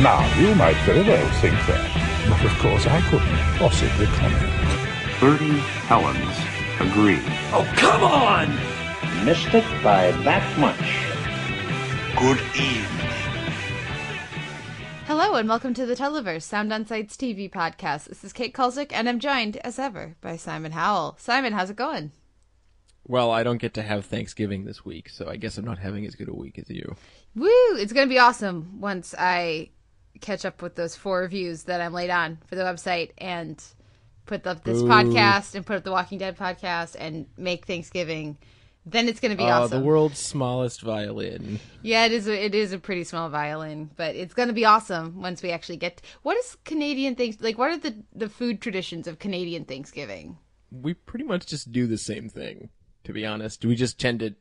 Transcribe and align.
Now, 0.00 0.20
you 0.38 0.54
might 0.54 0.76
very 0.84 1.00
well 1.00 1.26
think 1.40 1.54
that, 1.54 2.28
but 2.28 2.44
of 2.44 2.58
course 2.58 2.86
I 2.86 3.00
couldn't 3.08 3.56
possibly 3.56 4.04
comment. 4.04 5.18
Bertie 5.18 5.58
Helens 5.88 6.36
agree. 6.78 7.22
Oh, 7.50 7.66
come 7.78 8.04
on! 8.04 9.24
Missed 9.24 9.54
it 9.54 9.64
by 9.82 10.10
that 10.10 10.58
much. 10.58 10.76
Good 12.14 12.38
evening. 12.54 13.10
Hello 15.06 15.34
and 15.36 15.48
welcome 15.48 15.72
to 15.72 15.86
the 15.86 15.96
Televerse 15.96 16.42
Sound 16.42 16.74
on 16.74 16.84
Sights 16.84 17.16
TV 17.16 17.50
podcast. 17.50 18.08
This 18.08 18.22
is 18.22 18.34
Kate 18.34 18.52
Kulzick 18.52 18.92
and 18.92 19.08
I'm 19.08 19.18
joined, 19.18 19.56
as 19.64 19.78
ever, 19.78 20.16
by 20.20 20.36
Simon 20.36 20.72
Howell. 20.72 21.16
Simon, 21.18 21.54
how's 21.54 21.70
it 21.70 21.76
going? 21.76 22.12
Well, 23.08 23.30
I 23.30 23.42
don't 23.42 23.62
get 23.62 23.72
to 23.74 23.82
have 23.82 24.04
Thanksgiving 24.04 24.66
this 24.66 24.84
week, 24.84 25.08
so 25.08 25.26
I 25.26 25.36
guess 25.36 25.56
I'm 25.56 25.64
not 25.64 25.78
having 25.78 26.04
as 26.04 26.16
good 26.16 26.28
a 26.28 26.34
week 26.34 26.58
as 26.58 26.68
you. 26.68 26.96
Woo! 27.34 27.48
It's 27.76 27.94
going 27.94 28.06
to 28.06 28.14
be 28.14 28.18
awesome 28.18 28.78
once 28.78 29.14
I 29.16 29.70
catch 30.20 30.44
up 30.44 30.62
with 30.62 30.74
those 30.74 30.96
four 30.96 31.20
reviews 31.20 31.64
that 31.64 31.80
I'm 31.80 31.92
laid 31.92 32.10
on 32.10 32.38
for 32.46 32.54
the 32.54 32.62
website 32.62 33.10
and 33.18 33.62
put 34.26 34.46
up 34.46 34.64
this 34.64 34.82
Boo. 34.82 34.88
podcast 34.88 35.54
and 35.54 35.64
put 35.64 35.76
up 35.76 35.84
the 35.84 35.92
Walking 35.92 36.18
Dead 36.18 36.36
podcast 36.36 36.96
and 36.98 37.26
make 37.36 37.66
Thanksgiving. 37.66 38.36
Then 38.88 39.08
it's 39.08 39.18
going 39.18 39.32
to 39.32 39.36
be 39.36 39.42
Oh, 39.44 39.48
awesome. 39.48 39.80
the 39.80 39.84
world's 39.84 40.18
smallest 40.20 40.80
violin. 40.82 41.58
Yeah, 41.82 42.06
it 42.06 42.12
is. 42.12 42.28
A, 42.28 42.44
it 42.44 42.54
is 42.54 42.72
a 42.72 42.78
pretty 42.78 43.02
small 43.02 43.28
violin, 43.28 43.90
but 43.96 44.14
it's 44.14 44.32
going 44.34 44.46
to 44.48 44.52
be 44.54 44.64
awesome 44.64 45.20
once 45.20 45.42
we 45.42 45.50
actually 45.50 45.78
get. 45.78 46.00
What 46.22 46.36
is 46.36 46.56
Canadian 46.64 47.16
things 47.16 47.40
like? 47.40 47.58
What 47.58 47.70
are 47.70 47.78
the 47.78 47.96
the 48.14 48.28
food 48.28 48.60
traditions 48.60 49.08
of 49.08 49.18
Canadian 49.18 49.64
Thanksgiving? 49.64 50.38
We 50.70 50.94
pretty 50.94 51.24
much 51.24 51.46
just 51.46 51.72
do 51.72 51.86
the 51.88 51.98
same 51.98 52.28
thing, 52.28 52.68
to 53.04 53.12
be 53.12 53.26
honest. 53.26 53.64
We 53.64 53.74
just 53.74 53.98
tend 53.98 54.20
to, 54.20 54.34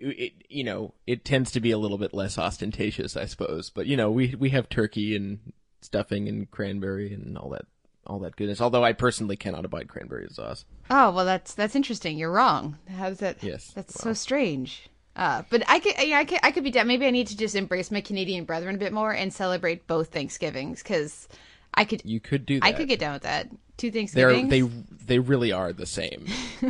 it, 0.00 0.32
you 0.48 0.64
know, 0.64 0.94
it 1.06 1.24
tends 1.24 1.50
to 1.52 1.60
be 1.60 1.70
a 1.70 1.78
little 1.78 1.98
bit 1.98 2.14
less 2.14 2.38
ostentatious, 2.38 3.16
I 3.16 3.26
suppose. 3.26 3.70
But 3.70 3.86
you 3.86 3.96
know, 3.96 4.10
we 4.10 4.34
we 4.38 4.50
have 4.50 4.68
turkey 4.68 5.16
and 5.16 5.52
stuffing 5.80 6.28
and 6.28 6.50
cranberry 6.50 7.12
and 7.12 7.36
all 7.38 7.50
that 7.50 7.66
all 8.06 8.18
that 8.20 8.36
goodness. 8.36 8.60
Although 8.60 8.84
I 8.84 8.92
personally 8.92 9.36
cannot 9.36 9.64
abide 9.64 9.88
cranberry 9.88 10.28
sauce. 10.30 10.64
Oh 10.90 11.10
well, 11.10 11.24
that's 11.24 11.54
that's 11.54 11.76
interesting. 11.76 12.18
You're 12.18 12.32
wrong. 12.32 12.78
How 12.96 13.08
does 13.08 13.18
that? 13.18 13.42
Yes, 13.42 13.72
that's 13.74 13.94
well. 13.96 14.14
so 14.14 14.18
strange. 14.18 14.88
Uh, 15.14 15.42
but 15.50 15.64
I 15.68 15.80
could, 15.80 15.94
yeah, 15.98 16.18
I 16.18 16.24
could, 16.24 16.38
I 16.44 16.52
could 16.52 16.62
be 16.62 16.70
down. 16.70 16.86
Maybe 16.86 17.04
I 17.04 17.10
need 17.10 17.26
to 17.26 17.36
just 17.36 17.56
embrace 17.56 17.90
my 17.90 18.00
Canadian 18.00 18.44
brethren 18.44 18.76
a 18.76 18.78
bit 18.78 18.92
more 18.92 19.10
and 19.12 19.32
celebrate 19.32 19.84
both 19.88 20.12
Thanksgivings 20.12 20.80
because 20.80 21.26
I 21.74 21.84
could, 21.84 22.02
You 22.04 22.20
could 22.20 22.46
do 22.46 22.60
that. 22.60 22.66
I 22.66 22.72
could 22.72 22.86
get 22.86 23.00
down 23.00 23.14
with 23.14 23.22
that. 23.22 23.48
Two 23.76 23.90
Thanksgivings. 23.90 24.48
They're, 24.48 24.62
they 24.62 24.70
they 25.06 25.18
really 25.18 25.50
are 25.50 25.72
the 25.72 25.86
same. 25.86 26.26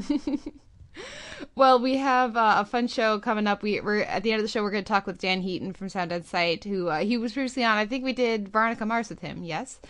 Well, 1.55 1.81
we 1.81 1.97
have 1.97 2.37
uh, 2.37 2.57
a 2.59 2.65
fun 2.65 2.89
show 2.89 3.19
coming 3.19 3.47
up. 3.47 3.63
We, 3.63 3.81
we're 3.81 4.01
at 4.01 4.23
the 4.23 4.33
end 4.33 4.41
of 4.41 4.45
the 4.45 4.51
show. 4.51 4.63
We're 4.63 4.71
going 4.71 4.85
to 4.85 4.89
talk 4.89 5.07
with 5.07 5.19
Dan 5.19 5.41
Heaton 5.41 5.73
from 5.73 5.89
Sound 5.89 6.13
on 6.13 6.23
Sight, 6.23 6.65
who 6.65 6.89
uh, 6.89 7.01
he 7.01 7.17
was 7.17 7.33
previously 7.33 7.65
on. 7.65 7.77
I 7.77 7.87
think 7.87 8.05
we 8.05 8.13
did 8.13 8.49
Veronica 8.49 8.87
Mars 8.87 9.09
with 9.09 9.21
him. 9.21 9.43
Yes, 9.43 9.81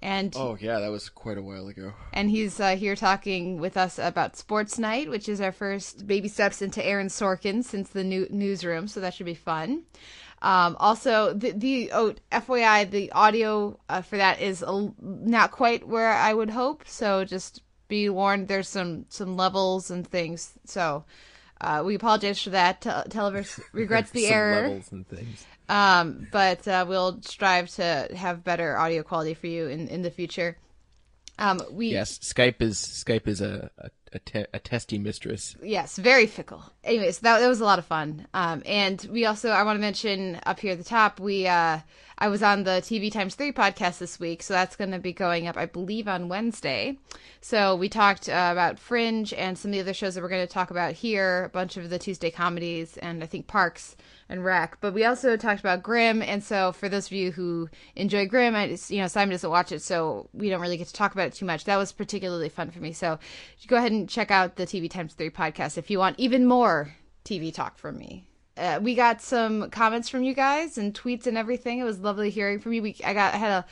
and 0.00 0.34
oh 0.36 0.56
yeah, 0.60 0.78
that 0.78 0.90
was 0.90 1.08
quite 1.08 1.38
a 1.38 1.42
while 1.42 1.66
ago. 1.68 1.92
and 2.12 2.30
he's 2.30 2.60
uh, 2.60 2.76
here 2.76 2.94
talking 2.94 3.58
with 3.58 3.76
us 3.76 3.98
about 3.98 4.36
Sports 4.36 4.78
Night, 4.78 5.10
which 5.10 5.28
is 5.28 5.40
our 5.40 5.52
first 5.52 6.06
baby 6.06 6.28
steps 6.28 6.62
into 6.62 6.84
Aaron 6.84 7.08
Sorkin 7.08 7.64
since 7.64 7.90
the 7.90 8.04
new 8.04 8.26
newsroom. 8.30 8.88
So 8.88 9.00
that 9.00 9.14
should 9.14 9.26
be 9.26 9.34
fun. 9.34 9.82
Um, 10.40 10.76
also, 10.78 11.34
the, 11.34 11.50
the 11.50 11.90
oh, 11.92 12.14
FYI, 12.30 12.88
the 12.88 13.10
audio 13.10 13.78
uh, 13.88 14.02
for 14.02 14.16
that 14.18 14.40
is 14.40 14.62
a, 14.62 14.92
not 15.00 15.50
quite 15.50 15.88
where 15.88 16.12
I 16.12 16.32
would 16.32 16.50
hope. 16.50 16.84
So 16.86 17.24
just 17.24 17.62
be 17.88 18.08
warned. 18.08 18.48
There's 18.48 18.68
some 18.68 19.06
some 19.08 19.36
levels 19.36 19.90
and 19.90 20.06
things. 20.06 20.52
So 20.64 21.04
uh, 21.60 21.82
we 21.84 21.94
apologize 21.94 22.40
for 22.42 22.50
that. 22.50 22.82
Tel- 22.82 23.04
Televerse 23.08 23.60
regrets 23.72 24.10
the 24.10 24.26
error. 24.28 24.62
levels 24.68 24.92
and 24.92 25.08
things. 25.08 25.44
Um, 25.68 26.28
but 26.32 26.66
uh, 26.68 26.86
we'll 26.88 27.20
strive 27.22 27.68
to 27.76 28.08
have 28.16 28.44
better 28.44 28.78
audio 28.78 29.02
quality 29.02 29.34
for 29.34 29.48
you 29.48 29.66
in, 29.68 29.88
in 29.88 30.02
the 30.02 30.10
future. 30.10 30.56
Um, 31.38 31.60
we 31.70 31.88
Yes, 31.88 32.18
Skype 32.18 32.60
is 32.62 32.78
Skype 32.78 33.28
is 33.28 33.40
a 33.40 33.70
a, 33.78 33.90
a, 34.14 34.18
te- 34.18 34.46
a 34.54 34.58
testy 34.58 34.98
mistress. 34.98 35.54
yes, 35.62 35.96
very 35.96 36.26
fickle. 36.26 36.64
Anyways, 36.82 37.20
that 37.20 37.40
that 37.40 37.48
was 37.48 37.60
a 37.60 37.64
lot 37.64 37.78
of 37.78 37.84
fun. 37.86 38.26
Um, 38.34 38.62
and 38.66 39.06
we 39.12 39.24
also 39.26 39.50
I 39.50 39.62
want 39.62 39.76
to 39.76 39.80
mention 39.80 40.40
up 40.46 40.58
here 40.58 40.72
at 40.72 40.78
the 40.78 40.84
top 40.84 41.20
we 41.20 41.46
uh 41.46 41.78
I 42.20 42.26
was 42.26 42.42
on 42.42 42.64
the 42.64 42.82
TV 42.82 43.12
times 43.12 43.36
three 43.36 43.52
podcast 43.52 43.98
this 43.98 44.18
week, 44.18 44.42
so 44.42 44.52
that's 44.52 44.74
going 44.74 44.90
to 44.90 44.98
be 44.98 45.12
going 45.12 45.46
up 45.46 45.56
I 45.56 45.66
believe 45.66 46.08
on 46.08 46.28
Wednesday. 46.28 46.98
So 47.40 47.76
we 47.76 47.88
talked 47.88 48.28
uh, 48.28 48.48
about 48.50 48.80
Fringe 48.80 49.32
and 49.32 49.56
some 49.56 49.70
of 49.70 49.74
the 49.74 49.80
other 49.80 49.94
shows 49.94 50.16
that 50.16 50.22
we're 50.22 50.28
going 50.28 50.44
to 50.44 50.52
talk 50.52 50.72
about 50.72 50.94
here, 50.94 51.44
a 51.44 51.48
bunch 51.48 51.76
of 51.76 51.90
the 51.90 51.98
Tuesday 51.98 52.32
comedies, 52.32 52.96
and 52.96 53.22
I 53.22 53.26
think 53.26 53.46
Parks 53.46 53.94
and 54.28 54.44
Rec. 54.44 54.78
But 54.80 54.94
we 54.94 55.04
also 55.04 55.36
talked 55.36 55.60
about 55.60 55.84
Grimm, 55.84 56.20
and 56.20 56.42
so 56.42 56.72
for 56.72 56.88
those 56.88 57.06
of 57.06 57.12
you 57.12 57.30
who 57.30 57.68
enjoy 57.94 58.26
Grimm, 58.26 58.56
I, 58.56 58.76
you 58.88 59.00
know 59.00 59.06
Simon 59.06 59.30
doesn't 59.30 59.48
watch 59.48 59.70
it, 59.70 59.82
so 59.82 60.28
we 60.32 60.50
don't 60.50 60.60
really 60.60 60.76
get 60.76 60.88
to 60.88 60.92
talk 60.92 61.12
about 61.12 61.28
it 61.28 61.34
too 61.34 61.46
much. 61.46 61.66
That 61.66 61.76
was 61.76 61.92
particularly 61.92 62.48
fun 62.48 62.72
for 62.72 62.80
me. 62.80 62.92
So 62.92 63.20
go 63.68 63.76
ahead 63.76 63.92
and 63.92 64.08
check 64.08 64.32
out 64.32 64.56
the 64.56 64.66
TV 64.66 64.90
times 64.90 65.14
three 65.14 65.30
podcast 65.30 65.78
if 65.78 65.88
you 65.88 66.00
want 66.00 66.18
even 66.18 66.46
more 66.46 66.96
TV 67.24 67.54
talk 67.54 67.78
from 67.78 67.96
me. 67.96 68.27
Uh, 68.58 68.80
we 68.82 68.94
got 68.94 69.22
some 69.22 69.70
comments 69.70 70.08
from 70.08 70.22
you 70.22 70.34
guys 70.34 70.78
and 70.78 70.92
tweets 70.92 71.26
and 71.26 71.38
everything. 71.38 71.78
It 71.78 71.84
was 71.84 72.00
lovely 72.00 72.30
hearing 72.30 72.58
from 72.58 72.72
you. 72.72 72.82
We 72.82 72.96
I 73.04 73.14
got 73.14 73.34
I 73.34 73.36
had 73.36 73.52
a 73.52 73.64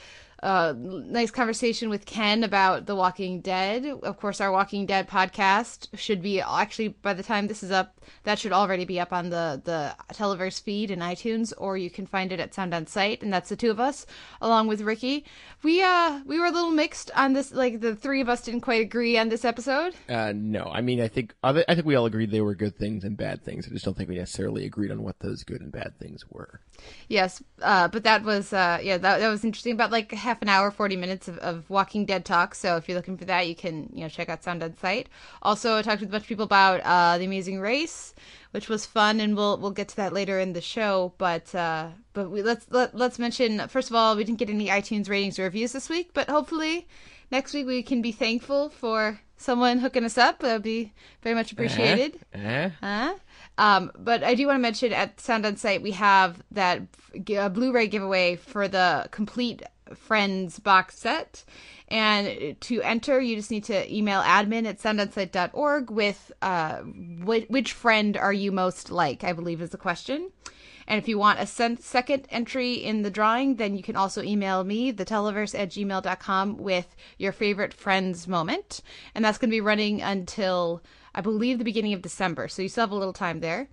uh, 0.42 0.74
nice 0.76 1.30
conversation 1.30 1.88
with 1.88 2.04
Ken 2.04 2.44
about 2.44 2.86
The 2.86 2.94
Walking 2.94 3.40
Dead. 3.40 3.86
Of 3.86 4.18
course, 4.18 4.40
our 4.40 4.52
Walking 4.52 4.84
Dead 4.84 5.08
podcast 5.08 5.88
should 5.98 6.20
be 6.20 6.40
actually 6.40 6.88
by 6.88 7.14
the 7.14 7.22
time 7.22 7.46
this 7.46 7.62
is 7.62 7.70
up, 7.70 8.00
that 8.24 8.38
should 8.38 8.52
already 8.52 8.84
be 8.84 9.00
up 9.00 9.12
on 9.12 9.30
the 9.30 9.60
the 9.64 9.96
Televerse 10.12 10.62
feed 10.62 10.90
in 10.90 10.98
iTunes, 10.98 11.52
or 11.56 11.78
you 11.78 11.88
can 11.90 12.06
find 12.06 12.32
it 12.32 12.40
at 12.40 12.54
Sound 12.54 12.74
on 12.74 12.86
Sight, 12.86 13.22
and 13.22 13.32
that's 13.32 13.48
the 13.48 13.56
two 13.56 13.70
of 13.70 13.80
us 13.80 14.06
along 14.40 14.66
with 14.68 14.82
Ricky. 14.82 15.24
We 15.62 15.82
uh 15.82 16.20
we 16.26 16.38
were 16.38 16.46
a 16.46 16.50
little 16.50 16.70
mixed 16.70 17.10
on 17.16 17.32
this. 17.32 17.52
Like 17.52 17.80
the 17.80 17.96
three 17.96 18.20
of 18.20 18.28
us 18.28 18.42
didn't 18.42 18.60
quite 18.60 18.82
agree 18.82 19.16
on 19.16 19.30
this 19.30 19.44
episode. 19.44 19.94
Uh, 20.08 20.32
no, 20.34 20.64
I 20.64 20.82
mean 20.82 21.00
I 21.00 21.08
think 21.08 21.34
I 21.42 21.52
think 21.52 21.86
we 21.86 21.94
all 21.94 22.06
agreed 22.06 22.30
they 22.30 22.42
were 22.42 22.54
good 22.54 22.76
things 22.76 23.04
and 23.04 23.16
bad 23.16 23.42
things. 23.42 23.66
I 23.66 23.70
just 23.72 23.84
don't 23.84 23.96
think 23.96 24.10
we 24.10 24.16
necessarily 24.16 24.66
agreed 24.66 24.90
on 24.90 25.02
what 25.02 25.18
those 25.20 25.44
good 25.44 25.62
and 25.62 25.72
bad 25.72 25.98
things 25.98 26.24
were. 26.30 26.60
Yes, 27.08 27.42
uh, 27.62 27.88
but 27.88 28.04
that 28.04 28.22
was 28.24 28.52
uh, 28.52 28.78
yeah 28.82 28.98
that 28.98 29.18
that 29.18 29.28
was 29.28 29.44
interesting. 29.44 29.72
About 29.72 29.90
like 29.90 30.12
half 30.12 30.42
an 30.42 30.48
hour, 30.48 30.70
forty 30.70 30.96
minutes 30.96 31.28
of, 31.28 31.38
of 31.38 31.68
Walking 31.70 32.04
Dead 32.04 32.24
talk. 32.24 32.54
So 32.54 32.76
if 32.76 32.88
you're 32.88 32.96
looking 32.96 33.16
for 33.16 33.24
that, 33.26 33.46
you 33.46 33.54
can 33.54 33.90
you 33.92 34.02
know 34.02 34.08
check 34.08 34.28
out 34.28 34.42
Sound 34.42 34.62
on 34.62 34.76
Sight. 34.76 35.08
Also, 35.42 35.76
I 35.76 35.82
talked 35.82 36.00
with 36.00 36.10
a 36.10 36.12
bunch 36.12 36.24
of 36.24 36.28
people 36.28 36.44
about 36.44 36.80
uh, 36.80 37.18
the 37.18 37.24
Amazing 37.24 37.60
Race, 37.60 38.14
which 38.50 38.68
was 38.68 38.86
fun, 38.86 39.20
and 39.20 39.36
we'll 39.36 39.58
we'll 39.58 39.70
get 39.70 39.88
to 39.88 39.96
that 39.96 40.12
later 40.12 40.38
in 40.38 40.52
the 40.52 40.60
show. 40.60 41.12
But 41.18 41.54
uh, 41.54 41.88
but 42.12 42.30
we, 42.30 42.42
let's 42.42 42.66
let, 42.70 42.94
let's 42.94 43.18
mention 43.18 43.66
first 43.68 43.90
of 43.90 43.96
all, 43.96 44.16
we 44.16 44.24
didn't 44.24 44.38
get 44.38 44.50
any 44.50 44.68
iTunes 44.68 45.08
ratings 45.08 45.38
or 45.38 45.44
reviews 45.44 45.72
this 45.72 45.88
week, 45.88 46.10
but 46.14 46.28
hopefully 46.28 46.86
next 47.30 47.54
week 47.54 47.66
we 47.66 47.82
can 47.82 48.02
be 48.02 48.12
thankful 48.12 48.68
for 48.70 49.20
someone 49.36 49.78
hooking 49.78 50.04
us 50.04 50.18
up. 50.18 50.40
That 50.40 50.54
would 50.54 50.62
be 50.62 50.92
very 51.22 51.34
much 51.34 51.52
appreciated. 51.52 52.18
Eh? 52.32 52.70
Huh? 52.80 53.14
Um, 53.58 53.90
but 53.98 54.22
I 54.22 54.34
do 54.34 54.46
want 54.46 54.56
to 54.56 54.62
mention 54.62 54.92
at 54.92 55.20
Sound 55.20 55.46
on 55.46 55.56
Sight 55.56 55.82
we 55.82 55.92
have 55.92 56.42
that 56.50 56.82
uh, 57.36 57.48
Blu-ray 57.48 57.86
giveaway 57.86 58.36
for 58.36 58.68
the 58.68 59.08
complete 59.10 59.62
Friends 59.94 60.58
box 60.58 60.98
set. 60.98 61.44
And 61.88 62.60
to 62.60 62.82
enter, 62.82 63.20
you 63.20 63.36
just 63.36 63.50
need 63.50 63.64
to 63.64 63.94
email 63.94 64.20
admin 64.20 64.66
at 64.66 64.80
soundonsight.org 64.80 65.90
with 65.90 66.32
uh, 66.42 66.78
which, 66.78 67.48
which 67.48 67.72
friend 67.72 68.16
are 68.16 68.32
you 68.32 68.50
most 68.50 68.90
like, 68.90 69.22
I 69.22 69.32
believe 69.32 69.62
is 69.62 69.70
the 69.70 69.78
question. 69.78 70.32
And 70.88 70.98
if 70.98 71.08
you 71.08 71.18
want 71.18 71.40
a 71.40 71.46
sen- 71.46 71.78
second 71.78 72.26
entry 72.30 72.74
in 72.74 73.02
the 73.02 73.10
drawing, 73.10 73.56
then 73.56 73.76
you 73.76 73.82
can 73.82 73.96
also 73.96 74.22
email 74.22 74.62
me, 74.62 74.92
theteleverse 74.92 75.58
at 75.58 75.70
gmail.com, 75.70 76.58
with 76.58 76.94
your 77.18 77.32
favorite 77.32 77.74
Friends 77.74 78.28
moment. 78.28 78.82
And 79.14 79.24
that's 79.24 79.38
going 79.38 79.50
to 79.50 79.56
be 79.56 79.60
running 79.60 80.00
until, 80.00 80.82
I 81.16 81.22
believe, 81.22 81.58
the 81.58 81.64
beginning 81.64 81.94
of 81.94 82.02
December. 82.02 82.46
So 82.46 82.62
you 82.62 82.68
still 82.68 82.82
have 82.82 82.92
a 82.92 82.96
little 82.96 83.14
time 83.14 83.40
there. 83.40 83.68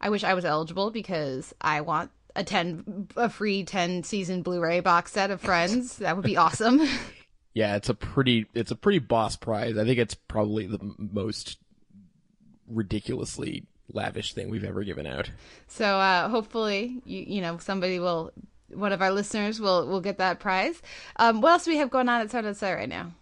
I 0.00 0.10
wish 0.10 0.22
I 0.22 0.34
was 0.34 0.44
eligible 0.44 0.90
because 0.90 1.52
I 1.60 1.80
want 1.80 2.10
a 2.36 2.44
10, 2.44 3.08
a 3.16 3.28
free 3.28 3.64
10 3.64 4.04
season 4.04 4.42
Blu 4.42 4.60
ray 4.60 4.80
box 4.80 5.12
set 5.12 5.30
of 5.30 5.40
Friends. 5.40 5.96
that 5.98 6.16
would 6.16 6.24
be 6.24 6.36
awesome. 6.36 6.80
Yeah, 7.52 7.76
it's 7.76 7.88
a 7.88 7.94
pretty 7.94 8.46
it's 8.54 8.72
a 8.72 8.76
pretty 8.76 8.98
boss 8.98 9.36
prize. 9.36 9.76
I 9.78 9.84
think 9.84 9.98
it's 9.98 10.14
probably 10.14 10.66
the 10.66 10.78
most 10.98 11.58
ridiculously 12.66 13.66
lavish 13.92 14.32
thing 14.32 14.50
we've 14.50 14.64
ever 14.64 14.82
given 14.82 15.06
out. 15.06 15.30
So 15.68 15.84
uh, 15.84 16.28
hopefully, 16.28 17.00
you 17.04 17.24
you 17.26 17.40
know, 17.40 17.58
somebody 17.58 18.00
will 18.00 18.32
one 18.70 18.92
of 18.92 19.02
our 19.02 19.12
listeners 19.12 19.60
will 19.60 19.86
will 19.86 20.00
get 20.00 20.18
that 20.18 20.40
prize. 20.40 20.82
Um, 21.16 21.40
what 21.40 21.52
else 21.52 21.64
do 21.64 21.70
we 21.70 21.76
have 21.76 21.90
going 21.90 22.08
on 22.08 22.20
at 22.20 22.30
Sound 22.30 22.46
Outside 22.46 22.74
right 22.74 22.88
now? 22.88 23.12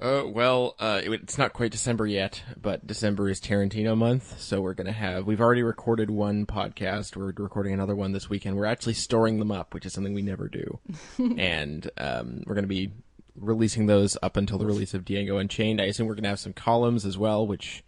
Uh, 0.00 0.22
well, 0.26 0.76
uh, 0.78 1.00
it- 1.04 1.12
it's 1.12 1.36
not 1.36 1.52
quite 1.52 1.70
December 1.70 2.06
yet, 2.06 2.42
but 2.60 2.86
December 2.86 3.28
is 3.28 3.38
Tarantino 3.40 3.94
month, 3.96 4.40
so 4.40 4.62
we're 4.62 4.72
gonna 4.72 4.92
have. 4.92 5.26
We've 5.26 5.40
already 5.42 5.62
recorded 5.62 6.10
one 6.10 6.46
podcast. 6.46 7.16
We're 7.16 7.32
recording 7.36 7.74
another 7.74 7.94
one 7.94 8.12
this 8.12 8.30
weekend. 8.30 8.56
We're 8.56 8.64
actually 8.64 8.94
storing 8.94 9.38
them 9.38 9.52
up, 9.52 9.74
which 9.74 9.84
is 9.84 9.92
something 9.92 10.14
we 10.14 10.22
never 10.22 10.48
do, 10.48 10.78
and 11.36 11.90
um, 11.98 12.42
we're 12.46 12.54
gonna 12.54 12.66
be 12.66 12.92
releasing 13.36 13.86
those 13.86 14.16
up 14.22 14.38
until 14.38 14.56
the 14.56 14.64
release 14.66 14.94
of 14.94 15.04
Django 15.04 15.38
Unchained. 15.38 15.82
I 15.82 15.84
assume 15.84 16.06
we're 16.06 16.14
gonna 16.14 16.28
have 16.28 16.40
some 16.40 16.54
columns 16.54 17.04
as 17.04 17.18
well, 17.18 17.46
which 17.46 17.84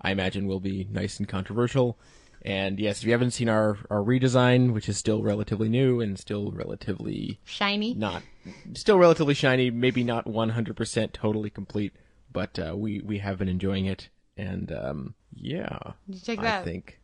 I 0.00 0.10
imagine 0.10 0.48
will 0.48 0.60
be 0.60 0.88
nice 0.90 1.18
and 1.18 1.28
controversial. 1.28 1.96
And 2.44 2.80
yes, 2.80 2.98
if 2.98 3.04
you 3.04 3.12
haven't 3.12 3.30
seen 3.32 3.48
our 3.48 3.78
our 3.88 4.00
redesign, 4.00 4.72
which 4.72 4.88
is 4.88 4.96
still 4.98 5.22
relatively 5.22 5.68
new 5.68 6.00
and 6.00 6.18
still 6.18 6.50
relatively 6.50 7.38
Shiny. 7.44 7.94
not 7.94 8.22
still 8.74 8.98
relatively 8.98 9.34
shiny, 9.34 9.70
maybe 9.70 10.02
not 10.02 10.26
100% 10.26 11.12
totally 11.12 11.50
complete, 11.50 11.92
but 12.32 12.58
uh, 12.58 12.74
we 12.76 13.00
we 13.00 13.18
have 13.18 13.38
been 13.38 13.48
enjoying 13.48 13.86
it 13.86 14.08
and 14.36 14.72
um 14.72 15.14
yeah. 15.34 15.78
Check 16.24 16.40
I 16.40 16.42
that 16.42 16.58
out? 16.58 16.64
think 16.64 17.00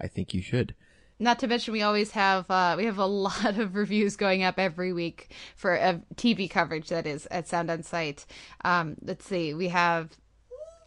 I 0.00 0.08
think 0.08 0.32
you 0.34 0.42
should. 0.42 0.74
Not 1.20 1.38
to 1.40 1.46
mention, 1.46 1.72
we 1.72 1.82
always 1.82 2.10
have 2.12 2.50
uh, 2.50 2.74
we 2.76 2.86
have 2.86 2.98
a 2.98 3.06
lot 3.28 3.58
of 3.58 3.76
reviews 3.76 4.16
going 4.16 4.42
up 4.42 4.58
every 4.58 4.92
week 4.92 5.32
for 5.56 5.78
uh, 5.80 5.98
TV 6.16 6.50
coverage. 6.50 6.88
That 6.88 7.06
is 7.06 7.26
at 7.30 7.46
Sound 7.46 7.70
on 7.70 7.82
Sight. 7.82 8.26
Um, 8.64 8.96
let's 9.02 9.24
see, 9.24 9.54
we 9.54 9.68
have. 9.68 10.10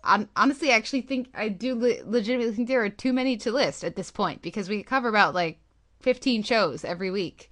Hon- 0.08 0.30
Honestly, 0.36 0.72
I 0.72 0.76
actually 0.76 1.02
think 1.02 1.30
I 1.36 1.50
do 1.50 1.76
le- 1.76 2.04
legitimately 2.10 2.54
think 2.56 2.68
there 2.68 2.84
are 2.84 2.90
too 2.90 3.14
many 3.14 3.38
to 3.38 3.52
list 3.52 3.84
at 3.84 3.96
this 3.96 4.12
point 4.12 4.42
because 4.42 4.70
we 4.70 4.84
cover 4.84 5.10
about 5.10 5.34
like 5.36 5.60
fifteen 6.00 6.44
shows 6.44 6.84
every 6.86 7.12
week. 7.12 7.52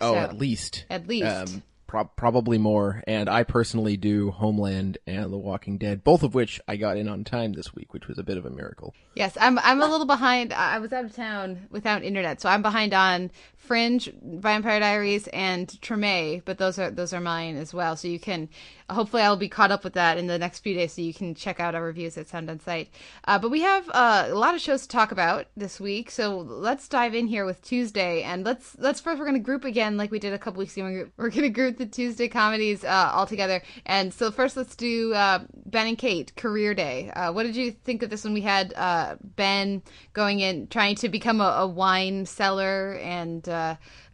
Oh, 0.00 0.12
So- 0.14 0.18
at 0.18 0.38
least. 0.38 0.84
at 0.90 1.06
least. 1.08 1.26
Um, 1.54 1.62
pro- 1.86 2.04
probably 2.04 2.58
more. 2.58 3.02
And 3.06 3.28
I 3.28 3.44
personally 3.44 3.96
do 3.96 4.32
Homeland 4.32 4.98
and 5.06 5.32
The 5.32 5.38
Walking 5.38 5.78
Dead, 5.78 6.02
both 6.02 6.24
of 6.24 6.34
which 6.34 6.60
I 6.66 6.76
got 6.76 6.96
in 6.96 7.08
on 7.08 7.22
time 7.22 7.52
this 7.52 7.72
week, 7.74 7.94
which 7.94 8.08
was 8.08 8.18
a 8.18 8.24
bit 8.24 8.36
of 8.36 8.44
a 8.44 8.50
miracle. 8.50 8.92
Yes, 9.14 9.38
I'm 9.40 9.58
I'm 9.60 9.80
a 9.80 9.86
little 9.86 10.06
behind. 10.06 10.52
I 10.52 10.74
I 10.74 10.78
was 10.80 10.92
out 10.92 11.04
of 11.04 11.14
town 11.14 11.68
without 11.70 12.02
internet, 12.02 12.40
so 12.40 12.48
I'm 12.48 12.62
behind 12.62 12.92
on 12.92 13.30
Fringe, 13.56 14.12
Vampire 14.22 14.80
Diaries, 14.80 15.28
and 15.28 15.68
Treme. 15.68 16.42
But 16.44 16.58
those 16.58 16.78
are 16.80 16.90
those 16.90 17.12
are 17.12 17.20
mine 17.20 17.56
as 17.56 17.72
well. 17.72 17.94
So 17.96 18.08
you 18.08 18.18
can 18.18 18.48
hopefully 18.90 19.22
I'll 19.22 19.36
be 19.36 19.48
caught 19.48 19.70
up 19.70 19.84
with 19.84 19.94
that 19.94 20.18
in 20.18 20.26
the 20.26 20.38
next 20.38 20.60
few 20.60 20.74
days, 20.74 20.92
so 20.92 21.02
you 21.02 21.14
can 21.14 21.34
check 21.34 21.60
out 21.60 21.74
our 21.74 21.82
reviews 21.82 22.16
at 22.18 22.28
Sound 22.28 22.50
on 22.50 22.60
Sight. 22.60 22.90
Uh, 23.26 23.38
but 23.38 23.50
we 23.50 23.60
have 23.62 23.88
uh, 23.90 24.26
a 24.28 24.34
lot 24.34 24.54
of 24.54 24.60
shows 24.60 24.82
to 24.82 24.88
talk 24.88 25.12
about 25.12 25.46
this 25.56 25.80
week, 25.80 26.10
so 26.10 26.36
let's 26.38 26.88
dive 26.88 27.14
in 27.14 27.26
here 27.26 27.44
with 27.44 27.62
Tuesday, 27.62 28.22
and 28.22 28.44
let's 28.44 28.76
let's 28.78 29.00
first 29.00 29.18
we're 29.18 29.26
gonna 29.26 29.38
group 29.38 29.64
again 29.64 29.96
like 29.96 30.10
we 30.10 30.18
did 30.18 30.32
a 30.32 30.38
couple 30.38 30.58
weeks 30.58 30.76
ago. 30.76 30.84
We're- 30.86 31.10
We're 31.16 31.30
gonna 31.30 31.48
group 31.48 31.78
the 31.78 31.86
Tuesday 31.86 32.28
comedies 32.28 32.84
uh, 32.84 33.10
all 33.14 33.26
together, 33.26 33.62
and 33.86 34.12
so 34.12 34.30
first 34.30 34.56
let's 34.56 34.76
do 34.76 35.14
uh, 35.14 35.44
Ben 35.66 35.86
and 35.86 35.98
Kate 35.98 36.34
Career 36.36 36.74
Day. 36.74 37.10
Uh, 37.10 37.32
what 37.32 37.44
did 37.44 37.56
you 37.56 37.70
think 37.72 38.02
of 38.02 38.10
this 38.10 38.24
when 38.24 38.34
we 38.34 38.42
had 38.42 38.74
uh, 38.74 39.16
Ben 39.20 39.82
going 40.12 40.40
in 40.40 40.66
trying 40.68 40.96
to 40.96 41.08
become 41.08 41.40
a, 41.40 41.44
a 41.60 41.66
wine 41.66 42.26
seller, 42.26 42.94
and 43.02 43.48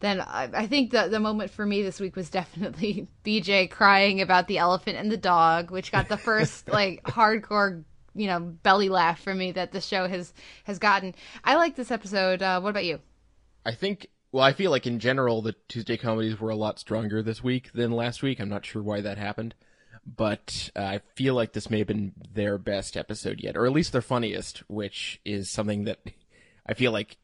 then 0.00 0.20
I, 0.20 0.48
I 0.52 0.66
think 0.66 0.90
the 0.90 1.08
the 1.08 1.20
moment 1.20 1.50
for 1.50 1.64
me 1.64 1.82
this 1.82 2.00
week 2.00 2.16
was 2.16 2.30
definitely 2.30 3.06
BJ 3.24 3.70
crying 3.70 4.20
about 4.20 4.48
the 4.48 4.58
elephant 4.58 4.96
and 4.96 5.12
the 5.12 5.16
dog, 5.16 5.70
which 5.70 5.92
got 5.92 6.08
the 6.08 6.16
first 6.16 6.68
like 6.72 7.02
hardcore 7.04 7.84
you 8.14 8.26
know 8.26 8.40
belly 8.40 8.88
laugh 8.88 9.20
for 9.20 9.34
me 9.34 9.52
that 9.52 9.72
the 9.72 9.80
show 9.80 10.08
has 10.08 10.32
has 10.64 10.78
gotten. 10.78 11.14
I 11.44 11.56
like 11.56 11.76
this 11.76 11.90
episode. 11.90 12.42
Uh, 12.42 12.60
what 12.60 12.70
about 12.70 12.84
you? 12.84 13.00
I 13.64 13.72
think. 13.72 14.08
Well, 14.32 14.44
I 14.44 14.52
feel 14.52 14.70
like 14.70 14.86
in 14.86 15.00
general 15.00 15.42
the 15.42 15.56
Tuesday 15.68 15.96
comedies 15.96 16.38
were 16.38 16.50
a 16.50 16.56
lot 16.56 16.78
stronger 16.78 17.20
this 17.20 17.42
week 17.42 17.72
than 17.72 17.90
last 17.90 18.22
week. 18.22 18.38
I'm 18.38 18.48
not 18.48 18.64
sure 18.64 18.80
why 18.80 19.00
that 19.00 19.18
happened, 19.18 19.56
but 20.06 20.70
uh, 20.76 20.82
I 20.82 21.00
feel 21.16 21.34
like 21.34 21.52
this 21.52 21.68
may 21.68 21.78
have 21.78 21.88
been 21.88 22.12
their 22.32 22.56
best 22.56 22.96
episode 22.96 23.40
yet, 23.40 23.56
or 23.56 23.66
at 23.66 23.72
least 23.72 23.90
their 23.92 24.00
funniest, 24.00 24.58
which 24.68 25.20
is 25.24 25.50
something 25.50 25.84
that 25.84 25.98
I 26.66 26.74
feel 26.74 26.92
like 26.92 27.16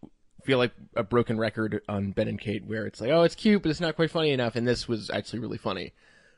feel 0.46 0.58
like 0.58 0.72
a 0.94 1.02
broken 1.02 1.38
record 1.38 1.82
on 1.88 2.12
Ben 2.12 2.28
and 2.28 2.40
Kate, 2.40 2.64
where 2.64 2.86
it's 2.86 3.00
like, 3.00 3.10
oh, 3.10 3.22
it's 3.22 3.34
cute, 3.34 3.62
but 3.62 3.70
it's 3.70 3.80
not 3.80 3.96
quite 3.96 4.10
funny 4.10 4.30
enough, 4.30 4.56
and 4.56 4.66
this 4.66 4.88
was 4.88 5.10
actually 5.10 5.40
really 5.40 5.58
funny, 5.58 5.92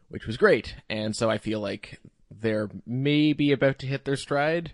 which 0.09 0.27
was 0.27 0.37
great, 0.37 0.75
and 0.89 1.15
so 1.15 1.31
I 1.31 1.39
feel 1.39 1.61
like 1.61 2.01
they're 2.31 2.69
maybe 2.87 3.53
about 3.53 3.79
to 3.79 3.87
hit 3.87 4.05
their 4.05 4.17
stride 4.17 4.73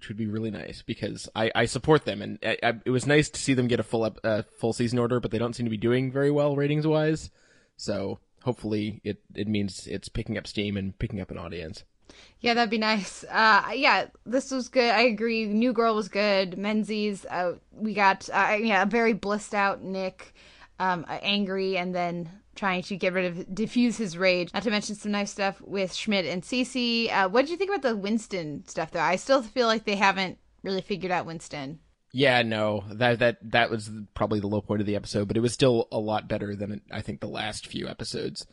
which 0.00 0.08
would 0.08 0.16
be 0.16 0.26
really 0.26 0.50
nice 0.50 0.80
because 0.80 1.28
I, 1.36 1.50
I 1.54 1.66
support 1.66 2.06
them, 2.06 2.22
and 2.22 2.38
I, 2.42 2.56
I, 2.62 2.72
it 2.86 2.90
was 2.90 3.06
nice 3.06 3.28
to 3.28 3.38
see 3.38 3.52
them 3.52 3.68
get 3.68 3.80
a 3.80 3.82
full 3.82 4.06
ep- 4.06 4.20
uh, 4.24 4.42
full 4.58 4.72
season 4.72 4.98
order, 4.98 5.20
but 5.20 5.30
they 5.30 5.36
don't 5.36 5.54
seem 5.54 5.66
to 5.66 5.70
be 5.70 5.76
doing 5.76 6.10
very 6.10 6.30
well 6.30 6.56
ratings 6.56 6.86
wise. 6.86 7.30
So 7.76 8.18
hopefully 8.42 9.02
it 9.04 9.22
it 9.34 9.46
means 9.46 9.86
it's 9.86 10.08
picking 10.08 10.38
up 10.38 10.46
steam 10.46 10.78
and 10.78 10.98
picking 10.98 11.20
up 11.20 11.30
an 11.30 11.36
audience. 11.36 11.84
Yeah, 12.40 12.54
that'd 12.54 12.70
be 12.70 12.78
nice. 12.78 13.24
Uh, 13.30 13.70
yeah, 13.74 14.06
this 14.24 14.50
was 14.50 14.68
good. 14.68 14.90
I 14.90 15.02
agree. 15.02 15.46
New 15.46 15.72
Girl 15.72 15.94
was 15.94 16.08
good. 16.08 16.56
Menzies, 16.56 17.26
uh, 17.26 17.54
we 17.72 17.92
got 17.92 18.28
uh, 18.32 18.56
yeah, 18.60 18.82
a 18.82 18.86
very 18.86 19.12
blissed 19.12 19.54
out 19.54 19.82
Nick, 19.82 20.34
um, 20.78 21.04
angry, 21.08 21.76
and 21.76 21.94
then 21.94 22.30
trying 22.54 22.82
to 22.82 22.96
get 22.96 23.12
rid 23.12 23.24
of 23.26 23.54
diffuse 23.54 23.96
his 23.96 24.16
rage. 24.16 24.52
Not 24.52 24.62
to 24.64 24.70
mention 24.70 24.94
some 24.94 25.12
nice 25.12 25.30
stuff 25.30 25.60
with 25.60 25.94
Schmidt 25.94 26.26
and 26.26 26.42
Cece. 26.42 27.12
Uh, 27.12 27.28
what 27.28 27.42
did 27.42 27.50
you 27.50 27.56
think 27.56 27.70
about 27.70 27.82
the 27.82 27.96
Winston 27.96 28.64
stuff 28.66 28.90
though? 28.90 29.00
I 29.00 29.16
still 29.16 29.42
feel 29.42 29.66
like 29.66 29.84
they 29.84 29.96
haven't 29.96 30.38
really 30.62 30.82
figured 30.82 31.12
out 31.12 31.26
Winston. 31.26 31.80
Yeah, 32.12 32.42
no, 32.42 32.84
that 32.90 33.20
that 33.20 33.38
that 33.52 33.70
was 33.70 33.90
probably 34.14 34.40
the 34.40 34.48
low 34.48 34.60
point 34.60 34.80
of 34.80 34.86
the 34.86 34.96
episode, 34.96 35.28
but 35.28 35.36
it 35.36 35.40
was 35.40 35.52
still 35.52 35.86
a 35.92 35.98
lot 35.98 36.28
better 36.28 36.56
than 36.56 36.80
I 36.90 37.02
think 37.02 37.20
the 37.20 37.28
last 37.28 37.66
few 37.66 37.86
episodes. 37.86 38.46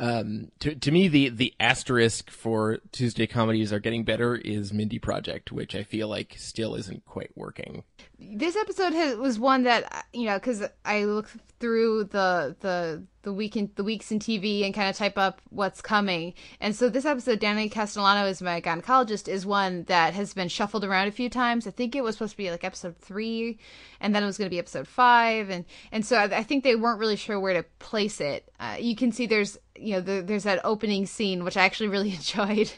Um, 0.00 0.50
to 0.60 0.74
to 0.74 0.90
me, 0.90 1.08
the 1.08 1.28
the 1.28 1.54
asterisk 1.60 2.30
for 2.30 2.78
Tuesday 2.90 3.26
comedies 3.26 3.70
are 3.70 3.78
getting 3.78 4.02
better 4.02 4.34
is 4.34 4.72
Mindy 4.72 4.98
Project, 4.98 5.52
which 5.52 5.74
I 5.74 5.82
feel 5.82 6.08
like 6.08 6.36
still 6.38 6.74
isn't 6.74 7.04
quite 7.04 7.30
working. 7.36 7.84
This 8.20 8.56
episode 8.56 8.92
has, 8.92 9.16
was 9.16 9.38
one 9.38 9.62
that 9.64 10.06
you 10.12 10.26
know 10.26 10.36
because 10.36 10.62
I 10.84 11.04
look 11.04 11.28
through 11.58 12.04
the 12.04 12.56
the 12.60 13.02
the 13.22 13.32
week 13.32 13.56
in, 13.56 13.70
the 13.74 13.84
weeks 13.84 14.10
in 14.10 14.18
TV 14.18 14.64
and 14.64 14.72
kind 14.72 14.88
of 14.88 14.96
type 14.96 15.18
up 15.18 15.40
what's 15.50 15.80
coming, 15.80 16.34
and 16.60 16.76
so 16.76 16.88
this 16.88 17.04
episode, 17.04 17.38
Danny 17.38 17.68
Castellano 17.68 18.26
is 18.26 18.42
my 18.42 18.60
gynecologist, 18.60 19.28
is 19.28 19.46
one 19.46 19.84
that 19.84 20.14
has 20.14 20.34
been 20.34 20.48
shuffled 20.48 20.84
around 20.84 21.08
a 21.08 21.12
few 21.12 21.28
times. 21.30 21.66
I 21.66 21.70
think 21.70 21.94
it 21.94 22.04
was 22.04 22.14
supposed 22.14 22.32
to 22.32 22.36
be 22.36 22.50
like 22.50 22.64
episode 22.64 22.96
three, 22.98 23.58
and 24.00 24.14
then 24.14 24.22
it 24.22 24.26
was 24.26 24.38
going 24.38 24.46
to 24.46 24.54
be 24.54 24.58
episode 24.58 24.86
five, 24.86 25.48
and 25.48 25.64
and 25.90 26.04
so 26.04 26.16
I, 26.16 26.38
I 26.38 26.42
think 26.42 26.62
they 26.62 26.76
weren't 26.76 27.00
really 27.00 27.16
sure 27.16 27.40
where 27.40 27.54
to 27.54 27.62
place 27.78 28.20
it. 28.20 28.50
Uh, 28.58 28.76
you 28.78 28.96
can 28.96 29.12
see 29.12 29.26
there's 29.26 29.58
you 29.76 29.94
know 29.94 30.00
the, 30.00 30.22
there's 30.22 30.44
that 30.44 30.60
opening 30.64 31.06
scene 31.06 31.42
which 31.42 31.56
I 31.56 31.64
actually 31.64 31.88
really 31.88 32.10
enjoyed 32.14 32.70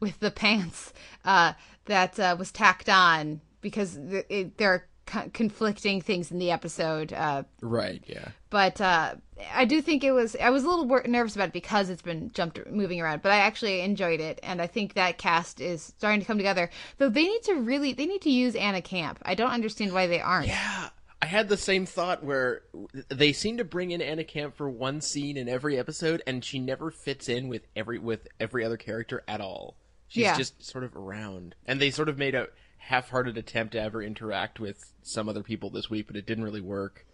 with 0.00 0.18
the 0.18 0.30
pants 0.30 0.92
uh, 1.24 1.52
that 1.84 2.18
uh, 2.18 2.34
was 2.38 2.50
tacked 2.50 2.88
on 2.88 3.40
because 3.60 3.96
it, 3.96 4.56
there 4.58 4.72
are 4.72 4.87
co- 5.08 5.30
conflicting 5.32 6.00
things 6.00 6.30
in 6.30 6.38
the 6.38 6.50
episode. 6.50 7.12
Uh, 7.12 7.42
Right? 7.62 8.02
Yeah. 8.06 8.28
but 8.50 8.80
uh, 8.80 9.14
I 9.52 9.64
do 9.64 9.80
think 9.82 10.04
it 10.04 10.12
was. 10.12 10.36
I 10.40 10.50
was 10.50 10.64
a 10.64 10.68
little 10.68 10.86
wor- 10.86 11.04
nervous 11.06 11.34
about 11.34 11.48
it 11.48 11.52
because 11.54 11.90
it's 11.90 12.02
been 12.02 12.30
jumped 12.32 12.60
moving 12.70 13.00
around, 13.00 13.22
but 13.22 13.32
I 13.32 13.38
actually 13.38 13.80
enjoyed 13.80 14.20
it, 14.20 14.38
and 14.42 14.60
I 14.62 14.66
think 14.66 14.94
that 14.94 15.18
cast 15.18 15.60
is 15.60 15.82
starting 15.82 16.20
to 16.20 16.26
come 16.26 16.36
together. 16.38 16.70
Though 16.98 17.08
they 17.08 17.24
need 17.24 17.42
to 17.44 17.54
really, 17.54 17.92
they 17.92 18.06
need 18.06 18.22
to 18.22 18.30
use 18.30 18.54
Anna 18.54 18.82
Camp. 18.82 19.18
I 19.22 19.34
don't 19.34 19.50
understand 19.50 19.92
why 19.92 20.06
they 20.06 20.20
aren't. 20.20 20.48
Yeah, 20.48 20.88
I 21.22 21.26
had 21.26 21.48
the 21.48 21.56
same 21.56 21.86
thought 21.86 22.22
where 22.24 22.62
they 23.08 23.32
seem 23.32 23.56
to 23.58 23.64
bring 23.64 23.90
in 23.90 24.00
Anna 24.02 24.24
Camp 24.24 24.56
for 24.56 24.68
one 24.70 25.00
scene 25.00 25.36
in 25.36 25.48
every 25.48 25.78
episode, 25.78 26.22
and 26.26 26.44
she 26.44 26.58
never 26.58 26.90
fits 26.90 27.28
in 27.28 27.48
with 27.48 27.62
every 27.76 27.98
with 27.98 28.28
every 28.40 28.64
other 28.64 28.76
character 28.76 29.22
at 29.28 29.40
all. 29.40 29.76
She's 30.08 30.22
Yeah. 30.22 30.36
just 30.38 30.64
sort 30.64 30.84
of 30.84 30.96
around, 30.96 31.54
and 31.66 31.80
they 31.80 31.90
sort 31.90 32.08
of 32.08 32.16
made 32.18 32.34
a 32.34 32.48
half-hearted 32.88 33.36
attempt 33.36 33.72
to 33.72 33.80
ever 33.80 34.02
interact 34.02 34.58
with 34.58 34.92
some 35.02 35.28
other 35.28 35.42
people 35.42 35.68
this 35.68 35.90
week, 35.90 36.06
but 36.06 36.16
it 36.16 36.26
didn't 36.26 36.44
really 36.44 36.60
work. 36.60 37.04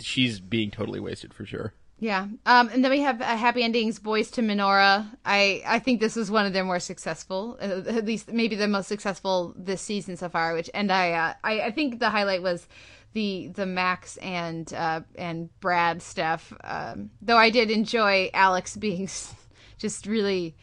She's 0.00 0.40
being 0.40 0.70
totally 0.70 1.00
wasted 1.00 1.32
for 1.32 1.46
sure. 1.46 1.72
Yeah. 1.98 2.26
Um, 2.44 2.68
and 2.68 2.84
then 2.84 2.90
we 2.90 3.00
have 3.00 3.22
uh, 3.22 3.36
Happy 3.36 3.62
Endings, 3.62 3.98
Boys 3.98 4.30
to 4.32 4.42
Menorah. 4.42 5.06
I, 5.24 5.62
I 5.64 5.78
think 5.78 6.00
this 6.00 6.16
was 6.16 6.30
one 6.30 6.44
of 6.44 6.52
their 6.52 6.64
more 6.64 6.80
successful, 6.80 7.56
uh, 7.62 7.88
at 7.88 8.04
least 8.04 8.30
maybe 8.30 8.54
the 8.54 8.68
most 8.68 8.88
successful 8.88 9.54
this 9.56 9.80
season 9.80 10.16
so 10.16 10.28
far. 10.28 10.52
Which 10.52 10.68
and 10.74 10.92
I, 10.92 11.12
uh, 11.12 11.34
I, 11.42 11.60
I 11.60 11.70
think 11.70 11.98
the 11.98 12.10
highlight 12.10 12.42
was 12.42 12.66
the 13.14 13.48
the 13.54 13.66
Max 13.66 14.18
and 14.18 14.70
uh, 14.74 15.00
and 15.14 15.48
Brad 15.60 16.02
stuff. 16.02 16.52
Um, 16.64 17.10
though 17.22 17.38
I 17.38 17.50
did 17.50 17.70
enjoy 17.70 18.30
Alex 18.34 18.76
being 18.76 19.08
just 19.78 20.06
really 20.06 20.56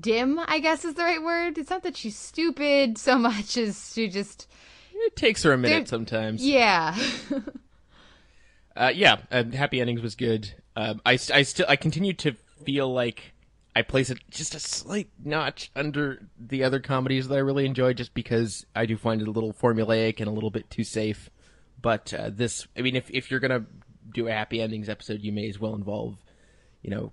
dim. 0.00 0.38
I 0.46 0.58
guess 0.60 0.84
is 0.84 0.94
the 0.94 1.02
right 1.02 1.22
word. 1.22 1.58
It's 1.58 1.70
not 1.70 1.82
that 1.82 1.96
she's 1.96 2.16
stupid 2.16 2.98
so 2.98 3.18
much 3.18 3.56
as 3.56 3.92
she 3.94 4.08
just 4.08 4.48
It 4.92 5.16
takes 5.16 5.42
her 5.42 5.52
a 5.52 5.58
minute 5.58 5.88
sometimes. 5.88 6.44
yeah. 6.46 6.96
Uh, 8.76 8.90
yeah, 8.92 9.18
uh, 9.30 9.44
Happy 9.52 9.80
Endings 9.80 10.00
was 10.02 10.16
good. 10.16 10.52
Um, 10.74 11.00
I, 11.06 11.14
st- 11.14 11.36
I 11.36 11.42
still 11.42 11.66
I 11.68 11.76
continue 11.76 12.12
to 12.14 12.32
feel 12.64 12.92
like 12.92 13.32
I 13.76 13.82
place 13.82 14.10
it 14.10 14.18
just 14.30 14.54
a 14.56 14.58
slight 14.58 15.10
notch 15.24 15.70
under 15.76 16.26
the 16.36 16.64
other 16.64 16.80
comedies 16.80 17.28
that 17.28 17.36
I 17.36 17.38
really 17.38 17.66
enjoy, 17.66 17.92
just 17.92 18.14
because 18.14 18.66
I 18.74 18.86
do 18.86 18.96
find 18.96 19.22
it 19.22 19.28
a 19.28 19.30
little 19.30 19.52
formulaic 19.52 20.18
and 20.18 20.26
a 20.26 20.32
little 20.32 20.50
bit 20.50 20.70
too 20.70 20.82
safe. 20.82 21.30
But 21.80 22.12
uh, 22.12 22.30
this, 22.32 22.66
I 22.76 22.82
mean, 22.82 22.96
if 22.96 23.08
if 23.12 23.30
you're 23.30 23.38
gonna 23.38 23.64
do 24.12 24.26
a 24.26 24.32
happy 24.32 24.60
endings 24.60 24.88
episode, 24.88 25.20
you 25.22 25.30
may 25.30 25.48
as 25.48 25.60
well 25.60 25.76
involve, 25.76 26.16
you 26.82 26.90
know, 26.90 27.12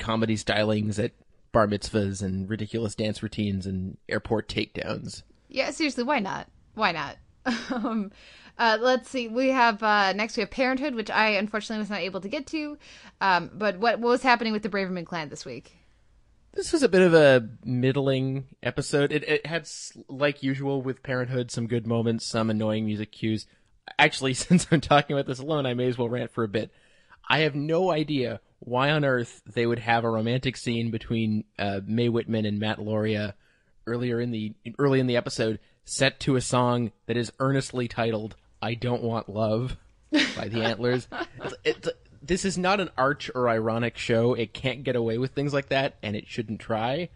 comedy 0.00 0.34
stylings 0.36 0.98
at 0.98 1.12
bar 1.56 1.66
mitzvahs 1.66 2.22
and 2.22 2.50
ridiculous 2.50 2.94
dance 2.94 3.22
routines 3.22 3.64
and 3.64 3.96
airport 4.10 4.46
takedowns. 4.46 5.22
Yeah, 5.48 5.70
seriously, 5.70 6.04
why 6.04 6.18
not? 6.18 6.48
Why 6.74 6.92
not? 6.92 7.16
um, 7.70 8.12
uh, 8.58 8.76
let's 8.78 9.08
see. 9.08 9.28
We 9.28 9.48
have 9.48 9.82
uh, 9.82 10.12
next 10.12 10.36
we 10.36 10.42
have 10.42 10.50
Parenthood, 10.50 10.94
which 10.94 11.08
I 11.08 11.30
unfortunately 11.30 11.80
was 11.80 11.88
not 11.88 12.00
able 12.00 12.20
to 12.20 12.28
get 12.28 12.46
to. 12.48 12.76
Um, 13.22 13.50
but 13.54 13.78
what 13.78 14.00
what 14.00 14.10
was 14.10 14.22
happening 14.22 14.52
with 14.52 14.64
the 14.64 14.68
Braverman 14.68 15.06
clan 15.06 15.30
this 15.30 15.46
week? 15.46 15.74
This 16.52 16.74
was 16.74 16.82
a 16.82 16.90
bit 16.90 17.00
of 17.00 17.14
a 17.14 17.48
middling 17.64 18.48
episode. 18.62 19.10
It, 19.10 19.26
it 19.26 19.46
had, 19.46 19.66
like 20.08 20.42
usual 20.42 20.82
with 20.82 21.02
Parenthood, 21.02 21.50
some 21.50 21.66
good 21.68 21.86
moments, 21.86 22.26
some 22.26 22.50
annoying 22.50 22.84
music 22.84 23.12
cues. 23.12 23.46
Actually, 23.98 24.34
since 24.34 24.66
I'm 24.70 24.82
talking 24.82 25.16
about 25.16 25.26
this 25.26 25.38
alone, 25.38 25.64
I 25.64 25.72
may 25.72 25.86
as 25.86 25.96
well 25.96 26.10
rant 26.10 26.32
for 26.32 26.44
a 26.44 26.48
bit. 26.48 26.70
I 27.28 27.40
have 27.40 27.54
no 27.54 27.90
idea 27.90 28.40
why 28.60 28.90
on 28.90 29.04
earth 29.04 29.42
they 29.46 29.66
would 29.66 29.78
have 29.80 30.04
a 30.04 30.10
romantic 30.10 30.56
scene 30.56 30.90
between 30.90 31.44
uh, 31.58 31.80
Mae 31.86 32.08
Whitman 32.08 32.46
and 32.46 32.58
Matt 32.58 32.78
Lauria 32.78 33.34
earlier 33.86 34.20
in 34.20 34.30
the 34.30 34.54
early 34.78 35.00
in 35.00 35.06
the 35.06 35.16
episode, 35.16 35.58
set 35.84 36.20
to 36.20 36.36
a 36.36 36.40
song 36.40 36.92
that 37.06 37.16
is 37.16 37.32
earnestly 37.38 37.88
titled 37.88 38.36
"I 38.60 38.74
Don't 38.74 39.02
Want 39.02 39.28
Love" 39.28 39.76
by 40.36 40.48
the 40.48 40.62
Antlers. 40.62 41.08
It's, 41.42 41.54
it's, 41.64 41.88
this 42.22 42.44
is 42.44 42.58
not 42.58 42.80
an 42.80 42.90
arch 42.96 43.30
or 43.34 43.48
ironic 43.48 43.98
show. 43.98 44.34
It 44.34 44.52
can't 44.52 44.84
get 44.84 44.96
away 44.96 45.18
with 45.18 45.32
things 45.32 45.52
like 45.52 45.68
that, 45.68 45.96
and 46.02 46.16
it 46.16 46.26
shouldn't 46.26 46.60
try. 46.60 47.10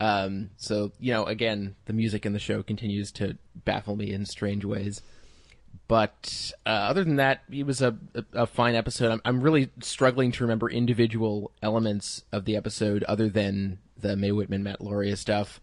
Um, 0.00 0.50
so 0.56 0.92
you 1.00 1.12
know, 1.12 1.24
again, 1.24 1.76
the 1.86 1.92
music 1.92 2.26
in 2.26 2.32
the 2.32 2.38
show 2.38 2.62
continues 2.62 3.12
to 3.12 3.36
baffle 3.54 3.96
me 3.96 4.12
in 4.12 4.26
strange 4.26 4.64
ways. 4.64 5.02
But 5.88 6.52
uh, 6.66 6.68
other 6.68 7.02
than 7.02 7.16
that, 7.16 7.42
it 7.50 7.64
was 7.64 7.80
a, 7.80 7.96
a, 8.14 8.42
a 8.42 8.46
fine 8.46 8.74
episode. 8.74 9.10
I'm, 9.10 9.22
I'm 9.24 9.40
really 9.40 9.70
struggling 9.80 10.32
to 10.32 10.44
remember 10.44 10.68
individual 10.68 11.50
elements 11.62 12.24
of 12.30 12.44
the 12.44 12.56
episode 12.56 13.04
other 13.04 13.30
than 13.30 13.78
the 13.96 14.14
Mae 14.14 14.32
Whitman, 14.32 14.62
Matt 14.62 14.80
Lauria 14.80 15.16
stuff. 15.16 15.60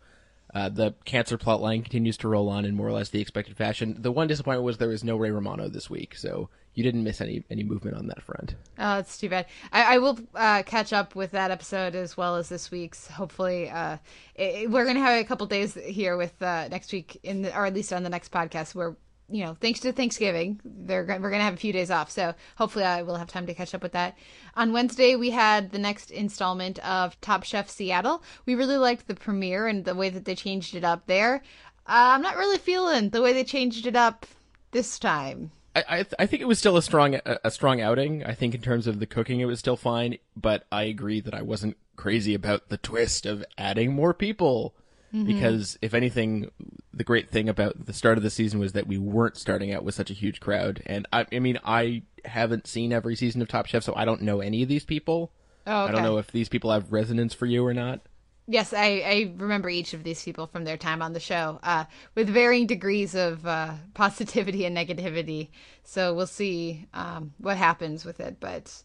Uh, 0.54 0.70
the 0.70 0.96
cancer 1.04 1.38
plot 1.38 1.62
line 1.62 1.84
continues 1.84 2.16
to 2.16 2.30
roll 2.30 2.50
on 2.50 2.66
in 2.66 2.76
more 2.76 2.88
or 2.88 2.94
less 2.94 3.10
the 3.10 3.20
expected 3.20 3.58
fashion. 3.58 3.98
The 4.00 4.12
one 4.12 4.28
disappointment 4.28 4.64
was 4.64 4.78
there 4.78 4.88
was 4.88 5.04
no 5.04 5.18
Ray 5.18 5.30
Romano 5.30 5.68
this 5.68 5.90
week, 5.90 6.16
so 6.16 6.50
you 6.74 6.84
didn't 6.84 7.04
miss 7.04 7.20
any 7.20 7.44
any 7.50 7.64
movement 7.64 7.98
on 7.98 8.08
that 8.08 8.22
front. 8.24 8.56
Oh, 8.80 9.00
it's 9.00 9.18
too 9.18 9.28
bad. 9.28 9.48
I, 9.74 9.96
I 9.96 9.98
will 9.98 10.18
uh, 10.34 10.64
catch 10.64 10.94
up 10.94 11.14
with 11.14 11.32
that 11.32 11.52
episode 11.52 11.94
as 11.94 12.16
well 12.16 12.38
as 12.38 12.48
this 12.48 12.72
week's. 12.72 13.08
Hopefully, 13.08 13.70
uh, 13.70 13.98
it, 14.36 14.72
we're 14.72 14.86
going 14.86 14.96
to 14.96 15.02
have 15.02 15.20
a 15.20 15.26
couple 15.26 15.46
days 15.46 15.74
here 15.74 16.16
with 16.16 16.42
uh, 16.42 16.70
next 16.70 16.94
week 16.94 17.20
in 17.24 17.42
the, 17.42 17.56
or 17.56 17.66
at 17.66 17.74
least 17.74 17.92
on 17.92 18.04
the 18.04 18.10
next 18.10 18.32
podcast 18.32 18.74
where 18.74 18.96
you 19.30 19.44
know, 19.44 19.58
thanks 19.60 19.80
to 19.82 19.92
Thanksgiving, 19.92 20.60
they're 20.64 21.04
we're 21.04 21.30
going 21.30 21.40
to 21.40 21.46
have 21.46 21.54
a 21.54 21.58
few 21.58 21.74
days 21.74 21.90
off. 21.90 22.12
So 22.12 22.34
hopefully, 22.58 22.86
I 22.86 23.02
will 23.02 23.16
have 23.16 23.28
time 23.28 23.48
to 23.48 23.54
catch 23.54 23.74
up 23.74 23.82
with 23.82 23.94
that. 23.94 24.18
On 24.56 24.72
Wednesday, 24.72 25.16
we 25.16 25.32
had 25.32 25.72
the 25.72 25.80
next 25.80 26.12
installment 26.12 26.80
of 26.88 27.20
Top 27.22 27.44
Chef 27.44 27.70
Seattle. 27.70 28.24
We 28.46 28.56
really 28.56 28.78
liked 28.78 29.08
the 29.08 29.16
premiere 29.16 29.68
and 29.68 29.84
the 29.86 29.96
way 29.96 30.10
that 30.10 30.26
they 30.26 30.36
changed 30.36 30.76
it 30.76 30.84
up 30.84 31.08
there. 31.08 31.42
Uh, 31.88 32.14
I'm 32.16 32.22
not 32.22 32.38
really 32.38 32.58
feeling 32.58 33.10
the 33.10 33.22
way 33.22 33.34
they 33.34 33.44
changed 33.44 33.86
it 33.86 33.96
up 33.96 34.26
this 34.72 35.00
time. 35.00 35.52
I 35.76 35.84
I, 35.88 35.96
th- 35.98 36.16
I 36.20 36.26
think 36.26 36.42
it 36.42 36.48
was 36.48 36.60
still 36.60 36.78
a 36.78 36.82
strong 36.82 37.20
a 37.26 37.52
strong 37.52 37.82
outing. 37.82 38.24
I 38.24 38.34
think 38.34 38.54
in 38.54 38.62
terms 38.62 38.86
of 38.86 39.00
the 39.00 39.08
cooking, 39.08 39.40
it 39.40 39.46
was 39.46 39.60
still 39.60 39.78
fine. 39.78 40.18
But 40.36 40.66
I 40.72 40.84
agree 40.84 41.20
that 41.22 41.34
I 41.34 41.42
wasn't 41.42 41.78
crazy 41.96 42.34
about 42.34 42.70
the 42.70 42.78
twist 42.78 43.26
of 43.26 43.44
adding 43.58 43.94
more 43.94 44.14
people. 44.14 44.76
Because 45.24 45.78
if 45.82 45.94
anything, 45.94 46.52
the 46.94 47.04
great 47.04 47.30
thing 47.30 47.48
about 47.48 47.86
the 47.86 47.94
start 47.94 48.18
of 48.18 48.24
the 48.24 48.30
season 48.30 48.60
was 48.60 48.74
that 48.74 48.88
we 48.88 48.98
weren't 48.98 49.38
starting 49.38 49.74
out 49.74 49.84
with 49.84 49.96
such 49.96 50.10
a 50.12 50.14
huge 50.14 50.40
crowd. 50.40 50.82
And 50.86 51.08
I, 51.14 51.26
I 51.32 51.40
mean, 51.40 51.58
I 51.64 52.04
haven't 52.26 52.68
seen 52.68 52.92
every 52.92 53.16
season 53.16 53.42
of 53.42 53.48
Top 53.48 53.66
Chef, 53.66 53.84
so 53.84 53.94
I 53.96 54.04
don't 54.06 54.22
know 54.22 54.42
any 54.42 54.64
of 54.64 54.70
these 54.70 54.84
people. 54.84 55.32
Oh, 55.68 55.86
I 55.86 55.92
don't 55.92 56.04
know 56.04 56.18
if 56.18 56.32
these 56.32 56.50
people 56.50 56.72
have 56.72 56.92
resonance 56.92 57.34
for 57.34 57.46
you 57.46 57.66
or 57.66 57.74
not. 57.74 58.02
Yes, 58.48 58.74
I, 58.74 59.02
I 59.06 59.34
remember 59.38 59.70
each 59.70 59.94
of 59.94 60.04
these 60.04 60.24
people 60.24 60.46
from 60.46 60.66
their 60.66 60.78
time 60.78 61.02
on 61.02 61.14
the 61.14 61.20
show, 61.20 61.60
uh, 61.64 61.86
with 62.14 62.30
varying 62.30 62.68
degrees 62.68 63.16
of 63.16 63.46
uh, 63.48 63.74
positivity 63.96 64.66
and 64.66 64.78
negativity. 64.78 65.50
So 65.84 66.14
we'll 66.14 66.28
see 66.28 66.86
um, 66.94 67.34
what 67.40 67.58
happens 67.58 68.06
with 68.06 68.20
it. 68.20 68.38
But 68.40 68.84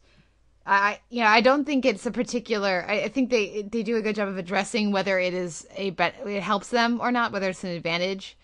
I, 0.67 1.01
you 1.09 1.23
know, 1.23 1.29
I 1.29 1.41
don't 1.41 1.65
think 1.65 1.85
it's 1.85 2.07
a 2.07 2.11
particular. 2.11 2.85
I, 2.87 3.03
I 3.03 3.09
think 3.09 3.31
they 3.31 3.63
they 3.63 3.83
do 3.83 3.97
a 3.97 4.03
good 4.03 4.17
job 4.17 4.29
of 4.29 4.39
addressing 4.39 4.93
whether 4.93 5.19
it 5.19 5.35
is 5.35 5.67
a 5.77 5.91
bet 5.91 6.15
it 6.27 6.43
helps 6.43 6.69
them 6.69 7.01
or 7.01 7.11
not, 7.11 7.33
whether 7.33 7.49
it's 7.49 7.65
an 7.65 7.71
advantage 7.71 8.37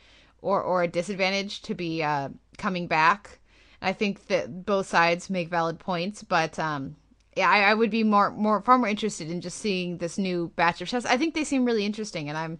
or 0.42 0.62
or 0.62 0.82
a 0.82 0.88
disadvantage 0.88 1.62
to 1.62 1.74
be 1.74 2.02
uh, 2.02 2.30
coming 2.58 2.86
back. 2.86 3.38
I 3.82 3.92
think 3.92 4.26
that 4.28 4.64
both 4.64 4.86
sides 4.86 5.30
make 5.30 5.48
valid 5.48 5.78
points, 5.78 6.22
but 6.22 6.58
um, 6.58 6.96
yeah, 7.36 7.50
I, 7.50 7.60
I 7.70 7.74
would 7.74 7.90
be 7.90 8.02
more, 8.02 8.30
more, 8.30 8.62
far 8.62 8.78
more 8.78 8.88
interested 8.88 9.30
in 9.30 9.40
just 9.40 9.58
seeing 9.58 9.98
this 9.98 10.16
new 10.16 10.50
batch 10.56 10.80
of 10.80 10.88
chefs. 10.88 11.04
I 11.04 11.18
think 11.18 11.34
they 11.34 11.44
seem 11.44 11.66
really 11.66 11.84
interesting, 11.84 12.28
and 12.28 12.38
I'm, 12.38 12.58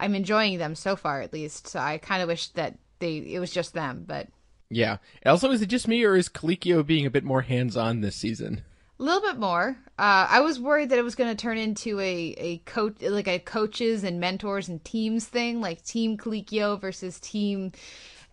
I'm 0.00 0.14
enjoying 0.14 0.58
them 0.58 0.74
so 0.74 0.96
far, 0.96 1.20
at 1.20 1.32
least. 1.32 1.68
So 1.68 1.78
I 1.78 1.98
kind 1.98 2.22
of 2.22 2.28
wish 2.28 2.48
that 2.48 2.78
they, 2.98 3.18
it 3.18 3.38
was 3.38 3.50
just 3.50 3.74
them, 3.74 4.04
but 4.06 4.28
Yeah. 4.70 4.96
Also, 5.26 5.50
is 5.50 5.60
it 5.60 5.66
just 5.66 5.86
me 5.86 6.02
or 6.04 6.16
is 6.16 6.28
Colicchio 6.28 6.84
being 6.84 7.04
a 7.04 7.10
bit 7.10 7.22
more 7.22 7.42
hands 7.42 7.76
on 7.76 8.00
this 8.00 8.16
season? 8.16 8.62
A 8.98 9.02
little 9.02 9.20
bit 9.20 9.38
more. 9.38 9.76
Uh, 9.98 10.26
I 10.30 10.40
was 10.40 10.60
worried 10.60 10.90
that 10.90 10.98
it 10.98 11.04
was 11.04 11.16
going 11.16 11.30
to 11.34 11.40
turn 11.40 11.58
into 11.58 11.98
a, 11.98 12.34
a 12.38 12.58
coach, 12.58 13.00
like 13.00 13.26
a 13.26 13.40
coaches 13.40 14.04
and 14.04 14.20
mentors 14.20 14.68
and 14.68 14.84
teams 14.84 15.26
thing, 15.26 15.60
like 15.60 15.84
Team 15.84 16.16
Colicchio 16.16 16.80
versus 16.80 17.18
Team 17.18 17.72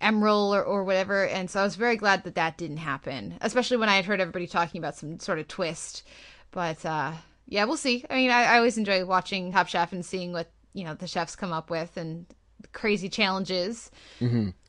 Emeril 0.02 0.56
or, 0.56 0.64
or 0.64 0.84
whatever. 0.84 1.26
And 1.28 1.50
so 1.50 1.62
I 1.62 1.64
was 1.64 1.76
very 1.76 1.96
glad 1.96 2.24
that 2.24 2.36
that 2.36 2.58
didn't 2.58 2.78
happen, 2.78 3.38
especially 3.42 3.78
when 3.78 3.90
I 3.90 3.96
had 3.96 4.06
heard 4.06 4.22
everybody 4.22 4.48
talking 4.48 4.80
about 4.80 4.96
some 4.96 5.20
sort 5.20 5.40
of 5.40 5.48
twist. 5.48 6.04
But 6.52 6.84
uh, 6.86 7.14
yeah, 7.48 7.66
we'll 7.66 7.78
see. 7.78 8.06
I 8.10 8.16
mean, 8.16 8.32
I, 8.32 8.44
I 8.44 8.58
always 8.58 8.78
enjoy 8.78 9.04
watching 9.06 9.52
Top 9.52 9.68
Chef 9.68 9.94
and 9.94 10.06
seeing 10.06 10.32
what 10.32 10.52
you 10.74 10.84
know 10.84 10.94
the 10.94 11.08
chefs 11.08 11.36
come 11.36 11.52
up 11.52 11.70
with 11.70 11.98
and 11.98 12.26
crazy 12.72 13.10
challenges. 13.10 13.90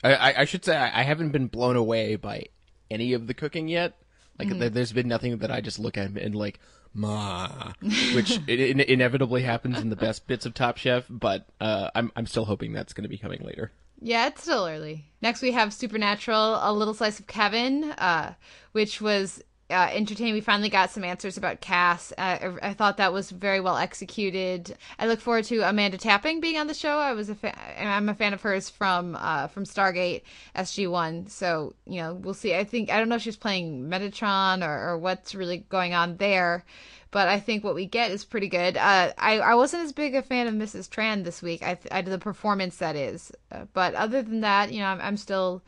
I, 0.03 0.15
I, 0.15 0.41
I 0.41 0.45
should 0.47 0.65
say 0.65 0.77
I 0.77 1.03
haven't 1.03 1.31
been 1.31 1.47
blown 1.49 1.77
away 1.77 2.17
by 2.17 2.47
any 2.91 3.13
of 3.13 3.27
the 3.27 3.35
cooking 3.35 3.69
yet. 3.69 3.95
Like 4.39 4.59
there, 4.59 4.71
there's 4.71 4.93
been 4.93 5.09
nothing 5.09 5.39
that 5.39 5.51
I 5.51 5.61
just 5.61 5.79
look 5.79 5.97
at 5.97 6.11
and 6.11 6.35
like 6.35 6.59
ma, 6.95 7.73
which 8.15 8.39
it, 8.47 8.61
in 8.61 8.81
inevitably 8.81 9.43
happens 9.43 9.79
in 9.79 9.91
the 9.91 9.97
best 9.97 10.27
bits 10.27 10.47
of 10.47 10.55
Top 10.55 10.77
Chef. 10.77 11.05
But 11.09 11.47
uh, 11.61 11.91
I'm 11.95 12.11
I'm 12.17 12.27
still 12.27 12.47
hoping 12.47 12.73
that's 12.73 12.93
going 12.93 13.05
to 13.05 13.09
be 13.09 13.19
coming 13.19 13.43
later. 13.43 13.73
Yeah, 14.01 14.27
it's 14.27 14.43
still 14.43 14.67
early. 14.67 15.05
Next, 15.21 15.43
we 15.43 15.53
have 15.53 15.73
Supernatural, 15.73 16.59
A 16.61 16.73
Little 16.73 16.93
Slice 16.93 17.21
of 17.21 17.29
Kevin, 17.29 17.85
uh, 17.93 18.35
which 18.73 19.01
was 19.01 19.43
uh, 19.73 19.89
entertaining. 19.91 20.35
We 20.35 20.41
finally 20.41 20.69
got 20.69 20.91
some 20.91 21.05
answers 21.05 21.37
about 21.37 21.61
Cass. 21.61 22.13
Uh, 22.17 22.53
I, 22.63 22.75
thought 22.75 22.99
that 22.99 23.13
was 23.13 23.31
very 23.31 23.61
well 23.61 23.77
executed. 23.77 24.77
I 24.99 25.07
look 25.07 25.21
forward 25.21 25.45
to 25.47 25.61
Amanda 25.63 25.99
Tapping 25.99 26.41
being 26.41 26.59
on 26.59 26.67
the 26.67 26.75
show. 26.75 26.99
I 26.99 27.13
was 27.13 27.29
a 27.29 27.35
fan, 27.35 27.55
I'm 27.79 28.09
a 28.09 28.15
fan 28.15 28.35
of 28.35 28.43
hers 28.43 28.69
from 28.69 29.17
uh, 29.19 29.49
from 29.49 29.65
Stargate 29.65 30.23
SG 30.55 30.91
One. 30.91 31.27
So 31.27 31.75
you 31.87 32.01
know, 32.01 32.15
we'll 32.15 32.35
see. 32.35 32.55
I 32.55 32.65
think 32.65 32.91
I 32.91 32.99
don't 32.99 33.09
know 33.09 33.17
if 33.17 33.23
she's 33.23 33.37
playing 33.37 33.89
Metatron 33.89 34.67
or, 34.67 34.91
or 34.91 34.99
what's 34.99 35.35
really 35.35 35.59
going 35.69 35.95
on 35.95 36.17
there 36.17 36.65
but 37.13 37.29
I 37.29 37.39
think 37.39 37.63
what 37.63 37.75
we 37.75 37.87
get 37.87 38.11
is 38.11 38.25
pretty 38.25 38.49
good. 38.49 38.77
Uh, 38.77 39.13
I 39.19 39.39
I 39.39 39.55
wasn't 39.55 39.85
as 39.85 39.93
big 39.93 40.15
a 40.17 40.23
fan 40.23 40.49
of 40.49 40.55
Mrs. 40.55 40.89
Tran 40.89 41.23
this 41.23 41.43
week. 41.43 41.63
I, 41.63 41.79
I 41.93 42.01
did 42.01 42.11
the 42.11 42.19
performance 42.19 42.79
that 42.79 42.97
is, 42.97 43.31
uh, 43.53 43.67
but 43.75 43.95
other 43.95 44.23
than 44.23 44.41
that, 44.41 44.73
you 44.73 44.81
know, 44.81 44.87
I'm, 44.87 45.01
I'm 45.01 45.17
still 45.19 45.63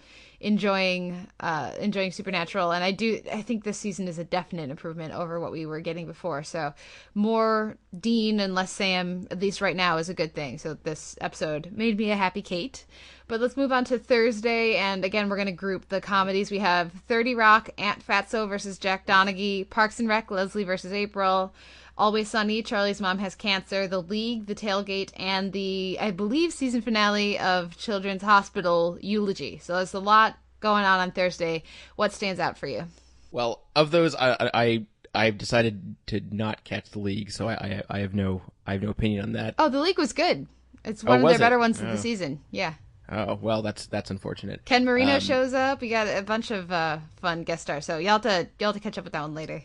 enjoying 0.45 1.27
uh, 1.41 1.73
enjoying 1.81 2.13
Supernatural, 2.13 2.73
and 2.73 2.85
I 2.85 2.91
do 2.91 3.21
I 3.33 3.41
think 3.41 3.65
this 3.65 3.79
season 3.79 4.07
is 4.07 4.19
a 4.19 4.25
definite 4.25 4.71
improvement 4.71 5.15
over 5.15 5.41
what 5.41 5.51
we 5.51 5.65
were 5.65 5.81
getting 5.81 6.07
before. 6.07 6.43
So 6.43 6.75
more 7.15 7.79
Dean 7.99 8.39
and 8.41 8.55
less 8.55 8.71
Sam, 8.71 9.27
at 9.31 9.41
least 9.41 9.63
right 9.63 9.75
now, 9.75 9.97
is 9.97 10.11
a 10.11 10.15
good 10.15 10.35
thing. 10.35 10.59
So 10.59 10.75
this 10.75 11.17
episode 11.21 11.73
made 11.73 11.97
me 11.97 12.11
a 12.11 12.17
happy 12.17 12.43
Kate. 12.43 12.85
But 13.27 13.41
let's 13.41 13.57
move 13.57 13.73
on 13.73 13.87
to 13.87 13.99
Thursday, 13.99 14.77
and 14.77 15.03
again, 15.03 15.31
we're 15.31 15.37
going 15.37 15.47
to 15.47 15.53
group 15.53 15.89
the 15.89 16.03
comedies. 16.03 16.51
We 16.51 16.59
have 16.59 16.93
30 17.09 17.35
Rock, 17.35 17.71
Aunt 17.79 18.07
Fatso 18.07 18.47
versus 18.47 18.79
Jack 18.79 19.07
Donaghy, 19.07 19.69
Parks 19.71 19.99
and 19.99 20.07
Rec, 20.07 20.31
Leslie 20.31 20.65
versus 20.65 20.93
April, 20.93 21.55
Always 21.97 22.29
Sunny, 22.29 22.63
Charlie's 22.63 23.01
Mom 23.01 23.19
Has 23.19 23.35
Cancer, 23.37 23.87
The 23.87 24.03
League, 24.03 24.47
The 24.47 24.55
Tailgate, 24.55 25.13
and 25.17 25.53
the, 25.53 25.97
I 26.01 26.11
believe, 26.11 26.53
season 26.53 26.83
finale 26.83 27.39
of 27.39 27.77
Children's 27.77 28.23
Hospital 28.23 28.99
Eulogy. 29.01 29.59
So 29.63 29.77
there's 29.77 29.95
a 29.95 30.01
lot 30.01 30.37
going 30.61 30.85
on 30.85 30.99
on 31.01 31.13
Thursday. 31.13 31.63
What 31.97 32.13
stands 32.13 32.41
out 32.41 32.59
for 32.59 32.67
you? 32.67 32.85
Well, 33.31 33.63
of 33.77 33.91
those, 33.93 34.15
I 34.17 34.51
I 34.55 34.87
I've 35.15 35.39
decided 35.39 35.95
to 36.09 36.21
not 36.33 36.65
catch 36.65 36.91
the 36.91 36.99
league, 36.99 37.31
so 37.31 37.49
I 37.49 37.55
I, 37.55 37.83
I 37.91 37.99
have 38.01 38.15
no 38.15 38.43
I 38.67 38.73
have 38.73 38.83
no 38.83 38.91
opinion 38.91 39.23
on 39.23 39.33
that. 39.33 39.55
Oh, 39.59 39.69
The 39.69 39.81
League 39.81 39.99
was 39.99 40.13
good. 40.13 40.47
It's 40.85 41.05
one 41.05 41.19
of 41.19 41.23
was 41.23 41.33
their 41.33 41.39
better 41.47 41.57
it? 41.57 41.61
ones 41.61 41.81
of 41.81 41.87
Oh. 41.89 41.93
the 41.93 41.99
season. 41.99 42.41
Yeah. 42.51 42.75
Oh 43.09 43.39
well, 43.41 43.63
that's 43.63 43.87
that's 43.87 44.11
unfortunate. 44.11 44.65
Ken 44.65 44.85
Marino 44.85 45.15
Um, 45.15 45.21
shows 45.21 45.53
up. 45.55 45.81
We 45.81 45.91
got 45.91 46.07
a 46.09 46.23
bunch 46.23 46.51
of 46.51 46.73
uh, 46.73 46.99
fun 47.21 47.43
guest 47.45 47.63
stars. 47.63 47.85
So 47.87 47.99
y'all 47.99 48.19
to 48.21 48.49
y'all 48.59 48.69
have 48.73 48.75
to 48.75 48.81
catch 48.81 48.99
up 48.99 49.05
with 49.05 49.13
that 49.13 49.23
one 49.23 49.35
later. 49.35 49.63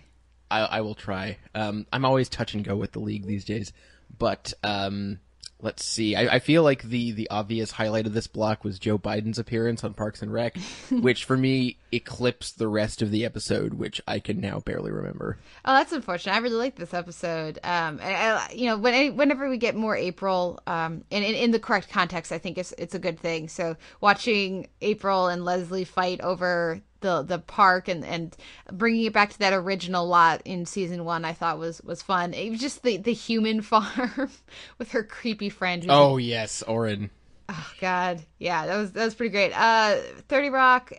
I, 0.49 0.59
I 0.59 0.81
will 0.81 0.95
try. 0.95 1.37
Um, 1.53 1.85
I'm 1.91 2.05
always 2.05 2.29
touch 2.29 2.53
and 2.53 2.63
go 2.63 2.75
with 2.75 2.91
the 2.91 2.99
league 2.99 3.25
these 3.25 3.45
days, 3.45 3.73
but 4.17 4.53
um, 4.63 5.19
let's 5.61 5.83
see. 5.83 6.15
I, 6.15 6.35
I 6.35 6.39
feel 6.39 6.63
like 6.63 6.83
the 6.83 7.11
the 7.11 7.29
obvious 7.29 7.71
highlight 7.71 8.07
of 8.07 8.13
this 8.13 8.27
block 8.27 8.63
was 8.63 8.79
Joe 8.79 8.97
Biden's 8.97 9.39
appearance 9.39 9.83
on 9.83 9.93
Parks 9.93 10.21
and 10.21 10.31
Rec, 10.31 10.57
which 10.91 11.25
for 11.25 11.37
me 11.37 11.77
eclipsed 11.91 12.57
the 12.57 12.67
rest 12.67 13.01
of 13.01 13.11
the 13.11 13.25
episode, 13.25 13.73
which 13.73 14.01
I 14.07 14.19
can 14.19 14.39
now 14.39 14.59
barely 14.59 14.91
remember. 14.91 15.37
Oh, 15.65 15.73
that's 15.73 15.91
unfortunate. 15.91 16.33
I 16.33 16.39
really 16.39 16.55
like 16.55 16.75
this 16.75 16.93
episode. 16.93 17.59
Um, 17.63 17.99
I, 18.01 18.13
I, 18.13 18.51
you 18.53 18.67
know, 18.67 18.77
when, 18.77 19.15
whenever 19.15 19.49
we 19.49 19.57
get 19.57 19.75
more 19.75 19.95
April, 19.95 20.59
um, 20.67 21.03
and 21.11 21.25
in, 21.25 21.35
in 21.35 21.51
the 21.51 21.59
correct 21.59 21.89
context, 21.89 22.31
I 22.31 22.37
think 22.37 22.57
it's 22.57 22.73
it's 22.77 22.95
a 22.95 22.99
good 22.99 23.19
thing. 23.19 23.49
So 23.49 23.75
watching 24.01 24.69
April 24.81 25.27
and 25.27 25.45
Leslie 25.45 25.83
fight 25.83 26.21
over 26.21 26.81
the 27.01 27.23
the 27.23 27.39
park 27.39 27.87
and 27.87 28.05
and 28.05 28.35
bringing 28.71 29.05
it 29.05 29.13
back 29.13 29.31
to 29.31 29.39
that 29.39 29.53
original 29.53 30.07
lot 30.07 30.41
in 30.45 30.65
season 30.65 31.05
one 31.05 31.25
I 31.25 31.33
thought 31.33 31.57
was 31.57 31.81
was 31.81 32.01
fun. 32.01 32.33
It 32.33 32.49
was 32.49 32.59
just 32.59 32.83
the 32.83 32.97
the 32.97 33.13
human 33.13 33.61
farm 33.63 34.29
with 34.77 34.91
her 34.91 35.03
creepy 35.03 35.49
friend. 35.49 35.85
Oh 35.89 36.17
yes, 36.17 36.63
Orin. 36.63 37.09
Oh 37.47 37.71
God, 37.81 38.23
yeah, 38.37 38.67
that 38.67 38.77
was 38.77 38.91
that 38.91 39.05
was 39.05 39.15
pretty 39.15 39.31
great. 39.31 39.51
Uh, 39.53 39.97
Thirty 40.27 40.49
Rock, 40.49 40.91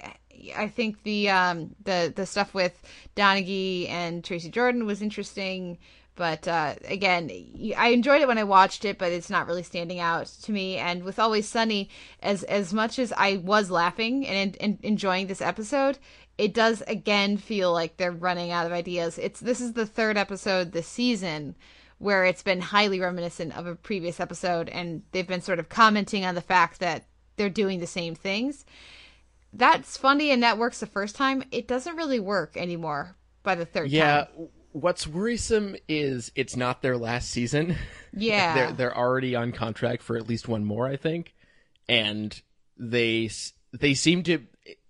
I 0.57 0.69
think 0.69 1.03
the 1.03 1.31
um 1.31 1.75
the 1.85 2.13
the 2.15 2.27
stuff 2.27 2.55
with 2.55 2.81
Donaghy 3.17 3.89
and 3.89 4.25
Tracy 4.25 4.51
Jordan 4.51 4.87
was 4.87 5.03
interesting, 5.03 5.79
but 6.21 6.47
uh, 6.47 6.75
again, 6.85 7.31
I 7.79 7.89
enjoyed 7.89 8.21
it 8.21 8.29
when 8.29 8.37
I 8.37 8.45
watched 8.45 8.85
it, 8.85 8.99
but 8.99 9.11
it's 9.11 9.31
not 9.31 9.47
really 9.47 9.63
standing 9.63 10.01
out 10.01 10.27
to 10.43 10.53
me. 10.53 10.77
And 10.77 11.03
with 11.03 11.19
Always 11.19 11.49
Sunny, 11.49 11.89
as 12.23 12.43
as 12.43 12.75
much 12.75 12.99
as 12.99 13.11
I 13.17 13.39
was 13.39 13.71
laughing 13.71 14.27
and, 14.27 14.55
and 14.61 14.79
enjoying 14.83 15.29
this 15.29 15.41
episode, 15.41 15.97
it 16.37 16.53
does 16.53 16.83
again 16.87 17.39
feel 17.39 17.73
like 17.73 17.97
they're 17.97 18.13
running 18.13 18.51
out 18.51 18.67
of 18.67 18.73
ideas. 18.73 19.17
It's 19.17 19.41
this 19.41 19.63
is 19.63 19.73
the 19.73 19.87
third 19.87 20.19
episode 20.19 20.73
this 20.73 20.87
season 20.87 21.57
where 21.97 22.27
it's 22.27 22.43
been 22.43 22.61
highly 22.61 23.01
reminiscent 23.01 23.57
of 23.57 23.67
a 23.67 23.75
previous 23.75 24.21
episode 24.21 24.69
and 24.69 25.03
they've 25.13 25.27
been 25.27 25.41
sort 25.41 25.59
of 25.59 25.71
commenting 25.71 26.27
on 26.27 26.35
the 26.35 26.43
fact 26.43 26.81
that 26.81 27.07
they're 27.37 27.49
doing 27.49 27.81
the 27.81 27.87
same 27.87 28.15
things. 28.15 28.67
That's 29.55 29.97
funny 29.97 30.31
and 30.33 30.43
that 30.43 30.59
works 30.59 30.81
the 30.81 30.87
first 30.87 31.17
time. 31.17 31.45
It 31.51 31.67
doesn't 31.67 31.97
really 31.97 32.21
work 32.21 32.59
anymore 32.59 33.17
by 33.43 33.55
the 33.55 33.65
third 33.65 33.91
Yeah. 33.91 34.25
time. 34.25 34.49
What's 34.73 35.07
worrisome 35.07 35.77
is 35.89 36.31
it's 36.37 36.57
not 36.57 36.83
their 36.83 36.97
last 36.97 37.31
season. 37.31 37.77
Yeah. 38.13 38.55
they're 38.55 38.73
they're 38.73 38.97
already 38.97 39.37
on 39.37 39.53
contract 39.53 40.03
for 40.03 40.17
at 40.17 40.29
least 40.29 40.49
one 40.49 40.65
more, 40.65 40.87
I 40.89 40.97
think, 40.97 41.33
and 41.89 42.41
they 42.77 43.31
they 43.73 43.95
seem 43.95 44.25
to 44.25 44.41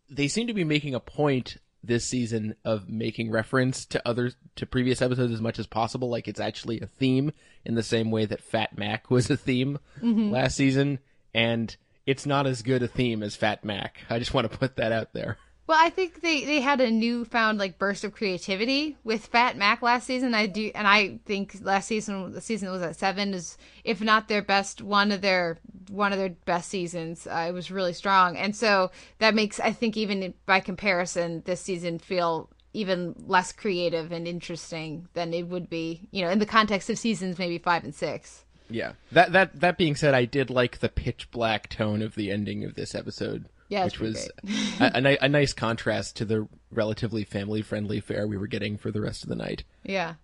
they 0.08 0.26
seem 0.26 0.46
to 0.46 0.54
be 0.54 0.64
making 0.64 0.94
a 0.94 1.00
point 1.00 1.58
this 1.84 2.04
season 2.06 2.54
of 2.64 2.88
making 2.88 3.30
reference 3.30 3.84
to 3.86 4.06
other 4.08 4.32
to 4.56 4.64
previous 4.66 5.02
episodes 5.02 5.32
as 5.34 5.40
much 5.42 5.58
as 5.58 5.66
possible, 5.66 6.08
like 6.08 6.28
it's 6.28 6.40
actually 6.40 6.80
a 6.80 6.86
theme 6.86 7.32
in 7.64 7.74
the 7.74 7.82
same 7.82 8.10
way 8.10 8.24
that 8.24 8.40
Fat 8.42 8.76
Mac 8.78 9.10
was 9.10 9.28
a 9.30 9.36
theme 9.36 9.78
Mhm. 10.02 10.30
last 10.30 10.56
season, 10.56 10.98
and 11.34 11.76
it's 12.06 12.24
not 12.24 12.46
as 12.46 12.62
good 12.62 12.82
a 12.82 12.88
theme 12.88 13.22
as 13.22 13.36
Fat 13.36 13.64
Mac. 13.66 13.98
I 14.08 14.18
just 14.18 14.32
want 14.32 14.50
to 14.50 14.58
put 14.58 14.76
that 14.76 14.92
out 14.92 15.12
there. 15.12 15.36
Well, 15.70 15.78
I 15.80 15.90
think 15.90 16.20
they, 16.20 16.44
they 16.44 16.60
had 16.60 16.80
a 16.80 16.90
newfound 16.90 17.58
like 17.58 17.78
burst 17.78 18.02
of 18.02 18.12
creativity 18.12 18.96
with 19.04 19.26
Fat 19.26 19.56
Mac 19.56 19.82
last 19.82 20.04
season. 20.04 20.34
I 20.34 20.48
do, 20.48 20.72
and 20.74 20.84
I 20.84 21.20
think 21.26 21.58
last 21.62 21.86
season, 21.86 22.32
the 22.32 22.40
season 22.40 22.72
was 22.72 22.82
at 22.82 22.96
seven, 22.96 23.32
is 23.34 23.56
if 23.84 24.00
not 24.00 24.26
their 24.26 24.42
best, 24.42 24.82
one 24.82 25.12
of 25.12 25.20
their 25.20 25.60
one 25.88 26.12
of 26.12 26.18
their 26.18 26.30
best 26.44 26.70
seasons. 26.70 27.24
Uh, 27.24 27.46
it 27.48 27.52
was 27.52 27.70
really 27.70 27.92
strong, 27.92 28.36
and 28.36 28.56
so 28.56 28.90
that 29.20 29.36
makes 29.36 29.60
I 29.60 29.70
think 29.70 29.96
even 29.96 30.34
by 30.44 30.58
comparison, 30.58 31.44
this 31.46 31.60
season 31.60 32.00
feel 32.00 32.50
even 32.72 33.14
less 33.28 33.52
creative 33.52 34.10
and 34.10 34.26
interesting 34.26 35.06
than 35.12 35.32
it 35.32 35.46
would 35.46 35.70
be, 35.70 36.08
you 36.10 36.24
know, 36.24 36.30
in 36.30 36.40
the 36.40 36.46
context 36.46 36.90
of 36.90 36.98
seasons 36.98 37.38
maybe 37.38 37.58
five 37.58 37.84
and 37.84 37.94
six. 37.94 38.44
Yeah. 38.68 38.94
That 39.12 39.30
that 39.30 39.60
that 39.60 39.78
being 39.78 39.94
said, 39.94 40.14
I 40.14 40.24
did 40.24 40.50
like 40.50 40.80
the 40.80 40.88
pitch 40.88 41.30
black 41.30 41.68
tone 41.68 42.02
of 42.02 42.16
the 42.16 42.32
ending 42.32 42.64
of 42.64 42.74
this 42.74 42.92
episode. 42.92 43.44
Yeah, 43.70 43.84
which 43.84 44.00
was 44.00 44.28
a, 44.80 44.92
a, 44.94 45.18
a 45.22 45.28
nice 45.28 45.52
contrast 45.52 46.16
to 46.16 46.24
the 46.24 46.46
relatively 46.70 47.24
family 47.24 47.62
friendly 47.62 48.00
fare 48.00 48.26
we 48.26 48.36
were 48.36 48.48
getting 48.48 48.76
for 48.76 48.90
the 48.90 49.00
rest 49.00 49.22
of 49.22 49.28
the 49.28 49.36
night. 49.36 49.64
Yeah. 49.84 50.14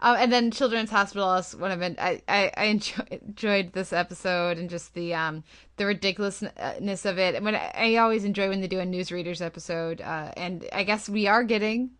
Um, 0.00 0.16
and 0.18 0.32
then 0.32 0.50
Children's 0.50 0.90
Hospital 0.90 1.34
is 1.36 1.56
one 1.56 1.70
of 1.70 1.80
it. 1.80 1.96
I, 1.98 2.22
I, 2.28 2.52
I 2.54 2.64
enjoy, 2.64 3.04
enjoyed 3.10 3.72
this 3.72 3.92
episode 3.92 4.58
and 4.58 4.68
just 4.68 4.94
the 4.94 5.14
um 5.14 5.42
the 5.76 5.86
ridiculousness 5.86 7.04
of 7.06 7.18
it. 7.18 7.42
When 7.42 7.54
I, 7.54 7.72
I 7.74 7.96
always 7.96 8.24
enjoy 8.24 8.48
when 8.48 8.60
they 8.60 8.68
do 8.68 8.80
a 8.80 8.84
newsreaders 8.84 9.40
episode, 9.40 10.00
uh, 10.00 10.32
and 10.36 10.66
I 10.72 10.84
guess 10.84 11.08
we 11.08 11.26
are 11.26 11.42
getting 11.42 11.92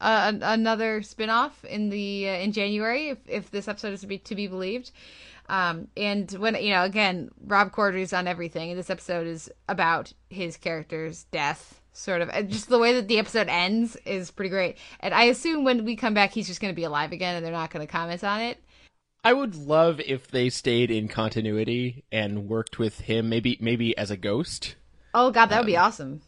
uh, 0.00 0.32
another 0.42 1.02
spin-off 1.02 1.64
in 1.64 1.88
the 1.90 2.28
uh, 2.28 2.32
in 2.32 2.52
January 2.52 3.10
if, 3.10 3.18
if 3.26 3.50
this 3.50 3.68
episode 3.68 3.92
is 3.92 4.00
to 4.00 4.06
be 4.06 4.18
to 4.18 4.34
be 4.34 4.46
believed. 4.46 4.90
Um, 5.48 5.88
and 5.96 6.30
when 6.32 6.54
you 6.56 6.70
know, 6.70 6.82
again, 6.82 7.30
Rob 7.44 7.72
Corddry's 7.72 8.12
on 8.12 8.26
everything, 8.26 8.70
and 8.70 8.78
this 8.78 8.90
episode 8.90 9.26
is 9.26 9.50
about 9.68 10.12
his 10.28 10.56
character's 10.56 11.24
death, 11.24 11.80
sort 11.92 12.20
of. 12.20 12.30
And 12.30 12.50
just 12.50 12.68
the 12.68 12.78
way 12.78 12.94
that 12.94 13.08
the 13.08 13.18
episode 13.18 13.48
ends 13.48 13.96
is 14.04 14.30
pretty 14.30 14.50
great. 14.50 14.78
And 15.00 15.14
I 15.14 15.24
assume 15.24 15.64
when 15.64 15.84
we 15.84 15.96
come 15.96 16.14
back, 16.14 16.32
he's 16.32 16.48
just 16.48 16.60
going 16.60 16.72
to 16.72 16.76
be 16.76 16.84
alive 16.84 17.12
again, 17.12 17.36
and 17.36 17.44
they're 17.44 17.52
not 17.52 17.70
going 17.70 17.86
to 17.86 17.90
comment 17.90 18.24
on 18.24 18.40
it. 18.40 18.58
I 19.26 19.32
would 19.32 19.56
love 19.56 20.00
if 20.00 20.28
they 20.28 20.50
stayed 20.50 20.90
in 20.90 21.08
continuity 21.08 22.04
and 22.12 22.48
worked 22.48 22.78
with 22.78 23.00
him, 23.00 23.28
maybe 23.28 23.58
maybe 23.60 23.96
as 23.98 24.10
a 24.10 24.16
ghost. 24.16 24.76
Oh 25.14 25.30
God, 25.30 25.46
that 25.46 25.58
would 25.58 25.66
be 25.66 25.76
awesome. 25.76 26.22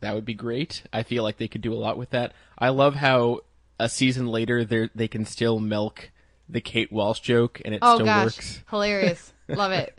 That 0.00 0.14
would 0.14 0.24
be 0.24 0.34
great. 0.34 0.84
I 0.92 1.02
feel 1.02 1.22
like 1.22 1.38
they 1.38 1.48
could 1.48 1.62
do 1.62 1.72
a 1.72 1.76
lot 1.76 1.96
with 1.96 2.10
that. 2.10 2.32
I 2.58 2.68
love 2.68 2.94
how 2.94 3.40
a 3.80 3.88
season 3.88 4.26
later 4.26 4.64
they 4.64 4.88
they 4.94 5.08
can 5.08 5.24
still 5.24 5.58
milk 5.58 6.10
the 6.48 6.60
Kate 6.60 6.92
Walsh 6.92 7.20
joke 7.20 7.60
and 7.64 7.74
it 7.74 7.78
oh 7.82 7.96
still 7.96 8.06
gosh, 8.06 8.24
works. 8.24 8.62
hilarious! 8.70 9.32
Love 9.48 9.72
it. 9.72 9.98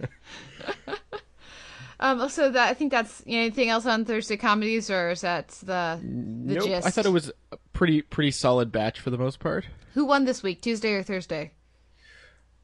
um, 1.99 2.29
so 2.29 2.49
that 2.49 2.69
I 2.69 2.73
think 2.73 2.91
that's 2.91 3.23
you 3.25 3.33
know, 3.33 3.41
anything 3.41 3.69
else 3.69 3.85
on 3.85 4.05
Thursday 4.05 4.37
comedies, 4.37 4.89
or 4.89 5.11
is 5.11 5.21
that 5.21 5.49
the 5.49 5.99
the 6.01 6.55
Nope, 6.55 6.65
gist? 6.65 6.87
I 6.87 6.91
thought 6.91 7.05
it 7.05 7.09
was 7.11 7.31
a 7.51 7.57
pretty 7.73 8.01
pretty 8.01 8.31
solid 8.31 8.71
batch 8.71 8.99
for 8.99 9.09
the 9.09 9.17
most 9.17 9.39
part. 9.39 9.65
Who 9.93 10.05
won 10.05 10.25
this 10.25 10.43
week, 10.43 10.61
Tuesday 10.61 10.93
or 10.93 11.03
Thursday? 11.03 11.51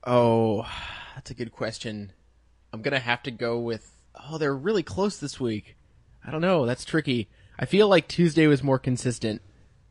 Oh, 0.05 0.67
that's 1.15 1.31
a 1.31 1.33
good 1.35 1.51
question. 1.51 2.11
I'm 2.73 2.81
gonna 2.81 2.99
have 2.99 3.23
to 3.23 3.31
go 3.31 3.59
with. 3.59 3.89
Oh, 4.29 4.37
they're 4.37 4.55
really 4.55 4.83
close 4.83 5.17
this 5.19 5.39
week. 5.39 5.75
I 6.25 6.31
don't 6.31 6.41
know. 6.41 6.65
That's 6.65 6.85
tricky. 6.85 7.29
I 7.57 7.65
feel 7.65 7.87
like 7.87 8.07
Tuesday 8.07 8.47
was 8.47 8.63
more 8.63 8.79
consistent, 8.79 9.41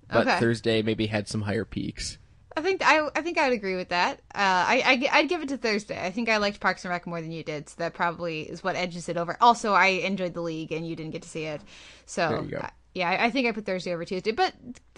but 0.09 0.27
Okay. 0.27 0.39
Thursday 0.41 0.83
maybe 0.83 1.07
had 1.07 1.29
some 1.29 1.43
higher 1.43 1.65
peaks. 1.65 2.19
I 2.57 2.63
think 2.63 2.83
I 2.85 3.09
I 3.15 3.23
think 3.23 3.39
I 3.39 3.49
would 3.49 3.57
agree 3.57 3.77
with 3.77 3.91
that. 3.91 4.19
Uh, 4.35 4.65
I, 4.67 5.09
I 5.13 5.21
would 5.21 5.29
give 5.29 5.43
it 5.43 5.49
to 5.51 5.57
Thursday. 5.57 6.05
I 6.05 6.11
think 6.11 6.29
I 6.29 6.39
liked 6.39 6.61
Parks 6.61 6.85
and 6.85 6.91
Rec 6.91 7.07
more 7.07 7.21
than 7.21 7.31
you 7.33 7.43
did, 7.45 7.69
so 7.69 7.77
that 7.79 7.95
probably 7.95 8.43
is 8.43 8.63
what 8.65 8.77
edges 8.77 9.09
it 9.09 9.17
over. 9.17 9.37
Also, 9.41 9.73
I 9.73 9.87
enjoyed 9.87 10.35
the 10.35 10.41
league, 10.43 10.73
and 10.73 10.87
you 10.87 10.97
didn't 10.97 11.13
get 11.13 11.23
to 11.23 11.29
see 11.29 11.45
it, 11.45 11.61
so 12.07 12.29
There 12.29 12.43
you 12.43 12.51
go. 12.51 12.57
uh, 12.59 12.69
yeah, 12.95 13.09
I, 13.09 13.27
I 13.27 13.31
think 13.31 13.47
I 13.47 13.53
put 13.53 13.67
Thursday 13.67 13.93
over 13.95 14.05
Tuesday. 14.05 14.33
But 14.33 14.55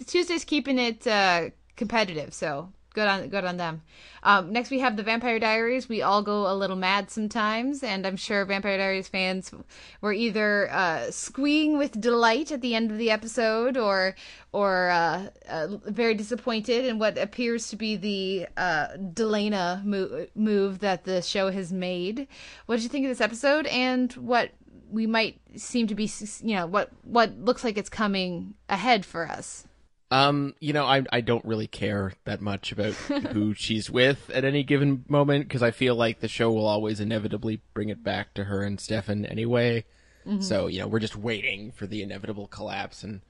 Tuesday's 0.07 0.45
keeping 0.45 0.79
it 0.79 1.07
uh, 1.07 1.51
competitive, 1.77 2.33
so 2.33 2.73
good 2.93 3.09
on 3.09 3.29
good 3.29 3.45
on 3.45 3.57
them. 3.57 3.83
Um, 4.23 4.53
next, 4.53 4.71
we 4.71 4.79
have 4.79 4.97
the 4.97 5.03
Vampire 5.03 5.39
Diaries. 5.39 5.89
We 5.89 6.03
all 6.03 6.23
go 6.23 6.51
a 6.51 6.55
little 6.55 6.77
mad 6.77 7.11
sometimes, 7.11 7.83
and 7.83 8.07
I'm 8.07 8.17
sure 8.17 8.45
Vampire 8.45 8.79
Diaries 8.79 9.09
fans 9.09 9.53
were 10.01 10.13
either 10.13 10.71
uh, 10.71 11.11
squeeing 11.11 11.77
with 11.77 12.01
delight 12.01 12.53
at 12.53 12.61
the 12.61 12.75
end 12.75 12.91
of 12.91 12.99
the 12.99 13.11
episode, 13.11 13.77
or 13.77 14.15
or 14.53 14.91
uh, 14.91 15.29
uh, 15.49 15.69
very 15.87 16.15
disappointed 16.15 16.85
in 16.85 16.99
what 16.99 17.19
appears 17.19 17.69
to 17.69 17.77
be 17.77 17.97
the 17.97 18.47
uh, 18.57 18.89
Delena 18.97 19.85
mo- 19.85 20.27
move 20.35 20.79
that 20.81 21.05
the 21.05 21.23
show 21.23 21.51
has 21.51 21.73
made. 21.73 22.29
What 22.67 22.77
did 22.77 22.85
you 22.85 22.89
think 22.89 23.05
of 23.07 23.11
this 23.11 23.21
episode, 23.21 23.67
and 23.67 24.13
what 24.13 24.51
we 24.91 25.07
might 25.07 25.41
seem 25.57 25.87
to 25.87 25.95
be, 25.95 26.09
you 26.43 26.55
know, 26.55 26.67
what 26.67 26.91
what 27.03 27.37
looks 27.39 27.65
like 27.65 27.77
it's 27.77 27.89
coming 27.89 28.55
ahead 28.69 29.05
for 29.05 29.27
us? 29.27 29.67
Um, 30.13 30.55
you 30.61 30.73
know, 30.75 30.85
I 30.85 31.05
I 31.11 31.23
don't 31.23 31.45
really 31.45 31.67
care 31.67 32.13
that 32.27 32.41
much 32.43 32.71
about 32.71 32.93
who 33.33 33.55
she's 33.55 33.91
with 33.91 34.29
at 34.31 34.45
any 34.45 34.63
given 34.63 35.05
moment 35.09 35.49
because 35.49 35.63
I 35.63 35.71
feel 35.71 35.95
like 35.97 36.21
the 36.21 36.29
show 36.29 36.53
will 36.53 36.67
always 36.67 37.01
inevitably 37.01 37.63
bring 37.73 37.89
it 37.89 38.05
back 38.05 38.35
to 38.35 38.45
her 38.45 38.63
and 38.63 38.79
Stefan 38.79 39.25
anyway. 39.25 39.85
Mhm. 40.27 40.43
So 40.43 40.67
you 40.67 40.81
know, 40.81 40.87
we're 40.87 40.99
just 41.01 41.17
waiting 41.17 41.73
for 41.73 41.87
the 41.87 42.03
inevitable 42.03 42.47
collapse, 42.47 43.03
and 43.03 43.23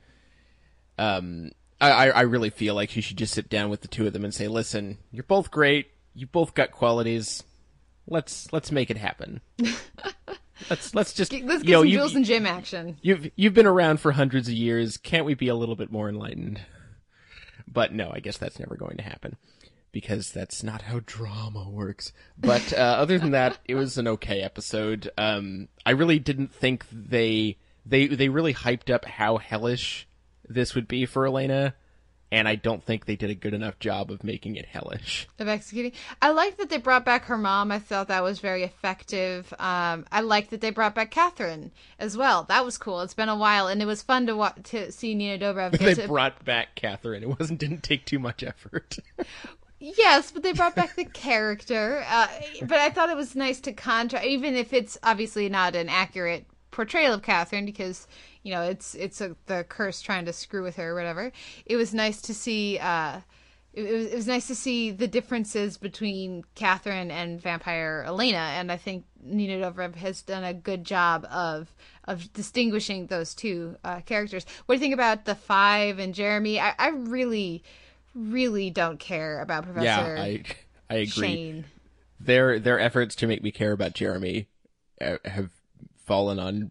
um, 0.99 1.53
I 1.81 2.11
I 2.11 2.21
really 2.23 2.51
feel 2.51 2.75
like 2.75 2.91
she 2.91 3.01
should 3.01 3.17
just 3.17 3.33
sit 3.35 3.49
down 3.49 3.71
with 3.71 3.83
the 3.83 3.89
two 3.89 4.07
of 4.07 4.13
them 4.13 4.25
and 4.25 4.35
say, 4.35 4.49
"Listen, 4.49 4.99
you're 5.13 5.23
both 5.25 5.51
great. 5.53 5.87
You 6.15 6.27
both 6.27 6.53
got 6.53 6.73
qualities. 6.73 7.45
Let's 8.09 8.53
let's 8.53 8.73
make 8.73 8.91
it 8.91 8.97
happen. 8.99 9.41
let's 10.69 10.95
let's 10.95 11.13
just 11.13 11.33
Let's 11.33 11.63
get 11.63 11.69
you 11.69 11.73
know, 11.75 11.81
some 11.83 11.87
you- 11.89 11.97
Jules 11.99 12.15
and 12.15 12.25
Jim 12.25 12.47
action. 12.47 12.99
You've 13.03 13.31
you've 13.37 13.55
been 13.55 13.67
around 13.67 13.99
for 14.01 14.13
hundreds 14.13 14.49
of 14.49 14.55
years. 14.55 14.97
Can't 14.97 15.25
we 15.25 15.35
be 15.35 15.49
a 15.49 15.55
little 15.55 15.77
bit 15.77 15.91
more 15.91 16.09
enlightened? 16.09 16.61
But 17.73 17.93
no, 17.93 18.11
I 18.13 18.21
guess 18.21 18.37
that's 18.37 18.59
never 18.59 18.77
going 18.77 18.97
to 18.99 19.03
happen 19.03 19.37
because 19.93 20.33
that's 20.33 20.63
not 20.63 20.83
how 20.83 21.01
drama 21.05 21.69
works. 21.69 22.13
But 22.39 22.73
uh, 22.73 22.77
other 22.77 23.19
than 23.19 23.31
that, 23.33 23.59
it 23.67 23.75
was 23.75 23.99
an 23.99 24.09
okay 24.09 24.41
episode. 24.41 25.11
Um, 25.17 25.69
I 25.87 25.91
really 25.91 26.19
didn't 26.19 26.53
think 26.53 26.85
they 26.91 27.59
they 27.87 28.07
they 28.07 28.29
really 28.29 28.55
hyped 28.55 28.93
up 28.93 29.05
how 29.05 29.39
hellish 29.39 30.09
this 30.49 30.75
would 30.75 30.89
be 30.89 31.07
for 31.07 31.27
Elena, 31.27 31.75
and 32.33 32.49
I 32.49 32.57
don't 32.57 32.83
think 32.83 33.05
they 33.05 33.15
did 33.15 33.31
a 33.31 33.35
good 33.35 33.55
enough 33.55 33.79
job 33.79 34.11
of 34.11 34.25
making 34.25 34.57
it 34.57 34.65
hellish. 34.67 35.29
of 35.39 35.47
executing. 35.47 35.93
I 36.21 36.31
like 36.31 36.57
that 36.57 36.69
they 36.71 36.79
brought 36.79 37.05
back 37.05 37.27
her 37.27 37.39
mom. 37.39 37.71
I 37.71 37.79
thought 37.79 38.09
that 38.09 38.25
was 38.25 38.41
very 38.41 38.65
effective. 38.65 39.53
Um, 39.61 40.07
I 40.11 40.23
like 40.23 40.51
that 40.51 40.61
they 40.61 40.71
brought 40.71 40.95
back 40.95 41.11
Catherine 41.13 41.71
as 41.99 42.17
well. 42.17 42.45
That 42.45 42.65
was 42.65 42.79
cool. 42.79 43.03
It's 43.03 43.15
been 43.15 43.29
a 43.29 43.37
while, 43.37 43.69
and 43.69 43.81
it 43.81 43.87
was 43.87 44.03
fun 44.03 44.27
to 44.27 44.35
wa- 44.35 44.55
to 44.65 44.91
see 44.91 45.15
Nina 45.15 45.39
Dobrev. 45.39 45.79
They 45.79 45.95
to- 45.95 46.09
brought 46.09 46.45
back 46.45 46.75
Catherine. 46.75 47.23
It 47.23 47.39
wasn't 47.39 47.61
didn't 47.61 47.83
take 47.83 48.05
too 48.07 48.19
much 48.19 48.43
effort. 48.43 48.97
Yes, 49.85 50.31
but 50.31 50.45
they 50.45 50.53
brought 50.53 50.77
back 50.77 50.95
the 50.95 51.05
character. 51.05 52.05
Uh, 52.09 52.29
but 52.61 52.79
I 52.79 52.91
thought 52.91 53.11
it 53.11 53.17
was 53.17 53.35
nice 53.35 53.61
to 53.63 53.73
contrast, 53.73 54.25
even 54.25 54.55
if 54.55 54.73
it's 54.73 54.97
obviously 55.03 55.49
not 55.49 55.75
an 55.75 55.89
accurate 55.89 56.47
portrayal 56.71 57.13
of 57.15 57.23
Catherine, 57.23 57.67
because 57.67 58.07
you 58.43 58.53
know 58.53 58.63
it's 58.63 58.95
it's 58.95 59.21
a, 59.21 59.37
the 59.47 59.65
curse 59.65 60.01
trying 60.01 60.25
to 60.27 60.33
screw 60.33 60.63
with 60.63 60.77
her 60.77 60.91
or 60.91 60.95
whatever. 60.95 61.33
It 61.67 61.77
was 61.77 61.95
nice 61.95 62.21
to 62.23 62.35
see. 62.35 62.79
Uh, 62.79 63.21
it, 63.73 63.85
it 63.85 63.93
was, 63.93 64.07
it 64.07 64.17
was 64.17 64.27
nice 64.27 64.47
to 64.49 64.55
see 64.55 64.91
the 64.91 65.09
differences 65.09 65.79
between 65.79 66.45
Catherine 66.55 67.11
and 67.11 67.41
Vampire 67.41 68.05
Elena, 68.07 68.37
and 68.39 68.71
I 68.71 68.77
think 68.77 69.05
Nina 69.23 69.65
Dobrev 69.65 69.95
has 69.95 70.23
done 70.23 70.45
a 70.45 70.53
good 70.53 70.85
job 70.85 71.27
of 71.31 71.75
of 72.05 72.33
distinguishing 72.33 73.07
those 73.07 73.35
two 73.35 73.77
uh, 73.85 74.01
characters. 74.01 74.45
What 74.67 74.75
do 74.75 74.77
you 74.77 74.81
think 74.81 74.95
about 74.95 75.25
the 75.25 75.35
Five 75.35 75.99
and 75.99 76.15
Jeremy? 76.15 76.61
I, 76.61 76.75
I 76.79 76.89
really, 76.89 77.63
really 78.15 78.71
don't 78.71 78.99
care 78.99 79.41
about 79.41 79.65
Professor 79.65 79.85
yeah, 79.85 80.23
I 80.23 80.43
I 80.91 80.95
agree. 80.97 81.07
Shane. 81.07 81.65
Their 82.21 82.59
their 82.59 82.79
efforts 82.79 83.15
to 83.17 83.27
make 83.27 83.43
me 83.43 83.51
care 83.51 83.73
about 83.73 83.95
Jeremy 83.95 84.49
uh, 85.01 85.17
have 85.25 85.51
fallen 85.97 86.39
on 86.39 86.71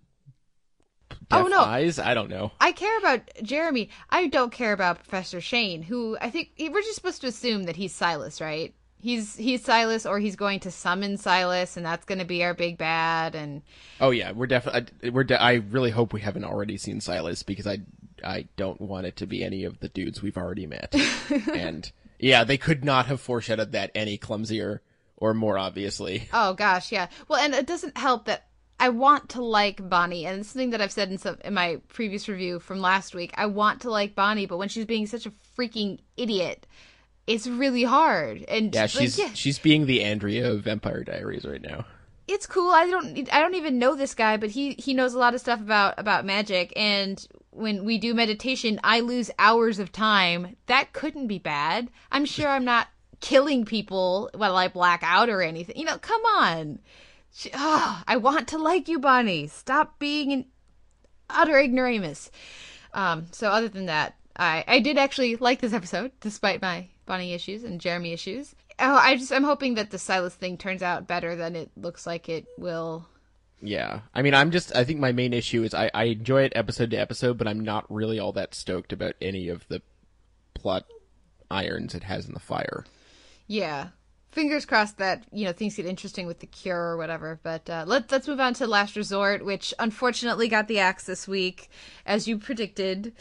Oh, 1.32 1.48
no. 1.48 1.60
eyes. 1.62 2.00
I 2.00 2.14
don't 2.14 2.30
know. 2.30 2.52
I 2.60 2.72
care 2.72 2.98
about 3.00 3.22
Jeremy. 3.44 3.90
I 4.10 4.28
don't 4.28 4.52
care 4.52 4.74
about 4.74 4.98
Professor 4.98 5.42
Shane, 5.42 5.82
who 5.82 6.18
I 6.20 6.30
think 6.30 6.52
we're 6.60 6.82
just 6.82 6.96
supposed 6.96 7.22
to 7.22 7.28
assume 7.28 7.64
that 7.64 7.76
he's 7.76 7.94
Silas, 7.94 8.42
right? 8.42 8.74
He's 9.00 9.36
he's 9.36 9.64
Silas, 9.64 10.06
or 10.06 10.20
he's 10.20 10.36
going 10.36 10.60
to 10.60 10.70
summon 10.72 11.18
Silas, 11.18 11.76
and 11.76 11.84
that's 11.84 12.06
going 12.06 12.20
to 12.20 12.26
be 12.26 12.44
our 12.44 12.54
big 12.54 12.78
bad. 12.78 13.34
And 13.34 13.64
Oh 14.00 14.12
yeah, 14.12 14.32
we're 14.32 14.46
definitely 14.46 15.10
we're. 15.10 15.24
De- 15.24 15.42
I 15.42 15.54
really 15.54 15.90
hope 15.90 16.14
we 16.14 16.22
haven't 16.22 16.46
already 16.46 16.78
seen 16.78 17.02
Silas 17.02 17.42
because 17.42 17.66
I 17.66 17.80
I 18.24 18.48
don't 18.58 18.80
want 18.80 19.08
it 19.08 19.16
to 19.18 19.26
be 19.26 19.44
any 19.44 19.64
of 19.64 19.80
the 19.80 19.90
dudes 19.90 20.22
we've 20.22 20.38
already 20.38 20.68
met. 20.68 20.94
and 21.56 21.92
yeah, 22.20 22.44
they 22.44 22.60
could 22.60 22.86
not 22.86 23.08
have 23.08 23.20
foreshadowed 23.20 23.72
that 23.72 23.90
any 23.96 24.20
clumsier 24.20 24.82
or 25.18 25.34
more 25.34 25.58
obviously. 25.58 26.30
oh 26.32 26.54
gosh, 26.54 26.92
yeah. 26.92 27.08
Well, 27.28 27.40
and 27.40 27.56
it 27.56 27.66
doesn't 27.66 27.98
help 27.98 28.26
that 28.26 28.46
I 28.82 28.90
want 28.90 29.30
to 29.30 29.44
like 29.44 29.88
Bonnie, 29.88 30.26
and 30.26 30.40
it's 30.40 30.50
something 30.50 30.72
that 30.72 30.82
I've 30.82 30.92
said 30.92 31.12
in 31.12 31.20
some 31.20 31.38
in 31.46 31.54
my 31.54 31.80
previous 31.88 32.28
review 32.28 32.60
from 32.60 32.82
last 32.82 33.14
week. 33.14 33.32
I 33.36 33.46
want 33.46 33.82
to 33.82 33.92
like 33.92 34.16
Bonnie, 34.16 34.48
but 34.48 34.58
when 34.58 34.70
she's 34.70 34.86
being 34.86 35.06
such 35.06 35.28
a 35.28 35.32
freaking 35.56 36.00
idiot, 36.18 36.66
it's 37.28 37.46
really 37.46 37.84
hard. 37.84 38.44
And 38.48 38.74
Yeah, 38.74 38.82
like, 38.82 38.90
she's 38.90 39.20
yeah. 39.20 39.30
she's 39.34 39.60
being 39.60 39.86
the 39.86 40.04
Andrea 40.04 40.52
of 40.52 40.64
Vampire 40.64 41.04
Diaries 41.04 41.46
right 41.46 41.62
now. 41.62 41.86
it's 42.28 42.48
cool. 42.48 42.72
I 42.72 42.88
don't 42.88 43.32
I 43.32 43.40
don't 43.40 43.54
even 43.54 43.78
know 43.78 43.96
this 43.96 44.16
guy, 44.16 44.38
but 44.38 44.50
he 44.50 44.74
he 44.80 44.96
knows 44.96 45.14
a 45.14 45.20
lot 45.20 45.36
of 45.36 45.42
stuff 45.42 45.62
about 45.62 45.94
about 46.00 46.26
magic 46.26 46.74
and 46.76 47.24
when 47.52 47.86
we 47.86 48.00
do 48.00 48.16
meditation, 48.16 48.80
I 48.84 49.02
lose 49.02 49.30
hours 49.38 49.78
of 49.78 49.92
time. 49.92 50.56
That 50.66 50.94
couldn't 50.94 51.28
be 51.28 51.38
bad. 51.38 51.90
I'm 52.12 52.26
sure 52.26 52.48
I'm 52.48 52.66
not 52.66 52.88
killing 53.20 53.66
people 53.66 54.32
while 54.34 54.56
I 54.56 54.70
black 54.70 55.02
out 55.04 55.30
or 55.30 55.42
anything. 55.42 55.78
You 55.78 55.86
know, 55.86 55.98
come 56.00 56.22
on. 56.22 56.80
She, 57.34 57.50
ah, 57.54 58.04
I 58.08 58.18
want 58.18 58.48
to 58.50 58.58
like 58.58 58.88
you, 58.88 59.00
Bonnie. 59.00 59.48
Stop 59.48 60.00
being 60.00 60.32
an 60.34 60.46
utter 61.30 61.58
ignoramus. 61.58 62.30
Um, 62.94 63.28
so 63.32 63.50
other 63.50 63.70
than 63.70 63.86
that, 63.86 64.16
I 64.36 64.64
I 64.68 64.80
did 64.80 64.98
actually 64.98 65.36
like 65.38 65.62
this 65.62 65.74
episode 65.74 66.12
despite 66.20 66.62
my 66.62 66.88
Bonnie 67.06 67.34
issues 67.34 67.64
and 67.64 67.80
Jeremy 67.80 68.12
issues. 68.12 68.56
Oh, 68.80 68.96
I 68.96 69.16
just 69.16 69.32
I'm 69.32 69.44
hoping 69.44 69.76
that 69.76 69.92
the 69.92 70.00
Silas 70.00 70.36
thing 70.36 70.58
turns 70.58 70.82
out 70.82 71.08
better 71.08 71.36
than 71.36 71.56
it 71.56 71.72
looks 71.76 72.06
like 72.06 72.28
it 72.30 72.48
will. 72.58 73.08
Yeah, 73.62 74.02
I 74.14 74.24
mean, 74.24 74.34
I'm 74.34 74.52
just. 74.52 74.76
I 74.76 74.84
think 74.84 75.00
my 75.00 75.12
main 75.12 75.34
issue 75.34 75.64
is 75.64 75.74
I 75.74 75.92
I 75.94 76.06
enjoy 76.06 76.44
it 76.44 76.54
episode 76.56 76.92
to 76.92 76.98
episode, 76.98 77.38
but 77.38 77.48
I'm 77.48 77.60
not 77.60 77.86
really 77.94 78.20
all 78.20 78.32
that 78.34 78.56
stoked 78.56 78.92
about 78.92 79.14
any 79.22 79.50
of 79.50 79.68
the 79.68 79.82
plot 80.54 80.86
irons 81.50 81.94
it 81.94 82.04
has 82.04 82.26
in 82.26 82.34
the 82.34 82.40
fire. 82.40 82.86
Yeah. 83.48 83.90
Fingers 84.32 84.66
crossed 84.66 84.98
that 84.98 85.24
you 85.32 85.46
know 85.46 85.52
things 85.52 85.76
get 85.76 85.86
interesting 85.86 86.26
with 86.26 86.40
the 86.40 86.48
cure 86.48 86.92
or 86.92 86.98
whatever. 86.98 87.40
But 87.44 87.70
uh, 87.70 87.84
let's 87.88 88.12
let's 88.12 88.28
move 88.28 88.40
on 88.40 88.54
to 88.56 88.68
Last 88.68 88.96
Resort, 88.96 89.44
which 89.44 89.74
unfortunately 89.78 90.48
got 90.48 90.68
the 90.68 90.80
axe 90.80 91.06
this 91.06 91.28
week, 91.28 91.70
as 92.06 92.28
you 92.28 92.38
predicted, 92.38 93.14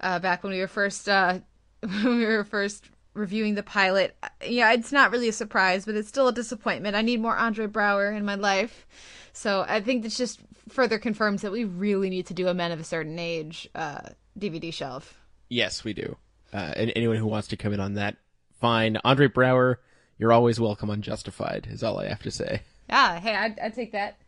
uh, 0.00 0.18
back 0.18 0.42
when 0.42 0.52
we 0.52 0.60
were 0.60 0.68
first 0.68 1.08
uh, 1.08 1.38
when 1.80 2.18
we 2.18 2.26
were 2.26 2.44
first 2.44 2.84
reviewing 3.14 3.54
the 3.54 3.62
pilot. 3.62 4.16
Uh, 4.22 4.28
Yeah, 4.46 4.72
it's 4.72 4.92
not 4.92 5.10
really 5.10 5.28
a 5.28 5.32
surprise, 5.32 5.86
but 5.86 5.94
it's 5.94 6.08
still 6.08 6.28
a 6.28 6.32
disappointment. 6.32 6.96
I 6.96 7.02
need 7.02 7.20
more 7.20 7.36
Andre 7.36 7.66
Braugher 7.66 8.16
in 8.16 8.24
my 8.24 8.34
life, 8.34 8.86
so 9.32 9.64
I 9.68 9.80
think 9.80 10.02
this 10.02 10.16
just 10.16 10.40
further 10.68 10.98
confirms 10.98 11.42
that 11.42 11.52
we 11.52 11.64
really 11.64 12.10
need 12.10 12.26
to 12.26 12.34
do 12.34 12.48
a 12.48 12.54
Men 12.54 12.72
of 12.72 12.80
a 12.80 12.84
Certain 12.84 13.18
Age 13.18 13.68
uh, 13.74 14.00
DVD 14.38 14.72
shelf. 14.72 15.18
Yes, 15.48 15.82
we 15.82 15.94
do. 15.94 16.16
Uh, 16.52 16.72
and 16.76 16.92
anyone 16.94 17.16
who 17.16 17.26
wants 17.26 17.48
to 17.48 17.56
come 17.56 17.72
in 17.72 17.80
on 17.80 17.94
that, 17.94 18.16
fine. 18.60 18.98
Andre 19.04 19.28
Braugher, 19.28 19.76
you're 20.18 20.32
always 20.32 20.60
welcome 20.60 20.90
on 20.90 21.02
Justified. 21.02 21.68
Is 21.70 21.82
all 21.82 21.98
I 21.98 22.08
have 22.08 22.22
to 22.22 22.30
say. 22.30 22.62
Ah, 22.90 23.18
hey, 23.22 23.34
I'd, 23.34 23.58
I'd 23.58 23.74
take 23.74 23.92
that. 23.92 24.18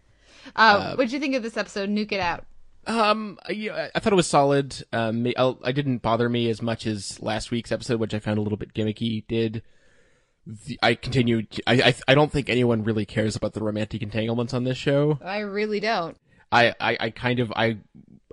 Uh, 0.57 0.94
what'd 0.94 1.12
you 1.12 1.20
think 1.20 1.35
of 1.35 1.42
this 1.42 1.57
episode? 1.57 1.90
Nuke 1.90 2.12
it 2.12 2.20
out. 2.20 2.44
Um, 2.87 3.38
yeah, 3.48 3.88
I 3.94 4.00
thought 4.00 4.12
it 4.12 4.16
was 4.16 4.26
solid. 4.26 4.83
Um, 4.92 5.26
I, 5.26 5.55
I 5.62 5.72
didn't 5.72 5.98
bother 5.98 6.29
me 6.29 6.48
as 6.48 6.62
much 6.62 6.87
as 6.87 7.20
last 7.20 7.50
week's 7.50 7.72
episode, 7.72 8.00
which 8.00 8.14
I 8.14 8.18
found 8.18 8.38
a 8.38 8.42
little 8.42 8.59
bit 8.59 8.74
gimmicky. 8.74 9.26
Did 9.26 9.62
the, 10.46 10.79
I 10.83 10.94
continued? 10.94 11.61
I, 11.66 11.74
I 11.74 11.94
I 12.09 12.14
don't 12.14 12.33
think 12.33 12.48
anyone 12.48 12.85
really 12.85 13.05
cares 13.05 13.37
about 13.37 13.53
the 13.53 13.62
romantic 13.62 14.03
entanglements 14.03 14.55
on 14.55 14.64
this 14.64 14.79
show. 14.79 15.18
I 15.22 15.40
really 15.40 15.81
don't. 15.81 16.16
I, 16.50 16.74
I, 16.81 16.96
I 16.98 17.11
kind 17.11 17.38
of 17.38 17.53
I 17.55 17.79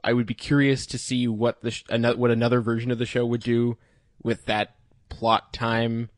I 0.04 0.13
would 0.13 0.26
be 0.26 0.34
curious 0.34 0.86
to 0.88 0.98
see 0.98 1.28
what 1.28 1.62
the 1.62 1.72
sh- 1.72 1.84
what 1.89 2.32
another 2.32 2.62
version 2.62 2.91
of 2.91 2.98
the 2.98 3.06
show 3.06 3.26
would 3.26 3.41
do 3.41 3.78
with 4.24 4.46
that 4.46 4.76
plot 5.10 5.54
time 5.54 6.10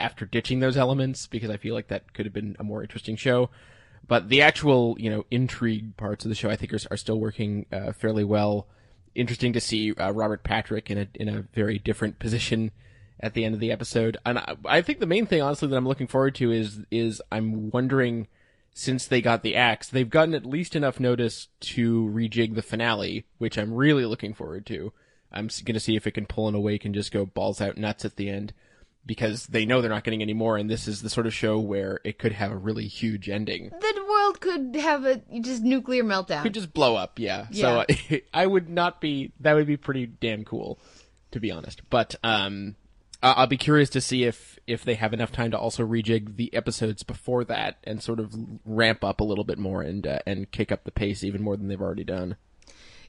after 0.00 0.24
ditching 0.24 0.60
those 0.60 0.76
elements 0.76 1.26
because 1.26 1.50
I 1.50 1.56
feel 1.56 1.74
like 1.74 1.88
that 1.88 2.12
could 2.12 2.26
have 2.26 2.32
been 2.32 2.56
a 2.58 2.64
more 2.64 2.82
interesting 2.82 3.16
show. 3.16 3.50
But 4.06 4.28
the 4.28 4.42
actual 4.42 4.96
you 4.98 5.10
know 5.10 5.24
intrigue 5.30 5.96
parts 5.96 6.24
of 6.24 6.28
the 6.28 6.34
show 6.34 6.50
I 6.50 6.56
think 6.56 6.72
are, 6.72 6.80
are 6.90 6.96
still 6.96 7.20
working 7.20 7.66
uh, 7.72 7.92
fairly 7.92 8.24
well. 8.24 8.66
Interesting 9.14 9.52
to 9.52 9.60
see 9.60 9.92
uh, 9.94 10.12
Robert 10.12 10.42
Patrick 10.42 10.90
in 10.90 10.98
a 10.98 11.08
in 11.14 11.28
a 11.28 11.42
very 11.54 11.78
different 11.78 12.18
position 12.18 12.70
at 13.20 13.34
the 13.34 13.44
end 13.44 13.54
of 13.54 13.60
the 13.60 13.70
episode, 13.70 14.16
and 14.24 14.38
I, 14.38 14.56
I 14.64 14.82
think 14.82 14.98
the 14.98 15.06
main 15.06 15.26
thing 15.26 15.42
honestly 15.42 15.68
that 15.68 15.76
I'm 15.76 15.86
looking 15.86 16.06
forward 16.06 16.34
to 16.36 16.50
is 16.50 16.80
is 16.90 17.20
I'm 17.30 17.70
wondering 17.70 18.28
since 18.72 19.06
they 19.06 19.20
got 19.20 19.42
the 19.42 19.56
axe, 19.56 19.88
they've 19.88 20.08
gotten 20.08 20.34
at 20.34 20.46
least 20.46 20.76
enough 20.76 21.00
notice 21.00 21.48
to 21.60 22.08
rejig 22.14 22.54
the 22.54 22.62
finale, 22.62 23.26
which 23.38 23.58
I'm 23.58 23.74
really 23.74 24.06
looking 24.06 24.32
forward 24.32 24.64
to. 24.66 24.92
I'm 25.32 25.48
going 25.64 25.74
to 25.74 25.80
see 25.80 25.96
if 25.96 26.06
it 26.06 26.12
can 26.12 26.26
pull 26.26 26.48
an 26.48 26.54
awake 26.54 26.84
and 26.84 26.94
just 26.94 27.12
go 27.12 27.26
balls 27.26 27.60
out 27.60 27.76
nuts 27.76 28.04
at 28.04 28.16
the 28.16 28.30
end 28.30 28.52
because 29.06 29.46
they 29.46 29.64
know 29.64 29.80
they're 29.80 29.90
not 29.90 30.04
getting 30.04 30.22
any 30.22 30.34
more. 30.34 30.56
And 30.56 30.68
this 30.68 30.86
is 30.86 31.02
the 31.02 31.10
sort 31.10 31.26
of 31.26 31.34
show 31.34 31.58
where 31.58 32.00
it 32.04 32.18
could 32.18 32.32
have 32.32 32.52
a 32.52 32.56
really 32.56 32.86
huge 32.86 33.28
ending. 33.28 33.70
The 33.70 34.04
world 34.08 34.40
could 34.40 34.76
have 34.76 35.04
a 35.04 35.22
just 35.40 35.62
nuclear 35.62 36.04
meltdown. 36.04 36.42
Could 36.42 36.54
just 36.54 36.72
blow 36.72 36.96
up, 36.96 37.18
yeah. 37.18 37.46
So 37.52 37.84
I 38.34 38.46
would 38.46 38.68
not 38.68 39.00
be, 39.00 39.32
that 39.40 39.54
would 39.54 39.66
be 39.66 39.76
pretty 39.76 40.06
damn 40.06 40.44
cool, 40.44 40.78
to 41.32 41.40
be 41.40 41.50
honest. 41.50 41.82
But, 41.90 42.14
um, 42.22 42.76
I'll 43.22 43.46
be 43.46 43.58
curious 43.58 43.90
to 43.90 44.00
see 44.00 44.24
if, 44.24 44.58
if 44.66 44.82
they 44.82 44.94
have 44.94 45.12
enough 45.12 45.30
time 45.30 45.50
to 45.50 45.58
also 45.58 45.86
rejig 45.86 46.36
the 46.36 46.54
episodes 46.54 47.02
before 47.02 47.44
that 47.44 47.76
and 47.84 48.02
sort 48.02 48.18
of 48.18 48.34
ramp 48.64 49.04
up 49.04 49.20
a 49.20 49.24
little 49.24 49.44
bit 49.44 49.58
more 49.58 49.82
and, 49.82 50.06
uh, 50.06 50.20
and 50.26 50.50
kick 50.50 50.72
up 50.72 50.84
the 50.84 50.90
pace 50.90 51.22
even 51.22 51.42
more 51.42 51.56
than 51.56 51.68
they've 51.68 51.82
already 51.82 52.04
done. 52.04 52.36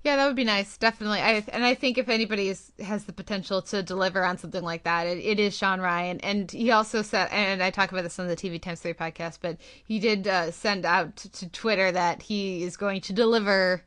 Yeah, 0.04 0.16
that 0.16 0.26
would 0.26 0.36
be 0.36 0.44
nice, 0.44 0.78
definitely. 0.78 1.20
I 1.20 1.44
and 1.50 1.64
I 1.64 1.76
think 1.76 2.00
if 2.00 2.10
anybody 2.10 2.50
is, 2.50 2.72
has 2.80 3.04
the 3.04 3.14
potential 3.14 3.62
to 3.64 3.84
deliver 3.84 4.24
on 4.24 4.40
something 4.40 4.64
like 4.64 4.84
that, 4.84 5.06
it, 5.06 5.20
it 5.20 5.40
is 5.40 5.56
Shawn 5.56 5.80
Ryan. 5.80 6.20
And 6.22 6.52
he 6.52 6.72
also 6.72 7.04
said, 7.04 7.30
and 7.32 7.62
I 7.62 7.70
talk 7.70 7.92
about 7.92 8.02
this 8.02 8.18
on 8.18 8.28
the 8.28 8.36
TV 8.36 8.60
Times 8.60 8.80
Three 8.80 8.94
podcast, 8.94 9.38
but 9.42 9.58
he 9.86 10.00
did 10.00 10.28
uh, 10.28 10.50
send 10.50 10.86
out 10.86 11.18
to, 11.18 11.50
Twitter 11.50 11.92
that 11.92 12.24
he 12.24 12.64
is 12.64 12.78
going 12.78 13.02
to 13.02 13.14
deliver 13.14 13.84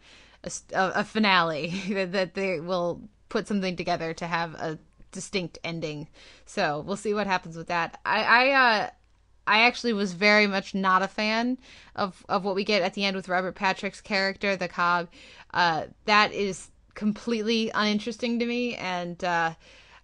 a 0.72 1.03
finale 1.03 1.70
that, 1.88 2.12
that 2.12 2.35
they 2.35 2.61
will 2.61 3.00
put 3.29 3.48
something 3.48 3.74
together 3.74 4.14
to 4.14 4.27
have 4.27 4.55
a 4.55 4.79
distinct 5.11 5.59
ending. 5.64 6.07
So 6.46 6.85
we'll 6.87 6.96
see 6.96 7.14
what 7.14 7.27
happens 7.27 7.57
with 7.57 7.68
that. 7.68 7.98
I, 8.05 8.22
I 8.22 8.50
uh, 8.50 8.90
I 9.46 9.61
actually 9.62 9.92
was 9.92 10.12
very 10.12 10.46
much 10.46 10.74
not 10.74 11.02
a 11.02 11.09
fan 11.09 11.59
of, 11.94 12.24
of 12.28 12.44
what 12.44 12.54
we 12.54 12.64
get 12.64 12.83
at 12.83 12.94
the 12.94 13.04
end 13.04 13.16
with 13.16 13.28
Robert 13.28 13.54
Patrick's 13.54 14.00
character, 14.00 14.57
the 14.57 14.68
COB. 14.68 15.09
Uh, 15.52 15.87
that 16.07 16.33
is 16.33 16.70
completely 16.94 17.70
uninteresting 17.74 18.38
to 18.38 18.46
me, 18.46 18.74
and 18.76 19.22
uh, 19.22 19.54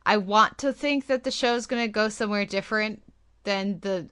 I 0.05 0.17
want 0.19 0.59
to 0.59 0.73
think 0.73 1.07
that 1.07 1.25
the 1.25 1.31
show's 1.31 1.67
going 1.67 1.83
to 1.83 1.89
go 1.89 2.09
somewhere 2.09 2.45
different 2.45 3.03
than 3.45 3.81
the 3.81 4.09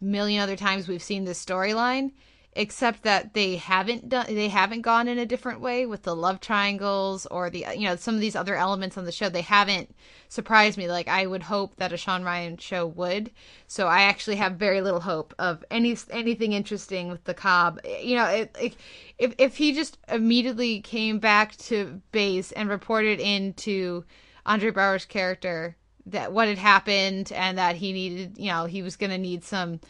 million 0.00 0.40
other 0.40 0.56
times 0.56 0.88
we've 0.88 1.02
seen 1.02 1.24
this 1.24 1.44
storyline. 1.44 2.12
Except 2.54 3.02
that 3.04 3.32
they 3.32 3.56
haven't 3.56 4.10
done 4.10 4.26
they 4.26 4.48
haven't 4.48 4.82
gone 4.82 5.08
in 5.08 5.18
a 5.18 5.24
different 5.24 5.60
way 5.60 5.86
with 5.86 6.02
the 6.02 6.14
love 6.14 6.38
triangles 6.38 7.24
or 7.26 7.48
the 7.48 7.64
you 7.74 7.84
know 7.84 7.96
some 7.96 8.14
of 8.14 8.20
these 8.20 8.36
other 8.36 8.56
elements 8.56 8.98
on 8.98 9.06
the 9.06 9.12
show. 9.12 9.30
They 9.30 9.40
haven't 9.40 9.94
surprised 10.28 10.76
me. 10.76 10.86
Like 10.86 11.08
i 11.08 11.26
would 11.26 11.44
hope 11.44 11.76
that 11.76 11.94
a 11.94 11.96
shawn 11.96 12.24
ryan 12.24 12.58
show 12.58 12.86
would. 12.86 13.30
So 13.68 13.86
i 13.86 14.02
actually 14.02 14.36
have 14.36 14.56
very 14.56 14.82
little 14.82 15.00
hope 15.00 15.34
of 15.38 15.64
any 15.70 15.96
anything 16.10 16.52
interesting 16.52 17.08
with 17.08 17.24
the 17.24 17.32
COB. 17.32 17.80
You 17.86 18.16
know 18.16 18.26
it, 18.26 18.54
it, 18.60 18.76
if 19.16 19.34
if 19.38 19.56
he 19.56 19.72
just 19.72 19.96
immediately 20.08 20.82
came 20.82 21.20
back 21.20 21.56
to 21.68 22.02
base 22.12 22.52
and 22.52 22.68
reported 22.68 23.18
into 23.18 24.04
andre 24.44 24.70
braugher's 24.70 25.06
character 25.06 25.76
that 26.04 26.32
what 26.32 26.48
had 26.48 26.58
happened 26.58 27.32
and 27.32 27.56
that 27.56 27.76
he 27.76 27.92
needed 27.92 28.36
you 28.36 28.50
know 28.50 28.66
he 28.66 28.82
was 28.82 28.96
going 28.96 29.10
to 29.10 29.18
need 29.18 29.42
some 29.42 29.80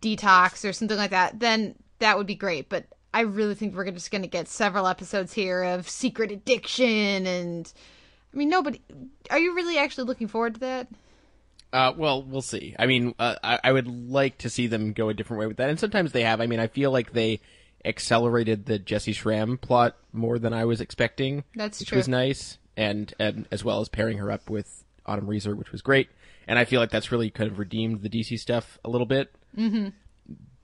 detox 0.00 0.68
or 0.68 0.72
something 0.72 0.96
like 0.96 1.10
that, 1.10 1.40
then 1.40 1.74
that 1.98 2.16
would 2.18 2.26
be 2.26 2.34
great. 2.34 2.68
But 2.68 2.86
I 3.14 3.20
really 3.20 3.54
think 3.54 3.74
we're 3.74 3.90
just 3.90 4.10
going 4.10 4.22
to 4.22 4.28
get 4.28 4.48
several 4.48 4.86
episodes 4.86 5.32
here 5.32 5.62
of 5.62 5.88
secret 5.88 6.30
addiction 6.30 7.26
and. 7.26 7.72
I 8.34 8.38
mean, 8.38 8.48
nobody. 8.48 8.80
Are 9.28 9.38
you 9.38 9.54
really 9.54 9.76
actually 9.76 10.04
looking 10.04 10.26
forward 10.26 10.54
to 10.54 10.60
that? 10.60 10.88
Uh, 11.72 11.92
well, 11.96 12.22
we'll 12.22 12.42
see. 12.42 12.76
I 12.78 12.86
mean, 12.86 13.14
uh, 13.18 13.36
I, 13.42 13.58
I 13.64 13.72
would 13.72 13.86
like 13.86 14.38
to 14.38 14.50
see 14.50 14.66
them 14.66 14.92
go 14.92 15.08
a 15.08 15.14
different 15.14 15.40
way 15.40 15.46
with 15.46 15.56
that, 15.56 15.70
and 15.70 15.80
sometimes 15.80 16.12
they 16.12 16.22
have. 16.22 16.40
I 16.40 16.46
mean, 16.46 16.60
I 16.60 16.66
feel 16.66 16.90
like 16.90 17.12
they 17.12 17.40
accelerated 17.84 18.66
the 18.66 18.78
Jessy 18.78 19.12
Schram 19.12 19.60
plot 19.60 19.96
more 20.12 20.38
than 20.38 20.52
I 20.52 20.66
was 20.66 20.80
expecting. 20.80 21.44
That's 21.54 21.78
true. 21.78 21.82
which 21.82 21.88
true. 21.88 21.98
was 21.98 22.08
nice, 22.08 22.58
and 22.76 23.12
and 23.18 23.48
as 23.50 23.64
well 23.64 23.80
as 23.80 23.88
pairing 23.88 24.18
her 24.18 24.30
up 24.30 24.50
with 24.50 24.84
Autumn 25.06 25.26
Reeser, 25.26 25.56
which 25.56 25.72
was 25.72 25.80
great. 25.80 26.08
And 26.46 26.58
I 26.58 26.64
feel 26.64 26.80
like 26.80 26.90
that's 26.90 27.10
really 27.10 27.30
kind 27.30 27.50
of 27.50 27.58
redeemed 27.58 28.02
the 28.02 28.10
DC 28.10 28.38
stuff 28.38 28.78
a 28.84 28.90
little 28.90 29.06
bit. 29.06 29.32
Mm-hmm. 29.56 29.88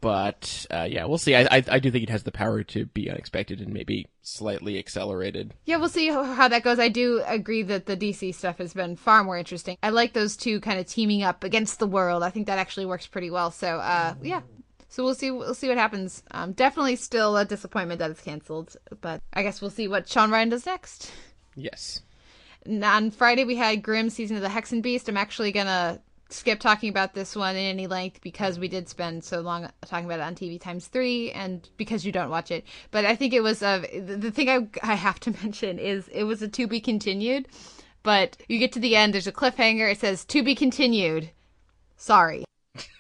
But 0.00 0.66
uh, 0.70 0.86
yeah, 0.88 1.06
we'll 1.06 1.18
see. 1.18 1.34
I, 1.34 1.42
I 1.50 1.64
I 1.68 1.78
do 1.80 1.90
think 1.90 2.04
it 2.04 2.10
has 2.10 2.22
the 2.22 2.30
power 2.30 2.62
to 2.62 2.86
be 2.86 3.10
unexpected 3.10 3.60
and 3.60 3.72
maybe 3.72 4.06
slightly 4.22 4.78
accelerated. 4.78 5.54
Yeah, 5.64 5.78
we'll 5.78 5.88
see 5.88 6.08
how, 6.08 6.46
that 6.46 6.62
goes. 6.62 6.78
I 6.78 6.88
do 6.88 7.22
agree 7.26 7.62
that 7.62 7.86
the 7.86 7.96
DC 7.96 8.34
stuff 8.34 8.58
has 8.58 8.72
been 8.74 8.94
far 8.94 9.24
more 9.24 9.36
interesting. 9.36 9.76
I 9.82 9.90
like 9.90 10.12
those 10.12 10.36
two 10.36 10.60
kind 10.60 10.78
of 10.78 10.86
teaming 10.86 11.24
up 11.24 11.42
against 11.42 11.80
the 11.80 11.86
world. 11.86 12.22
I 12.22 12.30
think 12.30 12.46
that 12.46 12.58
actually 12.58 12.86
works 12.86 13.08
pretty 13.08 13.30
well. 13.30 13.50
So, 13.50 13.78
uh, 13.78 14.14
yeah. 14.22 14.42
So 14.88 15.02
we'll 15.02 15.16
see. 15.16 15.32
We'll 15.32 15.54
see 15.54 15.68
what 15.68 15.78
happens. 15.78 16.22
Um, 16.30 16.52
definitely 16.52 16.94
still 16.94 17.36
a 17.36 17.44
disappointment 17.44 17.98
that 17.98 18.10
it's 18.12 18.22
canceled, 18.22 18.76
but 19.00 19.20
I 19.32 19.42
guess 19.42 19.60
we'll 19.60 19.70
see 19.70 19.88
what 19.88 20.08
Shawn 20.08 20.30
Ryan 20.30 20.50
does 20.50 20.64
next. 20.64 21.10
Yes. 21.56 22.02
And 22.64 22.84
on 22.84 23.10
Friday 23.10 23.44
we 23.44 23.56
had 23.56 23.82
Grimm 23.82 24.10
season 24.10 24.36
of 24.36 24.42
the 24.42 24.48
Hex 24.48 24.70
and 24.70 24.82
Beast. 24.82 25.08
I'm 25.08 25.16
actually 25.16 25.50
gonna 25.50 26.00
skip 26.30 26.60
talking 26.60 26.88
about 26.88 27.14
this 27.14 27.34
one 27.34 27.56
in 27.56 27.64
any 27.64 27.86
length 27.86 28.20
because 28.20 28.58
we 28.58 28.68
did 28.68 28.88
spend 28.88 29.24
so 29.24 29.40
long 29.40 29.68
talking 29.86 30.06
about 30.06 30.20
it 30.20 30.22
on 30.22 30.34
TV 30.34 30.60
times 30.60 30.86
three, 30.86 31.30
and 31.32 31.68
because 31.76 32.04
you 32.04 32.12
don't 32.12 32.30
watch 32.30 32.50
it. 32.50 32.64
But 32.90 33.04
I 33.04 33.16
think 33.16 33.32
it 33.32 33.42
was 33.42 33.60
the, 33.60 34.16
the 34.18 34.30
thing 34.30 34.48
I 34.48 34.68
I 34.82 34.94
have 34.94 35.20
to 35.20 35.30
mention 35.42 35.78
is 35.78 36.08
it 36.08 36.24
was 36.24 36.42
a 36.42 36.48
to 36.48 36.66
be 36.66 36.80
continued. 36.80 37.48
But 38.02 38.36
you 38.48 38.58
get 38.58 38.72
to 38.72 38.80
the 38.80 38.96
end, 38.96 39.12
there's 39.12 39.26
a 39.26 39.32
cliffhanger. 39.32 39.90
It 39.90 40.00
says 40.00 40.24
to 40.26 40.42
be 40.42 40.54
continued. 40.54 41.30
Sorry. 41.96 42.44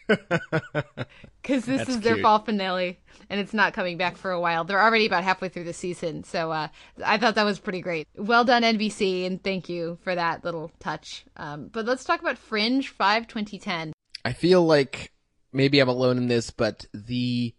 Because 1.42 1.64
this 1.64 1.78
That's 1.78 1.90
is 1.90 2.00
their 2.00 2.14
cute. 2.14 2.24
fall 2.24 2.40
finale, 2.40 2.98
and 3.30 3.40
it's 3.40 3.54
not 3.54 3.72
coming 3.72 3.96
back 3.96 4.18
for 4.18 4.30
a 4.30 4.40
while. 4.40 4.64
They're 4.64 4.82
already 4.82 5.06
about 5.06 5.24
halfway 5.24 5.48
through 5.48 5.64
the 5.64 5.72
season, 5.72 6.22
so 6.22 6.50
uh, 6.50 6.68
I 7.02 7.16
thought 7.16 7.36
that 7.36 7.44
was 7.44 7.58
pretty 7.58 7.80
great. 7.80 8.06
Well 8.16 8.44
done, 8.44 8.62
NBC, 8.64 9.24
and 9.24 9.42
thank 9.42 9.66
you 9.66 9.98
for 10.02 10.14
that 10.14 10.44
little 10.44 10.70
touch. 10.78 11.24
Um, 11.38 11.68
but 11.72 11.86
let's 11.86 12.04
talk 12.04 12.20
about 12.20 12.36
Fringe 12.36 12.88
5 12.88 13.28
2010. 13.28 13.94
I 14.26 14.32
feel 14.34 14.62
like 14.62 15.12
maybe 15.52 15.80
I'm 15.80 15.88
alone 15.88 16.18
in 16.18 16.28
this, 16.28 16.50
but 16.50 16.84
the 16.92 17.54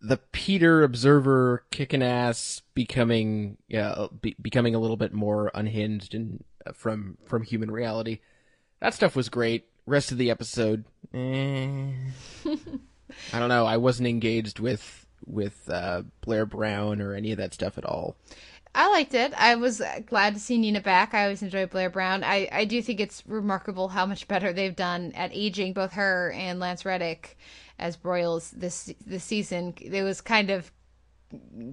the 0.00 0.16
Peter 0.32 0.82
Observer 0.82 1.64
kicking 1.70 2.02
ass 2.02 2.62
becoming 2.74 3.56
yeah 3.68 4.08
be, 4.20 4.34
becoming 4.42 4.74
a 4.74 4.78
little 4.78 4.96
bit 4.96 5.12
more 5.12 5.50
unhinged 5.54 6.14
and 6.14 6.42
uh, 6.66 6.72
from 6.72 7.16
from 7.24 7.44
human 7.44 7.70
reality. 7.70 8.20
That 8.80 8.92
stuff 8.92 9.14
was 9.14 9.28
great. 9.28 9.66
Rest 9.86 10.12
of 10.12 10.18
the 10.18 10.30
episode, 10.30 10.84
eh. 11.12 11.92
I 13.32 13.38
don't 13.38 13.48
know. 13.48 13.66
I 13.66 13.76
wasn't 13.76 14.08
engaged 14.08 14.58
with 14.60 15.06
with 15.26 15.68
uh, 15.70 16.02
Blair 16.20 16.46
Brown 16.46 17.00
or 17.00 17.14
any 17.14 17.32
of 17.32 17.38
that 17.38 17.54
stuff 17.54 17.78
at 17.78 17.84
all. 17.84 18.16
I 18.74 18.90
liked 18.90 19.14
it. 19.14 19.32
I 19.36 19.54
was 19.54 19.80
glad 20.06 20.34
to 20.34 20.40
see 20.40 20.58
Nina 20.58 20.80
back. 20.80 21.14
I 21.14 21.24
always 21.24 21.42
enjoy 21.42 21.66
Blair 21.66 21.90
Brown. 21.90 22.24
I, 22.24 22.48
I 22.50 22.64
do 22.64 22.82
think 22.82 22.98
it's 22.98 23.22
remarkable 23.26 23.88
how 23.88 24.04
much 24.04 24.26
better 24.26 24.52
they've 24.52 24.74
done 24.74 25.12
at 25.14 25.30
aging 25.32 25.74
both 25.74 25.92
her 25.92 26.32
and 26.32 26.58
Lance 26.58 26.84
Reddick 26.84 27.38
as 27.78 27.96
Broyles 27.96 28.50
this 28.50 28.92
this 29.06 29.22
season. 29.22 29.74
It 29.80 30.02
was 30.02 30.20
kind 30.20 30.50
of 30.50 30.72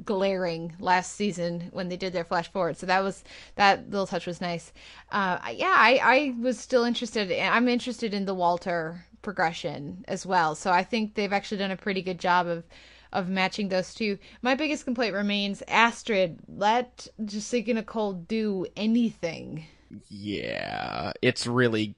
glaring 0.04 0.76
last 0.80 1.14
season 1.14 1.70
when 1.72 1.90
they 1.90 1.98
did 1.98 2.14
their 2.14 2.24
flash 2.24 2.52
forward. 2.52 2.78
So 2.78 2.86
that 2.86 3.04
was 3.04 3.24
that 3.56 3.90
little 3.90 4.08
touch 4.08 4.28
was 4.28 4.42
nice. 4.42 4.72
Uh, 5.12 5.40
yeah, 5.54 5.74
I 5.76 6.00
I 6.04 6.36
was 6.40 6.60
still 6.60 6.84
interested. 6.84 7.32
I'm 7.32 7.68
interested 7.68 8.14
in 8.14 8.26
the 8.26 8.34
Walter 8.36 9.06
progression 9.22 10.04
as 10.08 10.26
well. 10.26 10.56
So 10.56 10.72
I 10.72 10.84
think 10.84 11.16
they've 11.16 11.34
actually 11.34 11.58
done 11.58 11.72
a 11.72 11.78
pretty 11.78 12.02
good 12.02 12.20
job 12.20 12.48
of 12.48 12.64
of 13.14 13.28
matching 13.28 13.70
those 13.70 13.94
two. 13.94 14.18
My 14.42 14.56
biggest 14.56 14.86
complaint 14.86 15.14
remains 15.14 15.62
Astrid. 15.68 16.40
Let 16.48 17.08
Jasika 17.22 17.74
Nicole 17.74 18.14
do 18.14 18.66
anything. 18.76 19.66
Yeah, 20.10 21.12
it's 21.22 21.46
really 21.46 21.96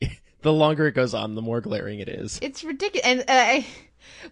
the 0.42 0.52
longer 0.52 0.86
it 0.86 0.92
goes 0.92 1.14
on, 1.14 1.34
the 1.34 1.42
more 1.42 1.60
glaring 1.60 1.98
it 1.98 2.08
is. 2.08 2.38
It's 2.42 2.62
ridiculous. 2.62 3.04
And 3.04 3.20
uh, 3.22 3.24
I, 3.28 3.66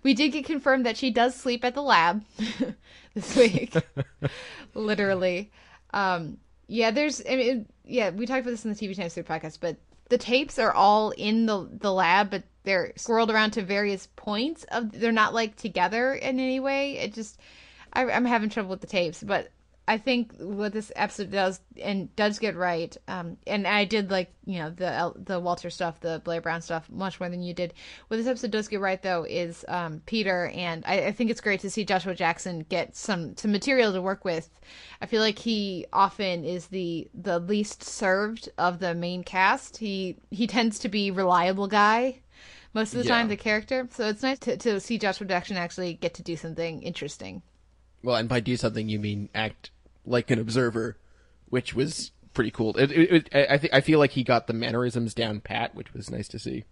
we 0.03 0.15
did 0.15 0.31
get 0.31 0.45
confirmed 0.45 0.87
that 0.87 0.97
she 0.97 1.11
does 1.11 1.35
sleep 1.35 1.65
at 1.65 1.75
the 1.75 1.83
lab 1.83 2.25
this 3.15 3.37
week, 3.37 3.75
literally. 4.75 5.51
Um, 5.93 6.39
yeah, 6.67 6.91
there's. 6.91 7.23
I 7.29 7.37
mean, 7.37 7.67
yeah, 7.85 8.11
we 8.11 8.27
talked 8.27 8.41
about 8.41 8.51
this 8.51 8.65
in 8.65 8.73
the 8.73 8.77
TV 8.77 8.97
Times 8.97 9.15
Three 9.15 9.23
podcast, 9.23 9.59
but 9.61 9.77
the 10.09 10.19
tapes 10.19 10.59
are 10.59 10.73
all 10.73 11.11
in 11.11 11.47
the 11.47 11.69
the 11.81 11.93
lab, 11.93 12.31
but 12.31 12.43
they're 12.65 12.93
swirled 12.97 13.31
around 13.31 13.53
to 13.53 13.63
various 13.63 14.09
points 14.17 14.65
of. 14.65 14.93
They're 14.93 15.13
not 15.13 15.35
like 15.35 15.57
together 15.57 16.15
in 16.15 16.41
any 16.41 16.61
way. 16.61 16.99
It 16.99 17.15
just, 17.15 17.39
I, 17.93 18.11
I'm 18.11 18.25
having 18.25 18.51
trouble 18.51 18.71
with 18.71 18.81
the 18.81 18.87
tapes, 18.87 19.23
but 19.23 19.51
I 19.87 19.99
think 19.99 20.35
what 20.39 20.73
this 20.73 20.91
episode 20.97 21.31
does 21.31 21.61
and 21.81 22.15
does 22.17 22.39
get 22.39 22.57
right, 22.57 22.97
um, 23.07 23.37
and 23.47 23.67
I 23.67 23.85
did 23.85 24.11
like 24.11 24.33
you 24.47 24.59
know 24.59 24.71
the 24.71 25.13
the 25.17 25.39
Walter 25.39 25.69
stuff, 25.69 26.01
the 26.01 26.23
Blair 26.25 26.41
Brown 26.41 26.63
stuff 26.63 26.89
much 26.91 27.21
more 27.21 27.29
than 27.29 27.43
you 27.43 27.53
did. 27.53 27.75
What 28.09 28.17
this 28.17 28.27
episode 28.27 28.51
does 28.51 28.69
get 28.69 28.81
right 28.81 29.03
though 29.03 29.25
is 29.25 29.63
um, 29.69 30.01
Peter, 30.07 30.47
and 30.55 30.85
I, 30.87 31.07
I 31.07 31.13
think 31.13 31.31
it's 31.31 31.43
great 31.43 31.61
to 31.61 31.71
see 31.71 31.85
Joshua 31.85 32.15
Jackson 32.15 32.65
get 32.69 32.97
some 32.97 33.37
some 33.37 33.53
material 33.53 33.93
to 33.93 34.01
work 34.01 34.25
with. 34.25 34.49
I 35.03 35.07
feel 35.07 35.21
like 35.21 35.39
he 35.39 35.85
often 35.93 36.47
is 36.47 36.69
the 36.69 37.09
the 37.13 37.39
least 37.39 37.83
served 37.83 38.49
of 38.57 38.79
the 38.79 38.95
main 38.95 39.23
cast. 39.23 39.77
He 39.77 40.17
he 40.31 40.47
tends 40.47 40.79
to 40.79 40.89
be 40.89 41.11
reliable 41.11 41.69
guy 41.69 42.21
most 42.73 42.95
of 42.95 43.03
the 43.03 43.09
time, 43.09 43.29
the 43.29 43.37
character. 43.37 43.87
So 43.93 44.09
it's 44.09 44.23
nice 44.23 44.39
to 44.41 44.57
to 44.57 44.81
see 44.81 44.97
Joshua 44.97 45.27
Jackson 45.27 45.59
actually 45.59 45.93
get 45.93 46.15
to 46.15 46.23
do 46.23 46.37
something 46.37 46.83
interesting. 46.83 47.43
Well, 48.03 48.17
and 48.17 48.29
by 48.29 48.41
do 48.41 48.57
something 48.57 48.89
you 48.89 48.99
mean 48.99 49.29
act 49.35 49.71
like 50.05 50.31
an 50.31 50.39
observer, 50.39 50.99
which 51.49 51.75
was 51.75 52.13
pretty 52.33 52.51
cool. 52.51 52.77
It, 52.77 52.91
it, 52.91 53.29
it, 53.33 53.51
I 53.51 53.59
think 53.59 53.73
I 53.73 53.81
feel 53.81 53.99
like 53.99 54.13
he 54.13 54.25
got 54.25 54.47
the 54.47 54.53
mannerisms 54.53 55.15
down 55.15 55.41
pat, 55.41 55.75
which 55.75 55.93
was 55.95 56.11
nice 56.11 56.29
to 56.29 56.39
see. 56.39 56.65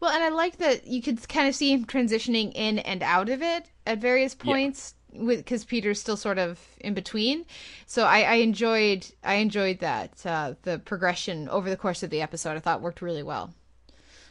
Well, 0.00 0.12
and 0.12 0.22
I 0.22 0.28
like 0.28 0.58
that 0.58 0.86
you 0.86 1.02
could 1.02 1.28
kind 1.28 1.48
of 1.48 1.54
see 1.54 1.72
him 1.72 1.84
transitioning 1.84 2.52
in 2.54 2.78
and 2.78 3.02
out 3.02 3.28
of 3.28 3.42
it 3.42 3.70
at 3.84 3.98
various 3.98 4.34
points, 4.34 4.94
with 5.12 5.38
because 5.38 5.64
Peter's 5.64 6.00
still 6.00 6.16
sort 6.16 6.38
of 6.38 6.60
in 6.80 6.94
between. 6.94 7.44
So 7.86 8.04
I, 8.04 8.20
I 8.20 8.34
enjoyed 8.34 9.06
I 9.24 9.34
enjoyed 9.34 9.80
that 9.80 10.24
uh, 10.24 10.54
the 10.62 10.78
progression 10.78 11.48
over 11.48 11.68
the 11.68 11.76
course 11.76 12.02
of 12.02 12.10
the 12.10 12.22
episode. 12.22 12.56
I 12.56 12.60
thought 12.60 12.80
worked 12.80 13.02
really 13.02 13.22
well. 13.22 13.52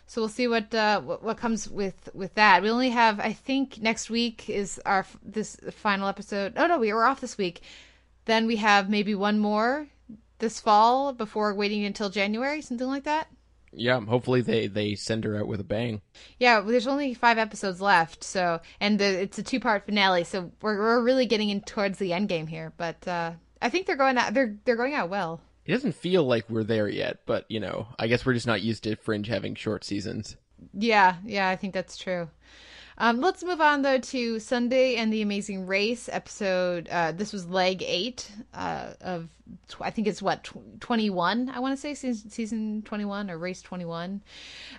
So 0.08 0.22
we'll 0.22 0.30
see 0.30 0.48
what 0.48 0.74
uh, 0.74 1.02
what, 1.02 1.24
what 1.24 1.38
comes 1.38 1.70
with 1.70 2.10
with 2.14 2.34
that. 2.36 2.62
We 2.62 2.70
only 2.70 2.92
have 2.92 3.20
I 3.20 3.34
think 3.34 3.82
next 3.82 4.10
week 4.10 4.50
is 4.50 4.80
our 4.86 5.06
this 5.24 5.58
final 5.72 6.08
episode. 6.08 6.54
Oh 6.56 6.68
no, 6.68 6.78
we 6.78 6.94
were 6.94 7.06
off 7.06 7.22
this 7.22 7.38
week. 7.38 7.62
Then 8.26 8.48
we 8.48 8.58
have 8.58 8.90
maybe 8.90 9.16
one 9.16 9.40
more 9.40 9.88
this 10.40 10.60
fall 10.60 11.14
before 11.14 11.54
waiting 11.54 11.86
until 11.86 12.10
January, 12.10 12.62
something 12.62 12.88
like 12.88 13.04
that. 13.04 13.28
Yeah, 13.78 14.00
hopefully 14.00 14.42
they 14.42 14.68
they 14.68 14.96
send 14.96 15.26
her 15.26 15.38
out 15.38 15.48
with 15.48 15.60
a 15.60 15.66
bang. 15.66 16.02
Yeah, 16.40 16.62
there's 16.62 16.88
only 16.88 17.14
five 17.14 17.38
episodes 17.38 17.82
left, 17.82 18.24
so 18.24 18.62
and 18.80 19.00
the, 19.00 19.06
it's 19.06 19.38
a 19.38 19.44
two 19.44 19.60
part 19.60 19.86
finale, 19.86 20.24
so 20.24 20.52
we're 20.62 20.78
we're 20.78 21.04
really 21.04 21.26
getting 21.26 21.50
in 21.50 21.62
towards 21.62 22.00
the 22.00 22.14
end 22.14 22.30
game 22.30 22.48
here. 22.48 22.74
But 22.78 23.06
uh, 23.08 23.34
I 23.62 23.70
think 23.70 23.86
they're 23.86 23.98
going 23.98 24.18
out. 24.18 24.34
They're 24.34 24.56
they're 24.64 24.78
going 24.78 24.94
out 24.94 25.10
well. 25.10 25.42
It 25.66 25.72
doesn't 25.72 25.96
feel 25.96 26.24
like 26.24 26.50
we're 26.50 26.64
there 26.64 26.88
yet, 26.88 27.20
but 27.26 27.46
you 27.50 27.60
know, 27.60 27.88
I 28.00 28.08
guess 28.08 28.26
we're 28.26 28.34
just 28.34 28.48
not 28.48 28.62
used 28.62 28.84
to 28.84 28.96
Fringe 28.96 29.28
having 29.28 29.56
short 29.56 29.84
seasons. 29.84 30.38
Yeah, 30.74 31.16
yeah, 31.26 31.50
I 31.50 31.56
think 31.56 31.74
that's 31.74 31.98
true. 31.98 32.30
Um, 32.98 33.20
let's 33.20 33.44
move 33.44 33.60
on 33.60 33.82
though 33.82 33.98
to 33.98 34.40
Sunday 34.40 34.96
and 34.96 35.12
the 35.12 35.22
Amazing 35.22 35.68
Race 35.68 36.08
episode. 36.12 36.88
Uh, 36.90 37.12
this 37.12 37.34
was 37.34 37.46
leg 37.46 37.84
eight 37.86 38.32
uh, 38.54 38.94
of 39.02 39.28
tw- 39.68 39.82
I 39.82 39.90
think 39.90 40.08
it's 40.08 40.22
what 40.22 40.46
tw- 40.46 40.80
twenty 40.80 41.10
one. 41.10 41.50
I 41.54 41.60
want 41.60 41.76
to 41.76 41.82
say 41.82 41.94
season, 41.94 42.30
season 42.30 42.82
twenty 42.84 43.06
one 43.06 43.30
or 43.30 43.38
race 43.38 43.62
twenty 43.62 43.86
one. 43.86 44.22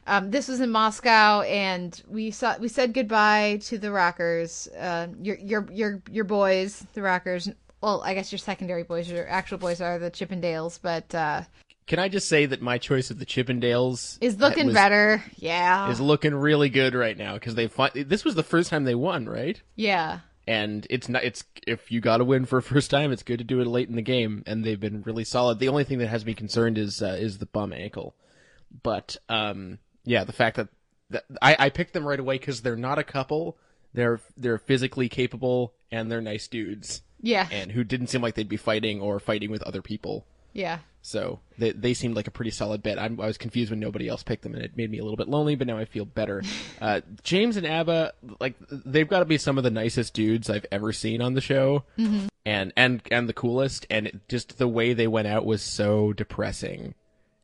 Um, 0.06 0.30
this 0.30 0.48
was 0.48 0.60
in 0.60 0.70
Moscow, 0.70 1.42
and 1.42 2.00
we 2.08 2.30
saw 2.30 2.56
we 2.58 2.68
said 2.68 2.94
goodbye 2.94 3.60
to 3.64 3.76
the 3.76 3.92
Rockers. 3.92 4.66
Uh, 4.68 5.08
your 5.20 5.36
your 5.36 5.68
your 5.70 6.02
your 6.10 6.24
boys, 6.24 6.86
the 6.94 7.02
Rockers. 7.02 7.50
Well, 7.82 8.00
I 8.02 8.14
guess 8.14 8.32
your 8.32 8.38
secondary 8.38 8.82
boys, 8.82 9.10
your 9.10 9.28
actual 9.28 9.58
boys 9.58 9.82
are 9.82 9.98
the 9.98 10.10
Chippendales, 10.10 10.78
but 10.80 11.14
uh, 11.14 11.42
Can 11.86 11.98
I 12.00 12.08
just 12.08 12.28
say 12.28 12.46
that 12.46 12.60
my 12.60 12.78
choice 12.78 13.10
of 13.10 13.18
the 13.18 13.26
Chippendales 13.26 14.18
is 14.20 14.38
looking 14.38 14.66
was- 14.66 14.74
better. 14.74 15.22
Yeah, 15.36 15.88
Is 15.90 16.00
looking 16.00 16.34
really 16.34 16.68
good 16.68 16.94
right 16.94 17.16
now 17.16 17.34
because 17.34 17.54
they 17.54 17.68
fi- 17.68 17.90
this 17.94 18.24
was 18.24 18.34
the 18.34 18.42
first 18.42 18.70
time 18.70 18.84
they 18.84 18.94
won, 18.94 19.28
right? 19.28 19.60
yeah. 19.76 20.20
and 20.48 20.86
it's 20.90 21.08
not 21.08 21.24
it's 21.24 21.42
if 21.66 21.90
you 21.90 22.00
got 22.00 22.18
to 22.18 22.24
win 22.24 22.44
for 22.44 22.58
a 22.58 22.62
first 22.62 22.88
time 22.90 23.10
it's 23.10 23.22
good 23.24 23.38
to 23.38 23.44
do 23.44 23.60
it 23.60 23.66
late 23.66 23.88
in 23.88 23.96
the 23.96 24.02
game 24.02 24.42
and 24.46 24.64
they've 24.64 24.78
been 24.78 25.02
really 25.02 25.24
solid 25.24 25.58
the 25.58 25.68
only 25.68 25.82
thing 25.82 25.98
that 25.98 26.06
has 26.06 26.24
me 26.24 26.34
concerned 26.34 26.78
is 26.78 27.02
uh, 27.02 27.16
is 27.18 27.38
the 27.38 27.46
bum 27.46 27.72
ankle 27.72 28.14
but 28.84 29.16
um 29.28 29.78
yeah 30.04 30.22
the 30.22 30.32
fact 30.32 30.56
that, 30.56 30.68
that 31.10 31.24
I, 31.42 31.56
I 31.58 31.70
picked 31.70 31.94
them 31.94 32.06
right 32.06 32.20
away 32.20 32.38
because 32.38 32.62
they're 32.62 32.76
not 32.76 32.98
a 33.00 33.02
couple 33.04 33.58
they're 33.92 34.20
they're 34.36 34.58
physically 34.58 35.08
capable 35.08 35.74
and 35.90 36.10
they're 36.12 36.20
nice 36.20 36.46
dudes 36.46 37.02
Yeah, 37.20 37.48
and 37.50 37.72
who 37.72 37.82
didn't 37.82 38.06
seem 38.08 38.22
like 38.22 38.34
they'd 38.36 38.48
be 38.48 38.56
fighting 38.56 39.00
or 39.00 39.18
fighting 39.18 39.50
with 39.50 39.62
other 39.64 39.82
people 39.82 40.26
yeah. 40.56 40.78
so 41.02 41.40
they 41.58 41.72
they 41.72 41.94
seemed 41.94 42.16
like 42.16 42.26
a 42.26 42.30
pretty 42.30 42.50
solid 42.50 42.82
bet. 42.82 42.98
I'm, 42.98 43.20
I 43.20 43.26
was 43.26 43.38
confused 43.38 43.70
when 43.70 43.80
nobody 43.80 44.08
else 44.08 44.22
picked 44.22 44.42
them, 44.42 44.54
and 44.54 44.62
it 44.62 44.76
made 44.76 44.90
me 44.90 44.98
a 44.98 45.02
little 45.02 45.16
bit 45.16 45.28
lonely. 45.28 45.54
But 45.54 45.66
now 45.66 45.78
I 45.78 45.84
feel 45.84 46.04
better. 46.04 46.42
Uh, 46.78 47.00
James 47.22 47.56
and 47.56 47.66
Abba, 47.66 48.12
like 48.38 48.54
they've 48.70 49.08
got 49.08 49.20
to 49.20 49.24
be 49.24 49.38
some 49.38 49.56
of 49.56 49.64
the 49.64 49.70
nicest 49.70 50.12
dudes 50.12 50.50
I've 50.50 50.66
ever 50.70 50.92
seen 50.92 51.22
on 51.22 51.32
the 51.32 51.40
show, 51.40 51.84
and 52.44 52.72
and 52.76 53.00
and 53.10 53.28
the 53.28 53.32
coolest. 53.32 53.86
And 53.88 54.08
it, 54.08 54.28
just 54.28 54.58
the 54.58 54.68
way 54.68 54.92
they 54.92 55.06
went 55.06 55.26
out 55.26 55.46
was 55.46 55.62
so 55.62 56.12
depressing 56.12 56.94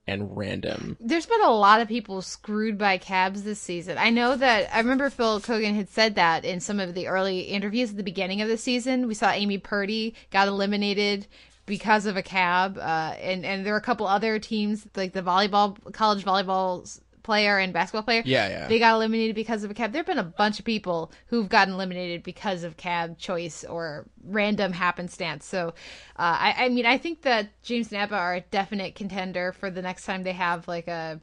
and 0.06 0.36
random. 0.36 0.96
There's 1.00 1.26
been 1.26 1.42
a 1.42 1.50
lot 1.50 1.80
of 1.80 1.88
people 1.88 2.20
screwed 2.22 2.76
by 2.76 2.98
cabs 2.98 3.44
this 3.44 3.60
season. 3.60 3.96
I 3.98 4.10
know 4.10 4.36
that 4.36 4.68
I 4.74 4.78
remember 4.78 5.08
Phil 5.10 5.40
Keoghan 5.40 5.74
had 5.76 5.88
said 5.88 6.16
that 6.16 6.44
in 6.44 6.60
some 6.60 6.80
of 6.80 6.94
the 6.94 7.06
early 7.06 7.40
interviews 7.40 7.90
at 7.90 7.96
the 7.96 8.02
beginning 8.02 8.42
of 8.42 8.48
the 8.48 8.58
season. 8.58 9.06
We 9.06 9.14
saw 9.14 9.30
Amy 9.30 9.58
Purdy 9.58 10.14
got 10.30 10.48
eliminated 10.48 11.26
because 11.66 12.06
of 12.06 12.16
a 12.16 12.22
cab, 12.22 12.78
uh, 12.78 13.14
and 13.20 13.44
and 13.44 13.64
there 13.64 13.72
were 13.72 13.78
a 13.78 13.82
couple 13.82 14.06
other 14.06 14.38
teams 14.38 14.86
like 14.96 15.12
the 15.12 15.22
volleyball 15.22 15.76
college 15.92 16.24
volleyball 16.24 17.00
player 17.22 17.58
and 17.58 17.72
basketball 17.72 18.02
player. 18.02 18.22
Yeah, 18.24 18.48
yeah. 18.48 18.68
They 18.68 18.78
got 18.78 18.94
eliminated 18.94 19.36
because 19.36 19.64
of 19.64 19.70
a 19.70 19.74
cab. 19.74 19.92
There've 19.92 20.06
been 20.06 20.18
a 20.18 20.24
bunch 20.24 20.58
of 20.58 20.64
people 20.64 21.12
who've 21.26 21.48
gotten 21.48 21.74
eliminated 21.74 22.22
because 22.22 22.64
of 22.64 22.76
cab 22.76 23.18
choice 23.18 23.64
or 23.64 24.06
random 24.24 24.72
happenstance. 24.72 25.46
So, 25.46 25.68
uh, 25.68 25.72
I, 26.18 26.54
I 26.58 26.68
mean, 26.68 26.86
I 26.86 26.98
think 26.98 27.22
that 27.22 27.50
James 27.62 27.92
and 27.92 28.00
Abba 28.00 28.16
are 28.16 28.34
a 28.34 28.40
definite 28.40 28.94
contender 28.94 29.52
for 29.52 29.70
the 29.70 29.82
next 29.82 30.04
time 30.04 30.24
they 30.24 30.32
have 30.32 30.66
like 30.66 30.88
a 30.88 31.20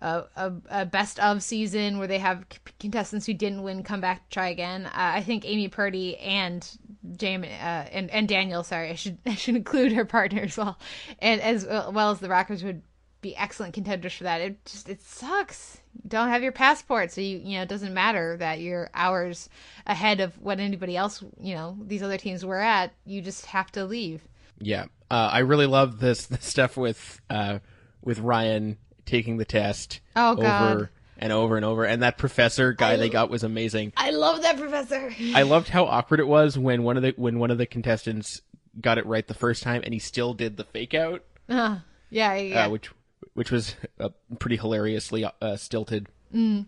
a, 0.00 0.24
a, 0.36 0.52
a 0.70 0.86
best 0.86 1.18
of 1.20 1.42
season 1.42 1.98
where 1.98 2.06
they 2.06 2.18
have 2.18 2.44
c- 2.52 2.58
contestants 2.78 3.24
who 3.24 3.32
didn't 3.32 3.62
win 3.62 3.82
come 3.82 4.00
back 4.00 4.28
to 4.28 4.34
try 4.34 4.48
again. 4.48 4.86
Uh, 4.86 4.90
I 4.94 5.22
think 5.22 5.46
Amy 5.46 5.68
Purdy 5.68 6.18
and 6.18 6.68
Jamie 7.16 7.48
uh, 7.48 7.84
and 7.92 8.10
and 8.10 8.28
Daniel, 8.28 8.62
sorry, 8.62 8.90
I 8.90 8.94
should 8.94 9.18
I 9.26 9.34
should 9.34 9.56
include 9.56 9.92
her 9.92 10.04
partner 10.04 10.42
as 10.42 10.56
well, 10.56 10.78
and 11.20 11.40
as 11.40 11.64
well 11.66 12.10
as 12.10 12.20
the 12.20 12.28
Rockers 12.28 12.64
would 12.64 12.82
be 13.22 13.36
excellent 13.36 13.74
contenders 13.74 14.12
for 14.14 14.24
that. 14.24 14.40
It 14.40 14.64
just 14.64 14.88
it 14.88 15.02
sucks. 15.02 15.78
You 16.02 16.08
don't 16.08 16.28
have 16.28 16.42
your 16.42 16.52
passport, 16.52 17.12
so 17.12 17.20
you 17.20 17.38
you 17.38 17.56
know 17.56 17.62
it 17.62 17.68
doesn't 17.68 17.94
matter 17.94 18.36
that 18.38 18.60
you're 18.60 18.90
hours 18.94 19.48
ahead 19.86 20.20
of 20.20 20.40
what 20.40 20.60
anybody 20.60 20.96
else 20.96 21.22
you 21.40 21.54
know 21.54 21.76
these 21.82 22.02
other 22.02 22.18
teams 22.18 22.44
were 22.44 22.60
at. 22.60 22.92
You 23.04 23.22
just 23.22 23.46
have 23.46 23.70
to 23.72 23.84
leave. 23.84 24.26
Yeah, 24.58 24.86
uh, 25.10 25.30
I 25.32 25.40
really 25.40 25.66
love 25.66 26.00
this, 26.00 26.26
this 26.26 26.44
stuff 26.46 26.76
with 26.76 27.20
uh, 27.30 27.58
with 28.02 28.18
Ryan 28.18 28.78
taking 29.04 29.36
the 29.36 29.44
test 29.44 30.00
Oh, 30.16 30.32
over 30.32 30.42
God. 30.42 30.88
And 31.18 31.32
over 31.32 31.56
and 31.56 31.64
over, 31.64 31.84
and 31.84 32.02
that 32.02 32.18
professor 32.18 32.72
guy 32.72 32.96
they 32.96 33.08
got 33.08 33.30
was 33.30 33.42
amazing. 33.42 33.92
I 33.96 34.10
love 34.10 34.42
that 34.42 34.58
professor. 34.58 35.12
I 35.34 35.42
loved 35.42 35.68
how 35.68 35.84
awkward 35.84 36.20
it 36.20 36.28
was 36.28 36.58
when 36.58 36.82
one 36.82 36.96
of 36.96 37.02
the 37.02 37.14
when 37.16 37.38
one 37.38 37.50
of 37.50 37.58
the 37.58 37.66
contestants 37.66 38.42
got 38.80 38.98
it 38.98 39.06
right 39.06 39.26
the 39.26 39.34
first 39.34 39.62
time, 39.62 39.82
and 39.84 39.92
he 39.94 40.00
still 40.00 40.34
did 40.34 40.56
the 40.56 40.64
fake 40.64 40.94
out, 40.94 41.22
Uh, 41.48 41.78
yeah, 42.10 42.34
yeah. 42.34 42.66
uh, 42.66 42.70
which 42.70 42.90
which 43.34 43.50
was 43.50 43.74
uh, 44.00 44.10
pretty 44.38 44.56
hilariously 44.56 45.24
uh, 45.40 45.56
stilted. 45.56 46.08
Mm. 46.34 46.66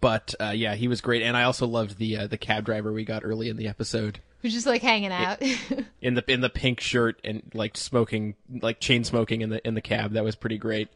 But 0.00 0.34
uh, 0.40 0.52
yeah, 0.54 0.74
he 0.74 0.86
was 0.88 1.00
great, 1.00 1.22
and 1.22 1.36
I 1.36 1.44
also 1.44 1.66
loved 1.66 1.98
the 1.98 2.16
uh, 2.18 2.26
the 2.26 2.38
cab 2.38 2.64
driver 2.64 2.92
we 2.92 3.04
got 3.04 3.24
early 3.24 3.48
in 3.48 3.56
the 3.56 3.68
episode 3.68 4.20
Who's 4.40 4.52
just 4.54 4.66
like 4.66 4.82
hanging 4.82 5.10
out. 5.10 5.42
in 6.00 6.14
the 6.14 6.24
in 6.30 6.40
the 6.40 6.48
pink 6.48 6.80
shirt 6.80 7.20
and 7.24 7.42
like 7.54 7.76
smoking 7.76 8.36
like 8.62 8.78
chain 8.78 9.02
smoking 9.02 9.40
in 9.40 9.50
the 9.50 9.66
in 9.66 9.74
the 9.74 9.80
cab. 9.80 10.12
That 10.12 10.22
was 10.24 10.36
pretty 10.36 10.58
great. 10.58 10.88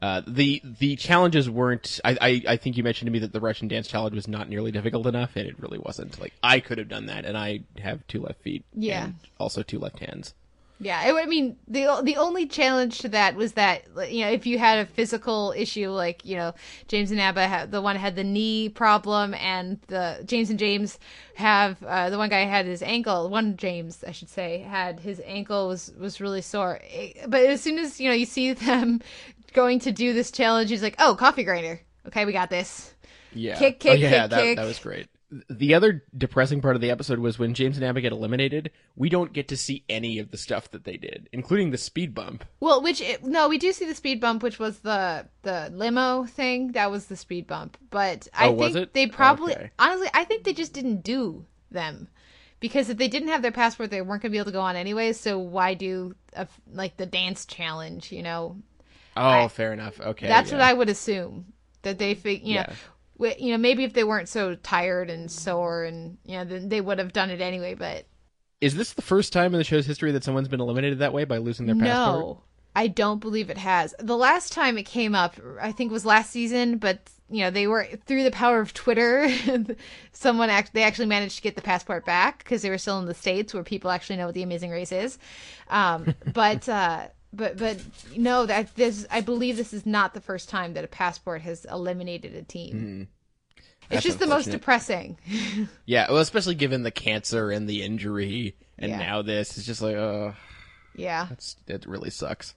Uh, 0.00 0.22
the 0.26 0.62
the 0.64 0.96
challenges 0.96 1.48
weren't. 1.48 2.00
I, 2.04 2.16
I 2.20 2.42
I 2.52 2.56
think 2.56 2.76
you 2.76 2.82
mentioned 2.82 3.06
to 3.06 3.12
me 3.12 3.18
that 3.20 3.32
the 3.32 3.40
Russian 3.40 3.68
dance 3.68 3.88
challenge 3.88 4.14
was 4.14 4.28
not 4.28 4.48
nearly 4.48 4.70
difficult 4.70 5.06
enough, 5.06 5.36
and 5.36 5.46
it 5.46 5.58
really 5.60 5.78
wasn't. 5.78 6.20
Like 6.20 6.32
I 6.42 6.60
could 6.60 6.78
have 6.78 6.88
done 6.88 7.06
that, 7.06 7.24
and 7.24 7.36
I 7.36 7.60
have 7.78 8.06
two 8.06 8.22
left 8.22 8.42
feet. 8.42 8.64
Yeah. 8.74 9.04
and 9.06 9.14
also 9.38 9.62
two 9.62 9.78
left 9.78 9.98
hands. 9.98 10.34
Yeah, 10.80 11.00
I 11.16 11.26
mean 11.26 11.56
the 11.66 12.00
the 12.04 12.16
only 12.18 12.46
challenge 12.46 13.00
to 13.00 13.08
that 13.08 13.34
was 13.34 13.54
that 13.54 13.82
you 14.08 14.24
know 14.24 14.30
if 14.30 14.46
you 14.46 14.60
had 14.60 14.78
a 14.78 14.86
physical 14.86 15.52
issue 15.56 15.90
like 15.90 16.24
you 16.24 16.36
know 16.36 16.54
James 16.86 17.10
and 17.10 17.20
Abba 17.20 17.48
had 17.48 17.72
the 17.72 17.82
one 17.82 17.96
had 17.96 18.14
the 18.14 18.22
knee 18.22 18.68
problem 18.68 19.34
and 19.34 19.80
the 19.88 20.22
James 20.24 20.50
and 20.50 20.58
James 20.58 21.00
have 21.34 21.82
uh, 21.82 22.10
the 22.10 22.18
one 22.18 22.28
guy 22.28 22.44
had 22.44 22.66
his 22.66 22.80
ankle 22.82 23.28
one 23.28 23.56
James 23.56 24.04
I 24.06 24.12
should 24.12 24.28
say 24.28 24.58
had 24.58 25.00
his 25.00 25.20
ankle 25.24 25.66
was 25.66 25.92
was 25.98 26.20
really 26.20 26.42
sore 26.42 26.80
but 27.26 27.40
as 27.44 27.60
soon 27.60 27.78
as 27.78 28.00
you 28.00 28.08
know 28.08 28.14
you 28.14 28.26
see 28.26 28.52
them 28.52 29.00
going 29.52 29.78
to 29.80 29.92
do 29.92 30.12
this 30.12 30.30
challenge 30.30 30.70
he's 30.70 30.82
like 30.82 30.96
oh 30.98 31.14
coffee 31.14 31.44
grinder 31.44 31.80
okay 32.06 32.24
we 32.24 32.32
got 32.32 32.50
this 32.50 32.94
Yeah. 33.32 33.58
Kick, 33.58 33.80
kick, 33.80 33.90
oh, 33.92 33.94
yeah, 33.94 34.22
kick, 34.22 34.30
that, 34.30 34.42
kick. 34.42 34.56
that 34.56 34.64
was 34.66 34.78
great. 34.78 35.08
The 35.50 35.74
other 35.74 36.02
depressing 36.16 36.62
part 36.62 36.74
of 36.74 36.80
the 36.80 36.90
episode 36.90 37.18
was 37.18 37.38
when 37.38 37.52
James 37.52 37.76
and 37.76 37.84
Abba 37.84 38.00
get 38.00 38.12
eliminated, 38.12 38.70
we 38.96 39.10
don't 39.10 39.34
get 39.34 39.48
to 39.48 39.58
see 39.58 39.84
any 39.86 40.18
of 40.18 40.30
the 40.30 40.38
stuff 40.38 40.70
that 40.70 40.84
they 40.84 40.96
did, 40.96 41.28
including 41.34 41.70
the 41.70 41.76
speed 41.76 42.14
bump. 42.14 42.46
Well, 42.60 42.80
which 42.82 43.02
no, 43.22 43.46
we 43.50 43.58
do 43.58 43.70
see 43.72 43.84
the 43.84 43.94
speed 43.94 44.22
bump, 44.22 44.42
which 44.42 44.58
was 44.58 44.78
the 44.78 45.26
the 45.42 45.68
limo 45.70 46.24
thing. 46.24 46.72
That 46.72 46.90
was 46.90 47.06
the 47.06 47.16
speed 47.16 47.46
bump. 47.46 47.76
But 47.90 48.26
I 48.32 48.48
Oh, 48.48 48.56
think 48.56 48.76
it? 48.76 48.94
they 48.94 49.06
probably 49.06 49.52
Okay. 49.52 49.70
honestly, 49.78 50.08
I 50.14 50.24
think 50.24 50.44
they 50.44 50.54
just 50.54 50.72
didn't 50.72 51.02
do 51.02 51.44
them 51.70 52.08
because 52.58 52.88
if 52.88 52.96
they 52.96 53.08
didn't 53.08 53.28
have 53.28 53.42
their 53.42 53.52
passport, 53.52 53.90
they 53.90 54.00
weren't 54.00 54.22
gonna 54.22 54.32
be 54.32 54.38
able 54.38 54.46
to 54.46 54.52
go 54.52 54.62
on 54.62 54.76
anyway. 54.76 55.12
So 55.12 55.38
why 55.38 55.74
do 55.74 56.14
a, 56.32 56.48
like 56.72 56.96
the 56.96 57.04
dance 57.04 57.44
challenge? 57.44 58.10
You 58.10 58.22
know, 58.22 58.56
Oh, 59.18 59.48
fair 59.48 59.72
enough. 59.72 60.00
Okay. 60.00 60.26
that's 60.26 60.50
yeah. 60.50 60.58
what 60.58 60.64
I 60.64 60.72
would 60.72 60.88
assume 60.88 61.52
that 61.82 61.98
they 61.98 62.14
fig- 62.14 62.46
you 62.46 62.54
Yeah. 62.54 62.66
know. 62.68 62.74
You 63.36 63.50
know, 63.50 63.58
maybe 63.58 63.82
if 63.82 63.94
they 63.94 64.04
weren't 64.04 64.28
so 64.28 64.54
tired 64.54 65.10
and 65.10 65.28
sore, 65.28 65.82
and 65.82 66.18
you 66.24 66.36
know, 66.36 66.44
then 66.44 66.68
they 66.68 66.80
would 66.80 67.00
have 67.00 67.12
done 67.12 67.30
it 67.30 67.40
anyway. 67.40 67.74
But 67.74 68.06
Is 68.60 68.76
this 68.76 68.92
the 68.92 69.02
first 69.02 69.32
time 69.32 69.52
in 69.54 69.58
the 69.58 69.64
show's 69.64 69.86
history 69.86 70.12
that 70.12 70.22
someone's 70.22 70.46
been 70.46 70.60
eliminated 70.60 71.00
that 71.00 71.12
way 71.12 71.24
by 71.24 71.38
losing 71.38 71.66
their 71.66 71.74
passport? 71.74 72.18
No, 72.26 72.42
I 72.76 72.86
don't 72.86 73.18
believe 73.18 73.50
it 73.50 73.58
has. 73.58 73.92
The 73.98 74.16
last 74.16 74.52
time 74.52 74.78
it 74.78 74.84
came 74.84 75.16
up, 75.16 75.34
I 75.60 75.72
think 75.72 75.90
was 75.90 76.06
last 76.06 76.30
season, 76.30 76.78
but 76.78 77.10
you 77.28 77.40
know 77.40 77.50
they 77.50 77.66
were 77.66 77.88
through 78.06 78.22
the 78.22 78.30
power 78.30 78.60
of 78.60 78.72
Twitter. 78.72 79.28
someone 80.12 80.48
act 80.48 80.72
they 80.72 80.84
actually 80.84 81.06
managed 81.06 81.36
to 81.36 81.42
get 81.42 81.56
the 81.56 81.62
passport 81.62 82.04
back 82.04 82.38
because 82.38 82.62
they 82.62 82.70
were 82.70 82.78
still 82.78 83.00
in 83.00 83.06
the 83.06 83.14
states 83.14 83.52
where 83.52 83.64
people 83.64 83.90
actually 83.90 84.16
know 84.16 84.26
what 84.26 84.34
the 84.34 84.44
Amazing 84.44 84.70
Race 84.70 84.92
is. 84.92 85.18
Um, 85.68 86.14
but 86.32 86.68
uh, 86.68 87.08
but 87.32 87.56
but 87.58 87.78
no, 88.16 88.46
that 88.46 88.74
this 88.76 89.06
I 89.10 89.20
believe 89.20 89.56
this 89.56 89.72
is 89.72 89.84
not 89.86 90.14
the 90.14 90.20
first 90.20 90.48
time 90.48 90.74
that 90.74 90.84
a 90.84 90.88
passport 90.88 91.42
has 91.42 91.64
eliminated 91.64 92.34
a 92.34 92.42
team. 92.42 92.74
Mm-hmm. 92.74 93.02
It's 93.90 94.02
just 94.02 94.18
the 94.18 94.26
most 94.26 94.50
depressing. 94.50 95.18
Yeah, 95.86 96.08
well, 96.10 96.18
especially 96.18 96.54
given 96.56 96.82
the 96.82 96.90
cancer 96.90 97.50
and 97.50 97.66
the 97.68 97.82
injury, 97.82 98.54
and 98.78 98.90
Yeah. 98.90 98.98
now 98.98 99.22
this. 99.22 99.56
It's 99.56 99.66
just 99.66 99.80
like, 99.80 99.96
uh, 99.96 100.32
yeah. 100.94 101.28
it's, 101.30 101.56
it 101.66 101.86
really 101.86 102.10
sucks. 102.10 102.54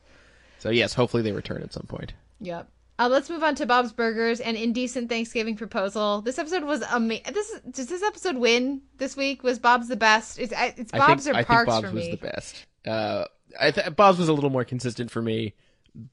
So 0.60 0.70
yes, 0.70 0.94
hopefully 0.94 1.24
they 1.24 1.32
return 1.32 1.64
at 1.64 1.72
some 1.72 1.86
point. 1.88 2.14
Yep. 2.42 2.68
Uh, 3.00 3.08
let's 3.10 3.30
move 3.30 3.42
on 3.44 3.56
to 3.56 3.66
Bob's 3.66 3.94
Burgers 3.94 4.42
and 4.42 4.58
Indecent 4.58 5.08
Thanksgiving 5.10 5.56
Proposal. 5.56 6.22
This 6.22 6.38
episode 6.38 6.64
was 6.66 6.82
amazing. 6.92 7.34
This 7.34 7.52
does 7.72 7.88
this 7.88 8.04
episode 8.04 8.36
win 8.36 8.82
this 8.98 9.16
week? 9.16 9.42
Was 9.42 9.58
Bob's 9.58 9.88
the 9.88 9.96
best? 9.96 10.38
It's 10.38 10.54
I- 10.54 10.74
it's 10.78 10.92
Bob's 10.92 11.26
I 11.28 11.32
think, 11.32 11.36
or 11.36 11.40
I 11.40 11.44
Parks 11.46 11.72
think 11.72 11.82
Bob's 11.84 11.90
for 11.90 11.96
was 11.96 12.06
me. 12.06 12.12
the 12.12 12.18
best. 12.18 12.66
Uh, 12.86 13.26
I 13.60 13.72
th- 13.72 13.96
Bob's 13.96 14.20
was 14.20 14.30
a 14.30 14.34
little 14.34 14.50
more 14.50 14.66
consistent 14.66 15.12
for 15.12 15.22
me, 15.22 15.54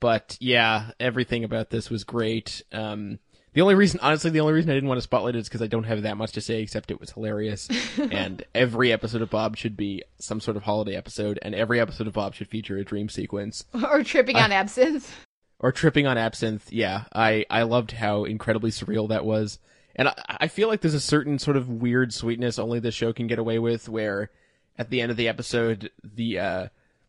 but 0.01 0.37
yeah, 0.41 0.91
everything 0.99 1.45
about 1.45 1.71
this 1.71 1.91
was 1.91 2.05
great. 2.05 2.63
Um, 2.73 3.19
the 3.55 3.63
only 3.63 3.75
reason, 3.75 3.99
honestly, 4.03 4.31
the 4.31 4.41
only 4.41 4.53
reason 4.53 4.71
I 4.71 4.75
didn't 4.75 4.89
want 4.89 4.99
to 4.99 5.03
spotlight 5.03 5.35
it 5.35 5.41
is 5.41 5.49
because 5.49 5.63
I 5.63 5.67
don't 5.67 5.85
have 5.85 6.03
that 6.03 6.17
much 6.17 6.33
to 6.33 6.41
say 6.41 6.63
except 6.63 6.91
it 6.91 7.01
was 7.01 7.11
hilarious. 7.11 7.69
and 7.99 8.45
every 8.55 8.93
episode 8.93 9.23
of 9.23 9.31
Bob 9.31 9.57
should 9.57 9.77
be 9.77 10.03
some 10.19 10.41
sort 10.41 10.57
of 10.57 10.63
holiday 10.63 10.95
episode, 10.95 11.39
and 11.43 11.55
every 11.55 11.81
episode 11.81 12.07
of 12.07 12.13
Bob 12.13 12.35
should 12.35 12.49
feature 12.49 12.77
a 12.77 12.85
dream 12.85 13.09
sequence 13.09 13.65
or 13.91 14.03
tripping 14.05 14.37
on 14.37 14.53
absinthe. 14.53 15.27
or 15.61 15.73
tripping 15.73 16.07
on 16.07 16.19
absinthe. 16.19 16.73
Yeah, 16.73 17.05
I 17.13 17.47
I 17.51 17.63
loved 17.63 17.93
how 17.93 18.25
incredibly 18.25 18.71
surreal 18.71 19.09
that 19.09 19.25
was. 19.25 19.59
And 19.97 20.09
I, 20.09 20.15
I 20.29 20.49
feel 20.49 20.69
like 20.69 20.81
there's 20.81 20.95
a 20.95 21.01
certain 21.01 21.39
sort 21.39 21.57
of 21.57 21.69
weird 21.69 22.15
sweetness 22.15 22.59
only 22.59 22.79
the 22.79 22.93
show 22.93 23.13
can 23.13 23.27
get 23.27 23.41
away 23.41 23.59
with, 23.59 23.89
where 23.89 24.31
at 24.79 24.91
the 24.91 25.01
end 25.01 25.11
of 25.11 25.17
the 25.17 25.27
episode, 25.27 25.91
the 26.05 26.39
uh, 26.39 26.69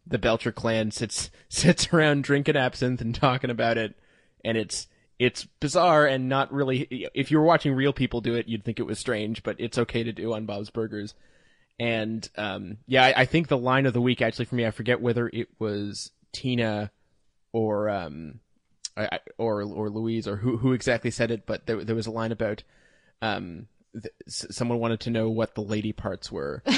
the 0.10 0.18
Belcher 0.18 0.52
clan 0.52 0.92
sits 0.92 1.30
sits 1.50 1.94
around 1.94 2.24
drinking 2.24 2.58
absinthe 2.58 3.02
and 3.02 3.16
talking 3.16 3.50
about 3.50 3.78
it, 3.78 3.96
and 4.44 4.58
it's 4.58 4.88
it's 5.18 5.46
bizarre 5.60 6.06
and 6.06 6.30
not 6.30 6.52
really. 6.52 7.10
If 7.14 7.32
you 7.32 7.40
were 7.40 7.46
watching 7.46 7.74
real 7.74 7.94
people 7.94 8.22
do 8.22 8.36
it, 8.36 8.48
you'd 8.48 8.64
think 8.64 8.80
it 8.80 8.86
was 8.86 9.00
strange, 9.00 9.44
but 9.44 9.56
it's 9.60 9.78
okay 9.78 10.04
to 10.04 10.12
do 10.12 10.34
on 10.34 10.46
Bob's 10.46 10.70
Burgers. 10.70 11.14
And 11.80 12.28
um, 12.38 12.78
yeah, 12.88 13.06
I, 13.06 13.22
I 13.22 13.26
think 13.26 13.48
the 13.48 13.58
line 13.58 13.86
of 13.86 13.94
the 13.94 14.02
week 14.02 14.22
actually 14.22 14.46
for 14.46 14.56
me, 14.56 14.66
I 14.66 14.72
forget 14.72 15.02
whether 15.02 15.30
it 15.32 15.48
was 15.60 16.12
Tina 16.34 16.92
or 17.54 17.90
um, 17.90 18.40
I, 18.98 19.20
or 19.38 19.62
or 19.62 19.90
Louise 19.90 20.28
or 20.28 20.38
who 20.38 20.58
who 20.58 20.74
exactly 20.74 21.12
said 21.12 21.32
it, 21.32 21.46
but 21.46 21.66
there 21.68 21.84
there 21.84 21.96
was 21.96 22.08
a 22.08 22.12
line 22.12 22.32
about 22.32 22.64
um, 23.22 23.68
th- 23.94 24.14
someone 24.28 24.80
wanted 24.80 25.00
to 25.02 25.10
know 25.10 25.30
what 25.30 25.56
the 25.56 25.62
lady 25.62 25.94
parts 25.94 26.32
were. 26.32 26.64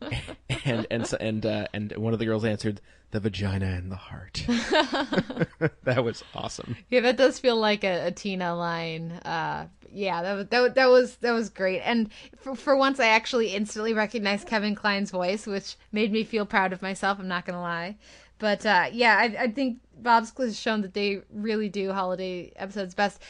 and 0.70 0.86
and 0.90 1.14
and 1.20 1.46
uh, 1.46 1.66
and 1.72 1.96
one 1.96 2.12
of 2.12 2.18
the 2.18 2.24
girls 2.24 2.44
answered 2.44 2.80
the 3.10 3.20
vagina 3.20 3.66
and 3.66 3.90
the 3.90 3.96
heart. 3.96 4.44
that 5.84 6.04
was 6.04 6.22
awesome. 6.34 6.76
Yeah, 6.88 7.00
that 7.00 7.16
does 7.16 7.38
feel 7.38 7.56
like 7.56 7.84
a, 7.84 8.06
a 8.06 8.10
Tina 8.12 8.54
line. 8.54 9.12
Uh, 9.24 9.66
yeah, 9.92 10.22
that 10.22 10.34
was 10.34 10.46
that, 10.48 10.74
that 10.76 10.88
was 10.88 11.16
that 11.16 11.32
was 11.32 11.48
great. 11.50 11.80
And 11.80 12.10
for, 12.38 12.54
for 12.54 12.76
once, 12.76 13.00
I 13.00 13.06
actually 13.06 13.48
instantly 13.48 13.94
recognized 13.94 14.46
Kevin 14.46 14.74
Kline's 14.74 15.10
voice, 15.10 15.46
which 15.46 15.76
made 15.92 16.12
me 16.12 16.24
feel 16.24 16.46
proud 16.46 16.72
of 16.72 16.82
myself. 16.82 17.18
I'm 17.18 17.28
not 17.28 17.44
gonna 17.44 17.60
lie, 17.60 17.96
but 18.38 18.64
uh, 18.64 18.86
yeah, 18.92 19.16
I, 19.16 19.44
I 19.44 19.48
think 19.48 19.80
Bob's 19.98 20.30
Clues 20.30 20.50
has 20.50 20.60
shown 20.60 20.82
that 20.82 20.94
they 20.94 21.22
really 21.32 21.68
do 21.68 21.92
holiday 21.92 22.52
episodes 22.56 22.94
best. 22.94 23.20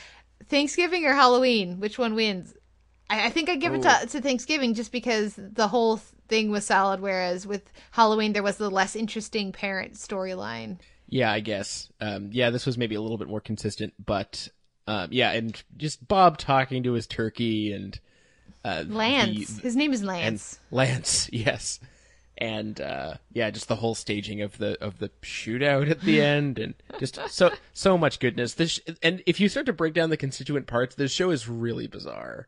Thanksgiving 0.49 1.07
or 1.07 1.15
Halloween, 1.15 1.81
which 1.81 1.99
one 1.99 2.15
wins? 2.15 2.55
I, 3.09 3.27
I 3.27 3.31
think 3.31 3.49
I 3.49 3.57
give 3.57 3.75
it 3.75 3.83
to, 3.83 4.07
to 4.09 4.21
Thanksgiving 4.21 4.75
just 4.75 4.91
because 4.91 5.35
the 5.37 5.69
whole 5.69 6.01
thing 6.31 6.51
was 6.51 6.65
solid, 6.65 7.01
whereas 7.01 7.47
with 7.47 7.71
Halloween 7.91 8.33
there 8.33 8.43
was 8.43 8.57
the 8.57 8.71
less 8.71 8.97
interesting 8.97 9.53
parent 9.53 9.95
storyline. 9.95 10.79
Yeah, 11.09 11.31
I 11.31 11.41
guess. 11.41 11.91
Um, 12.01 12.31
yeah, 12.33 12.49
this 12.51 12.65
was 12.65 12.79
maybe 12.79 12.95
a 12.95 13.01
little 13.03 13.19
bit 13.19 13.29
more 13.29 13.41
consistent, 13.41 13.93
but 14.05 14.49
um, 14.87 15.09
yeah, 15.13 15.33
and 15.33 15.63
just 15.77 16.07
Bob 16.09 16.39
talking 16.39 16.83
to 16.85 16.93
his 16.93 17.07
turkey 17.07 17.73
and 17.73 17.99
uh, 18.65 18.85
Lance, 18.87 19.55
the- 19.55 19.63
his 19.63 19.77
name 19.77 19.93
is 19.93 20.03
Lance. 20.03 20.59
Lance, 20.71 21.29
yes, 21.33 21.81
and 22.39 22.81
uh, 22.81 23.15
yeah, 23.33 23.51
just 23.51 23.69
the 23.69 23.77
whole 23.77 23.95
staging 23.95 24.41
of 24.41 24.57
the 24.59 24.83
of 24.83 24.99
the 24.99 25.09
shootout 25.23 25.91
at 25.91 26.01
the 26.03 26.21
end, 26.37 26.59
and 26.59 26.75
just 26.99 27.19
so 27.29 27.51
so 27.75 27.99
much 27.99 28.21
goodness. 28.21 28.55
This 28.55 28.79
and 29.03 29.23
if 29.27 29.41
you 29.41 29.49
start 29.49 29.67
to 29.67 29.73
break 29.73 29.95
down 29.95 30.11
the 30.11 30.17
constituent 30.17 30.67
parts, 30.67 30.95
this 30.95 31.13
show 31.13 31.31
is 31.31 31.49
really 31.49 31.87
bizarre. 31.87 32.47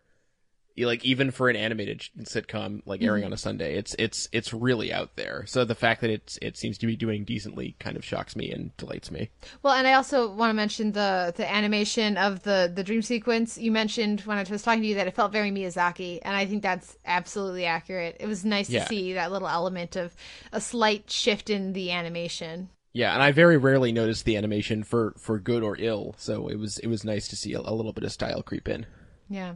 Like 0.76 1.04
even 1.04 1.30
for 1.30 1.48
an 1.48 1.56
animated 1.56 2.08
sitcom 2.20 2.82
like 2.86 3.02
airing 3.02 3.22
mm-hmm. 3.22 3.28
on 3.28 3.32
a 3.32 3.38
Sunday, 3.38 3.76
it's 3.76 3.94
it's 3.98 4.28
it's 4.32 4.52
really 4.54 4.92
out 4.92 5.16
there. 5.16 5.44
So 5.46 5.64
the 5.64 5.74
fact 5.74 6.00
that 6.00 6.10
it's 6.10 6.38
it 6.40 6.56
seems 6.56 6.78
to 6.78 6.86
be 6.86 6.96
doing 6.96 7.24
decently 7.24 7.76
kind 7.78 7.96
of 7.96 8.04
shocks 8.04 8.36
me 8.36 8.50
and 8.50 8.76
delights 8.76 9.10
me. 9.10 9.30
Well, 9.62 9.74
and 9.74 9.86
I 9.86 9.94
also 9.94 10.32
want 10.32 10.50
to 10.50 10.54
mention 10.54 10.92
the 10.92 11.32
the 11.36 11.50
animation 11.50 12.16
of 12.16 12.42
the 12.42 12.70
the 12.74 12.84
dream 12.84 13.02
sequence. 13.02 13.58
You 13.58 13.70
mentioned 13.70 14.22
when 14.22 14.38
I 14.38 14.44
was 14.48 14.62
talking 14.62 14.82
to 14.82 14.88
you 14.88 14.94
that 14.96 15.06
it 15.06 15.14
felt 15.14 15.32
very 15.32 15.50
Miyazaki, 15.50 16.20
and 16.22 16.36
I 16.36 16.46
think 16.46 16.62
that's 16.62 16.96
absolutely 17.04 17.66
accurate. 17.66 18.16
It 18.20 18.26
was 18.26 18.44
nice 18.44 18.70
Yeah. 18.70 18.82
to 18.82 18.88
see 18.88 19.12
that 19.14 19.32
little 19.32 19.48
element 19.48 19.96
of 19.96 20.14
a 20.52 20.60
slight 20.60 21.10
shift 21.10 21.50
in 21.50 21.72
the 21.72 21.90
animation. 21.90 22.70
Yeah, 22.94 23.14
and 23.14 23.22
I 23.22 23.32
very 23.32 23.56
rarely 23.56 23.90
notice 23.90 24.22
the 24.22 24.36
animation 24.36 24.82
for 24.82 25.14
for 25.16 25.38
good 25.38 25.62
or 25.62 25.76
ill, 25.78 26.14
so 26.18 26.48
it 26.48 26.58
was 26.58 26.78
it 26.78 26.88
was 26.88 27.04
nice 27.04 27.26
to 27.28 27.36
see 27.36 27.54
a, 27.54 27.60
a 27.60 27.72
little 27.72 27.92
bit 27.92 28.04
of 28.04 28.12
style 28.12 28.42
creep 28.42 28.68
in. 28.68 28.86
Yeah. 29.28 29.54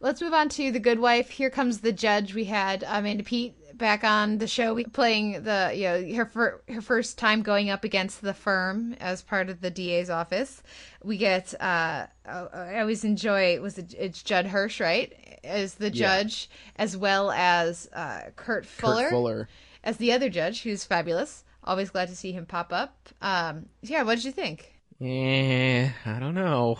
Let's 0.00 0.20
move 0.20 0.32
on 0.34 0.48
to 0.50 0.70
The 0.70 0.78
Good 0.80 0.98
Wife. 1.00 1.30
Here 1.30 1.50
comes 1.50 1.80
the 1.80 1.92
judge. 1.92 2.34
We 2.34 2.44
had 2.44 2.84
Amanda 2.86 3.24
Peet 3.24 3.54
back 3.76 4.04
on 4.04 4.38
the 4.38 4.46
show 4.46 4.82
playing 4.92 5.42
the, 5.42 5.72
you 5.74 5.84
know, 5.84 6.14
her 6.16 6.24
fir- 6.26 6.62
her 6.68 6.80
first 6.80 7.18
time 7.18 7.42
going 7.42 7.68
up 7.68 7.84
against 7.84 8.22
the 8.22 8.32
firm 8.32 8.94
as 9.00 9.20
part 9.22 9.50
of 9.50 9.60
the 9.60 9.70
DA's 9.70 10.08
office. 10.08 10.62
We 11.02 11.18
get, 11.18 11.52
uh, 11.60 12.06
uh, 12.26 12.46
I 12.54 12.80
always 12.80 13.04
enjoy, 13.04 13.60
was 13.60 13.76
it, 13.78 13.94
it's 13.98 14.22
Judd 14.22 14.46
Hirsch, 14.46 14.80
right? 14.80 15.12
As 15.44 15.74
the 15.74 15.90
Yeah. 15.92 16.22
judge, 16.22 16.48
as 16.76 16.96
well 16.96 17.30
as 17.32 17.88
uh, 17.92 18.30
Kurt 18.36 18.64
Fuller, 18.64 19.02
Kurt 19.02 19.10
Fuller. 19.10 19.48
as 19.84 19.96
the 19.98 20.12
other 20.12 20.28
judge, 20.30 20.62
who's 20.62 20.84
fabulous. 20.84 21.44
Always 21.64 21.90
glad 21.90 22.08
to 22.08 22.16
see 22.16 22.32
him 22.32 22.46
pop 22.46 22.72
up. 22.72 23.08
Um, 23.20 23.66
yeah, 23.82 24.02
what 24.04 24.14
did 24.16 24.24
you 24.24 24.32
think? 24.32 24.72
Eh, 25.00 25.90
I 26.06 26.18
don't 26.20 26.34
know. 26.34 26.78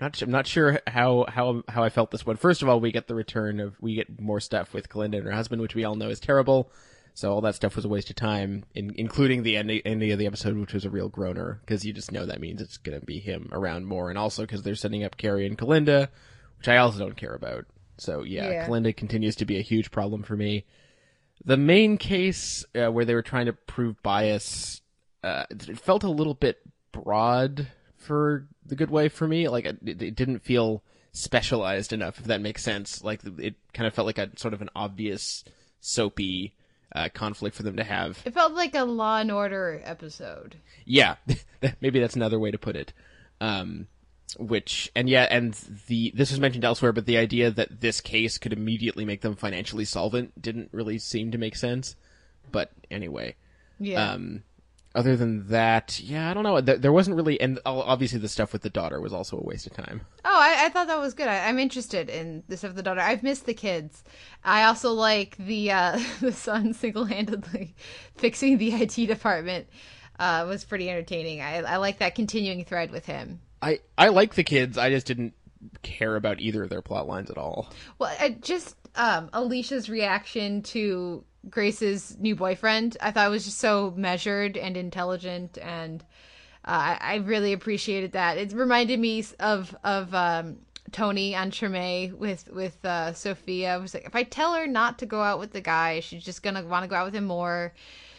Not 0.00 0.22
I'm 0.22 0.30
not 0.30 0.46
sure 0.46 0.80
how 0.86 1.26
how 1.28 1.62
how 1.68 1.82
I 1.82 1.88
felt 1.88 2.10
this 2.10 2.24
one. 2.24 2.36
First 2.36 2.62
of 2.62 2.68
all, 2.68 2.78
we 2.80 2.92
get 2.92 3.08
the 3.08 3.14
return 3.14 3.58
of 3.58 3.76
we 3.80 3.94
get 3.96 4.20
more 4.20 4.40
stuff 4.40 4.72
with 4.72 4.88
Kalinda 4.88 5.16
and 5.18 5.26
her 5.26 5.32
husband, 5.32 5.60
which 5.60 5.74
we 5.74 5.84
all 5.84 5.96
know 5.96 6.08
is 6.08 6.20
terrible. 6.20 6.70
So 7.14 7.32
all 7.32 7.40
that 7.40 7.56
stuff 7.56 7.74
was 7.74 7.84
a 7.84 7.88
waste 7.88 8.10
of 8.10 8.14
time, 8.14 8.64
in, 8.76 8.92
including 8.94 9.42
the 9.42 9.56
end, 9.56 9.72
ending 9.84 10.12
of 10.12 10.20
the 10.20 10.26
episode, 10.26 10.56
which 10.56 10.72
was 10.72 10.84
a 10.84 10.90
real 10.90 11.08
groaner, 11.08 11.58
because 11.62 11.84
you 11.84 11.92
just 11.92 12.12
know 12.12 12.24
that 12.24 12.40
means 12.40 12.62
it's 12.62 12.76
going 12.76 12.98
to 12.98 13.04
be 13.04 13.18
him 13.18 13.48
around 13.50 13.86
more, 13.86 14.08
and 14.08 14.16
also 14.16 14.42
because 14.42 14.62
they're 14.62 14.76
setting 14.76 15.02
up 15.02 15.16
Cary 15.16 15.44
and 15.44 15.58
Kalinda, 15.58 16.10
which 16.58 16.68
I 16.68 16.76
also 16.76 17.00
don't 17.00 17.16
care 17.16 17.34
about. 17.34 17.64
So 17.96 18.22
yeah, 18.22 18.50
Yeah. 18.50 18.68
Kalinda 18.68 18.96
continues 18.96 19.34
to 19.36 19.44
be 19.46 19.58
a 19.58 19.62
huge 19.62 19.90
problem 19.90 20.22
for 20.22 20.36
me. 20.36 20.64
The 21.44 21.56
main 21.56 21.98
case 21.98 22.64
uh, 22.76 22.92
where 22.92 23.04
they 23.04 23.14
were 23.14 23.22
trying 23.22 23.46
to 23.46 23.52
prove 23.52 24.00
bias, 24.04 24.80
uh, 25.24 25.44
it 25.50 25.80
felt 25.80 26.04
a 26.04 26.10
little 26.10 26.34
bit 26.34 26.58
broad 26.92 27.66
for 27.98 28.46
the 28.64 28.76
good 28.76 28.90
wife 28.90 29.12
for 29.12 29.28
me. 29.28 29.48
Like 29.48 29.64
it, 29.66 29.78
it 29.84 30.16
didn't 30.16 30.40
feel 30.40 30.82
specialized 31.12 31.92
enough, 31.92 32.18
if 32.18 32.24
that 32.24 32.40
makes 32.40 32.62
sense. 32.62 33.02
Like 33.04 33.20
it 33.38 33.54
kind 33.74 33.86
of 33.86 33.94
felt 33.94 34.06
like 34.06 34.18
a 34.18 34.30
sort 34.36 34.54
of 34.54 34.62
an 34.62 34.70
obvious 34.74 35.44
soapy 35.80 36.54
uh, 36.94 37.08
conflict 37.12 37.56
for 37.56 37.62
them 37.62 37.76
to 37.76 37.84
have. 37.84 38.20
It 38.24 38.34
felt 38.34 38.52
like 38.54 38.74
a 38.74 38.84
Law 38.84 39.18
and 39.18 39.30
Order 39.30 39.80
episode. 39.84 40.56
Yeah, 40.84 41.16
maybe 41.80 42.00
that's 42.00 42.16
another 42.16 42.38
way 42.38 42.50
to 42.50 42.58
put 42.58 42.76
it. 42.76 42.92
Um, 43.40 43.86
which 44.38 44.90
and 44.94 45.08
yeah, 45.08 45.26
and 45.30 45.54
the 45.86 46.12
this 46.14 46.30
was 46.30 46.40
mentioned 46.40 46.64
elsewhere, 46.64 46.92
but 46.92 47.06
the 47.06 47.16
idea 47.18 47.50
that 47.50 47.80
this 47.80 48.00
case 48.00 48.36
could 48.38 48.52
immediately 48.52 49.04
make 49.04 49.22
them 49.22 49.34
financially 49.36 49.84
solvent 49.84 50.40
didn't 50.40 50.68
really 50.72 50.98
seem 50.98 51.30
to 51.32 51.38
make 51.38 51.56
sense. 51.56 51.96
But 52.50 52.70
anyway, 52.90 53.36
Yeah. 53.78 54.12
um, 54.12 54.42
other 54.94 55.16
than 55.16 55.48
that, 55.48 56.00
yeah, 56.00 56.30
I 56.30 56.34
don't 56.34 56.42
know. 56.42 56.60
There, 56.60 56.92
wasn't 56.92 57.16
really, 57.16 57.40
and 57.40 57.60
obviously 57.66 58.18
the 58.18 58.28
stuff 58.28 58.52
with 58.52 58.62
the 58.62 58.70
daughter 58.70 59.00
was 59.00 59.12
also 59.12 59.38
a 59.38 59.42
waste 59.42 59.66
of 59.66 59.74
time. 59.74 60.00
Oh, 60.24 60.38
I, 60.40 60.66
I 60.66 60.68
thought 60.70 60.86
that 60.88 60.98
was 60.98 61.14
good. 61.14 61.28
I, 61.28 61.46
I'm 61.46 61.58
interested 61.58 62.08
in 62.08 62.42
this 62.48 62.64
of 62.64 62.74
the 62.74 62.82
daughter. 62.82 63.00
I've 63.00 63.22
missed 63.22 63.46
the 63.46 63.54
kids. 63.54 64.02
I 64.44 64.64
also 64.64 64.92
like 64.92 65.36
the 65.36 65.72
uh, 65.72 66.00
the 66.20 66.32
son 66.32 66.72
single 66.72 67.04
handedly 67.04 67.74
fixing 68.16 68.58
the 68.58 68.72
IT 68.72 68.94
department. 68.94 69.68
Uh, 70.18 70.44
was 70.48 70.64
pretty 70.64 70.90
entertaining. 70.90 71.40
I, 71.40 71.58
I 71.58 71.76
like 71.76 71.98
that 71.98 72.16
continuing 72.16 72.64
thread 72.64 72.90
with 72.90 73.06
him. 73.06 73.40
I 73.62 73.78
I 73.96 74.08
like 74.08 74.34
the 74.34 74.42
kids. 74.42 74.76
I 74.76 74.90
just 74.90 75.06
didn't 75.06 75.32
care 75.82 76.16
about 76.16 76.40
either 76.40 76.64
of 76.64 76.70
their 76.70 76.82
plot 76.82 77.06
lines 77.06 77.30
at 77.30 77.38
all. 77.38 77.70
Well, 78.00 78.12
I 78.18 78.30
just 78.30 78.74
um, 78.96 79.30
Alicia's 79.32 79.88
reaction 79.88 80.62
to 80.62 81.24
Grace's 81.48 82.16
new 82.18 82.34
boyfriend, 82.34 82.96
I 83.00 83.10
thought 83.10 83.30
was 83.30 83.44
just 83.44 83.58
so 83.58 83.92
measured 83.96 84.56
and 84.56 84.76
intelligent, 84.76 85.58
and 85.58 86.02
uh, 86.64 86.96
I, 86.98 86.98
I 87.00 87.14
really 87.16 87.52
appreciated 87.52 88.12
that. 88.12 88.38
It 88.38 88.52
reminded 88.52 88.98
me 88.98 89.24
of 89.40 89.76
of 89.84 90.14
um, 90.14 90.58
Toni 90.92 91.34
on 91.34 91.50
Treme 91.50 92.12
with 92.14 92.48
with 92.52 92.84
uh, 92.84 93.12
Sofia. 93.12 93.74
I 93.74 93.76
was 93.78 93.94
like, 93.94 94.06
if 94.06 94.16
I 94.16 94.24
tell 94.24 94.54
her 94.54 94.66
not 94.66 94.98
to 94.98 95.06
go 95.06 95.22
out 95.22 95.38
with 95.38 95.52
the 95.52 95.60
guy, 95.60 96.00
she's 96.00 96.24
just 96.24 96.42
gonna 96.42 96.64
want 96.64 96.84
to 96.84 96.88
go 96.88 96.96
out 96.96 97.06
with 97.06 97.14
him 97.14 97.26
more. 97.26 97.72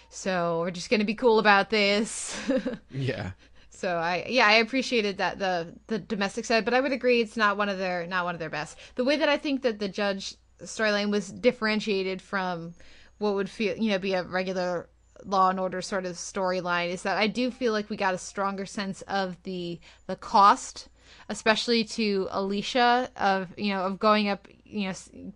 So 0.10 0.62
we're 0.62 0.72
just 0.72 0.90
gonna 0.90 1.06
be 1.06 1.16
cool 1.16 1.40
about 1.40 1.70
this. 1.70 2.36
Yeah. 2.92 3.32
So 3.70 3.96
I 3.96 4.26
yeah 4.28 4.46
I 4.46 4.56
appreciated 4.56 5.18
that 5.20 5.40
the 5.40 5.74
the 5.88 6.00
domestic 6.00 6.44
side, 6.44 6.66
but 6.66 6.74
I 6.74 6.82
would 6.82 6.92
agree 6.92 7.22
it's 7.22 7.38
not 7.38 7.56
one 7.56 7.70
of 7.70 7.78
their 7.78 8.06
not 8.08 8.26
one 8.26 8.36
of 8.36 8.40
their 8.40 8.50
best. 8.50 8.78
The 8.96 9.06
way 9.06 9.16
that 9.16 9.30
I 9.30 9.38
think 9.38 9.62
that 9.62 9.80
the 9.80 9.88
judge 9.88 10.36
storyline 10.62 11.12
was 11.12 11.32
differentiated 11.32 12.22
from 12.22 12.74
what 13.20 13.36
would 13.36 13.50
feel 13.50 13.78
you 13.78 13.92
know 13.92 14.00
be 14.00 14.14
a 14.14 14.24
regular 14.24 14.90
law 15.26 15.50
and 15.50 15.60
order 15.60 15.82
sort 15.82 16.06
of 16.06 16.16
storyline 16.16 16.90
is 16.90 17.04
that 17.04 17.18
I 17.18 17.28
do 17.28 17.52
feel 17.52 17.74
like 17.74 17.90
we 17.90 17.98
got 17.98 18.14
a 18.14 18.18
stronger 18.18 18.66
sense 18.66 19.02
of 19.04 19.42
the 19.44 19.80
the 20.08 20.16
cost, 20.16 20.90
especially 21.28 21.84
to 21.86 22.28
Alicia 22.32 23.10
of 23.16 23.54
you 23.58 23.74
know 23.74 23.84
of 23.84 24.00
going 24.00 24.28
up 24.30 24.48
you 24.64 24.90
know 24.90 25.32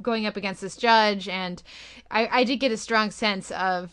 going 0.00 0.26
up 0.26 0.36
against 0.36 0.60
this 0.60 0.76
judge, 0.76 1.28
and 1.28 1.62
I 2.10 2.26
I 2.28 2.44
did 2.44 2.58
get 2.58 2.72
a 2.72 2.76
strong 2.76 3.10
sense 3.10 3.50
of 3.52 3.90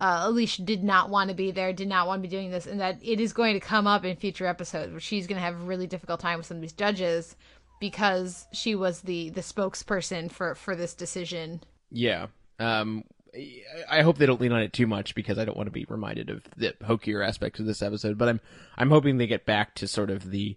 uh, 0.00 0.20
Alicia 0.24 0.62
did 0.62 0.84
not 0.84 1.10
want 1.10 1.28
to 1.28 1.34
be 1.34 1.50
there, 1.50 1.72
did 1.72 1.88
not 1.88 2.06
want 2.06 2.22
to 2.22 2.28
be 2.28 2.34
doing 2.34 2.50
this, 2.50 2.66
and 2.66 2.80
that 2.80 2.98
it 3.02 3.20
is 3.20 3.32
going 3.32 3.54
to 3.54 3.60
come 3.60 3.86
up 3.86 4.04
in 4.04 4.16
future 4.16 4.46
episodes 4.46 4.92
where 4.92 5.00
she's 5.00 5.26
going 5.26 5.36
to 5.36 5.44
have 5.44 5.60
a 5.60 5.64
really 5.64 5.88
difficult 5.88 6.20
time 6.20 6.38
with 6.38 6.46
some 6.46 6.58
of 6.58 6.60
these 6.60 6.72
judges 6.72 7.34
because 7.80 8.46
she 8.52 8.74
was 8.74 9.00
the 9.02 9.30
the 9.30 9.40
spokesperson 9.40 10.30
for 10.30 10.54
for 10.54 10.76
this 10.76 10.94
decision. 10.94 11.62
Yeah. 11.90 12.26
Um, 12.58 13.04
I- 13.34 13.62
I 13.98 14.02
hope 14.02 14.18
they 14.18 14.26
don't 14.26 14.40
lean 14.40 14.52
on 14.52 14.62
it 14.62 14.72
too 14.72 14.86
much 14.86 15.14
because 15.14 15.38
I 15.38 15.44
don't 15.44 15.56
want 15.56 15.66
to 15.66 15.72
be 15.72 15.86
reminded 15.88 16.30
of 16.30 16.42
the 16.56 16.74
hokier 16.84 17.22
aspects 17.22 17.60
of 17.60 17.66
this 17.66 17.82
episode. 17.82 18.16
But 18.18 18.28
I'm 18.28 18.40
I'm 18.76 18.90
hoping 18.90 19.18
they 19.18 19.26
get 19.26 19.46
back 19.46 19.74
to 19.76 19.86
sort 19.88 20.10
of 20.10 20.30
the 20.30 20.56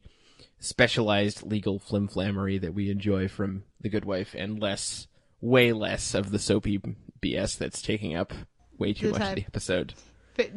specialized 0.60 1.43
legal 1.43 1.80
flimflammery 1.80 2.60
that 2.62 2.74
we 2.74 2.89
enjoy 2.89 3.28
from 3.28 3.64
The 3.82 3.89
Good 3.89 4.06
Wife, 4.06 4.36
and 4.38 4.60
less, 4.62 5.08
way 5.41 5.74
less 5.74 6.14
of 6.14 6.32
the 6.32 6.39
soapy 6.39 6.80
BS 7.22 7.58
that's 7.58 7.82
taking 7.82 8.16
up 8.16 8.34
way 8.78 8.93
too 8.93 9.08
The 9.08 9.12
much 9.14 9.22
time. 9.22 9.30
of 9.32 9.36
the 9.36 9.45
episode. 9.45 9.93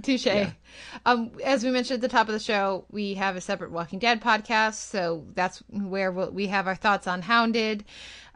Touche. 0.02 0.26
Um, 1.04 1.32
as 1.44 1.62
we 1.64 1.70
mentioned 1.70 1.96
at 1.96 2.00
the 2.00 2.08
top 2.16 2.28
of 2.28 2.32
the 2.32 2.38
show, 2.38 2.86
we 2.90 3.14
have 3.14 3.36
a 3.36 3.40
separate 3.40 3.70
Walking 3.70 3.98
Dead 3.98 4.20
podcast, 4.22 4.74
so 4.74 5.26
that's 5.34 5.58
where 5.68 6.10
we'll, 6.12 6.30
we 6.30 6.46
have 6.46 6.66
our 6.66 6.76
thoughts 6.76 7.06
on 7.06 7.20
Hounded. 7.22 7.84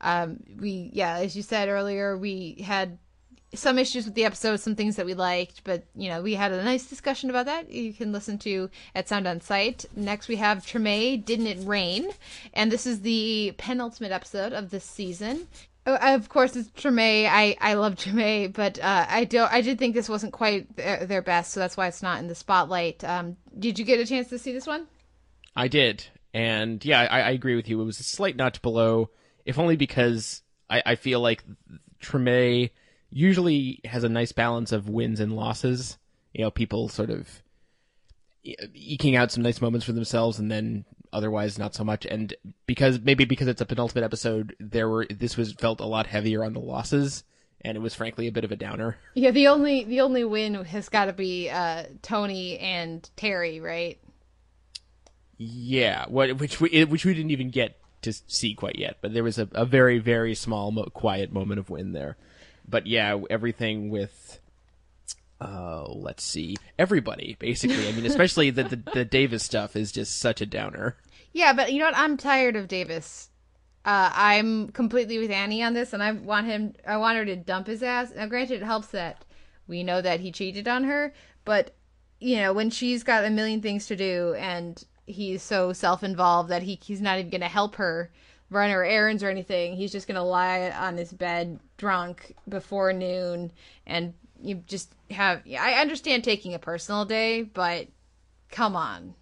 Um, 0.01 0.41
we, 0.59 0.91
yeah, 0.93 1.19
as 1.19 1.37
you 1.37 1.43
said 1.43 1.69
earlier, 1.69 2.17
we 2.17 2.63
had 2.65 2.99
some 3.55 3.79
issues 3.79 4.05
with 4.05 4.15
the 4.15 4.25
episode, 4.25 4.61
some 4.61 4.75
things 4.75 4.97
that 4.97 5.07
we 5.07 5.15
liked, 5.15 5.65
but 5.65 5.85
you 5.97 6.09
know, 6.09 6.21
we 6.21 6.35
had 6.35 6.53
a 6.53 6.63
nice 6.63 6.87
discussion 6.87 7.31
about 7.31 7.47
that. 7.47 7.71
You 7.71 7.95
can 7.95 8.13
listen 8.13 8.39
to 8.39 8.69
at 8.95 9.09
Sound 9.09 9.27
on 9.27 9.41
Sight. 9.41 9.87
Next, 9.97 10.29
we 10.29 10.37
have 10.37 10.59
Treme, 10.59 11.25
Didn't 11.25 11.47
It 11.47 11.59
Rain? 11.67 12.11
And 12.53 12.71
this 12.71 12.87
is 12.87 13.01
the 13.01 13.55
penultimate 13.57 14.13
episode 14.13 14.53
of 14.53 14.71
this 14.71 14.85
season. 14.85 15.49
Oh, 15.87 15.95
Of 15.95 16.29
course, 16.29 16.55
it's 16.55 16.69
Treme. 16.71 17.27
I, 17.31 17.57
I 17.61 17.75
love 17.75 17.95
Treme, 17.95 18.53
but 18.53 18.79
uh, 18.79 19.07
I 19.09 19.25
don't. 19.25 19.51
I 19.51 19.63
did 19.63 19.79
think 19.79 19.95
this 19.95 20.09
wasn't 20.09 20.35
quite 20.35 20.77
their, 20.77 21.07
their 21.07 21.23
best, 21.23 21.53
so 21.53 21.61
that's 21.61 21.79
why 21.79 21.87
it's 21.87 22.03
not 22.03 22.19
in 22.19 22.27
the 22.29 22.35
spotlight. 22.35 23.03
Um, 23.03 23.39
did 23.59 23.79
you 23.79 23.87
get 23.87 23.99
a 23.99 24.05
chance 24.05 24.29
to 24.29 24.39
see 24.39 24.53
this 24.53 24.67
one? 24.67 24.87
I 25.57 25.69
did, 25.69 26.05
and 26.35 26.85
yeah, 26.85 27.09
I, 27.11 27.21
I 27.21 27.31
agree 27.31 27.57
with 27.57 27.71
you. 27.71 27.81
It 27.81 27.85
was 27.85 28.01
a 28.01 28.05
slight 28.05 28.37
notch 28.37 28.61
below, 28.61 29.09
if 29.49 29.59
only 29.59 29.77
because 29.77 30.43
I, 30.69 30.83
I 30.85 30.95
feel 30.95 31.21
like 31.21 31.43
Treme 32.03 32.71
usually 33.09 33.81
has 33.87 34.05
a 34.05 34.09
nice 34.11 34.31
balance 34.31 34.73
of 34.73 34.91
wins 34.91 35.21
and 35.21 35.33
losses. 35.33 35.97
You 36.35 36.45
know, 36.45 36.51
people 36.51 36.91
sort 36.91 37.09
of 37.09 37.43
eking 38.45 39.17
out 39.17 39.33
some 39.33 39.43
nice 39.43 39.63
moments 39.63 39.87
for 39.87 39.93
themselves, 39.93 40.39
and 40.39 40.51
then 40.51 40.85
otherwise 41.15 41.59
not 41.59 41.75
so 41.75 41.83
much. 41.83 42.05
And 42.05 42.35
because 42.67 43.01
maybe 43.01 43.25
because 43.25 43.49
it's 43.49 43.63
a 43.63 43.67
penultimate 43.67 44.05
episode, 44.05 44.55
there 44.61 44.87
were 44.87 45.07
this 45.07 45.39
was 45.39 45.55
felt 45.55 45.81
a 45.81 45.87
lot 45.87 46.07
heavier 46.07 46.45
on 46.45 46.53
the 46.53 46.61
losses, 46.61 47.25
and 47.63 47.75
it 47.75 47.81
was 47.81 47.95
frankly 47.95 48.27
a 48.27 48.33
bit 48.33 48.45
of 48.45 48.53
a 48.53 48.57
downer. 48.57 48.99
Yeah, 49.15 49.31
the 49.31 49.49
only 49.49 49.85
the 49.85 50.03
only 50.03 50.25
win 50.25 50.63
has 50.67 50.91
got 50.91 51.07
to 51.07 51.15
be 51.15 51.49
uh, 51.49 51.85
Toni 52.03 52.59
and 52.59 53.09
Terry, 53.17 53.61
right? 53.61 53.99
Yeah, 55.39 56.05
what 56.09 56.37
which 56.37 56.61
we 56.61 56.85
which 56.85 57.07
we 57.07 57.15
didn't 57.15 57.31
even 57.31 57.49
get 57.49 57.78
to 58.03 58.13
see 58.13 58.55
quite 58.55 58.79
yet, 58.79 58.99
but 59.01 59.15
there 59.15 59.25
was 59.25 59.39
a, 59.39 59.49
a 59.53 59.65
very 59.65 59.99
very 59.99 60.35
small 60.35 60.71
mo- 60.71 60.85
quiet 60.85 61.33
moment 61.33 61.59
of 61.59 61.71
win 61.71 61.93
there. 61.93 62.17
But 62.69 62.87
yeah, 62.87 63.19
everything 63.31 63.91
with 63.91 64.41
uh 65.41 65.85
let's 65.89 66.25
see, 66.25 66.57
everybody 66.79 67.37
basically. 67.39 67.89
I 67.89 67.93
mean, 67.93 68.07
especially 68.15 68.51
the, 68.51 68.65
the 68.65 68.83
the 68.95 69.05
Davis 69.05 69.43
stuff 69.43 69.77
is 69.77 69.93
just 69.93 70.19
such 70.19 70.41
a 70.41 70.47
downer. 70.47 70.97
Yeah, 71.33 71.53
but 71.53 71.73
you 71.73 71.79
know 71.79 71.87
what? 71.87 71.97
I'm 71.97 72.17
tired 72.17 72.57
of 72.57 72.69
Davis. 72.69 73.31
Uh, 73.85 74.11
I'm 74.13 74.69
completely 74.69 75.19
with 75.19 75.31
Annie 75.31 75.63
on 75.63 75.73
this, 75.73 75.93
and 75.93 76.03
I 76.03 76.13
want 76.13 76.47
him. 76.47 76.75
I 76.87 76.97
want 76.97 77.17
her 77.17 77.25
to 77.25 77.37
dump 77.37 77.67
his 77.67 77.83
ass. 77.83 78.13
Now, 78.15 78.27
granted, 78.27 78.61
it 78.61 78.65
helps 78.65 78.89
that 78.89 79.25
we 79.67 79.83
know 79.83 80.01
that 80.01 80.21
he 80.21 80.33
cheated 80.33 80.69
on 80.69 80.85
her, 80.85 81.15
but 81.45 81.75
you 82.21 82.37
know 82.37 82.53
when 82.53 82.71
she's 82.71 83.03
got 83.03 83.25
a 83.25 83.31
million 83.31 83.63
things 83.63 83.87
to 83.87 83.97
do, 83.97 84.35
and 84.35 84.85
he's 85.09 85.43
so 85.43 85.73
self-involved 85.73 86.51
that 86.51 86.63
he 86.63 86.79
he's 86.83 87.01
not 87.01 87.19
even 87.19 87.31
going 87.31 87.41
to 87.41 87.49
help 87.49 87.77
her 87.77 88.11
run 88.51 88.71
her 88.71 88.85
errands 88.85 89.23
or 89.23 89.29
anything. 89.29 89.77
He's 89.77 89.93
just 89.93 90.07
going 90.07 90.17
to 90.17 90.23
lie 90.23 90.71
on 90.71 90.97
his 90.97 91.13
bed 91.13 91.61
drunk 91.77 92.35
before 92.49 92.93
noon, 92.93 93.53
and 93.87 94.15
you 94.41 94.57
just 94.67 94.95
have. 95.11 95.43
I 95.47 95.75
understand 95.75 96.25
taking 96.25 96.55
a 96.55 96.59
personal 96.59 97.05
day, 97.05 97.43
but 97.43 97.89
come 98.51 98.77
on. 98.77 99.15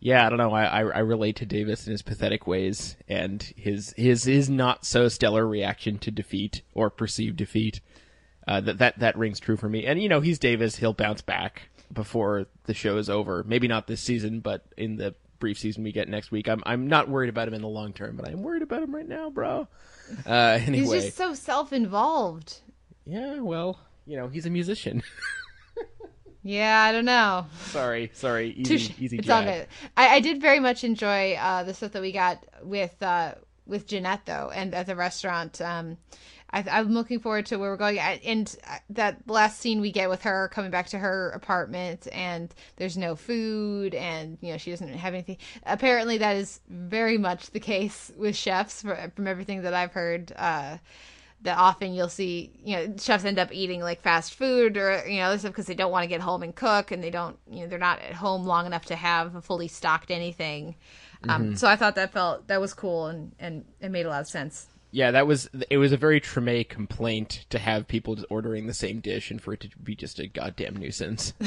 Yeah, 0.00 0.26
I 0.26 0.28
don't 0.28 0.38
know. 0.38 0.52
I, 0.52 0.64
I 0.64 0.80
I 0.80 0.98
relate 0.98 1.36
to 1.36 1.46
Davis 1.46 1.86
in 1.86 1.92
his 1.92 2.02
pathetic 2.02 2.46
ways 2.46 2.96
and 3.08 3.42
his 3.56 3.94
his 3.96 4.24
his 4.24 4.50
not 4.50 4.84
so 4.84 5.08
stellar 5.08 5.46
reaction 5.46 5.98
to 6.00 6.10
defeat 6.10 6.62
or 6.74 6.90
perceived 6.90 7.36
defeat. 7.36 7.80
Uh, 8.46 8.60
that 8.60 8.76
that 8.78 8.98
that 8.98 9.16
rings 9.16 9.40
true 9.40 9.56
for 9.56 9.68
me. 9.68 9.86
And 9.86 10.02
you 10.02 10.08
know, 10.08 10.20
he's 10.20 10.38
Davis. 10.38 10.76
He'll 10.76 10.92
bounce 10.92 11.22
back 11.22 11.70
before 11.94 12.46
the 12.64 12.74
show 12.74 12.98
is 12.98 13.08
over. 13.08 13.42
Maybe 13.44 13.68
not 13.68 13.86
this 13.86 14.00
season, 14.02 14.40
but 14.40 14.64
in 14.76 14.96
the 14.96 15.14
brief 15.38 15.58
season 15.58 15.82
we 15.84 15.92
get 15.92 16.08
next 16.08 16.30
week. 16.30 16.48
I'm 16.48 16.62
I'm 16.66 16.86
not 16.88 17.08
worried 17.08 17.28
about 17.30 17.48
him 17.48 17.54
in 17.54 17.62
the 17.62 17.68
long 17.68 17.92
term, 17.92 18.16
but 18.16 18.28
I'm 18.28 18.42
worried 18.42 18.62
about 18.62 18.82
him 18.82 18.94
right 18.94 19.08
now, 19.08 19.30
bro. 19.30 19.68
Uh, 20.26 20.58
anyway, 20.66 20.96
He's 20.96 21.04
just 21.04 21.16
so 21.16 21.32
self-involved. 21.34 22.60
yeah. 23.06 23.38
Well, 23.40 23.78
you 24.06 24.16
know, 24.18 24.28
he's 24.28 24.44
a 24.46 24.50
musician. 24.50 25.02
Yeah, 26.46 26.78
I 26.82 26.92
don't 26.92 27.06
know. 27.06 27.46
sorry, 27.68 28.10
sorry. 28.12 28.50
Easy, 28.50 28.94
easy. 28.98 29.16
It's 29.16 29.30
all 29.30 29.42
good. 29.42 29.66
I, 29.96 30.16
I 30.16 30.20
did 30.20 30.42
very 30.42 30.60
much 30.60 30.84
enjoy 30.84 31.32
uh, 31.36 31.62
the 31.64 31.72
stuff 31.72 31.92
that 31.92 32.02
we 32.02 32.12
got 32.12 32.44
with 32.62 33.02
uh, 33.02 33.36
with 33.66 33.86
Janette 33.86 34.26
though, 34.26 34.50
and 34.54 34.74
at 34.74 34.84
the 34.86 34.94
restaurant. 34.94 35.58
Um, 35.62 35.96
I, 36.54 36.64
I'm 36.70 36.92
looking 36.92 37.18
forward 37.18 37.46
to 37.46 37.58
where 37.58 37.70
we're 37.70 37.76
going. 37.76 37.98
And 37.98 38.54
uh, 38.70 38.76
that 38.90 39.28
last 39.28 39.60
scene 39.60 39.80
we 39.80 39.90
get 39.90 40.08
with 40.08 40.22
her 40.22 40.48
coming 40.54 40.70
back 40.70 40.86
to 40.88 40.98
her 40.98 41.30
apartment, 41.30 42.06
and 42.12 42.54
there's 42.76 42.96
no 42.96 43.16
food, 43.16 43.94
and 43.94 44.38
you 44.40 44.52
know 44.52 44.58
she 44.58 44.70
doesn't 44.70 44.88
have 44.88 45.14
anything. 45.14 45.38
Apparently, 45.66 46.18
that 46.18 46.36
is 46.36 46.60
very 46.68 47.18
much 47.18 47.50
the 47.50 47.60
case 47.60 48.12
with 48.16 48.36
chefs, 48.36 48.82
from 48.82 49.26
everything 49.26 49.62
that 49.62 49.74
I've 49.74 49.92
heard. 49.92 50.32
Uh, 50.36 50.78
that 51.42 51.58
often 51.58 51.92
you'll 51.92 52.08
see, 52.08 52.52
you 52.64 52.74
know, 52.74 52.94
chefs 52.98 53.26
end 53.26 53.38
up 53.38 53.52
eating 53.52 53.82
like 53.82 54.00
fast 54.00 54.32
food 54.32 54.78
or 54.78 55.06
you 55.06 55.18
know 55.18 55.24
other 55.24 55.38
stuff 55.38 55.52
because 55.52 55.66
they 55.66 55.74
don't 55.74 55.90
want 55.90 56.04
to 56.04 56.08
get 56.08 56.20
home 56.20 56.44
and 56.44 56.54
cook, 56.54 56.92
and 56.92 57.02
they 57.02 57.10
don't, 57.10 57.36
you 57.50 57.62
know, 57.62 57.66
they're 57.66 57.78
not 57.80 58.00
at 58.00 58.14
home 58.14 58.44
long 58.44 58.64
enough 58.64 58.86
to 58.86 58.94
have 58.94 59.34
a 59.34 59.42
fully 59.42 59.68
stocked 59.68 60.10
anything. 60.12 60.76
Um, 61.28 61.56
so 61.56 61.66
I 61.66 61.76
thought 61.76 61.94
that 61.94 62.12
felt 62.12 62.46
that 62.48 62.60
was 62.60 62.74
cool 62.74 63.06
and 63.06 63.32
and 63.38 63.64
it 63.80 63.90
made 63.90 64.06
a 64.06 64.10
lot 64.10 64.20
of 64.20 64.28
sense. 64.28 64.68
Yeah, 64.94 65.10
that 65.10 65.26
was 65.26 65.50
it. 65.70 65.78
Was 65.78 65.90
a 65.90 65.96
very 65.96 66.20
Treme 66.20 66.68
complaint 66.68 67.46
to 67.50 67.58
have 67.58 67.88
people 67.88 68.14
just 68.14 68.28
ordering 68.30 68.68
the 68.68 68.74
same 68.74 69.00
dish 69.00 69.28
and 69.28 69.42
for 69.42 69.52
it 69.52 69.60
to 69.60 69.68
be 69.76 69.96
just 69.96 70.20
a 70.20 70.28
goddamn 70.28 70.76
nuisance. 70.76 71.32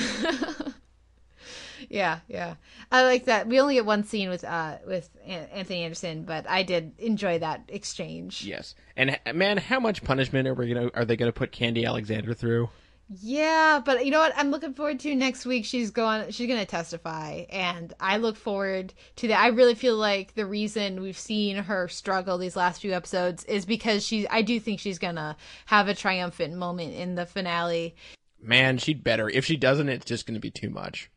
Yeah, 1.90 2.20
yeah, 2.28 2.56
I 2.92 3.04
like 3.04 3.26
that. 3.26 3.48
We 3.48 3.60
only 3.62 3.76
get 3.76 3.86
one 3.86 4.04
scene 4.04 4.30
with 4.30 4.44
uh 4.44 4.78
with 4.86 5.10
Anthony 5.26 5.84
Anderson, 5.84 6.24
but 6.24 6.50
I 6.50 6.64
did 6.64 6.94
enjoy 6.98 7.40
that 7.40 7.62
exchange. 7.70 8.44
yes, 8.44 8.76
and 8.98 9.18
man, 9.34 9.58
how 9.58 9.80
much 9.80 10.04
punishment 10.04 10.48
are 10.48 10.54
we 10.54 10.74
gonna 10.74 10.90
are 10.96 11.06
they 11.06 11.16
gonna 11.16 11.32
put 11.32 11.52
Khandi 11.52 11.86
Alexander 11.86 12.34
through? 12.34 12.70
Yeah, 13.10 13.80
but 13.84 14.06
you 14.06 14.12
know 14.12 14.20
what? 14.20 14.34
I'm 14.36 14.52
looking 14.52 14.74
forward 14.74 15.00
to 15.02 15.16
next 15.16 15.46
week. 15.46 15.64
She's 15.64 15.92
going. 15.92 16.30
She's 16.32 16.48
going 16.48 16.60
to 16.60 16.66
testify, 16.66 17.46
and 17.50 17.94
I 18.02 18.18
look 18.18 18.36
forward 18.36 18.94
to 19.18 19.30
that. 19.30 19.40
I 19.40 19.48
really 19.48 19.76
feel 19.76 19.96
like 19.96 20.36
the 20.36 20.46
reason 20.46 21.02
we've 21.02 21.18
seen 21.18 21.56
her 21.56 21.88
struggle 21.88 22.38
these 22.38 22.58
last 22.58 22.82
few 22.82 22.92
episodes 22.92 23.46
is 23.46 23.66
because 23.66 24.06
she. 24.06 24.28
I 24.28 24.42
do 24.42 24.60
think 24.60 24.82
she's 24.82 25.00
gonna 25.00 25.38
have 25.68 25.88
a 25.88 25.96
triumphant 25.96 26.56
moment 26.56 26.96
in 26.96 27.16
the 27.16 27.26
finale. 27.26 27.96
Man, 28.42 28.78
she'd 28.78 29.06
better. 29.06 29.30
If 29.30 29.46
she 29.46 29.56
doesn't, 29.56 29.88
it's 29.88 30.06
just 30.06 30.28
gonna 30.28 30.42
be 30.42 30.52
too 30.52 30.70
much. 30.70 31.10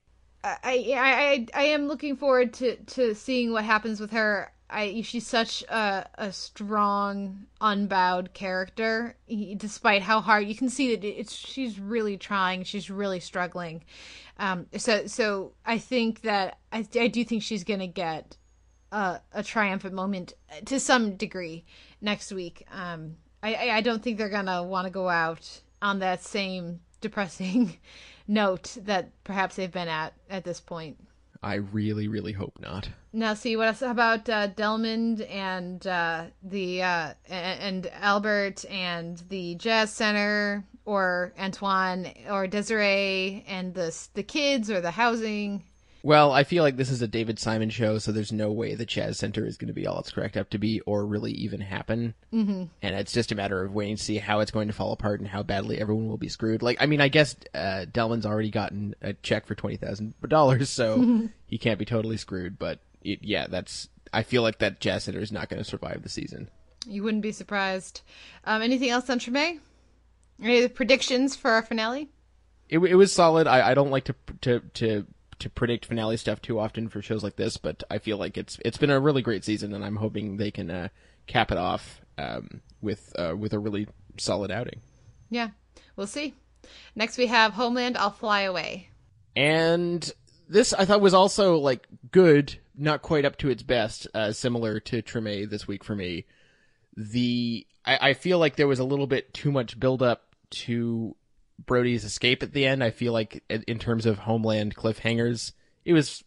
I 0.45 0.59
I 0.64 0.97
I, 0.97 1.47
I 1.55 1.64
am 1.64 1.88
looking 1.88 2.16
forward 2.16 2.53
to 2.55 2.76
to 2.76 3.16
seeing 3.16 3.51
what 3.51 3.64
happens 3.64 3.99
with 3.99 4.12
her. 4.12 4.53
I 4.70 5.02
she's 5.02 5.26
such 5.26 5.62
a 5.64 6.06
a 6.16 6.32
strong, 6.32 7.46
unbowed 7.60 8.32
character. 8.34 9.16
He- 9.26 9.54
Despite 9.54 10.02
how 10.02 10.20
hard 10.20 10.46
you 10.46 10.54
can 10.54 10.68
see 10.68 10.94
that 10.94 11.04
it's 11.04 11.34
she's 11.34 11.78
really 11.78 12.16
trying. 12.16 12.64
She's 12.64 12.90
really 12.90 13.20
struggling. 13.20 13.84
Um. 14.38 14.66
So 14.76 15.06
so 15.06 15.52
I 15.66 15.78
think 15.78 16.22
that 16.22 16.58
I 16.72 16.86
I 16.94 17.08
do 17.08 17.24
think 17.24 17.42
she's 17.42 17.64
gonna 17.64 17.86
get 17.86 18.36
a 18.92 19.20
a 19.32 19.42
triumphant 19.42 19.94
moment 19.94 20.34
to 20.66 20.78
some 20.80 21.16
degree 21.16 21.64
next 22.00 22.32
week. 22.32 22.64
Um. 22.70 23.16
I 23.42 23.54
I- 23.54 23.76
I 23.78 23.80
don't 23.80 24.02
think 24.02 24.18
they're 24.18 24.28
gonna 24.28 24.62
want 24.62 24.86
to 24.86 24.90
go 24.90 25.08
out 25.08 25.60
on 25.82 25.98
that 26.00 26.22
same 26.22 26.80
depressing 27.00 27.78
note 28.28 28.76
that 28.82 29.10
perhaps 29.24 29.56
they've 29.56 29.72
been 29.72 29.88
at 29.88 30.12
at 30.28 30.44
this 30.44 30.60
point. 30.60 30.98
I 31.43 31.55
really, 31.55 32.07
really 32.07 32.32
hope 32.32 32.59
not. 32.61 32.91
Now, 33.12 33.34
see 33.34 33.57
what 33.57 33.68
else 33.68 33.82
about 33.82 34.28
uh, 34.28 34.49
Delmond 34.49 35.26
and 35.30 35.84
uh, 35.86 36.26
the 36.43 36.82
uh, 36.82 37.14
and 37.28 37.86
Albert 37.95 38.64
and 38.68 39.22
the 39.30 39.55
Jazz 39.55 39.93
Center, 39.93 40.64
or 40.84 41.32
Antoine 41.38 42.12
or 42.28 42.47
Desiree 42.47 43.45
and 43.49 43.74
the 43.74 43.97
the 44.14 44.22
kids 44.22 44.70
or 44.70 44.80
the 44.80 44.91
housing. 44.91 45.64
Well, 46.03 46.32
I 46.32 46.44
feel 46.44 46.62
like 46.62 46.76
this 46.76 46.90
is 46.90 47.03
a 47.03 47.09
David 47.09 47.38
Simon 47.38 47.68
show, 47.68 47.98
so 47.98 48.11
there's 48.11 48.32
no 48.32 48.51
way 48.51 48.74
the 48.74 48.86
Jazz 48.86 49.18
Center 49.18 49.44
is 49.44 49.57
going 49.57 49.68
to 49.68 49.74
be 49.74 49.86
all 49.86 49.98
it's 50.01 50.11
cracked 50.11 50.36
up 50.36 50.51
to 50.51 50.59
be, 50.59 50.80
or 50.80 51.05
really 51.05 51.32
even 51.32 51.61
happen. 51.61 52.14
Mm-hmm. 52.32 52.64
And 52.82 52.94
it's 52.96 53.12
just 53.12 53.32
a 53.32 53.34
matter 53.34 53.62
of 53.62 53.74
waiting 53.74 53.96
to 53.96 54.03
see 54.03 54.18
how 54.18 54.40
it's 54.40 54.51
going 54.51 54.68
to 54.68 54.74
fall 54.74 54.92
apart 54.92 55.20
and 55.20 55.28
how 55.28 55.42
badly 55.42 55.78
everyone 55.78 56.09
will 56.09 56.16
be 56.16 56.28
screwed. 56.28 56.62
Like, 56.62 56.78
I 56.80 56.86
mean, 56.86 57.01
I 57.01 57.09
guess 57.09 57.36
uh, 57.55 57.84
Delmond's 57.90 58.24
already 58.24 58.51
gotten 58.51 58.94
a 59.03 59.12
check 59.12 59.46
for 59.46 59.55
twenty 59.55 59.76
thousand 59.76 60.14
dollars, 60.26 60.70
so 60.70 61.28
he 61.46 61.59
can't 61.59 61.78
be 61.78 61.84
totally 61.84 62.16
screwed. 62.16 62.59
But 62.59 62.80
it, 63.03 63.20
yeah, 63.22 63.46
that's. 63.48 63.88
I 64.12 64.22
feel 64.22 64.42
like 64.42 64.59
that 64.59 64.80
Jazz 64.80 65.05
Center 65.05 65.20
is 65.20 65.32
not 65.32 65.48
going 65.48 65.62
to 65.62 65.68
survive 65.68 66.03
the 66.03 66.09
season. 66.09 66.51
You 66.86 67.03
wouldn't 67.03 67.22
be 67.22 67.32
surprised. 67.32 68.01
Um, 68.44 68.62
anything 68.62 68.88
else 68.88 69.11
on 69.11 69.18
Treme? 69.18 69.61
Any 70.42 70.68
predictions 70.68 71.36
for 71.36 71.51
our 71.51 71.62
finale? 71.62 72.09
It, 72.68 72.78
it 72.78 72.94
was 72.94 73.12
solid. 73.12 73.46
I, 73.46 73.70
I 73.70 73.74
don't 73.74 73.90
like 73.90 74.05
to 74.05 74.14
to 74.40 74.61
to 74.74 75.07
to 75.41 75.51
predict 75.51 75.86
finale 75.86 76.16
stuff 76.16 76.41
too 76.41 76.59
often 76.59 76.88
for 76.88 77.03
shows 77.03 77.22
like 77.22 77.36
this, 77.36 77.57
but 77.57 77.82
I 77.91 77.99
feel 77.99 78.16
like 78.16 78.38
it's 78.38 78.59
it's 78.64 78.78
been 78.78 78.91
a 78.91 79.01
really 79.01 79.22
great 79.22 79.45
season, 79.45 79.74
and 79.74 79.84
I'm 79.84 79.97
hoping 79.97 80.36
they 80.36 80.51
can 80.51 80.70
uh, 80.70 80.88
cap 81.26 81.51
it 81.51 81.59
off 81.59 82.01
um, 82.18 82.61
with 82.80 83.12
uh, 83.18 83.34
with 83.36 83.53
a 83.53 83.59
really 83.59 83.88
solid 84.18 84.51
outing. 84.51 84.80
Yeah, 85.30 85.51
we'll 85.97 86.07
see. 86.07 86.34
Next 86.95 87.18
we 87.18 87.26
have 87.26 87.55
Homeland. 87.55 87.97
I'll 87.97 88.11
fly 88.11 88.43
away. 88.43 88.88
And 89.34 90.11
this 90.49 90.72
I 90.72 90.84
thought 90.84 91.01
was 91.01 91.14
also 91.14 91.57
like 91.57 91.86
good, 92.11 92.59
not 92.76 93.03
quite 93.03 93.24
up 93.24 93.36
to 93.38 93.51
its 93.51 93.62
best, 93.62 94.07
uh, 94.14 94.32
similar 94.32 94.80
to 94.80 95.03
Treme 95.03 95.49
this 95.49 95.66
week 95.66 95.84
for 95.84 95.95
me. 95.95 96.26
The 96.97 97.66
I, 97.84 98.11
I 98.11 98.14
feel 98.14 98.38
like 98.38 98.57
there 98.57 98.68
was 98.68 98.80
a 98.80 98.84
little 98.84 99.07
bit 99.07 99.32
too 99.32 99.53
much 99.53 99.78
build 99.78 100.03
up 100.03 100.34
to 100.51 101.16
Brody's 101.66 102.04
escape 102.04 102.42
at 102.42 102.52
the 102.52 102.66
end. 102.66 102.82
I 102.82 102.90
feel 102.90 103.12
like 103.12 103.42
in 103.48 103.78
terms 103.78 104.06
of 104.06 104.18
Homeland 104.18 104.74
cliffhangers, 104.76 105.52
it 105.84 105.92
was 105.92 106.24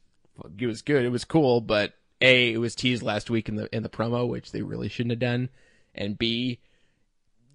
it 0.59 0.65
was 0.65 0.81
good, 0.81 1.05
it 1.05 1.09
was 1.09 1.25
cool, 1.25 1.61
but 1.61 1.93
a 2.21 2.53
it 2.53 2.57
was 2.57 2.75
teased 2.75 3.03
last 3.03 3.29
week 3.29 3.49
in 3.49 3.55
the 3.55 3.73
in 3.75 3.83
the 3.83 3.89
promo, 3.89 4.27
which 4.27 4.51
they 4.51 4.61
really 4.61 4.89
shouldn't 4.89 5.11
have 5.11 5.19
done, 5.19 5.49
and 5.93 6.17
b 6.17 6.59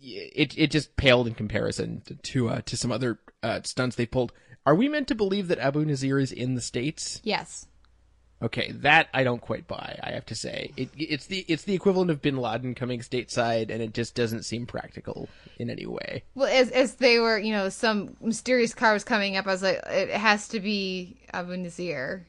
it 0.00 0.56
it 0.56 0.70
just 0.70 0.96
paled 0.96 1.26
in 1.26 1.34
comparison 1.34 2.02
to 2.22 2.48
uh, 2.48 2.60
to 2.62 2.76
some 2.76 2.92
other 2.92 3.18
uh, 3.42 3.60
stunts 3.62 3.96
they 3.96 4.06
pulled. 4.06 4.32
Are 4.66 4.74
we 4.74 4.88
meant 4.88 5.08
to 5.08 5.14
believe 5.14 5.48
that 5.48 5.58
Abu 5.58 5.84
Nazir 5.84 6.18
is 6.18 6.30
in 6.30 6.54
the 6.54 6.60
states? 6.60 7.20
Yes. 7.24 7.66
Okay, 8.40 8.70
that 8.70 9.08
I 9.12 9.24
don't 9.24 9.40
quite 9.40 9.66
buy. 9.66 9.98
I 10.00 10.12
have 10.12 10.26
to 10.26 10.34
say, 10.36 10.70
it, 10.76 10.90
it's 10.96 11.26
the 11.26 11.44
it's 11.48 11.64
the 11.64 11.74
equivalent 11.74 12.12
of 12.12 12.22
Bin 12.22 12.36
Laden 12.36 12.76
coming 12.76 13.00
stateside, 13.00 13.68
and 13.70 13.82
it 13.82 13.92
just 13.94 14.14
doesn't 14.14 14.44
seem 14.44 14.64
practical 14.64 15.28
in 15.58 15.70
any 15.70 15.86
way. 15.86 16.22
Well, 16.36 16.46
as 16.46 16.70
as 16.70 16.94
they 16.94 17.18
were, 17.18 17.36
you 17.38 17.50
know, 17.50 17.68
some 17.68 18.16
mysterious 18.20 18.74
car 18.74 18.92
was 18.92 19.02
coming 19.02 19.36
up. 19.36 19.48
I 19.48 19.50
was 19.50 19.62
like, 19.62 19.82
it 19.88 20.10
has 20.10 20.46
to 20.48 20.60
be 20.60 21.18
Abu 21.32 21.56
Nazir, 21.56 22.26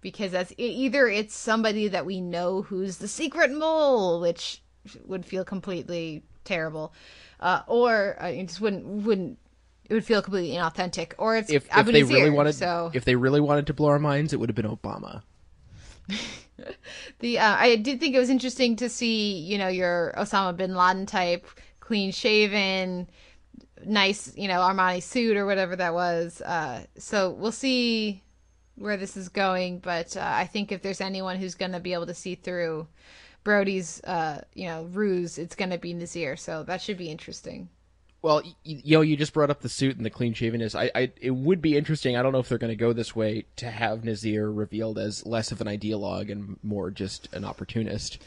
because 0.00 0.30
that's 0.30 0.52
either 0.56 1.08
it's 1.08 1.34
somebody 1.34 1.88
that 1.88 2.06
we 2.06 2.20
know 2.20 2.62
who's 2.62 2.98
the 2.98 3.08
secret 3.08 3.50
mole, 3.50 4.20
which 4.20 4.62
would 5.04 5.26
feel 5.26 5.44
completely 5.44 6.22
terrible, 6.44 6.92
uh, 7.40 7.62
or 7.66 8.16
uh, 8.22 8.26
it 8.28 8.46
just 8.46 8.60
wouldn't 8.60 8.86
wouldn't 8.86 9.36
it 9.86 9.94
would 9.94 10.04
feel 10.04 10.22
completely 10.22 10.56
inauthentic, 10.56 11.14
or 11.18 11.36
it's 11.36 11.50
If, 11.50 11.66
if 11.76 11.86
they 11.86 12.04
really 12.04 12.30
wanted, 12.30 12.54
so 12.54 12.92
if 12.94 13.04
they 13.04 13.16
really 13.16 13.40
wanted 13.40 13.66
to 13.66 13.74
blow 13.74 13.88
our 13.88 13.98
minds, 13.98 14.32
it 14.32 14.38
would 14.38 14.48
have 14.48 14.54
been 14.54 14.64
Obama. 14.64 15.22
The 17.20 17.38
uh, 17.38 17.56
I 17.56 17.76
did 17.76 18.00
think 18.00 18.14
it 18.14 18.18
was 18.18 18.30
interesting 18.30 18.76
to 18.76 18.88
see 18.88 19.38
you 19.38 19.58
know 19.58 19.68
your 19.68 20.14
Osama 20.16 20.56
bin 20.56 20.74
Laden 20.74 21.06
type, 21.06 21.46
clean 21.80 22.12
shaven, 22.12 23.08
nice 23.84 24.32
you 24.36 24.48
know 24.48 24.60
Armani 24.60 25.02
suit 25.02 25.36
or 25.36 25.46
whatever 25.46 25.76
that 25.76 25.94
was. 25.94 26.40
Uh, 26.40 26.84
so 26.96 27.30
we'll 27.30 27.52
see 27.52 28.22
where 28.76 28.96
this 28.96 29.16
is 29.16 29.28
going, 29.28 29.78
but 29.78 30.16
uh, 30.16 30.22
I 30.24 30.46
think 30.46 30.72
if 30.72 30.82
there's 30.82 31.00
anyone 31.00 31.36
who's 31.36 31.54
going 31.54 31.72
to 31.72 31.80
be 31.80 31.92
able 31.92 32.06
to 32.06 32.14
see 32.14 32.34
through 32.34 32.88
Brody's 33.44 34.00
uh, 34.04 34.42
you 34.54 34.66
know 34.66 34.84
ruse, 34.84 35.38
it's 35.38 35.54
going 35.54 35.70
to 35.70 35.78
be 35.78 35.92
Nazir. 35.92 36.36
So 36.36 36.62
that 36.64 36.82
should 36.82 36.98
be 36.98 37.10
interesting. 37.10 37.68
Well, 38.22 38.42
you 38.64 38.98
know, 38.98 39.00
you 39.00 39.16
just 39.16 39.32
brought 39.32 39.48
up 39.50 39.62
the 39.62 39.68
suit 39.68 39.96
and 39.96 40.04
the 40.04 40.10
clean 40.10 40.34
shavenness. 40.34 40.74
I, 40.74 40.90
I, 40.94 41.12
it 41.20 41.30
would 41.30 41.62
be 41.62 41.76
interesting. 41.76 42.16
I 42.16 42.22
don't 42.22 42.32
know 42.32 42.38
if 42.40 42.48
they're 42.50 42.58
going 42.58 42.68
to 42.72 42.76
go 42.76 42.92
this 42.92 43.16
way 43.16 43.46
to 43.56 43.70
have 43.70 44.04
Nazir 44.04 44.50
revealed 44.50 44.98
as 44.98 45.24
less 45.24 45.52
of 45.52 45.60
an 45.62 45.66
ideologue 45.66 46.30
and 46.30 46.58
more 46.62 46.90
just 46.90 47.32
an 47.32 47.46
opportunist. 47.46 48.18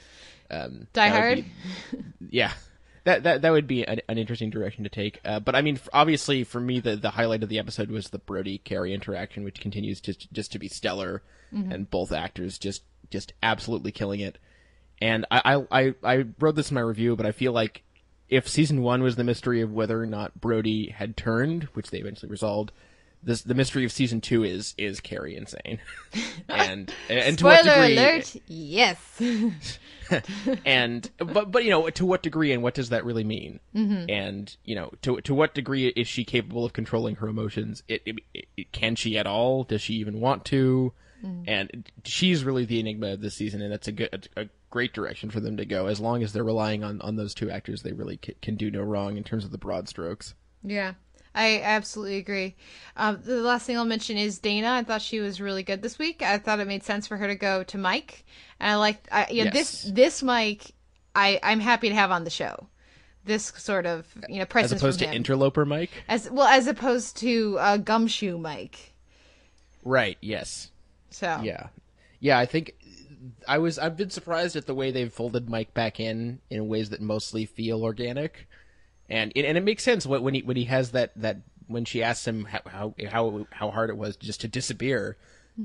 Um, 0.50 0.88
Die 0.94 1.08
Hard. 1.10 1.46
be- 1.92 2.04
yeah, 2.32 2.54
that 3.04 3.24
that 3.24 3.42
that 3.44 3.52
would 3.52 3.68
be 3.68 3.86
an, 3.86 4.02
an 4.10 4.18
interesting 4.18 4.50
direction 4.50 4.84
to 4.84 4.90
take. 4.90 5.20
Uh, 5.24 5.40
but 5.40 5.56
I 5.56 5.62
mean, 5.62 5.80
obviously, 5.94 6.44
for 6.44 6.60
me, 6.60 6.80
the 6.80 6.96
the 6.96 7.12
highlight 7.12 7.44
of 7.44 7.50
the 7.50 7.60
episode 7.60 7.92
was 7.92 8.10
the 8.10 8.20
Brody 8.20 8.58
Carrie 8.58 8.94
interaction, 8.94 9.44
which 9.44 9.60
continues 9.60 10.02
to 10.02 10.14
just 10.34 10.52
to 10.54 10.60
be 10.60 10.68
stellar, 10.68 11.22
and 11.72 11.88
both 11.90 12.12
actors 12.12 12.58
just 12.58 12.82
just 13.12 13.34
absolutely 13.44 13.92
killing 13.92 14.22
it. 14.22 14.40
And 15.00 15.26
I, 15.30 15.56
I 15.56 15.84
I 15.84 15.94
I 16.04 16.26
wrote 16.40 16.56
this 16.56 16.72
in 16.72 16.76
my 16.76 16.82
review, 16.82 17.16
but 17.16 17.28
I 17.28 17.32
feel 17.32 17.52
like 17.52 17.84
if 18.30 18.48
season 18.48 18.82
one 18.82 19.04
was 19.04 19.16
the 19.16 19.24
mystery 19.24 19.62
of 19.62 19.72
whether 19.72 20.02
or 20.02 20.06
not 20.06 20.40
Brody 20.40 20.90
had 20.90 21.18
turned, 21.18 21.64
which 21.74 21.90
they 21.90 22.00
eventually 22.00 22.30
resolved, 22.30 22.72
this 23.22 23.42
the 23.42 23.54
mystery 23.54 23.86
of 23.86 23.92
season 23.92 24.22
two 24.22 24.44
is 24.44 24.74
is 24.78 25.00
Carrie 25.00 25.36
insane, 25.36 25.80
and 26.50 26.94
and 27.10 27.38
to 27.38 27.46
what 27.46 27.62
Spoiler 27.62 27.88
degree, 27.88 27.98
alert! 27.98 28.36
Yes. 28.48 29.22
and 30.66 31.10
but 31.18 31.52
but 31.52 31.64
you 31.64 31.70
know 31.70 31.90
to 31.90 32.06
what 32.06 32.22
degree 32.22 32.52
and 32.52 32.62
what 32.62 32.74
does 32.74 32.90
that 32.90 33.06
really 33.06 33.24
mean 33.24 33.60
mm-hmm. 33.74 34.06
and 34.10 34.58
you 34.66 34.76
know 34.76 34.92
to 35.02 35.22
to 35.22 35.34
what 35.34 35.56
degree 35.56 35.88
is 35.88 36.08
she 36.08 36.26
capable 36.26 36.66
of 36.66 36.74
controlling 36.74 37.16
her 37.16 37.28
emotions 37.28 37.84
it, 37.88 38.02
it, 38.06 38.46
it 38.58 38.72
can 38.74 38.96
she 38.96 39.18
at 39.18 39.26
all 39.26 39.64
does 39.64 39.82
she 39.82 39.94
even 39.94 40.20
want 40.20 40.44
to 40.44 40.92
and 41.48 41.90
she's 42.04 42.44
really 42.44 42.66
the 42.66 42.82
enigma 42.82 43.14
of 43.14 43.22
this 43.22 43.34
season 43.34 43.62
and 43.62 43.72
that's 43.72 43.88
a 43.88 43.94
good 43.94 44.28
a 44.36 44.48
great 44.74 44.92
direction 44.94 45.30
for 45.30 45.40
them 45.40 45.56
to 45.58 45.66
go 45.66 45.86
as 45.86 46.00
long 46.00 46.24
as 46.24 46.34
they're 46.34 46.44
relying 46.54 46.84
on 46.84 47.00
on 47.02 47.16
those 47.16 47.34
two 47.36 47.50
actors 47.52 47.84
they 47.84 47.94
really 47.94 48.18
ca- 48.18 48.34
can 48.42 48.56
do 48.56 48.72
no 48.72 48.82
wrong 48.82 49.18
in 49.18 49.24
terms 49.24 49.46
of 49.46 49.52
the 49.52 49.58
broad 49.66 49.88
strokes 49.88 50.34
Yeah, 50.64 50.94
I 51.36 51.62
absolutely 51.62 52.18
agree. 52.18 52.56
Um, 52.98 53.20
the 53.24 53.42
last 53.42 53.66
thing 53.68 53.78
I'll 53.78 53.86
mention 53.86 54.18
is 54.18 54.40
Dana. 54.40 54.70
I 54.80 54.84
thought 54.84 55.02
she 55.02 55.20
was 55.20 55.40
really 55.42 55.62
good 55.64 55.82
this 55.84 56.00
week. 56.00 56.22
I 56.24 56.38
thought 56.40 56.60
it 56.60 56.68
made 56.68 56.84
sense 56.84 57.06
for 57.08 57.18
her 57.18 57.28
to 57.28 57.36
go 57.36 57.64
to 57.64 57.78
Mike, 57.78 58.24
and 58.60 58.72
I 58.72 58.76
like 58.78 59.00
I, 59.12 59.28
yeah, 59.30 59.50
this 59.52 59.86
Yes. 59.86 59.94
this 59.94 60.24
Mike, 60.24 60.72
I 61.16 61.40
I'm 61.44 61.60
happy 61.60 61.90
to 61.90 61.96
have 61.96 62.12
on 62.12 62.24
the 62.24 62.30
show. 62.42 62.68
This 63.26 63.54
sort 63.58 63.86
of 63.86 64.06
you 64.30 64.40
know 64.40 64.46
as 64.56 64.72
opposed 64.72 65.00
to 65.00 65.06
him. 65.08 65.14
interloper 65.14 65.66
mike 65.66 65.92
as 66.10 66.30
well 66.30 66.48
as 66.48 66.68
opposed 66.68 67.18
to 67.18 67.58
uh, 67.60 67.78
Gumshoe 67.78 68.38
Mike. 68.38 68.94
right 69.84 70.18
yes 70.22 70.72
So 71.10 71.40
Yeah, 71.44 71.68
yeah. 72.20 72.38
I 72.40 72.46
think 72.46 72.74
I 73.48 73.58
was. 73.58 73.80
I've 73.80 73.98
been 73.98 74.10
surprised 74.10 74.56
at 74.56 74.66
the 74.66 74.76
way 74.76 74.92
they've 74.92 75.12
folded 75.12 75.50
Mike 75.50 75.74
back 75.74 76.00
in 76.00 76.40
in 76.50 76.68
ways 76.68 76.90
that 76.90 77.02
mostly 77.02 77.46
feel 77.46 77.84
organic, 77.84 78.48
and 79.10 79.32
it, 79.36 79.46
and 79.46 79.58
it 79.58 79.64
makes 79.64 79.84
sense 79.84 80.06
when 80.06 80.22
when 80.24 80.34
he 80.34 80.42
when 80.42 80.58
he 80.58 80.66
has 80.66 80.92
that 80.92 81.12
that 81.16 81.38
when 81.68 81.86
she 81.86 82.04
asks 82.04 82.28
him 82.28 82.46
how 82.46 82.94
how 83.08 83.48
how, 83.52 83.72
hard 83.72 83.90
it 83.90 83.98
was 83.98 84.16
just 84.16 84.42
to 84.42 84.48
disappear. 84.48 85.18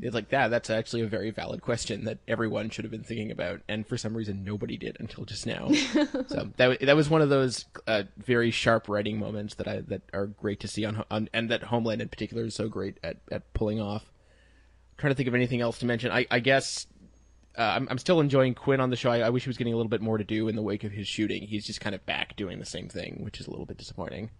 It's 0.03 0.15
like 0.15 0.29
that. 0.29 0.49
That's 0.49 0.69
actually 0.69 1.01
a 1.01 1.07
very 1.07 1.31
valid 1.31 1.63
question 1.63 2.05
that 2.05 2.19
everyone 2.29 2.69
should 2.69 2.85
have 2.85 2.93
been 2.93 3.05
thinking 3.05 3.31
about, 3.31 3.63
and 3.69 3.87
for 3.87 3.97
some 3.97 4.15
reason 4.15 4.45
nobody 4.45 4.77
did 4.77 4.99
until 5.01 5.25
just 5.25 5.47
now. 5.47 5.71
so 6.27 6.51
that 6.59 6.81
that 6.81 6.97
was 6.97 7.09
one 7.09 7.23
of 7.23 7.31
those 7.31 7.65
uh, 7.87 8.03
very 8.19 8.51
sharp 8.51 8.87
writing 8.89 9.19
moments 9.19 9.55
that 9.55 9.67
I 9.67 9.81
that 9.89 10.03
are 10.13 10.27
great 10.27 10.61
to 10.61 10.69
see 10.69 10.85
on, 10.85 11.05
on 11.11 11.31
and 11.33 11.51
that 11.51 11.63
Homeland 11.65 12.03
in 12.03 12.09
particular 12.11 12.45
is 12.45 12.55
so 12.55 12.69
great 12.69 12.99
at 13.03 13.17
at 13.33 13.55
pulling 13.55 13.81
off 13.81 14.05
trying 14.99 15.13
to 15.13 15.15
think 15.15 15.29
of 15.29 15.35
anything 15.35 15.61
else 15.61 15.79
to 15.79 15.87
mention. 15.87 16.11
I, 16.11 16.27
I 16.31 16.41
guess 16.41 16.87
uh, 17.59 17.63
I'm, 17.63 17.89
I'm 17.91 17.99
still 17.99 18.21
enjoying 18.21 18.55
Quinn 18.55 18.81
on 18.81 18.91
the 18.91 18.97
show. 18.97 19.11
I, 19.11 19.19
I 19.21 19.31
wish 19.31 19.43
he 19.45 19.49
was 19.49 19.57
getting 19.59 19.73
a 19.73 19.77
little 19.77 19.91
bit 19.91 20.01
more 20.01 20.17
to 20.19 20.25
do 20.25 20.49
in 20.49 20.55
the 20.57 20.63
wake 20.63 20.85
of 20.85 20.93
his 20.93 21.09
shooting. 21.09 21.43
He's 21.43 21.67
just 21.67 21.81
kind 21.81 21.95
of 21.95 22.05
back 22.07 22.37
doing 22.37 22.59
the 22.59 22.65
same 22.67 22.89
thing, 22.89 23.21
which 23.25 23.41
is 23.41 23.47
a 23.47 23.51
little 23.51 23.67
bit 23.67 23.77
disappointing. 23.79 24.31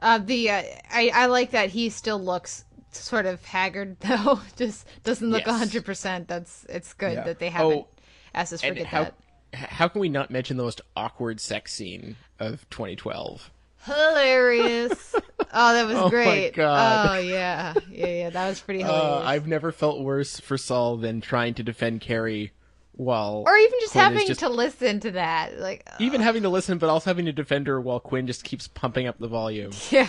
uh, 0.00 0.18
the 0.18 0.50
uh, 0.50 0.62
I 0.92 1.10
I 1.14 1.26
like 1.26 1.52
that 1.52 1.70
he 1.70 1.88
still 1.90 2.18
looks 2.20 2.64
sort 2.92 3.26
of 3.26 3.44
haggard 3.44 3.96
though. 4.00 4.40
Just 4.56 4.86
doesn't 5.02 5.30
look 5.30 5.46
Yes. 5.46 5.58
hundred 5.58 5.84
percent. 5.84 6.28
That's 6.28 6.66
it's 6.68 6.92
good 6.92 7.14
Yeah. 7.14 7.24
that 7.24 7.38
they 7.38 7.48
haven't 7.48 7.72
Oh, 7.78 7.88
asked 8.34 8.52
us 8.52 8.62
forget 8.62 8.86
how 8.86 9.04
that. 9.04 9.14
how 9.54 9.88
can 9.88 10.00
we 10.00 10.08
not 10.08 10.30
mention 10.30 10.56
the 10.58 10.62
most 10.64 10.80
awkward 10.96 11.40
sex 11.40 11.72
scene 11.72 12.16
of 12.38 12.68
2012? 12.70 13.50
Hilarious. 13.84 15.14
oh, 15.54 15.72
that 15.72 15.86
was 15.86 15.96
Oh 15.98 16.04
my 16.04 16.10
great. 16.10 16.54
God. 16.54 17.10
Oh 17.10 17.18
yeah, 17.20 17.74
yeah, 17.90 18.06
yeah. 18.06 18.30
That 18.30 18.48
was 18.48 18.60
pretty 18.60 18.82
Uh. 18.82 19.20
I've 19.20 19.46
never 19.46 19.72
felt 19.72 20.00
worse 20.00 20.40
for 20.40 20.58
Saul 20.58 20.96
than 20.96 21.20
trying 21.20 21.54
to 21.54 21.62
defend 21.62 22.00
Carrie 22.00 22.52
while 22.96 23.42
or 23.46 23.56
even 23.56 23.80
just 23.80 23.92
Quinn 23.92 24.04
having 24.04 24.26
just- 24.26 24.40
to 24.40 24.48
listen 24.48 25.00
to 25.00 25.10
that, 25.12 25.58
like, 25.58 25.82
uh, 25.86 25.96
even 25.98 26.20
having 26.20 26.42
to 26.44 26.48
listen, 26.48 26.78
but 26.78 26.88
also 26.88 27.10
having 27.10 27.24
to 27.24 27.32
defend 27.32 27.66
her 27.66 27.80
while 27.80 27.98
Quinn 28.00 28.26
just 28.26 28.44
keeps 28.44 28.68
pumping 28.68 29.06
up 29.08 29.18
the 29.18 29.26
volume. 29.26 29.72
yeah, 29.90 30.08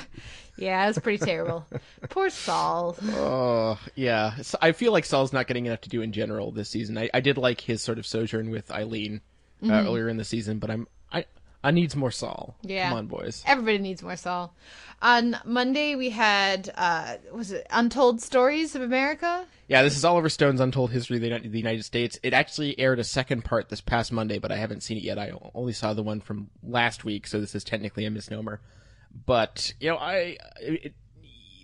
yeah. 0.57 0.83
It 0.83 0.87
was 0.89 0.99
pretty 0.99 1.23
terrible. 1.25 1.65
Poor 2.09 2.29
Saul. 2.29 2.95
Oh 3.09 3.79
yeah, 3.95 4.35
so 4.43 4.57
I 4.61 4.71
feel 4.71 4.91
like 4.91 5.05
Saul's 5.05 5.33
not 5.33 5.47
getting 5.47 5.65
enough 5.65 5.81
to 5.81 5.89
do 5.89 6.01
in 6.03 6.11
general 6.11 6.51
this 6.51 6.69
season. 6.69 6.97
I, 6.97 7.09
I 7.13 7.21
did 7.21 7.37
like 7.39 7.61
his 7.61 7.81
sort 7.81 7.97
of 7.97 8.05
sojourn 8.05 8.49
with 8.51 8.69
Aileen 8.71 9.21
uh, 9.63 9.65
Mm-hmm. 9.67 9.87
earlier 9.87 10.09
in 10.09 10.17
the 10.17 10.25
season, 10.25 10.59
but 10.59 10.69
I'm 10.69 10.85
I 11.65 11.71
needs 11.71 11.95
more 11.95 12.11
Saul. 12.11 12.55
Yeah. 12.61 12.89
come 12.89 12.99
on, 12.99 13.07
boys. 13.07 13.43
Everybody 13.47 13.79
needs 13.79 14.03
more 14.03 14.15
Saul. 14.15 14.53
On 15.01 15.35
Monday 15.45 15.95
we 15.95 16.11
had 16.11 16.71
uh 16.75 17.15
was 17.33 17.51
it 17.51 17.65
Untold 17.71 18.21
Stories 18.21 18.75
of 18.75 18.83
America? 18.83 19.47
Yeah, 19.67 19.81
this 19.81 19.97
is 19.97 20.05
Oliver 20.05 20.29
Stone's 20.29 20.61
Untold 20.61 20.91
History 20.91 21.15
of 21.17 21.23
the 21.23 21.49
the 21.49 21.57
United 21.57 21.83
States. 21.83 22.19
It 22.21 22.33
actually 22.33 22.79
aired 22.79 22.99
a 22.99 23.03
second 23.03 23.45
part 23.45 23.69
this 23.69 23.81
past 23.81 24.11
Monday, 24.11 24.37
but 24.37 24.51
I 24.51 24.57
haven't 24.57 24.83
seen 24.83 24.97
it 24.97 25.03
yet. 25.03 25.17
I 25.17 25.31
only 25.55 25.73
saw 25.73 25.95
the 25.95 26.03
one 26.03 26.21
from 26.21 26.51
last 26.61 27.03
week, 27.03 27.25
so 27.25 27.41
this 27.41 27.55
is 27.55 27.63
technically 27.63 28.05
a 28.05 28.11
misnomer. 28.11 28.61
But 29.25 29.73
you 29.79 29.89
know, 29.89 29.97
I 29.97 30.37
it, 30.61 30.93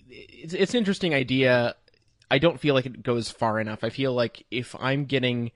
it's 0.10 0.56
it's 0.56 0.74
an 0.74 0.80
interesting 0.80 1.14
idea. 1.14 1.76
I 2.32 2.40
don't 2.40 2.60
feel 2.60 2.74
like 2.74 2.88
it 2.88 3.04
goes 3.04 3.30
far 3.30 3.60
enough. 3.60 3.84
I 3.84 3.92
feel 3.92 4.14
like 4.14 4.48
if 4.50 4.76
I'm 4.80 5.06
getting 5.06 5.52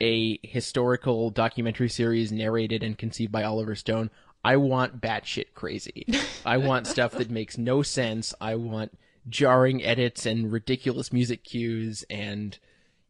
a 0.00 0.38
historical 0.42 1.30
documentary 1.30 1.88
series 1.88 2.32
narrated 2.32 2.82
and 2.82 2.98
conceived 2.98 3.32
by 3.32 3.42
Oliver 3.42 3.74
Stone, 3.74 4.10
I 4.44 4.56
want 4.56 5.00
batshit 5.00 5.54
crazy. 5.54 6.06
I 6.46 6.58
want 6.58 6.86
stuff 6.86 7.12
that 7.12 7.30
makes 7.30 7.56
no 7.56 7.82
sense. 7.82 8.34
I 8.40 8.56
want 8.56 8.96
jarring 9.28 9.82
edits 9.82 10.26
and 10.26 10.52
ridiculous 10.52 11.10
music 11.10 11.44
cues 11.44 12.04
and 12.10 12.58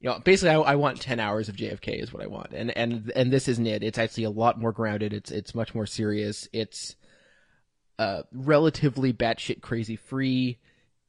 you 0.00 0.08
know 0.08 0.20
basically 0.20 0.50
I, 0.50 0.60
I 0.60 0.74
want 0.76 1.00
10 1.00 1.18
hours 1.18 1.48
of 1.48 1.56
JFK 1.56 2.00
is 2.00 2.12
what 2.12 2.22
I 2.22 2.28
want. 2.28 2.52
And 2.52 2.76
and 2.76 3.10
and 3.16 3.32
this 3.32 3.48
isn't 3.48 3.66
it. 3.66 3.82
It's 3.82 3.98
actually 3.98 4.24
a 4.24 4.30
lot 4.30 4.60
more 4.60 4.72
grounded. 4.72 5.12
It's 5.12 5.30
it's 5.30 5.54
much 5.54 5.74
more 5.74 5.86
serious. 5.86 6.48
It's 6.52 6.94
uh 7.98 8.22
relatively 8.32 9.12
batshit 9.12 9.60
crazy 9.60 9.96
free. 9.96 10.58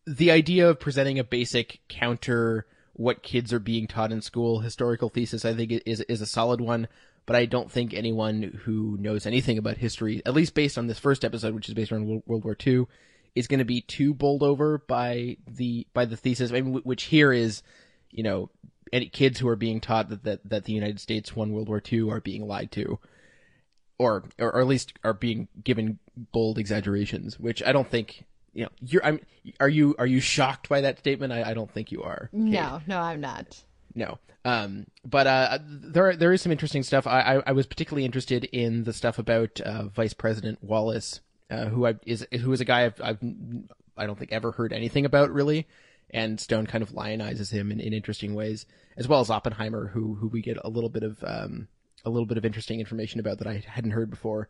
The 0.07 0.32
idea 0.32 0.69
of 0.69 0.80
presenting 0.80 1.19
a 1.19 1.23
basic 1.23 1.82
counter 1.88 2.65
what 2.97 3.23
kids 3.23 3.53
are 3.53 3.59
being 3.59 3.87
taught 3.87 4.11
in 4.11 4.21
school 4.21 4.59
historical 4.59 5.09
thesis 5.09 5.45
I 5.45 5.53
think 5.53 5.71
is 5.85 6.01
is 6.01 6.21
a 6.21 6.25
solid 6.25 6.61
one 6.61 6.87
but 7.25 7.35
I 7.35 7.45
don't 7.45 7.71
think 7.71 7.93
anyone 7.93 8.59
who 8.63 8.97
knows 8.99 9.25
anything 9.25 9.57
about 9.57 9.77
history 9.77 10.21
at 10.25 10.33
least 10.33 10.53
based 10.53 10.77
on 10.77 10.87
this 10.87 10.99
first 10.99 11.23
episode 11.25 11.53
which 11.53 11.67
is 11.67 11.73
based 11.73 11.91
on 11.91 12.21
World, 12.25 12.43
War 12.43 12.57
II 12.65 12.85
is 13.35 13.47
going 13.47 13.59
to 13.59 13.65
be 13.65 13.81
too 13.81 14.13
bowled 14.13 14.41
over 14.41 14.79
by 14.79 15.37
the 15.45 15.85
by 15.93 16.05
the 16.05 16.17
thesis, 16.17 16.51
I 16.51 16.61
mean, 16.61 16.81
which 16.83 17.03
here 17.03 17.31
is, 17.31 17.61
you 18.09 18.23
know, 18.23 18.49
any 18.93 19.09
kids 19.09 19.39
who 19.39 19.47
are 19.49 19.57
being 19.57 19.81
taught 19.81 20.09
that, 20.09 20.23
that 20.23 20.49
that 20.49 20.63
the 20.63 20.73
United 20.73 20.99
States 20.99 21.35
won 21.35 21.51
World 21.51 21.67
War 21.67 21.83
II 21.91 22.09
are 22.09 22.21
being 22.21 22.47
lied 22.47 22.71
to, 22.71 22.97
or 23.99 24.23
or, 24.39 24.59
at 24.59 24.67
least 24.67 24.93
are 25.03 25.13
being 25.13 25.49
given 25.63 25.99
bold 26.31 26.57
exaggerations, 26.57 27.39
which 27.39 27.61
I 27.61 27.73
don't 27.73 27.89
think. 27.89 28.23
You 28.56 28.64
know, 28.64 28.70
you're. 28.82 29.06
I'm. 29.06 29.20
Are 29.60 29.70
you? 29.70 29.95
Are 29.99 30.08
you 30.08 30.20
shocked 30.20 30.68
by 30.68 30.82
that 30.82 30.97
statement? 30.97 31.32
I, 31.32 31.51
I 31.51 31.53
don't 31.53 31.70
think 31.70 31.91
you 31.91 32.01
are. 32.01 32.30
Kate. 32.32 32.41
No, 32.41 32.82
no, 32.88 32.99
I'm 32.99 33.22
not. 33.22 33.64
No. 33.93 34.18
Um, 34.43 34.88
but 35.03 35.28
uh, 35.28 35.60
there 35.64 36.16
there 36.16 36.34
is 36.34 36.41
some 36.41 36.51
interesting 36.51 36.82
stuff. 36.82 37.06
I, 37.06 37.22
I, 37.22 37.43
I 37.47 37.51
was 37.51 37.68
particularly 37.68 38.06
interested 38.06 38.45
in 38.45 38.84
the 38.84 38.93
stuff 38.93 39.20
about 39.20 39.62
uh, 39.62 39.89
Vice 39.89 40.14
President 40.14 40.64
Wallace 40.64 41.20
uh, 41.49 41.66
who 41.66 41.86
I, 41.86 41.95
is 42.06 42.26
who 42.41 42.51
is 42.51 42.62
a 42.62 42.66
guy 42.66 42.86
I've, 42.86 43.01
I've 43.01 43.20
I 43.97 44.06
don't 44.06 44.18
think 44.18 44.32
ever 44.32 44.51
heard 44.51 44.74
anything 44.74 45.06
about 45.06 45.32
really, 45.32 45.68
and 46.10 46.39
Stone 46.39 46.68
kind 46.68 46.82
of 46.82 46.91
lionizes 46.91 47.51
him 47.51 47.72
in, 47.72 47.80
in 47.80 47.93
interesting 47.93 48.34
ways, 48.34 48.66
as 48.97 49.08
well 49.08 49.20
as 49.20 49.30
Oppenheimer, 49.30 49.88
who 49.88 50.16
who 50.16 50.28
we 50.28 50.41
get 50.41 50.58
a 50.64 50.70
little 50.70 50.89
bit 50.89 51.03
of 51.03 51.24
um, 51.24 51.68
a 52.03 52.10
little 52.10 52.26
bit 52.26 52.38
of 52.38 52.45
interesting 52.45 52.80
information 52.80 53.20
about 53.20 53.39
that 53.39 53.47
I 53.47 53.64
hadn't 53.68 53.91
heard 53.91 54.10
before. 54.10 54.49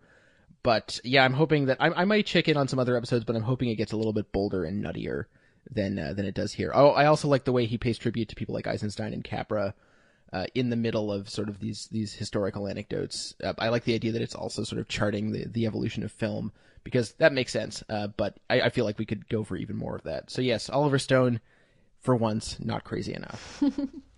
But 0.65 0.99
yeah, 1.03 1.23
I'm 1.23 1.33
hoping 1.33 1.67
that 1.67 1.77
I, 1.79 1.89
I 1.89 2.05
might 2.05 2.25
check 2.25 2.47
in 2.47 2.57
on 2.57 2.67
some 2.67 2.79
other 2.79 2.97
episodes, 2.97 3.23
but 3.23 3.35
I'm 3.35 3.43
hoping 3.43 3.69
it 3.69 3.75
gets 3.75 3.91
a 3.91 3.97
little 3.97 4.13
bit 4.13 4.31
bolder 4.31 4.63
and 4.63 4.83
nuttier 4.83 5.25
than 5.69 5.99
uh, 5.99 6.13
than 6.13 6.25
it 6.25 6.33
does 6.33 6.53
here. 6.53 6.71
Oh, 6.73 6.89
I 6.89 7.05
also 7.05 7.27
like 7.27 7.43
the 7.43 7.51
way 7.51 7.67
he 7.67 7.77
pays 7.77 7.99
tribute 7.99 8.29
to 8.29 8.35
people 8.35 8.55
like 8.55 8.65
Eisenstein 8.65 9.13
and 9.13 9.23
Capra. 9.23 9.75
Uh, 10.33 10.47
in 10.55 10.71
the 10.71 10.75
middle 10.75 11.11
of 11.11 11.29
sort 11.29 11.49
of 11.49 11.59
these 11.59 11.85
these 11.91 12.15
historical 12.15 12.67
anecdotes, 12.67 13.35
uh, 13.43 13.53
I 13.59 13.69
like 13.69 13.83
the 13.83 13.93
idea 13.93 14.11
that 14.13 14.23
it's 14.23 14.33
also 14.33 14.63
sort 14.63 14.81
of 14.81 14.87
charting 14.87 15.31
the 15.33 15.45
the 15.45 15.67
evolution 15.67 16.01
of 16.01 16.11
film 16.11 16.51
because 16.83 17.11
that 17.19 17.31
makes 17.31 17.51
sense. 17.51 17.83
Uh, 17.87 18.07
but 18.07 18.35
I, 18.49 18.61
I, 18.61 18.69
feel 18.69 18.85
like 18.85 18.97
we 18.97 19.05
could 19.05 19.29
go 19.29 19.43
for 19.43 19.57
even 19.57 19.75
more 19.75 19.95
of 19.95 20.01
that. 20.03 20.31
So 20.31 20.41
yes, 20.41 20.67
Oliver 20.67 20.97
Stone, 20.97 21.41
for 22.01 22.15
once, 22.15 22.57
not 22.59 22.83
crazy 22.83 23.13
enough. 23.13 23.61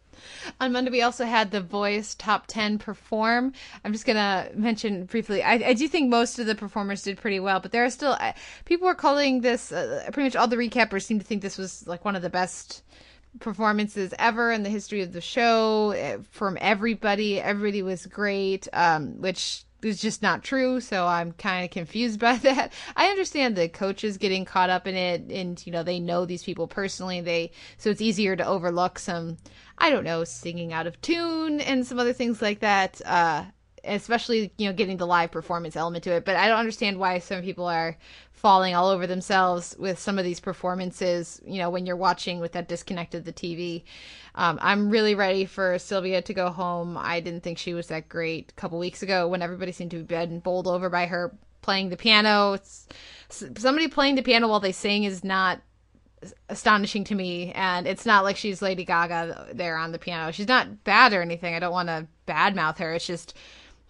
On 0.59 0.71
Monday, 0.71 0.91
we 0.91 1.01
also 1.01 1.25
had 1.25 1.51
the 1.51 1.61
Voice 1.61 2.15
Top 2.15 2.45
10 2.47 2.79
perform. 2.79 3.53
I'm 3.83 3.93
just 3.93 4.05
going 4.05 4.15
to 4.15 4.51
mention 4.55 5.05
briefly. 5.05 5.43
I, 5.43 5.53
I, 5.53 5.73
do 5.73 5.87
think 5.87 6.09
most 6.09 6.39
of 6.39 6.45
the 6.45 6.55
performers 6.55 7.03
did 7.03 7.17
pretty 7.17 7.39
well, 7.39 7.59
but 7.59 7.71
there 7.71 7.85
are 7.85 7.89
still 7.89 8.17
people 8.65 8.87
are 8.87 8.95
calling 8.95 9.41
this. 9.41 9.71
Uh, 9.71 10.03
pretty 10.11 10.27
much 10.27 10.35
all 10.35 10.47
the 10.47 10.55
recappers 10.55 11.03
seem 11.03 11.19
to 11.19 11.25
think 11.25 11.41
this 11.41 11.57
was 11.57 11.87
like 11.87 12.05
one 12.05 12.15
of 12.15 12.21
the 12.21 12.29
best 12.29 12.83
performances 13.39 14.13
ever 14.17 14.51
in 14.51 14.63
the 14.63 14.69
history 14.69 15.01
of 15.01 15.13
the 15.13 15.21
show 15.21 15.91
eh, 15.91 16.17
from 16.31 16.57
everybody. 16.59 17.39
Everybody 17.39 17.81
was 17.83 18.05
great, 18.05 18.67
um, 18.73 19.21
which 19.21 19.63
is 19.83 20.01
just 20.01 20.21
not 20.21 20.43
true. 20.43 20.79
So 20.79 21.05
I'm 21.05 21.33
kind 21.33 21.63
of 21.65 21.71
confused 21.71 22.19
by 22.27 22.37
that. 22.37 22.73
I 22.95 23.07
understand 23.07 23.55
the 23.55 23.69
coaches 23.69 24.17
getting 24.17 24.45
caught 24.45 24.69
up 24.69 24.87
in 24.87 24.95
it, 24.95 25.31
and 25.31 25.65
you 25.65 25.71
know 25.71 25.83
they 25.83 25.99
know 25.99 26.25
these 26.25 26.43
people 26.43 26.67
personally. 26.67 27.21
They 27.21 27.51
so 27.77 27.89
it's 27.89 28.01
easier 28.01 28.35
to 28.35 28.45
overlook 28.45 28.99
some, 28.99 29.37
I 29.77 29.89
don't 29.89 30.03
know, 30.03 30.23
singing 30.23 30.73
out 30.73 30.87
of 30.87 31.01
tune 31.01 31.61
and 31.61 31.85
some 31.85 31.99
other 31.99 32.13
things 32.13 32.41
like 32.41 32.59
that. 32.59 33.01
Uh, 33.05 33.45
especially 33.87 34.51
you 34.57 34.67
know 34.67 34.73
getting 34.73 34.97
the 34.97 35.07
live 35.07 35.31
performance 35.31 35.75
element 35.75 36.03
to 36.03 36.11
it. 36.11 36.25
But 36.25 36.35
I 36.35 36.47
don't 36.47 36.59
understand 36.59 36.99
why 36.99 37.19
some 37.19 37.41
people 37.41 37.65
are 37.65 37.97
falling 38.31 38.75
all 38.75 38.89
over 38.89 39.07
themselves 39.07 39.75
with 39.79 39.97
some 39.97 40.19
of 40.19 40.25
these 40.25 40.39
performances. 40.39 41.41
You 41.45 41.59
know 41.59 41.69
when 41.69 41.85
you're 41.85 41.95
watching 41.95 42.39
with 42.39 42.51
that 42.53 42.67
disconnect 42.67 43.15
of 43.15 43.25
the 43.25 43.33
TV. 43.33 43.83
Um, 44.35 44.59
I'm 44.61 44.89
really 44.89 45.15
ready 45.15 45.45
for 45.45 45.79
Sylvia 45.79 46.21
to 46.21 46.33
go 46.33 46.49
home. 46.49 46.97
I 46.97 47.19
didn't 47.19 47.41
think 47.41 47.57
she 47.57 47.73
was 47.73 47.87
that 47.87 48.07
great 48.07 48.51
a 48.51 48.53
couple 48.53 48.77
weeks 48.77 49.01
ago 49.01 49.27
when 49.27 49.41
everybody 49.41 49.71
seemed 49.71 49.91
to 49.91 49.97
be 49.97 50.03
been 50.03 50.39
bowled 50.39 50.67
over 50.67 50.89
by 50.89 51.07
her 51.07 51.35
playing 51.61 51.89
the 51.89 51.97
piano. 51.97 52.53
It's, 52.53 52.87
somebody 53.29 53.87
playing 53.87 54.15
the 54.15 54.21
piano 54.21 54.47
while 54.47 54.59
they 54.59 54.71
sing 54.71 55.03
is 55.03 55.23
not 55.23 55.61
astonishing 56.49 57.03
to 57.03 57.15
me 57.15 57.51
and 57.53 57.87
it's 57.87 58.05
not 58.05 58.23
like 58.23 58.35
she's 58.35 58.61
lady 58.61 58.83
gaga 58.83 59.47
there 59.53 59.77
on 59.77 59.91
the 59.91 59.99
piano 59.99 60.31
she's 60.31 60.47
not 60.47 60.83
bad 60.83 61.13
or 61.13 61.21
anything 61.21 61.53
i 61.53 61.59
don't 61.59 61.71
want 61.71 61.87
to 61.87 62.07
badmouth 62.27 62.79
her 62.79 62.93
it's 62.93 63.05
just 63.05 63.35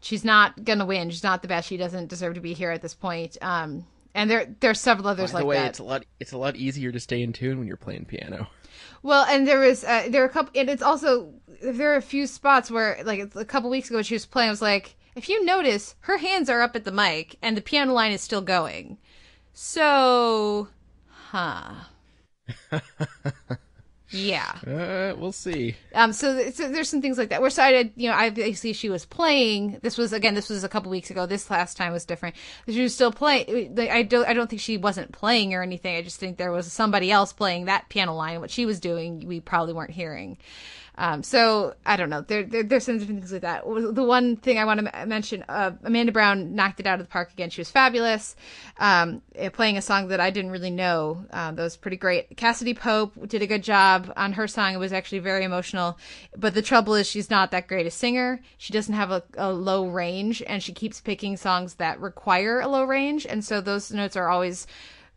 she's 0.01 0.23
not 0.23 0.63
gonna 0.63 0.86
win. 0.86 1.09
She's 1.09 1.23
not 1.23 1.41
the 1.41 1.47
best. 1.47 1.67
She 1.67 1.78
doesn't 1.78 2.07
deserve 2.07 2.36
to 2.36 2.41
be 2.41 2.53
here 2.53 2.71
at 2.71 2.82
this 2.82 2.93
point. 2.93 3.38
Um, 3.41 3.86
and 4.13 4.30
there 4.30 4.55
there's 4.59 4.80
several 4.80 5.07
others 5.07 5.32
By 5.32 5.39
like 5.39 5.47
way, 5.47 5.55
that. 5.57 5.69
It's 5.69 5.80
a 5.80 5.84
lot. 5.84 6.05
It's 6.19 6.32
a 6.32 6.38
lot 6.38 6.55
easier 6.55 6.91
to 6.91 6.99
stay 6.99 7.21
in 7.21 7.34
tune 7.34 7.59
when 7.59 7.67
you're 7.67 7.78
playing 7.78 8.05
piano. 8.05 8.47
Well, 9.03 9.25
and 9.25 9.47
there 9.47 9.59
was 9.59 9.84
uh, 9.84 10.07
there 10.09 10.23
are 10.23 10.28
a 10.28 10.30
couple, 10.30 10.59
and 10.59 10.69
it's 10.69 10.82
also 10.82 11.34
there 11.61 11.93
are 11.93 11.97
a 11.97 12.01
few 12.01 12.28
spots 12.28 12.71
where 12.71 12.99
like 13.03 13.36
a 13.36 13.45
couple 13.45 13.69
weeks 13.69 13.89
ago 13.89 13.97
when 13.97 14.03
she 14.03 14.15
was 14.15 14.25
playing, 14.25 14.49
I 14.49 14.51
was 14.51 14.61
like, 14.61 14.95
if 15.15 15.30
you 15.30 15.43
notice, 15.43 15.95
her 16.01 16.17
hands 16.17 16.49
are 16.49 16.61
up 16.61 16.75
at 16.75 16.84
the 16.84 16.91
mic 16.91 17.38
and 17.41 17.55
the 17.55 17.61
piano 17.61 17.93
line 17.93 18.11
is 18.11 18.21
still 18.21 18.41
going. 18.41 18.97
So, 19.53 20.69
huh. 21.09 21.73
Yeah. 24.10 24.54
Uh, 24.68 25.16
we'll 25.18 25.32
see. 25.32 25.76
Um. 25.95 26.14
So, 26.14 26.50
so, 26.52 26.70
there's 26.70 26.89
some 26.89 27.02
things 27.02 27.18
like 27.18 27.30
that. 27.30 27.41
We're 27.41 27.48
excited. 27.48 27.93
You 27.95 28.10
know, 28.10 28.16
obviously 28.16 28.74
she 28.74 28.89
was 28.89 29.06
playing. 29.06 29.80
This 29.82 29.98
was 29.98 30.14
again. 30.14 30.36
This 30.36 30.50
was 30.50 30.64
a 30.64 30.70
couple 30.70 30.91
weeks 30.91 31.10
ago. 31.10 31.26
This 31.26 31.50
last 31.50 31.78
time 31.78 31.93
was 31.93 32.06
different. 32.06 32.36
She 32.68 32.82
was 32.82 32.93
still 32.93 33.12
playing. 33.12 33.80
I 33.80 34.04
don't. 34.04 34.28
I 34.28 34.34
don't 34.34 34.50
think 34.50 34.62
she 34.62 34.78
wasn't 34.78 35.14
playing 35.14 35.54
or 35.54 35.62
anything. 35.62 35.95
I 35.95 36.02
just 36.02 36.20
think 36.20 36.38
there 36.38 36.52
was 36.52 36.72
somebody 36.72 37.12
else 37.12 37.34
playing 37.34 37.66
that 37.66 37.89
piano 37.89 38.14
line. 38.14 38.39
What 38.39 38.52
she 38.52 38.66
was 38.66 38.80
doing, 38.80 39.26
we 39.26 39.39
probably 39.39 39.74
weren't 39.74 39.91
hearing. 39.91 40.38
Um, 40.98 41.22
so 41.22 41.76
I 41.86 41.95
don't 41.95 42.10
know. 42.10 42.22
There, 42.22 42.43
there, 42.43 42.64
there's 42.64 42.86
some 42.86 42.98
different 42.98 43.20
things 43.22 43.32
like 43.32 43.43
that. 43.43 43.64
The 43.66 44.04
one 44.04 44.36
thing 44.36 44.58
I 44.58 44.66
want 44.66 44.80
to 44.80 45.06
mention, 45.06 45.45
uh, 45.48 45.72
Amanda 45.84 46.12
Brown 46.12 46.56
knocked 46.56 46.80
it 46.80 46.88
out 46.88 47.00
of 47.00 47.06
the 47.06 47.12
park 47.12 47.32
again. 47.32 47.52
She 47.52 47.62
was 47.62 47.70
fabulous, 47.70 48.36
um, 48.80 49.22
eh, 49.36 49.50
playing 49.50 49.78
a 49.78 49.82
song 49.82 50.08
that 50.08 50.20
I 50.20 50.32
didn't 50.32 50.52
really 50.52 50.72
know. 50.72 51.26
Um, 51.32 51.56
that 51.56 51.62
was 51.62 51.78
pretty 51.78 51.98
great. 51.98 52.36
Cassadee 52.36 52.78
Pope 52.78 53.28
did 53.28 53.43
a 53.43 53.48
good 53.48 53.64
job 53.64 54.12
on 54.18 54.34
her 54.34 54.48
song. 54.48 54.74
It 54.74 54.80
was 54.80 54.91
actually 54.91 55.20
very 55.20 55.43
emotional. 55.43 56.00
But 56.36 56.56
the 56.56 56.64
trouble 56.64 56.95
is, 56.95 57.08
she's 57.08 57.30
not 57.30 57.52
that 57.52 57.68
great 57.68 57.86
a 57.86 57.91
singer. 57.91 58.41
She 58.58 58.74
doesn't 58.74 58.95
have 58.95 59.12
a, 59.12 59.24
a 59.38 59.54
low 59.54 59.88
range, 59.88 60.41
and 60.48 60.64
she 60.64 60.74
keeps 60.74 61.00
picking 61.00 61.38
songs 61.38 61.76
that 61.76 62.00
require 62.00 62.60
a 62.60 62.68
low 62.68 62.84
range, 62.84 63.28
and 63.28 63.45
so 63.45 63.62
those 63.62 63.91
notes 63.91 64.16
are 64.16 64.30
always 64.30 64.66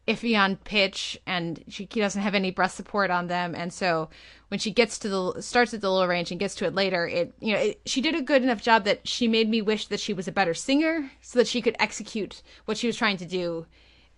iffy 0.07 0.39
on 0.39 0.57
pitch 0.57 1.21
and 1.27 1.63
she 1.69 1.85
doesn't 1.85 2.23
have 2.23 2.35
any 2.35 2.51
breath 2.51 2.73
support 2.73 3.11
on 3.11 3.27
them 3.27 3.55
and 3.55 3.73
so 3.73 4.09
when 4.49 4.59
she 4.59 4.71
gets 4.71 4.99
to 4.99 5.09
the 5.09 5.41
starts 5.41 5.75
at 5.75 5.81
the 5.81 5.91
low 5.91 6.07
range 6.07 6.31
and 6.31 6.41
gets 6.41 6.55
to 6.55 6.65
it 6.65 6.75
later 6.75 7.07
it 7.07 7.33
you 7.39 7.53
know 7.53 7.61
it, 7.61 7.81
she 7.87 8.01
did 8.01 8.15
a 8.15 8.23
good 8.23 8.43
enough 8.43 8.63
job 8.63 8.85
that 8.85 9.07
she 9.07 9.29
made 9.29 9.49
me 9.49 9.63
wish 9.63 9.87
that 9.87 10.01
she 10.01 10.13
was 10.13 10.27
a 10.27 10.33
better 10.33 10.55
singer 10.55 11.11
so 11.21 11.39
that 11.39 11.47
she 11.47 11.63
could 11.63 11.77
execute 11.79 12.43
what 12.65 12.77
she 12.77 12.87
was 12.87 12.97
trying 12.97 13.17
to 13.17 13.27
do 13.27 13.67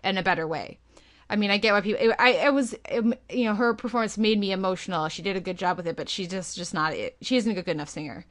in 0.04 0.16
a 0.16 0.22
better 0.22 0.46
way 0.46 0.78
I 1.32 1.36
mean, 1.36 1.50
I 1.50 1.56
get 1.56 1.72
why 1.72 1.80
people. 1.80 2.10
It, 2.10 2.14
I, 2.18 2.34
I 2.34 2.50
was, 2.50 2.74
it, 2.90 3.18
you 3.30 3.46
know, 3.46 3.54
her 3.54 3.72
performance 3.72 4.18
made 4.18 4.38
me 4.38 4.52
emotional. 4.52 5.08
She 5.08 5.22
did 5.22 5.34
a 5.34 5.40
good 5.40 5.56
job 5.56 5.78
with 5.78 5.86
it, 5.86 5.96
but 5.96 6.10
she's 6.10 6.28
just, 6.28 6.58
just 6.58 6.74
not. 6.74 6.92
it 6.92 7.16
She 7.22 7.36
isn't 7.38 7.56
a 7.56 7.62
good 7.62 7.74
enough 7.74 7.88
singer. 7.88 8.26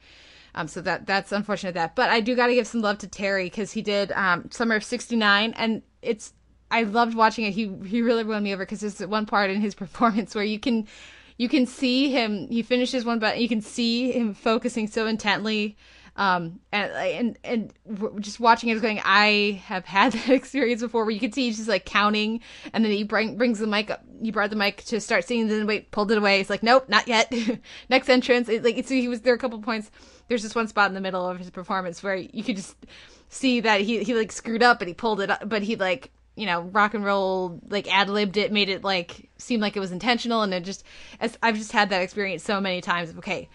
Um, 0.54 0.68
so 0.68 0.80
that 0.82 1.04
that's 1.04 1.32
unfortunate. 1.32 1.74
That, 1.74 1.96
but 1.96 2.10
I 2.10 2.20
do 2.20 2.36
got 2.36 2.46
to 2.46 2.54
give 2.54 2.68
some 2.68 2.80
love 2.80 2.98
to 2.98 3.08
Terry 3.08 3.46
because 3.46 3.72
he 3.72 3.82
did 3.82 4.12
um, 4.12 4.48
Summer 4.52 4.76
of 4.76 4.84
'69, 4.84 5.52
and 5.56 5.82
it's 6.00 6.32
I 6.72 6.84
loved 6.84 7.14
watching 7.14 7.44
it. 7.44 7.52
He 7.52 7.70
he 7.86 8.02
really 8.02 8.24
won 8.24 8.42
me 8.42 8.52
over 8.52 8.64
because 8.64 8.80
there's 8.80 8.98
one 9.06 9.26
part 9.26 9.50
in 9.50 9.60
his 9.60 9.74
performance 9.84 10.34
where 10.34 10.42
you 10.42 10.58
can 10.58 10.88
you 11.36 11.48
can 11.48 11.66
see 11.66 12.10
him. 12.10 12.48
He 12.48 12.62
finishes 12.62 13.04
one, 13.04 13.18
but 13.18 13.38
you 13.38 13.48
can 13.48 13.60
see 13.60 14.12
him 14.12 14.34
focusing 14.34 14.86
so 14.88 15.06
intently. 15.06 15.76
Um, 16.14 16.60
and 16.72 16.92
and 16.92 17.38
and 17.42 18.20
just 18.22 18.38
watching 18.38 18.68
it, 18.68 18.80
going, 18.82 19.00
I 19.04 19.62
have 19.64 19.84
had 19.84 20.12
that 20.12 20.30
experience 20.30 20.82
before, 20.82 21.04
where 21.04 21.10
you 21.10 21.20
can 21.20 21.32
see 21.32 21.46
he's 21.46 21.56
just 21.56 21.68
like 21.68 21.84
counting, 21.84 22.40
and 22.72 22.84
then 22.84 22.92
he 22.92 23.02
bring, 23.02 23.36
brings 23.36 23.58
the 23.58 23.66
mic 23.66 23.90
up. 23.90 24.02
He 24.20 24.30
brought 24.30 24.50
the 24.50 24.56
mic 24.56 24.84
to 24.84 25.00
start 25.00 25.24
singing, 25.24 25.48
then 25.48 25.66
wait, 25.66 25.90
pulled 25.90 26.12
it 26.12 26.18
away. 26.18 26.40
It's 26.40 26.50
like, 26.50 26.62
nope, 26.62 26.88
not 26.88 27.08
yet. 27.08 27.32
Next 27.88 28.08
entrance. 28.08 28.48
It, 28.48 28.62
like 28.62 28.76
so, 28.86 28.94
he 28.94 29.08
was 29.08 29.22
there 29.22 29.34
a 29.34 29.38
couple 29.38 29.60
points. 29.60 29.90
There's 30.28 30.42
this 30.42 30.54
one 30.54 30.68
spot 30.68 30.88
in 30.90 30.94
the 30.94 31.00
middle 31.00 31.28
of 31.28 31.38
his 31.38 31.50
performance 31.50 32.02
where 32.02 32.16
you 32.16 32.44
could 32.44 32.56
just 32.56 32.76
see 33.28 33.60
that 33.60 33.80
he 33.80 34.04
he 34.04 34.14
like 34.14 34.32
screwed 34.32 34.62
up 34.62 34.82
and 34.82 34.88
he 34.88 34.94
pulled 34.94 35.20
it 35.20 35.30
up, 35.30 35.48
but 35.48 35.62
he 35.62 35.76
like 35.76 36.10
you 36.36 36.46
know, 36.46 36.62
rock 36.62 36.94
and 36.94 37.04
roll, 37.04 37.60
like 37.68 37.92
ad 37.92 38.08
libbed 38.08 38.36
it, 38.36 38.52
made 38.52 38.68
it 38.68 38.84
like 38.84 39.30
seem 39.38 39.60
like 39.60 39.76
it 39.76 39.80
was 39.80 39.92
intentional, 39.92 40.42
and 40.42 40.52
it 40.54 40.64
just, 40.64 40.84
as 41.20 41.36
I've 41.42 41.56
just 41.56 41.72
had 41.72 41.90
that 41.90 42.02
experience 42.02 42.42
so 42.42 42.60
many 42.60 42.80
times. 42.80 43.10
Of, 43.10 43.18
okay, 43.18 43.48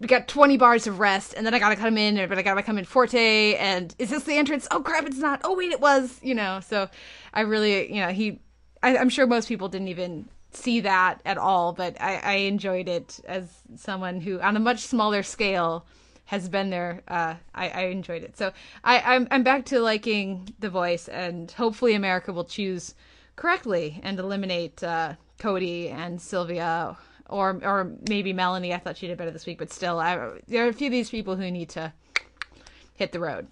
we 0.00 0.06
got 0.06 0.28
20 0.28 0.56
bars 0.56 0.86
of 0.86 1.00
rest, 1.00 1.34
and 1.34 1.46
then 1.46 1.54
I 1.54 1.58
gotta 1.58 1.76
come 1.76 1.96
in, 1.96 2.28
but 2.28 2.38
I 2.38 2.42
gotta 2.42 2.62
come 2.62 2.78
in 2.78 2.84
forte, 2.84 3.54
and 3.54 3.94
is 3.98 4.10
this 4.10 4.24
the 4.24 4.34
entrance? 4.34 4.68
Oh 4.70 4.80
crap, 4.80 5.06
it's 5.06 5.18
not. 5.18 5.40
Oh 5.44 5.56
wait, 5.56 5.72
it 5.72 5.80
was. 5.80 6.18
You 6.22 6.34
know, 6.34 6.60
so 6.60 6.88
I 7.32 7.42
really, 7.42 7.92
you 7.92 8.00
know, 8.00 8.08
he 8.08 8.40
I, 8.82 8.96
I'm 8.96 9.08
sure 9.08 9.26
most 9.26 9.48
people 9.48 9.68
didn't 9.68 9.88
even 9.88 10.28
see 10.52 10.80
that 10.80 11.20
at 11.24 11.38
all, 11.38 11.72
but 11.72 12.00
I, 12.00 12.16
I 12.16 12.32
enjoyed 12.32 12.88
it 12.88 13.20
as 13.26 13.48
someone 13.76 14.20
who, 14.20 14.40
on 14.40 14.56
a 14.56 14.60
much 14.60 14.80
smaller 14.80 15.22
scale, 15.22 15.86
has 16.28 16.48
been 16.48 16.70
there. 16.70 17.02
Uh, 17.08 17.34
I, 17.54 17.68
I 17.70 17.82
enjoyed 17.86 18.22
it. 18.22 18.36
So 18.36 18.52
I, 18.84 19.00
I'm 19.00 19.26
I'm 19.30 19.42
back 19.42 19.64
to 19.66 19.80
liking 19.80 20.54
the 20.60 20.70
voice, 20.70 21.08
and 21.08 21.50
hopefully 21.50 21.94
America 21.94 22.32
will 22.32 22.44
choose 22.44 22.94
correctly 23.36 24.00
and 24.02 24.18
eliminate 24.18 24.82
uh, 24.82 25.14
Cody 25.38 25.88
and 25.88 26.20
Sylvia. 26.20 26.96
Or, 27.30 27.60
or 27.62 27.92
maybe 28.08 28.32
Melanie. 28.32 28.72
I 28.72 28.78
thought 28.78 28.96
she 28.96 29.06
did 29.06 29.18
better 29.18 29.30
this 29.30 29.44
week, 29.44 29.58
but 29.58 29.70
still, 29.70 30.00
I, 30.00 30.40
there 30.46 30.64
are 30.64 30.70
a 30.70 30.72
few 30.72 30.86
of 30.86 30.92
these 30.92 31.10
people 31.10 31.36
who 31.36 31.50
need 31.50 31.68
to 31.70 31.92
hit 32.94 33.12
the 33.12 33.20
road. 33.20 33.48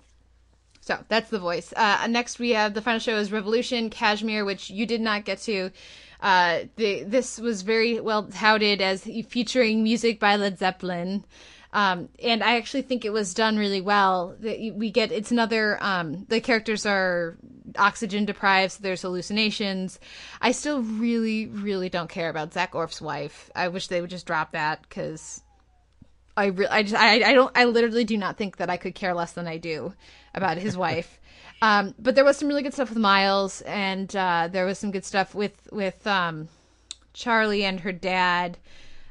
So 0.81 1.05
that's 1.09 1.29
the 1.29 1.39
voice. 1.39 1.75
Uh, 1.77 2.07
next, 2.09 2.39
we 2.39 2.51
have 2.53 2.73
the 2.73 2.81
final 2.81 3.01
show 3.01 3.17
is 3.17 3.31
Revolution 3.31 3.91
Kashmir, 3.91 4.47
which 4.47 4.71
you 4.71 4.87
did 4.87 5.03
not 5.03 5.27
get 5.27 5.41
to. 5.41 5.71
Uh, 6.23 6.61
the, 6.77 7.03
this 7.03 7.39
was 7.39 7.61
very 7.61 8.01
well 8.01 8.23
touted 8.23 8.81
as 8.81 9.03
featuring 9.29 9.83
music 9.83 10.19
by 10.19 10.37
Led 10.37 10.59
Zeppelin. 10.59 11.25
Um, 11.77 12.09
and 12.23 12.43
I 12.43 12.57
actually 12.57 12.81
think 12.81 13.05
it 13.05 13.13
was 13.13 13.35
done 13.35 13.59
really 13.59 13.83
well. 13.83 14.35
We 14.41 14.91
get 14.91 15.13
it's 15.13 15.31
another. 15.31 15.77
Um, 15.83 16.25
the 16.27 16.41
characters 16.41 16.87
are 16.87 17.37
oxygen 17.77 18.25
deprived, 18.25 18.73
so 18.73 18.79
there's 18.83 19.03
hallucinations. 19.03 20.01
I 20.41 20.53
still 20.53 20.81
really, 20.81 21.49
really 21.49 21.91
don't 21.91 22.09
care 22.09 22.31
about 22.31 22.55
Zak 22.55 22.75
Orth's 22.75 23.03
wife. 23.03 23.51
I 23.55 23.69
wish 23.69 23.89
they 23.89 24.01
would 24.01 24.09
just 24.09 24.25
drop 24.25 24.53
that 24.53 24.89
because 24.89 25.43
I 26.35 26.47
re- 26.47 26.67
I 26.67 26.83
just 26.83 26.95
I, 26.95 27.17
I 27.17 27.35
don't 27.35 27.53
I 27.55 27.67
literally 27.67 28.05
do 28.05 28.17
not 28.17 28.39
think 28.39 28.57
that 28.57 28.71
I 28.71 28.79
could 28.79 28.95
care 28.95 29.13
less 29.13 29.33
than 29.33 29.47
I 29.47 29.59
do 29.59 29.93
about 30.35 30.57
his 30.57 30.79
wife. 30.79 31.21
Um, 31.63 31.95
but 31.99 32.15
there 32.15 32.25
was 32.25 32.37
some 32.37 32.49
really 32.49 32.63
good 32.63 32.75
stuff 32.75 32.91
with 32.91 32.99
Miles, 32.99 33.63
and 33.63 34.15
uh, 34.15 34.51
there 34.53 34.67
was 34.67 34.79
some 34.79 34.91
good 34.91 35.07
stuff 35.07 35.35
with 35.35 35.67
with 35.73 36.07
um, 36.07 36.49
Charlie 37.15 37.65
and 37.65 37.81
her 37.81 37.93
dad. 37.93 38.59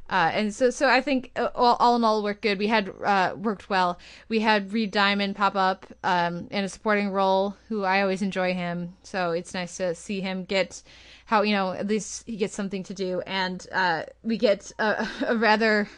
Uh, 0.08 0.30
and 0.34 0.54
so, 0.54 0.70
so 0.70 0.88
I 0.88 1.02
think 1.02 1.32
uh, 1.36 1.50
all, 1.56 1.78
all 1.80 1.96
in 1.96 2.04
all 2.04 2.22
worked 2.22 2.44
good. 2.44 2.60
We 2.60 2.68
had 2.68 2.94
uh, 3.04 3.34
worked 3.36 3.70
well. 3.70 3.98
We 4.30 4.40
had 4.40 4.72
Reed 4.72 4.92
Diamond 4.92 5.36
pop 5.36 5.56
up 5.56 5.86
um, 6.04 6.48
in 6.52 6.64
a 6.64 6.70
supporting 6.70 7.10
role, 7.10 7.56
who 7.70 7.84
I 7.84 8.02
always 8.02 8.22
enjoy 8.22 8.54
him. 8.54 8.96
So 9.02 9.32
it's 9.32 9.54
nice 9.54 9.78
to 9.78 9.96
see 9.96 10.22
him 10.22 10.46
get 10.46 10.84
how 11.26 11.42
you 11.42 11.56
know 11.56 11.72
at 11.72 11.88
least 11.88 12.24
he 12.28 12.38
gets 12.38 12.54
something 12.54 12.84
to 12.84 12.94
do, 12.94 13.22
and 13.26 13.66
uh, 13.72 14.04
we 14.22 14.38
get 14.38 14.72
a, 14.78 15.08
a 15.28 15.36
rather 15.36 15.90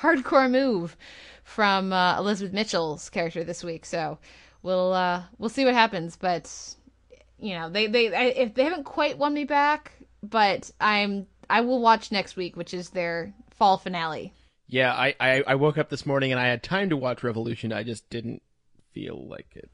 hardcore 0.00 0.50
move 0.50 0.96
from 1.42 1.92
uh, 1.92 2.18
Elizabeth 2.18 2.52
Mitchell's 2.52 3.10
character 3.10 3.42
this 3.42 3.64
week. 3.64 3.84
So 3.84 4.18
we'll 4.62 4.92
uh, 4.92 5.22
we'll 5.38 5.48
see 5.48 5.64
what 5.64 5.74
happens. 5.74 6.16
But 6.16 6.76
you 7.40 7.54
know, 7.54 7.68
they 7.68 7.88
they 7.88 8.14
I, 8.14 8.24
if 8.26 8.54
they 8.54 8.62
haven't 8.62 8.84
quite 8.84 9.18
won 9.18 9.34
me 9.34 9.42
back, 9.42 9.92
but 10.22 10.70
I'm 10.80 11.26
I 11.50 11.62
will 11.62 11.80
watch 11.80 12.12
next 12.12 12.36
week, 12.36 12.56
which 12.56 12.72
is 12.72 12.90
their 12.90 13.32
fall 13.56 13.76
finale. 13.78 14.32
Yeah, 14.68 14.92
I, 14.92 15.14
I, 15.20 15.44
I 15.46 15.54
woke 15.54 15.78
up 15.78 15.90
this 15.90 16.06
morning 16.06 16.32
and 16.32 16.40
I 16.40 16.46
had 16.48 16.62
time 16.62 16.90
to 16.90 16.96
watch 16.96 17.22
Revolution. 17.22 17.72
I 17.72 17.82
just 17.82 18.08
didn't 18.10 18.42
feel 18.92 19.28
like 19.28 19.46
it. 19.54 19.70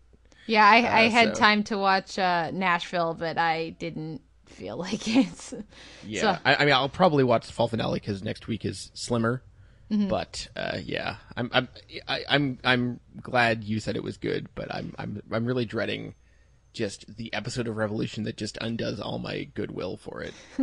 Yeah, 0.46 0.66
I, 0.68 0.82
uh, 0.82 0.96
I 0.96 1.00
had 1.08 1.36
so. 1.36 1.40
time 1.40 1.62
to 1.64 1.78
watch 1.78 2.18
uh, 2.18 2.50
Nashville, 2.52 3.14
but 3.14 3.38
I 3.38 3.70
didn't 3.70 4.20
feel 4.46 4.76
like 4.86 5.06
it. 5.08 5.52
yeah, 6.04 6.20
So- 6.20 6.38
I, 6.44 6.56
I 6.56 6.64
mean, 6.64 6.74
I'll 6.74 6.88
probably 6.88 7.24
watch 7.24 7.46
the 7.46 7.52
fall 7.52 7.68
finale 7.68 8.00
because 8.00 8.22
next 8.22 8.48
week 8.48 8.64
is 8.64 8.90
Slimmer. 8.94 9.42
Mm-hmm. 9.90 10.08
But 10.08 10.48
uh, 10.56 10.78
yeah, 10.82 11.16
I'm 11.36 11.50
I'm 11.52 11.68
I, 12.08 12.24
I'm 12.26 12.58
I'm 12.64 13.00
glad 13.20 13.62
you 13.62 13.78
said 13.78 13.94
it 13.94 14.02
was 14.02 14.16
good, 14.16 14.48
but 14.54 14.74
I'm 14.74 14.94
I'm 14.96 15.22
I'm 15.30 15.44
really 15.44 15.66
dreading 15.66 16.14
just 16.72 17.16
the 17.16 17.32
episode 17.32 17.68
of 17.68 17.76
Revolution 17.76 18.24
that 18.24 18.36
just 18.36 18.58
undoes 18.60 19.00
all 19.00 19.18
my 19.18 19.44
goodwill 19.54 19.96
for 19.96 20.22
it. 20.22 20.34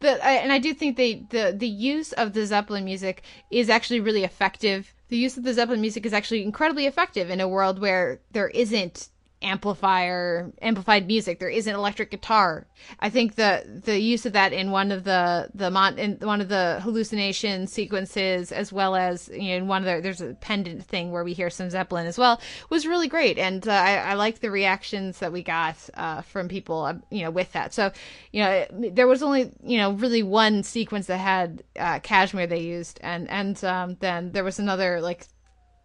the 0.00 0.26
I, 0.26 0.32
and 0.32 0.52
I 0.52 0.58
do 0.58 0.74
think 0.74 0.96
they 0.96 1.26
the 1.30 1.54
the 1.56 1.68
use 1.68 2.12
of 2.12 2.32
the 2.32 2.46
Zeppelin 2.46 2.84
music 2.84 3.22
is 3.50 3.68
actually 3.68 4.00
really 4.00 4.24
effective. 4.24 4.94
The 5.08 5.16
use 5.16 5.36
of 5.36 5.44
the 5.44 5.54
Zeppelin 5.54 5.80
music 5.80 6.06
is 6.06 6.12
actually 6.12 6.42
incredibly 6.42 6.86
effective 6.86 7.30
in 7.30 7.40
a 7.40 7.48
world 7.48 7.80
where 7.80 8.20
there 8.32 8.48
isn't 8.48 9.08
amplifier 9.42 10.52
amplified 10.60 11.06
music. 11.06 11.38
There 11.38 11.48
isn't 11.48 11.74
electric 11.74 12.10
guitar. 12.10 12.66
I 12.98 13.08
think 13.08 13.36
the 13.36 13.80
the 13.84 13.98
use 13.98 14.26
of 14.26 14.34
that 14.34 14.52
in 14.52 14.70
one 14.70 14.92
of 14.92 15.04
the 15.04 15.48
the 15.54 15.70
mon 15.70 15.98
in 15.98 16.18
one 16.20 16.40
of 16.40 16.48
the 16.48 16.80
hallucination 16.82 17.66
sequences 17.66 18.52
as 18.52 18.72
well 18.72 18.94
as 18.94 19.30
you 19.32 19.50
know 19.50 19.56
in 19.56 19.68
one 19.68 19.82
of 19.82 19.96
the 19.96 20.02
there's 20.02 20.20
a 20.20 20.34
pendant 20.34 20.84
thing 20.84 21.10
where 21.10 21.24
we 21.24 21.32
hear 21.32 21.48
some 21.48 21.70
zeppelin 21.70 22.06
as 22.06 22.18
well 22.18 22.40
was 22.68 22.86
really 22.86 23.08
great. 23.08 23.38
And 23.38 23.66
uh, 23.66 23.72
i 23.72 23.96
i 23.96 24.14
like 24.14 24.40
the 24.40 24.50
reactions 24.50 25.18
that 25.20 25.32
we 25.32 25.42
got 25.42 25.76
uh 25.94 26.20
from 26.22 26.48
people 26.48 26.82
uh, 26.82 26.94
you 27.10 27.24
know 27.24 27.30
with 27.30 27.52
that. 27.52 27.72
So 27.72 27.92
you 28.32 28.42
know 28.42 28.66
there 28.70 29.06
was 29.06 29.22
only 29.22 29.52
you 29.64 29.78
know 29.78 29.92
really 29.92 30.22
one 30.22 30.62
sequence 30.62 31.06
that 31.06 31.18
had 31.18 31.62
uh 31.78 31.98
Kashmir 32.00 32.46
they 32.46 32.60
used. 32.60 33.00
And 33.02 33.28
and 33.30 33.62
um 33.64 33.96
then 34.00 34.32
there 34.32 34.44
was 34.44 34.58
another 34.58 35.00
like 35.00 35.26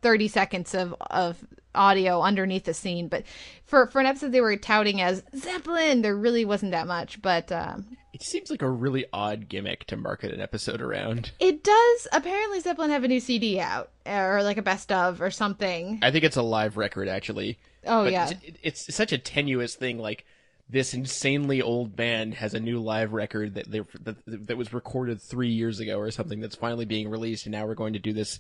30 0.06 0.28
seconds 0.28 0.76
of 0.76 0.94
of 1.10 1.44
audio 1.74 2.22
underneath 2.22 2.64
the 2.66 2.74
scene 2.76 3.08
but 3.08 3.24
for 3.66 3.88
for 3.88 4.00
an 4.00 4.06
episode 4.06 4.32
they 4.32 4.40
were 4.40 4.56
touting 4.56 5.02
as 5.02 5.24
zeppelin 5.36 6.04
there 6.04 6.16
really 6.16 6.46
wasn't 6.46 6.72
that 6.72 6.86
much 6.88 7.20
but 7.24 7.52
um 7.52 7.98
It 8.14 8.22
seems 8.24 8.50
like 8.52 8.62
a 8.62 8.70
really 8.70 9.06
odd 9.12 9.50
gimmick 9.50 9.86
to 9.88 9.98
market 9.98 10.32
an 10.32 10.40
episode 10.40 10.80
around. 10.80 11.32
it 11.40 11.64
does 11.64 12.08
apparently 12.14 12.60
zeppelin 12.60 12.92
have 12.92 13.04
a 13.04 13.08
new 13.08 13.20
cd 13.20 13.60
out 13.60 13.90
or 14.06 14.44
like 14.44 14.58
a 14.58 14.62
best 14.62 14.92
of 14.92 15.22
or 15.22 15.32
something 15.32 16.00
I 16.04 16.12
think 16.12 16.24
it's 16.24 16.38
a 16.38 16.42
live 16.44 16.78
record 16.78 17.08
actually. 17.10 17.58
oh 17.88 18.04
But 18.06 18.12
yeah 18.14 18.30
it- 18.44 18.58
it's 18.64 18.94
such 18.96 19.12
a 19.12 19.18
tenuous 19.18 19.74
thing. 19.76 19.98
Like 19.98 20.24
this 20.70 20.94
insanely 20.94 21.62
old 21.62 21.96
band 21.96 22.36
has 22.36 22.54
a 22.54 22.60
new 22.60 22.80
live 22.80 23.12
record 23.14 23.56
that 23.56 23.70
they 23.70 23.82
that, 24.06 24.16
that 24.48 24.56
was 24.58 24.72
recorded 24.74 25.22
three 25.22 25.50
years 25.52 25.80
ago 25.82 25.98
or 26.00 26.10
something 26.10 26.40
that's 26.40 26.56
finally 26.56 26.86
being 26.86 27.10
released, 27.10 27.46
and 27.46 27.52
now 27.54 27.66
we're 27.68 27.76
going 27.76 27.94
to 27.94 28.00
do 28.00 28.14
this 28.14 28.40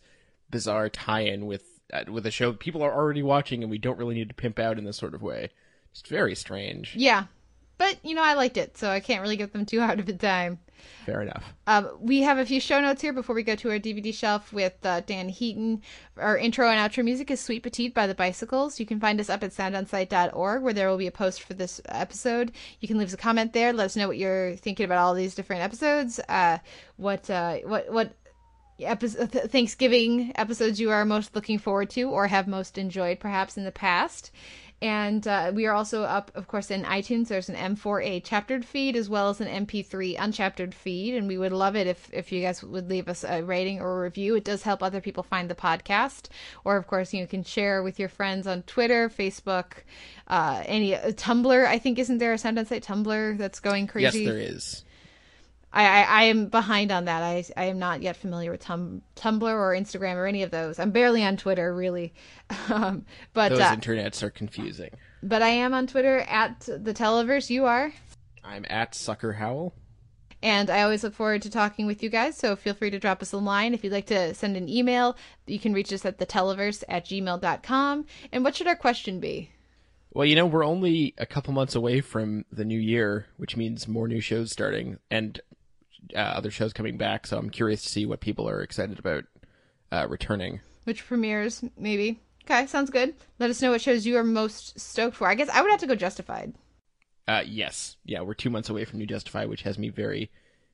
bizarre 0.50 0.90
tie-in 0.90 1.46
with 1.46 1.64
uh, 1.94 2.04
with 2.12 2.26
a 2.26 2.32
show 2.32 2.54
people 2.54 2.82
are 2.84 2.94
already 2.94 3.24
watching, 3.24 3.62
and 3.62 3.70
we 3.72 3.78
don't 3.78 3.98
really 3.98 4.16
need 4.16 4.30
to 4.30 4.36
pimp 4.36 4.60
out 4.60 4.78
in 4.78 4.86
this 4.86 4.98
sort 4.98 5.14
of 5.14 5.22
way. 5.22 5.50
It's 5.92 6.02
very 6.02 6.36
strange. 6.36 6.96
yeah 6.96 7.26
but 7.78 7.98
you 8.04 8.16
know 8.16 8.24
i 8.24 8.34
liked 8.34 8.56
it 8.56 8.78
so 8.78 8.90
i 8.90 9.02
can't 9.02 9.22
really 9.22 9.36
give 9.36 9.52
them 9.52 9.66
too 9.66 9.80
hard 9.82 10.00
of 10.00 10.08
a 10.08 10.14
time 10.14 10.60
Fair 11.06 11.22
enough. 11.22 11.54
Um, 11.68 11.90
we 12.00 12.22
have 12.22 12.38
a 12.38 12.46
few 12.46 12.60
show 12.60 12.80
notes 12.82 13.02
here 13.02 13.14
before 13.14 13.36
we 13.36 13.44
go 13.44 13.56
to 13.56 13.72
our 13.72 13.80
DVD 13.80 14.14
shelf 14.14 14.52
with 14.52 14.74
uh, 14.86 15.02
Dan 15.02 15.30
Heaton. 15.30 15.82
Our 16.18 16.38
intro 16.38 16.70
and 16.70 16.80
outro 16.80 17.04
music 17.04 17.32
is 17.32 17.40
Sweet 17.40 17.64
Petite 17.64 17.94
by 17.94 18.08
the 18.08 18.14
Bicycles. 18.16 18.80
You 18.80 18.86
can 18.86 19.00
find 19.00 19.20
us 19.20 19.30
up 19.30 19.44
at 19.44 19.52
soundonsight.org 19.52 20.62
where 20.62 20.74
there 20.74 20.90
will 20.90 20.98
be 20.98 21.08
a 21.08 21.12
post 21.12 21.44
for 21.44 21.54
this 21.54 21.82
episode. 21.90 22.52
You 22.80 22.88
can 22.88 22.98
leave 22.98 23.08
us 23.08 23.14
a 23.14 23.18
comment 23.18 23.54
there. 23.54 23.74
Let 23.74 23.86
us 23.86 23.96
know 23.96 24.08
what 24.08 24.18
you're 24.18 24.56
thinking 24.58 24.86
about 24.86 25.00
all 25.00 25.14
these 25.14 25.34
different 25.36 25.64
episodes. 25.64 26.20
Uh, 26.28 26.58
what, 26.98 27.30
uh, 27.30 27.58
what, 27.60 27.92
what 27.92 28.14
episode, 28.80 29.32
Thanksgiving 29.32 30.32
episodes 30.36 30.80
you 30.80 30.92
are 30.92 31.06
most 31.06 31.36
looking 31.36 31.60
forward 31.60 31.90
to 31.92 32.10
or 32.10 32.28
have 32.28 32.48
most 32.48 32.78
enjoyed 32.78 33.20
perhaps 33.20 33.58
in 33.58 33.64
the 33.64 33.72
past. 33.72 34.32
And 34.82 35.26
uh, 35.26 35.52
we 35.56 35.66
are 35.68 35.74
also 35.74 36.04
up, 36.04 36.32
of 36.36 36.48
course, 36.50 36.70
in 36.70 36.84
iTunes. 36.84 37.30
There's 37.30 37.48
an 37.48 37.56
M4A 37.56 38.24
chaptered 38.24 38.66
feed 38.66 38.98
as 38.98 39.10
well 39.10 39.30
as 39.30 39.40
an 39.40 39.66
MP3 39.66 40.18
unchaptered 40.18 40.74
feed, 40.74 41.16
and 41.16 41.28
we 41.28 41.38
would 41.38 41.54
love 41.54 41.78
it 41.78 41.88
if 41.88 42.10
if 42.12 42.32
you 42.32 42.42
guys 42.42 42.62
would 42.62 42.90
leave 42.90 43.08
us 43.08 43.24
a 43.24 43.42
rating 43.42 43.80
or 43.80 44.00
a 44.00 44.04
review. 44.04 44.36
It 44.36 44.44
does 44.44 44.64
help 44.64 44.84
other 44.84 45.00
people 45.00 45.24
find 45.24 45.50
the 45.50 45.56
podcast. 45.56 46.28
Or, 46.66 46.76
of 46.76 46.88
course, 46.88 47.14
you 47.14 47.26
can 47.26 47.44
share 47.44 47.84
with 47.84 48.00
your 48.00 48.10
friends 48.10 48.48
on 48.48 48.64
Twitter, 48.64 49.10
Facebook, 49.10 49.84
uh, 50.28 50.62
any 50.66 50.94
uh, 50.94 51.12
Tumblr. 51.12 51.66
I 51.66 51.80
think 51.80 51.98
isn't 51.98 52.18
there 52.18 52.34
a 52.34 52.38
Sound 52.38 52.60
On 52.60 52.66
Sight 52.66 52.84
Tumblr 52.84 53.38
that's 53.38 53.62
going 53.62 53.88
crazy? 53.88 54.24
Yes, 54.24 54.28
there 54.28 54.40
is. 54.40 54.84
I, 55.76 55.86
I, 55.86 56.02
I 56.04 56.24
am 56.24 56.48
behind 56.48 56.92
on 56.92 57.06
that. 57.06 57.22
I, 57.22 57.44
I 57.58 57.66
am 57.66 57.78
not 57.78 58.02
yet 58.02 58.16
familiar 58.16 58.50
with 58.50 58.62
tum, 58.62 59.02
Tumblr 59.16 59.44
or 59.44 59.72
Instagram 59.74 60.16
or 60.16 60.26
any 60.26 60.42
of 60.42 60.50
those. 60.50 60.80
I'm 60.80 60.92
barely 60.92 61.24
on 61.24 61.38
Twitter, 61.38 61.74
really. 61.76 62.14
Um, 62.70 63.06
but 63.34 63.50
Those 63.50 63.60
uh, 63.60 63.76
internets 63.76 64.22
are 64.24 64.30
confusing. 64.30 64.92
but 65.22 65.42
I 65.42 65.50
am 65.50 65.74
on 65.74 65.88
Twitter 65.88 66.20
at 66.20 66.62
the 66.62 66.94
Televerse. 66.94 67.50
You 67.50 67.66
are. 67.66 67.92
I'm 68.44 68.66
at 68.70 68.94
Sucker 68.96 69.34
Howl. 69.34 69.74
And 70.44 70.70
I 70.70 70.84
always 70.84 71.04
look 71.04 71.16
forward 71.16 71.42
to 71.42 71.50
talking 71.50 71.88
with 71.88 72.04
you 72.04 72.10
guys, 72.10 72.38
so 72.38 72.56
feel 72.56 72.76
free 72.76 72.92
to 72.92 73.00
drop 73.00 73.22
us 73.24 73.32
a 73.34 73.38
line. 73.38 73.74
If 73.74 73.84
you'd 73.84 73.94
like 73.94 74.06
to 74.08 74.34
send 74.36 74.56
an 74.58 74.70
email, 74.70 75.18
you 75.48 75.58
can 75.58 75.74
reach 75.74 75.92
us 75.92 76.06
at 76.06 76.20
the 76.20 76.26
theteleverse 76.28 76.84
at 76.88 77.06
gmail.com. 77.06 78.06
And 78.32 78.44
what 78.44 78.56
should 78.56 78.68
our 78.68 78.76
question 78.76 79.20
be? 79.20 79.50
Well, 80.14 80.26
you 80.26 80.36
know, 80.36 80.46
we're 80.46 80.64
only 80.66 81.14
a 81.18 81.26
couple 81.26 81.52
months 81.54 81.74
away 81.76 82.02
from 82.02 82.46
the 82.52 82.64
new 82.66 82.80
year, 82.80 83.26
which 83.38 83.58
means 83.58 83.88
more 83.88 84.08
new 84.08 84.22
shows 84.22 84.52
starting 84.52 85.00
and 85.10 85.42
uh, 86.14 86.20
other 86.20 86.52
shows 86.52 86.74
coming 86.74 86.98
back. 86.98 87.28
So 87.28 87.38
I'm 87.38 87.50
curious 87.50 87.84
to 87.84 87.90
see 87.90 88.06
what 88.06 88.20
people 88.20 88.50
are 88.50 88.62
excited 88.62 89.00
about 89.00 89.24
uh, 89.92 90.08
returning. 90.08 90.62
Which 90.84 91.06
premieres, 91.06 91.64
maybe? 91.78 92.20
Okay, 92.44 92.68
sounds 92.68 92.92
good. 92.92 93.16
Let 93.40 93.50
us 93.50 93.62
know 93.62 93.72
what 93.72 93.82
shows 93.82 94.06
you 94.06 94.18
are 94.18 94.24
most 94.24 94.80
stoked 94.80 95.16
for. 95.16 95.28
I 95.28 95.36
guess 95.36 95.50
I 95.50 95.62
would 95.62 95.72
have 95.72 95.80
to 95.80 95.88
go 95.88 95.96
Justified. 95.96 96.54
Uh, 97.28 97.42
yes, 97.46 97.98
yeah, 98.06 98.22
we're 98.22 98.36
two 98.36 98.52
months 98.52 98.70
away 98.70 98.86
from 98.86 99.00
New 99.00 99.08
Justified, 99.08 99.50
which 99.50 99.64
has 99.64 99.80
me 99.80 99.90
very, 99.90 100.30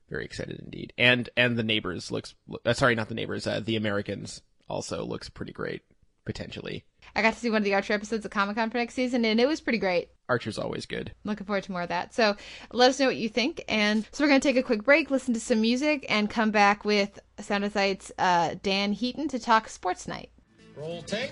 very 0.10 0.26
excited 0.26 0.60
indeed. 0.60 0.92
And 0.98 1.30
and 1.38 1.58
the 1.58 1.64
Neighbors 1.64 2.12
looks, 2.12 2.36
uh, 2.66 2.74
sorry, 2.74 2.96
not 2.96 3.08
the 3.08 3.16
Neighbors, 3.16 3.48
uh, 3.48 3.62
the 3.62 3.78
Americans 3.78 4.42
also 4.68 5.06
looks 5.06 5.30
pretty 5.30 5.54
great 5.54 5.82
potentially. 6.26 6.84
I 7.16 7.22
got 7.22 7.34
to 7.34 7.40
see 7.40 7.50
one 7.50 7.60
of 7.60 7.64
the 7.64 7.74
Archer 7.74 7.94
episodes 7.94 8.26
of 8.26 8.32
Comic 8.32 8.56
Con 8.56 8.70
for 8.70 8.78
next 8.78 8.94
season, 8.94 9.26
and 9.26 9.40
it 9.40 9.48
was 9.48 9.62
pretty 9.62 9.80
great. 9.80 10.10
Archer's 10.32 10.58
always 10.58 10.86
good. 10.86 11.12
Looking 11.26 11.46
forward 11.46 11.64
to 11.66 11.74
more 11.74 11.82
of 11.82 11.90
that. 11.90 12.14
So 12.14 12.38
let 12.72 12.90
us 12.90 13.00
know 13.02 13.08
what 13.08 13.18
you 13.18 13.28
think. 13.28 13.66
And 13.68 14.08
so 14.14 14.24
we're 14.24 14.30
going 14.30 14.40
to 14.40 14.48
take 14.48 14.56
a 14.56 14.64
quick 14.64 14.86
break, 14.86 15.12
listen 15.12 15.34
to 15.34 15.42
some 15.42 15.60
music, 15.60 16.06
and 16.08 16.30
come 16.30 16.52
back 16.52 16.86
with 16.86 17.20
Sound 17.40 17.66
on 17.66 17.72
Sight's 17.72 18.14
uh, 18.18 18.56
Dan 18.64 18.94
Heaton 18.94 19.28
to 19.28 19.40
talk 19.40 19.68
Sports 19.68 20.08
Night. 20.08 20.30
Roll 20.78 21.02
tape. 21.02 21.32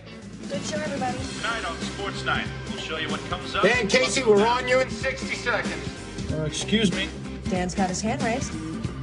Good 0.50 0.62
show, 0.64 0.76
everybody. 0.76 1.18
Tonight 1.38 1.66
on 1.70 1.78
Sports 1.78 2.26
Night, 2.26 2.46
we'll 2.68 2.80
show 2.80 2.98
you 2.98 3.08
what 3.08 3.22
comes 3.30 3.56
up. 3.56 3.64
Dan 3.64 3.88
Casey, 3.88 4.22
we're 4.22 4.46
on 4.46 4.68
you 4.68 4.82
in 4.82 4.90
60 4.90 5.34
seconds. 5.34 6.32
Uh, 6.34 6.44
excuse 6.44 6.92
me. 6.92 7.08
Dan's 7.46 7.74
got 7.74 7.88
his 7.88 8.02
hand 8.02 8.22
raised. 8.22 8.52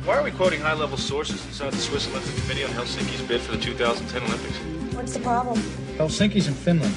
Why 0.05 0.18
are 0.18 0.22
we 0.22 0.30
quoting 0.30 0.61
high-level 0.61 0.99
sources 0.99 1.42
inside 1.47 1.72
the 1.72 1.78
Swiss 1.78 2.07
Olympic 2.11 2.36
Committee 2.42 2.64
on 2.64 2.70
Helsinki's 2.72 3.22
bid 3.22 3.40
for 3.40 3.53
the 3.53 3.62
2010 3.62 4.22
Olympics? 4.24 4.94
What's 4.94 5.14
the 5.14 5.20
problem? 5.20 5.59
Helsinki's 5.97 6.49
in 6.49 6.55
Finland. 6.55 6.94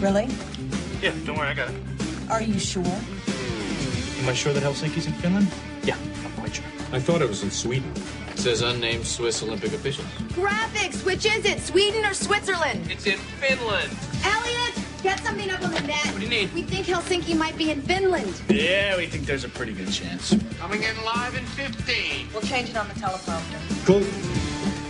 Really? 0.00 0.28
Yeah, 1.02 1.14
don't 1.24 1.38
worry, 1.38 1.48
I 1.48 1.54
got 1.54 1.70
it. 1.70 1.76
Are 2.28 2.42
you 2.42 2.58
sure? 2.58 2.84
Am 2.84 4.28
I 4.28 4.34
sure 4.34 4.52
that 4.52 4.62
Helsinki's 4.62 5.06
in 5.06 5.14
Finland? 5.14 5.48
Yeah, 5.82 5.96
I'm 6.24 6.32
quite 6.32 6.54
sure. 6.54 6.64
I 6.92 7.00
thought 7.00 7.22
it 7.22 7.28
was 7.28 7.42
in 7.42 7.50
Sweden. 7.50 7.90
It 8.30 8.38
says 8.38 8.60
unnamed 8.60 9.06
Swiss 9.06 9.42
Olympic 9.42 9.72
officials. 9.72 10.06
Graphics, 10.34 11.02
which 11.04 11.24
is 11.24 11.46
it? 11.46 11.60
Sweden 11.60 12.04
or 12.04 12.12
Switzerland? 12.12 12.90
It's 12.90 13.06
in 13.06 13.16
Finland. 13.40 13.90
Elliot, 14.24 14.74
get 15.02 15.20
something 15.20 15.50
up 15.50 15.62
on 15.62 15.70
the 15.72 15.80
net. 15.80 16.04
What 16.06 16.16
do 16.16 16.22
you 16.22 16.28
need? 16.28 16.52
We 16.52 16.62
think 16.64 16.84
Helsinki 16.86 17.34
might 17.34 17.56
be 17.56 17.70
in 17.70 17.80
Finland. 17.80 18.38
Yeah, 18.50 18.98
we 18.98 19.06
think 19.06 19.24
there's 19.24 19.44
a 19.44 19.48
pretty 19.48 19.72
good 19.72 19.90
chance. 19.90 20.36
Coming 20.58 20.82
in 20.82 21.02
live 21.02 21.34
in 21.34 21.46
15. 21.46 22.28
We'll 22.32 22.42
change 22.42 22.68
it 22.68 22.76
on 22.76 22.86
the 22.88 22.94
teleprompter. 22.94 23.86
Cool. 23.86 24.04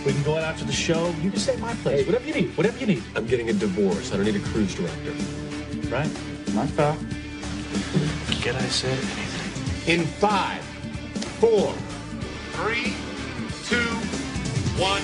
We 0.05 0.11
can 0.11 0.23
go 0.23 0.35
out 0.35 0.43
after 0.43 0.65
the 0.65 0.73
show. 0.73 1.07
You 1.21 1.31
can 1.31 1.39
stay 1.39 1.53
at 1.53 1.59
my 1.59 1.73
place. 1.75 2.05
Whatever 2.05 2.27
you 2.27 2.33
need. 2.33 2.57
Whatever 2.57 2.77
you 2.79 2.87
need. 2.87 3.03
I'm 3.15 3.27
getting 3.27 3.49
a 3.49 3.53
divorce. 3.53 4.11
I 4.11 4.17
don't 4.17 4.25
need 4.25 4.35
a 4.35 4.39
cruise 4.39 4.75
director. 4.75 5.13
Right? 5.91 6.09
Not 6.53 6.69
far. 6.69 6.95
Can 8.41 8.55
I 8.55 8.61
say 8.69 8.91
anything? 8.91 9.99
In 9.99 10.05
five, 10.05 10.63
four. 11.41 11.73
Three, 12.53 12.93
two, 13.65 13.89
one. 14.81 15.01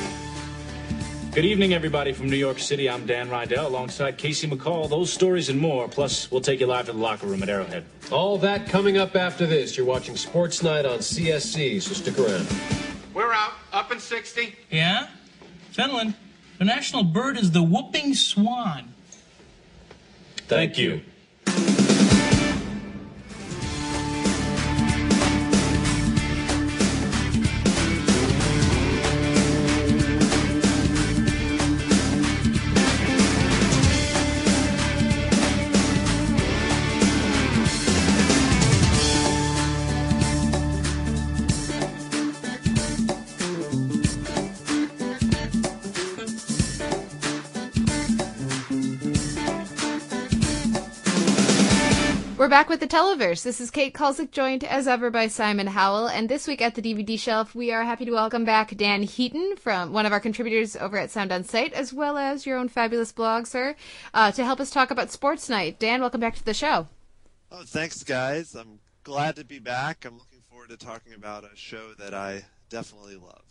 Good 1.33 1.43
evening, 1.43 1.73
everybody 1.73 2.13
from 2.13 2.29
New 2.29 2.37
York 2.37 2.57
City. 2.57 2.89
I'm 2.89 3.05
Dan 3.05 3.27
Rydell 3.27 3.65
alongside 3.65 4.17
Casey 4.17 4.47
McCall. 4.47 4.89
Those 4.89 5.11
stories 5.11 5.49
and 5.49 5.59
more. 5.59 5.89
Plus, 5.89 6.31
we'll 6.31 6.39
take 6.39 6.61
you 6.61 6.67
live 6.67 6.85
to 6.85 6.93
the 6.93 6.97
locker 6.97 7.27
room 7.27 7.43
at 7.43 7.49
Arrowhead. 7.49 7.83
All 8.09 8.37
that 8.37 8.69
coming 8.69 8.97
up 8.97 9.17
after 9.17 9.45
this. 9.45 9.75
You're 9.75 9.85
watching 9.85 10.15
Sports 10.15 10.63
Night 10.63 10.85
on 10.85 10.99
CSC, 10.99 11.81
so 11.81 11.93
stick 11.95 12.17
around. 12.17 12.47
We're 13.13 13.33
out. 13.33 13.51
Up 13.73 13.91
in 13.91 13.99
60. 13.99 14.55
Yeah? 14.71 15.09
Finland. 15.71 16.13
The 16.59 16.65
national 16.65 17.03
bird 17.03 17.37
is 17.37 17.51
the 17.51 17.61
whooping 17.61 18.13
swan. 18.13 18.93
Thank 20.47 20.77
you. 20.77 21.01
We're 52.47 52.51
back 52.51 52.69
with 52.69 52.79
the 52.79 52.87
Televerse. 52.87 53.43
This 53.43 53.59
is 53.59 53.69
Kate 53.69 53.93
Kulzick, 53.93 54.31
joined 54.31 54.63
as 54.63 54.87
ever 54.87 55.11
by 55.11 55.27
Simon 55.27 55.67
Howell. 55.67 56.07
And 56.07 56.29
this 56.29 56.47
week 56.47 56.61
at 56.61 56.75
the 56.75 56.81
DVD 56.81 57.19
shelf, 57.19 57.53
we 57.53 57.73
are 57.73 57.83
happy 57.83 58.05
to 58.05 58.13
welcome 58.13 58.45
back 58.45 58.73
Dan 58.77 59.03
Heaton, 59.03 59.57
from 59.57 59.91
one 59.91 60.05
of 60.05 60.13
our 60.13 60.21
contributors 60.21 60.77
over 60.77 60.97
at 60.97 61.11
Sound 61.11 61.33
on 61.33 61.43
Sight, 61.43 61.73
as 61.73 61.91
well 61.91 62.17
as 62.17 62.45
your 62.45 62.57
own 62.57 62.69
fabulous 62.69 63.11
blog, 63.11 63.47
sir, 63.47 63.75
uh, 64.13 64.31
to 64.31 64.45
help 64.45 64.61
us 64.61 64.71
talk 64.71 64.91
about 64.91 65.11
Sports 65.11 65.49
Night. 65.49 65.77
Dan, 65.77 65.99
welcome 65.99 66.21
back 66.21 66.35
to 66.35 66.45
the 66.45 66.53
show. 66.53 66.87
Oh, 67.51 67.63
thanks, 67.65 68.01
guys. 68.01 68.55
I'm 68.55 68.79
glad 69.03 69.35
to 69.35 69.43
be 69.43 69.59
back. 69.59 70.05
I'm 70.05 70.17
looking 70.17 70.39
forward 70.49 70.69
to 70.69 70.77
talking 70.77 71.15
about 71.15 71.43
a 71.43 71.53
show 71.53 71.95
that 71.99 72.13
I 72.13 72.45
definitely 72.69 73.17
love. 73.17 73.43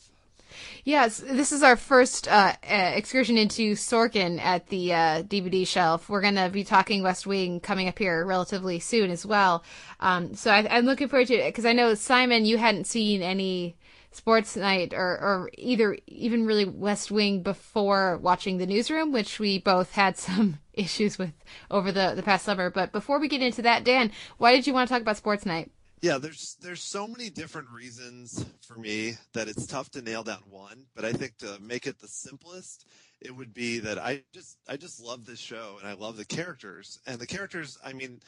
Yes, 0.85 1.19
this 1.19 1.53
is 1.53 1.63
our 1.63 1.77
first 1.77 2.29
uh, 2.29 2.55
uh, 2.63 2.93
excursion 2.95 3.37
into 3.37 3.73
Sorkin 3.75 4.41
at 4.41 4.69
the 4.69 4.93
uh, 4.93 5.23
DVD 5.23 5.67
shelf. 5.67 6.09
We're 6.09 6.21
going 6.21 6.37
to 6.37 6.49
be 6.49 6.65
talking 6.65 7.03
West 7.03 7.27
Wing 7.27 7.61
coming 7.61 7.89
up 7.89 7.99
here 7.99 8.25
relatively 8.25 8.79
soon 8.79 9.11
as 9.11 9.27
well. 9.27 9.65
Um, 10.01 10.35
so 10.35 10.51
I, 10.51 10.67
I'm 10.71 10.85
looking 10.85 11.09
forward 11.09 11.29
to 11.29 11.35
it 11.35 11.49
because 11.49 11.67
I 11.67 11.73
know 11.73 11.95
Simon, 11.95 12.45
you 12.45 12.59
hadn't 12.59 12.87
seen 12.87 13.23
any 13.23 13.77
sports 14.17 14.57
night 14.57 14.95
or, 14.95 15.19
or 15.21 15.51
either 15.59 15.99
even 16.07 16.47
really 16.47 16.65
West 16.65 17.11
Wing 17.11 17.43
before 17.43 18.17
watching 18.19 18.59
the 18.59 18.67
newsroom, 18.67 19.13
which 19.13 19.39
we 19.39 19.59
both 19.59 19.93
had 19.93 20.17
some 20.19 20.59
issues 20.73 21.19
with 21.19 21.33
over 21.71 21.93
the, 21.93 22.13
the 22.15 22.23
past 22.23 22.45
summer. 22.45 22.71
But 22.71 22.93
before 22.93 23.19
we 23.19 23.29
get 23.29 23.43
into 23.43 23.63
that, 23.63 23.85
Dan, 23.85 24.11
why 24.39 24.55
did 24.55 24.67
you 24.67 24.73
want 24.73 24.89
to 24.89 24.95
talk 24.95 25.03
about 25.03 25.17
sports 25.17 25.45
night? 25.47 25.71
Yeah, 26.07 26.19
there's 26.19 26.57
there's 26.63 26.85
so 26.85 27.09
many 27.09 27.31
different 27.31 27.69
reasons 27.69 28.47
for 28.65 28.79
me 28.79 29.15
that 29.33 29.49
it's 29.49 29.67
tough 29.67 29.91
to 29.91 30.03
nail 30.03 30.23
down 30.23 30.39
one, 30.49 30.85
but 30.95 31.05
I 31.05 31.13
think 31.13 31.37
to 31.39 31.59
make 31.61 31.89
it 31.89 31.99
the 31.99 32.07
simplest, 32.07 32.87
it 33.21 33.35
would 33.35 33.53
be 33.53 33.81
that 33.81 33.99
I 33.99 34.23
just 34.33 34.59
I 34.69 34.77
just 34.77 35.01
love 35.01 35.27
this 35.27 35.41
show 35.41 35.79
and 35.81 35.89
I 35.89 35.95
love 35.95 36.17
the 36.17 36.25
characters. 36.25 37.01
And 37.09 37.19
the 37.19 37.27
characters, 37.27 37.77
I 37.85 37.93
mean, 37.93 38.21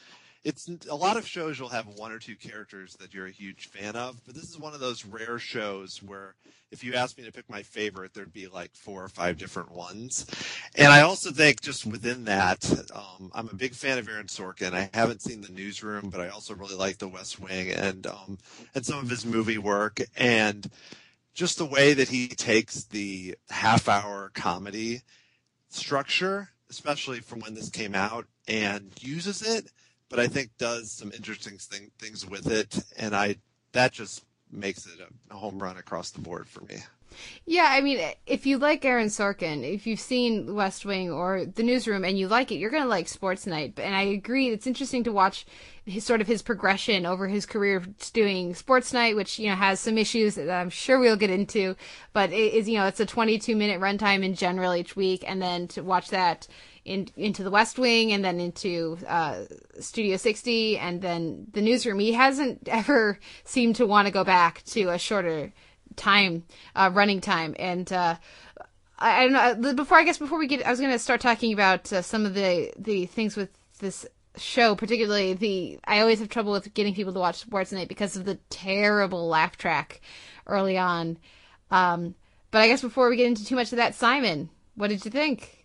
it's 0.43 0.69
a 0.89 0.95
lot 0.95 1.17
of 1.17 1.27
shows 1.27 1.59
you'll 1.59 1.69
have 1.69 1.87
one 1.87 2.11
or 2.11 2.19
two 2.19 2.35
characters 2.35 2.95
that 2.95 3.13
you're 3.13 3.27
a 3.27 3.31
huge 3.31 3.67
fan 3.67 3.95
of, 3.95 4.23
but 4.25 4.35
this 4.35 4.49
is 4.49 4.57
one 4.57 4.73
of 4.73 4.79
those 4.79 5.05
rare 5.05 5.37
shows 5.37 6.01
where 6.01 6.35
if 6.71 6.83
you 6.83 6.93
asked 6.93 7.17
me 7.17 7.25
to 7.25 7.31
pick 7.31 7.49
my 7.49 7.63
favorite, 7.63 8.13
there'd 8.13 8.31
be 8.31 8.47
like 8.47 8.73
four 8.75 9.03
or 9.03 9.09
five 9.09 9.37
different 9.37 9.71
ones. 9.71 10.25
And 10.75 10.87
I 10.87 11.01
also 11.01 11.31
think 11.31 11.61
just 11.61 11.85
within 11.85 12.25
that, 12.25 12.63
um, 12.93 13.31
I'm 13.33 13.49
a 13.49 13.55
big 13.55 13.73
fan 13.73 13.97
of 13.97 14.07
Aaron 14.07 14.27
Sorkin. 14.27 14.73
I 14.73 14.89
haven't 14.93 15.21
seen 15.21 15.41
The 15.41 15.51
Newsroom, 15.51 16.09
but 16.09 16.21
I 16.21 16.29
also 16.29 16.53
really 16.53 16.75
like 16.75 16.99
The 16.99 17.07
West 17.07 17.39
Wing 17.39 17.71
and 17.71 18.05
um, 18.07 18.37
and 18.75 18.85
some 18.85 18.99
of 18.99 19.09
his 19.09 19.25
movie 19.25 19.57
work 19.57 19.99
and 20.15 20.69
just 21.33 21.57
the 21.57 21.65
way 21.65 21.93
that 21.93 22.09
he 22.09 22.27
takes 22.27 22.83
the 22.85 23.35
half 23.49 23.87
hour 23.89 24.31
comedy 24.33 25.01
structure, 25.69 26.49
especially 26.69 27.19
from 27.19 27.39
when 27.39 27.55
this 27.55 27.69
came 27.69 27.95
out, 27.95 28.25
and 28.47 28.91
uses 29.01 29.41
it, 29.41 29.71
but 30.09 30.19
I 30.19 30.27
think 30.27 30.51
does 30.57 30.91
some 30.91 31.11
interesting 31.11 31.57
thing, 31.57 31.91
things 31.99 32.25
with 32.25 32.47
it, 32.47 32.83
and 32.97 33.15
I 33.15 33.37
that 33.73 33.91
just 33.91 34.25
makes 34.51 34.85
it 34.85 34.99
a, 34.99 35.33
a 35.33 35.37
home 35.37 35.59
run 35.61 35.77
across 35.77 36.09
the 36.09 36.21
board 36.21 36.47
for 36.47 36.61
me. 36.61 36.77
Yeah, 37.45 37.67
I 37.67 37.81
mean, 37.81 37.99
if 38.25 38.45
you 38.45 38.57
like 38.57 38.85
Aaron 38.85 39.07
Sorkin, 39.07 39.63
if 39.63 39.87
you've 39.87 39.99
seen 39.99 40.53
West 40.53 40.85
Wing 40.85 41.11
or 41.11 41.45
The 41.45 41.63
Newsroom 41.63 42.05
and 42.05 42.17
you 42.17 42.27
like 42.27 42.51
it, 42.51 42.55
you're 42.55 42.69
going 42.69 42.83
to 42.83 42.89
like 42.89 43.07
Sports 43.07 43.47
Night. 43.47 43.79
And 43.79 43.95
I 43.95 44.03
agree, 44.03 44.49
it's 44.49 44.67
interesting 44.67 45.03
to 45.05 45.11
watch 45.11 45.45
his 45.85 46.03
sort 46.03 46.21
of 46.21 46.27
his 46.27 46.41
progression 46.41 47.05
over 47.05 47.27
his 47.27 47.45
career 47.45 47.83
doing 48.13 48.53
Sports 48.53 48.93
Night, 48.93 49.15
which 49.15 49.39
you 49.39 49.49
know 49.49 49.55
has 49.55 49.79
some 49.79 49.97
issues 49.97 50.35
that 50.35 50.49
I'm 50.49 50.69
sure 50.69 50.99
we'll 50.99 51.15
get 51.15 51.31
into, 51.31 51.75
but 52.13 52.31
it 52.31 52.53
is 52.53 52.69
you 52.69 52.77
know 52.77 52.85
it's 52.85 52.99
a 52.99 53.05
22 53.05 53.55
minute 53.55 53.81
runtime 53.81 54.23
in 54.23 54.35
general 54.35 54.75
each 54.75 54.95
week, 54.95 55.23
and 55.27 55.41
then 55.41 55.67
to 55.69 55.81
watch 55.81 56.09
that 56.09 56.47
in, 56.89 57.07
into 57.15 57.43
the 57.43 57.51
West 57.51 57.77
Wing 57.77 58.11
and 58.11 58.25
then 58.25 58.39
into 58.39 58.97
uh, 59.07 59.43
Studio 59.79 60.17
60 60.17 60.79
and 60.79 61.01
then 61.01 61.45
the 61.53 61.61
newsroom. 61.61 61.99
He 61.99 62.13
hasn't 62.13 62.67
ever 62.67 63.19
seemed 63.43 63.75
to 63.75 63.85
want 63.85 64.07
to 64.07 64.11
go 64.11 64.23
back 64.23 64.63
to 64.63 64.89
a 64.89 64.97
shorter 64.97 65.53
time, 65.95 66.45
uh, 66.75 66.89
running 66.91 67.21
time. 67.21 67.55
And 67.59 67.93
uh, 67.93 68.15
I, 68.97 69.23
I, 69.23 69.27
don't 69.27 69.61
know. 69.61 69.73
Before 69.73 69.99
I 69.99 70.03
guess 70.03 70.17
before 70.17 70.39
we 70.39 70.47
get, 70.47 70.65
I 70.65 70.71
was 70.71 70.79
going 70.79 70.91
to 70.91 70.97
start 70.97 71.21
talking 71.21 71.53
about 71.53 71.93
uh, 71.93 72.01
some 72.01 72.25
of 72.25 72.33
the 72.33 72.73
the 72.75 73.05
things 73.05 73.37
with 73.37 73.51
this 73.77 74.07
show, 74.35 74.73
particularly 74.75 75.33
the. 75.33 75.79
I 75.85 75.99
always 75.99 76.17
have 76.19 76.29
trouble 76.29 76.53
with 76.53 76.73
getting 76.73 76.95
people 76.95 77.13
to 77.13 77.19
watch 77.19 77.37
Sports 77.37 77.71
Night 77.71 77.87
because 77.87 78.15
of 78.15 78.25
the 78.25 78.39
terrible 78.49 79.27
laugh 79.27 79.57
track 79.57 80.01
early 80.47 80.77
on. 80.77 81.19
Um, 81.69 82.15
but 82.49 82.61
I 82.61 82.67
guess 82.67 82.81
before 82.81 83.09
we 83.09 83.15
get 83.15 83.27
into 83.27 83.45
too 83.45 83.55
much 83.55 83.71
of 83.71 83.77
that, 83.77 83.93
Simon, 83.93 84.49
what 84.73 84.87
did 84.87 85.05
you 85.05 85.11
think? 85.11 85.58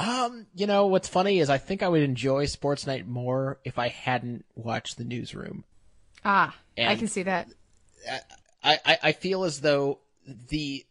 Um, 0.00 0.46
you 0.54 0.66
know 0.66 0.86
what's 0.86 1.08
funny 1.08 1.40
is 1.40 1.50
I 1.50 1.58
think 1.58 1.82
I 1.82 1.88
would 1.88 2.02
enjoy 2.02 2.46
Sports 2.46 2.86
Night 2.86 3.06
more 3.06 3.58
if 3.64 3.78
I 3.78 3.88
hadn't 3.88 4.46
watched 4.54 4.96
the 4.96 5.04
newsroom. 5.04 5.64
Ah, 6.24 6.56
And- 6.76 6.88
I 6.88 6.96
can 6.96 7.06
see 7.08 7.22
that. 7.24 7.48
I, 8.64 8.78
I, 8.84 8.98
I 9.02 9.12
feel 9.12 9.44
as 9.44 9.60
though 9.60 9.98
the 10.48 10.86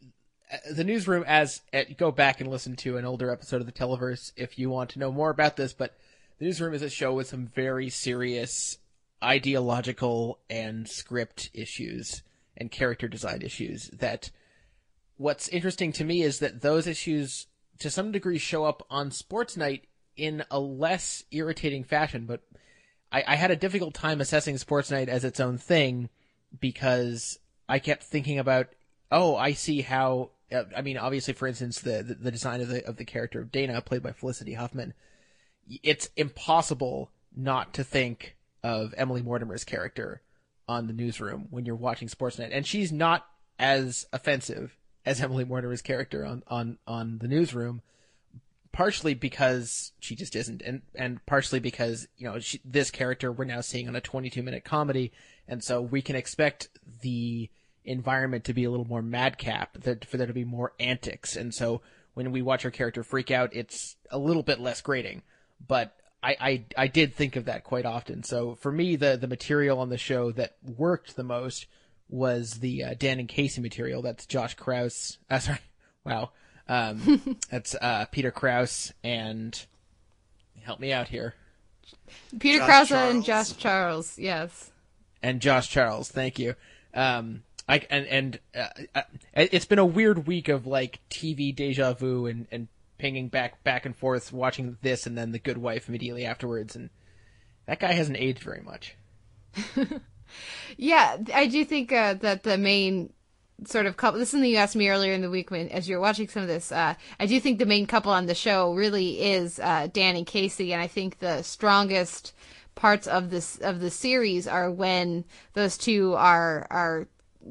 the 0.72 0.84
newsroom 0.84 1.24
as 1.28 1.62
uh, 1.74 1.84
go 1.98 2.12
back 2.12 2.40
and 2.40 2.50
listen 2.50 2.76
to 2.78 2.98
an 2.98 3.06
older 3.06 3.32
episode 3.32 3.62
of 3.62 3.66
the 3.66 3.72
Televerse 3.72 4.32
if 4.36 4.58
you 4.60 4.70
want 4.70 4.92
to 4.92 5.00
know 5.00 5.12
more 5.12 5.30
about 5.32 5.56
this, 5.58 5.74
but 5.74 5.96
the 6.38 6.46
newsroom 6.46 6.74
is 6.76 6.82
a 6.84 6.90
show 6.90 7.14
with 7.14 7.28
some 7.28 7.48
very 7.48 7.90
serious 7.90 8.78
ideological 9.24 10.40
and 10.50 10.88
script 10.88 11.50
issues 11.54 12.22
and 12.58 12.72
character 12.72 13.08
design 13.08 13.42
issues 13.42 13.90
that 13.90 14.30
what's 15.18 15.48
interesting 15.50 15.92
to 15.94 16.04
me 16.04 16.22
is 16.22 16.40
that 16.40 16.62
those 16.62 16.86
issues 16.88 17.48
to 17.80 17.90
some 17.90 18.12
degree 18.12 18.38
show 18.38 18.66
up 18.66 18.86
on 18.90 19.12
sports 19.12 19.58
night 19.58 19.86
in 20.16 20.44
a 20.52 20.60
less 20.60 21.24
irritating 21.32 21.84
fashion, 21.84 22.26
but 22.26 22.42
I, 23.12 23.24
I 23.28 23.36
had 23.36 23.52
a 23.52 23.56
difficult 23.56 23.94
time 23.94 24.22
assessing 24.22 24.58
Sports 24.58 24.92
Night 24.92 25.10
as 25.10 25.24
its 25.24 25.40
own 25.40 25.58
thing 25.58 26.10
because 26.60 27.40
I 27.68 27.80
kept 27.80 28.04
thinking 28.04 28.38
about, 28.38 28.68
oh, 29.12 29.36
I 29.36 29.54
see 29.54 29.82
how. 29.82 30.32
uh, 30.52 30.64
I 30.76 30.82
mean, 30.82 30.98
obviously, 30.98 31.34
for 31.34 31.48
instance, 31.48 31.80
the, 31.82 32.04
the 32.04 32.16
the 32.16 32.32
design 32.32 32.62
of 32.62 32.68
the 32.68 32.86
of 32.86 32.98
the 32.98 33.06
character 33.06 33.40
of 33.40 33.52
Dana, 33.52 33.82
played 33.82 34.04
by 34.04 34.12
Felicity 34.12 34.54
Huffman, 34.54 34.94
it's 35.84 36.10
impossible 36.16 37.12
not 37.36 37.74
to 37.76 37.84
think 37.84 38.36
of 38.64 38.94
Emily 38.98 39.22
Mortimer's 39.22 39.64
character 39.64 40.22
on 40.68 40.88
the 40.88 40.94
newsroom 40.94 41.48
when 41.50 41.66
you're 41.66 41.76
watching 41.76 42.10
Sports 42.10 42.38
Night, 42.38 42.52
and 42.52 42.68
she's 42.68 42.92
not 42.92 43.26
as 43.58 44.06
offensive 44.14 44.78
as 45.10 45.20
Emily 45.22 45.44
Mortimer's 45.44 45.82
character 45.82 46.24
on 46.24 46.44
on 46.48 46.78
on 46.86 47.18
the 47.18 47.28
newsroom, 47.28 47.82
partially 48.72 49.16
because 49.16 49.92
she 50.00 50.16
just 50.16 50.36
isn't, 50.36 50.62
and 50.62 50.84
and 50.94 51.26
partially 51.26 51.60
because 51.60 52.08
you 52.16 52.28
know 52.28 52.40
she, 52.40 52.62
this 52.64 52.92
character 52.92 53.32
we're 53.32 53.46
now 53.46 53.60
seeing 53.60 53.88
on 53.88 53.96
a 53.96 54.02
22 54.02 54.44
minute 54.44 54.64
comedy, 54.64 55.12
and 55.48 55.64
so 55.64 55.82
we 55.82 56.04
can 56.04 56.16
expect 56.16 56.70
the 57.02 57.50
environment 57.84 58.44
to 58.44 58.54
be 58.54 58.64
a 58.64 58.70
little 58.70 58.86
more 58.86 59.02
madcap, 59.02 59.82
that 59.82 60.06
for 60.06 60.18
there 60.18 60.28
to 60.28 60.34
be 60.34 60.46
more 60.46 60.74
antics, 60.80 61.36
and 61.36 61.56
so 61.56 61.82
when 62.14 62.32
we 62.32 62.44
watch 62.44 62.64
our 62.64 62.72
character 62.72 63.02
freak 63.02 63.32
out, 63.32 63.50
it's 63.52 63.96
a 64.12 64.20
little 64.20 64.44
bit 64.44 64.60
less 64.60 64.80
grating, 64.82 65.24
but. 65.68 65.96
I, 66.22 66.36
I, 66.42 66.66
I 66.76 66.88
did 66.88 67.16
think 67.16 67.38
of 67.38 67.46
that 67.46 67.64
quite 67.64 67.86
often. 67.86 68.24
So 68.24 68.56
for 68.56 68.74
me, 68.74 68.98
the, 68.98 69.16
the 69.16 69.26
material 69.26 69.80
on 69.80 69.88
the 69.88 69.98
show 69.98 70.34
that 70.34 70.58
worked 70.78 71.16
the 71.16 71.24
most 71.24 71.66
was 72.10 72.56
the 72.56 72.84
uh, 72.84 72.94
Dan 72.98 73.20
and 73.20 73.28
Casey 73.30 73.62
material. 73.62 74.02
That's 74.02 74.26
Josh 74.26 74.56
Krause. 74.56 75.18
Uh, 75.30 75.40
sorry, 75.40 75.60
wow. 76.04 76.32
Um, 76.68 77.38
that's 77.50 77.76
uh, 77.76 78.06
Peter 78.12 78.32
Krause 78.32 78.94
and 79.04 79.66
help 80.62 80.80
me 80.80 80.92
out 80.92 81.08
here. 81.08 81.34
Peter 82.40 82.60
Josh 82.60 82.68
Krause 82.68 82.90
Charles. 82.90 83.14
and 83.16 83.24
Josh 83.24 83.54
Charles. 83.58 84.18
Yes. 84.20 84.72
and 85.24 85.42
Josh 85.42 85.70
Charles. 85.70 86.10
Thank 86.10 86.40
you. 86.40 86.56
Um, 86.94 87.44
I 87.68 87.86
and 87.90 88.08
and 88.08 88.40
uh, 88.56 88.68
uh, 88.96 89.02
it's 89.36 89.66
been 89.66 89.80
a 89.80 89.86
weird 89.86 90.26
week 90.28 90.50
of 90.50 90.66
like 90.66 91.00
TV 91.10 91.56
deja 91.56 91.94
vu 91.94 92.26
and 92.26 92.48
and 92.52 92.68
pinging 92.98 93.30
back 93.30 93.64
back 93.64 93.86
and 93.86 93.96
forth, 93.96 94.34
watching 94.34 94.78
this 94.82 95.06
and 95.06 95.18
then 95.18 95.32
The 95.32 95.40
Good 95.40 95.58
Wife 95.58 95.88
immediately 95.88 96.26
afterwards, 96.26 96.76
and 96.76 96.90
that 97.68 97.80
guy 97.80 97.94
hasn't 97.94 98.18
aged 98.18 98.44
very 98.44 98.62
much. 98.62 98.96
Yeah, 100.78 101.18
I 101.34 101.48
do 101.48 101.66
think 101.66 101.92
uh, 101.92 102.16
that 102.16 102.44
the 102.44 102.58
main 102.58 103.14
sort 103.66 103.86
of 103.86 103.98
couple. 103.98 104.20
This 104.20 104.30
is 104.30 104.32
something 104.32 104.50
you 104.50 104.58
asked 104.58 104.76
me 104.76 104.90
earlier 104.90 105.14
in 105.14 105.22
the 105.22 105.30
week 105.30 105.52
when, 105.52 105.70
as 105.70 105.90
you 105.90 105.96
were 105.96 106.02
watching 106.02 106.28
some 106.28 106.42
of 106.42 106.48
this. 106.48 106.72
Uh, 106.72 106.96
I 107.20 107.26
do 107.26 107.40
think 107.40 107.60
the 107.60 107.66
main 107.66 107.88
couple 107.88 108.12
on 108.12 108.26
the 108.26 108.36
show 108.36 108.74
really 108.74 109.22
is 109.22 109.60
uh, 109.60 109.88
Dan 109.92 110.16
and 110.16 110.26
Casey, 110.26 110.74
and 110.74 110.82
I 110.82 110.88
think 110.88 111.20
the 111.20 111.42
strongest 111.42 112.34
parts 112.76 113.08
of 113.08 113.30
this 113.30 113.58
of 113.58 113.82
the 113.82 113.90
series 113.90 114.48
are 114.48 114.72
when 114.72 115.26
those 115.54 115.78
two 115.78 116.16
are 116.16 116.66
are 116.70 117.08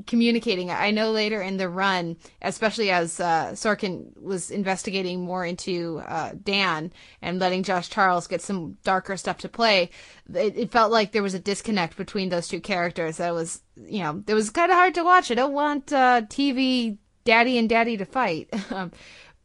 communicating. 0.07 0.71
I 0.71 0.91
know 0.91 1.11
later 1.11 1.41
in 1.41 1.57
the 1.57 1.69
run, 1.69 2.17
especially 2.43 2.91
as 2.91 3.21
uh, 3.21 3.53
Sorkin 3.53 4.17
was 4.21 4.51
investigating 4.51 5.23
more 5.23 5.45
into 5.45 6.03
uh, 6.07 6.33
Dan 6.43 6.93
and 7.23 7.39
letting 7.39 7.63
Josh 7.63 7.89
Charles 7.89 8.27
get 8.27 8.43
some 8.43 8.77
darker 8.85 9.17
stuff 9.17 9.39
to 9.39 9.49
play, 9.49 9.91
it, 10.35 10.57
it 10.57 10.73
felt 10.73 10.93
like 10.93 11.13
there 11.13 11.23
was 11.23 11.35
a 11.35 11.39
disconnect 11.39 11.97
between 11.97 12.29
those 12.29 12.49
two 12.49 12.61
characters. 12.61 13.17
That 13.17 13.35
was, 13.35 13.63
you 13.77 14.03
know, 14.03 14.23
it 14.27 14.35
was 14.35 14.51
kind 14.51 14.71
of 14.71 14.77
hard 14.77 14.95
to 14.95 15.05
watch. 15.05 15.31
I 15.31 15.35
don't 15.35 15.55
want 15.55 15.93
uh, 15.93 16.23
TV 16.23 16.99
daddy 17.25 17.59
and 17.59 17.69
daddy 17.69 17.97
to 17.97 18.05
fight, 18.05 18.49
um, 18.73 18.93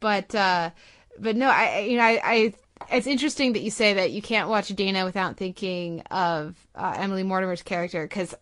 but 0.00 0.34
uh, 0.34 0.70
but 1.18 1.36
no, 1.36 1.48
I 1.48 1.80
you 1.80 1.96
know 1.96 2.04
I. 2.04 2.20
I 2.24 2.54
it's 2.90 3.06
interesting 3.06 3.52
that 3.52 3.62
you 3.62 3.70
say 3.70 3.94
that 3.94 4.10
you 4.10 4.20
can't 4.20 4.48
watch 4.48 4.68
Dana 4.68 5.04
without 5.04 5.36
thinking 5.36 6.00
of 6.10 6.56
uh, 6.74 6.94
Emily 6.98 7.22
Mortimer's 7.22 7.62
character 7.62 8.02
because 8.06 8.34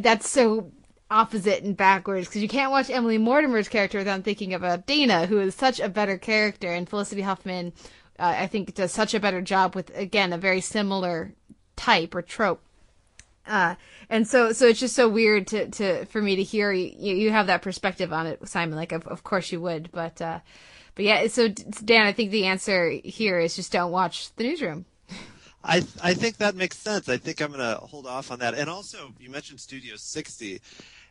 that's 0.00 0.28
so 0.28 0.72
opposite 1.10 1.62
and 1.62 1.76
backwards 1.76 2.26
because 2.26 2.42
you 2.42 2.48
can't 2.48 2.70
watch 2.70 2.90
Emily 2.90 3.18
Mortimer's 3.18 3.68
character 3.68 3.98
without 3.98 4.24
thinking 4.24 4.54
of 4.54 4.62
a 4.62 4.78
Dana, 4.78 5.26
who 5.26 5.38
is 5.38 5.54
such 5.54 5.80
a 5.80 5.88
better 5.88 6.18
character, 6.18 6.72
and 6.72 6.88
Felicity 6.88 7.22
Huffman, 7.22 7.72
uh, 8.18 8.34
I 8.38 8.46
think, 8.46 8.74
does 8.74 8.92
such 8.92 9.14
a 9.14 9.20
better 9.20 9.40
job 9.40 9.74
with 9.74 9.96
again 9.96 10.32
a 10.32 10.38
very 10.38 10.60
similar 10.60 11.32
type 11.76 12.14
or 12.14 12.22
trope. 12.22 12.60
Uh, 13.46 13.76
and 14.10 14.26
so, 14.26 14.52
so 14.52 14.66
it's 14.66 14.80
just 14.80 14.96
so 14.96 15.08
weird 15.08 15.46
to, 15.48 15.68
to, 15.70 16.04
for 16.06 16.20
me 16.20 16.34
to 16.36 16.42
hear 16.42 16.72
you, 16.72 17.14
you 17.14 17.30
have 17.30 17.46
that 17.46 17.62
perspective 17.62 18.12
on 18.12 18.26
it, 18.26 18.46
Simon. 18.48 18.76
Like, 18.76 18.90
of, 18.90 19.06
of 19.06 19.22
course 19.22 19.52
you 19.52 19.60
would, 19.60 19.90
but, 19.92 20.20
uh, 20.20 20.40
but 20.96 21.04
yeah, 21.04 21.26
so 21.28 21.48
Dan, 21.48 22.06
I 22.06 22.12
think 22.12 22.32
the 22.32 22.46
answer 22.46 22.90
here 22.90 23.38
is 23.38 23.54
just 23.54 23.70
don't 23.70 23.92
watch 23.92 24.34
the 24.34 24.44
newsroom. 24.44 24.86
I 25.62 25.84
I 26.02 26.14
think 26.14 26.36
that 26.36 26.54
makes 26.54 26.78
sense. 26.78 27.08
I 27.08 27.16
think 27.16 27.40
I'm 27.40 27.48
going 27.48 27.58
to 27.58 27.76
hold 27.86 28.06
off 28.06 28.30
on 28.30 28.38
that. 28.38 28.54
And 28.54 28.70
also, 28.70 29.12
you 29.18 29.28
mentioned 29.30 29.60
Studio 29.60 29.96
60, 29.96 30.60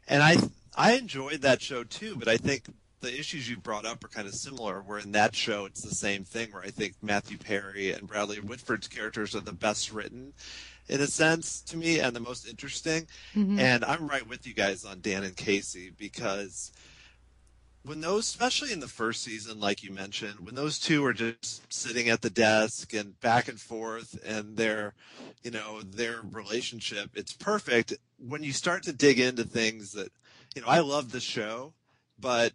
and 0.07 0.21
I 0.23 0.37
I 0.75 0.93
enjoyed 0.93 1.41
that 1.41 1.61
show 1.61 1.83
too. 1.83 2.15
But 2.15 2.27
I 2.27 2.37
think 2.37 2.65
the 3.01 3.17
issues 3.19 3.49
you 3.49 3.57
brought 3.57 3.85
up 3.85 4.03
are 4.03 4.09
kind 4.09 4.27
of 4.27 4.33
similar. 4.33 4.81
Where 4.81 4.99
in 4.99 5.11
that 5.13 5.35
show, 5.35 5.65
it's 5.65 5.81
the 5.81 5.95
same 5.95 6.23
thing. 6.23 6.51
Where 6.51 6.63
I 6.63 6.69
think 6.69 6.95
Matthew 7.01 7.37
Perry 7.37 7.91
and 7.91 8.07
Bradley 8.07 8.39
Whitford's 8.39 8.87
characters 8.87 9.35
are 9.35 9.41
the 9.41 9.53
best 9.53 9.91
written, 9.91 10.33
in 10.87 11.01
a 11.01 11.07
sense, 11.07 11.61
to 11.61 11.77
me, 11.77 11.99
and 11.99 12.15
the 12.15 12.19
most 12.19 12.47
interesting. 12.47 13.07
Mhm. 13.35 13.59
And 13.59 13.85
I'm 13.85 14.07
right 14.07 14.27
with 14.27 14.45
you 14.47 14.53
guys 14.53 14.85
on 14.85 15.01
Dan 15.01 15.23
and 15.23 15.35
Casey 15.35 15.91
because 15.97 16.71
when 17.85 18.01
those, 18.01 18.25
especially 18.27 18.71
in 18.71 18.79
the 18.79 18.87
first 18.87 19.21
season, 19.21 19.59
like 19.59 19.83
you 19.83 19.91
mentioned, 19.91 20.39
when 20.39 20.55
those 20.55 20.79
two 20.79 21.05
are 21.05 21.13
just 21.13 21.71
sitting 21.71 22.09
at 22.09 22.21
the 22.21 22.29
desk 22.29 22.93
and 22.93 23.19
back 23.21 23.47
and 23.47 23.59
forth 23.59 24.19
and 24.25 24.57
their, 24.57 24.93
you 25.43 25.51
know, 25.51 25.81
their 25.81 26.21
relationship, 26.31 27.11
it's 27.13 27.33
perfect. 27.33 27.93
When 28.17 28.43
you 28.43 28.53
start 28.53 28.83
to 28.83 28.93
dig 28.93 29.19
into 29.19 29.43
things 29.43 29.91
that, 29.91 30.09
you 30.55 30.61
know, 30.61 30.67
I 30.67 30.79
love 30.79 31.11
the 31.11 31.19
show, 31.19 31.73
but 32.19 32.53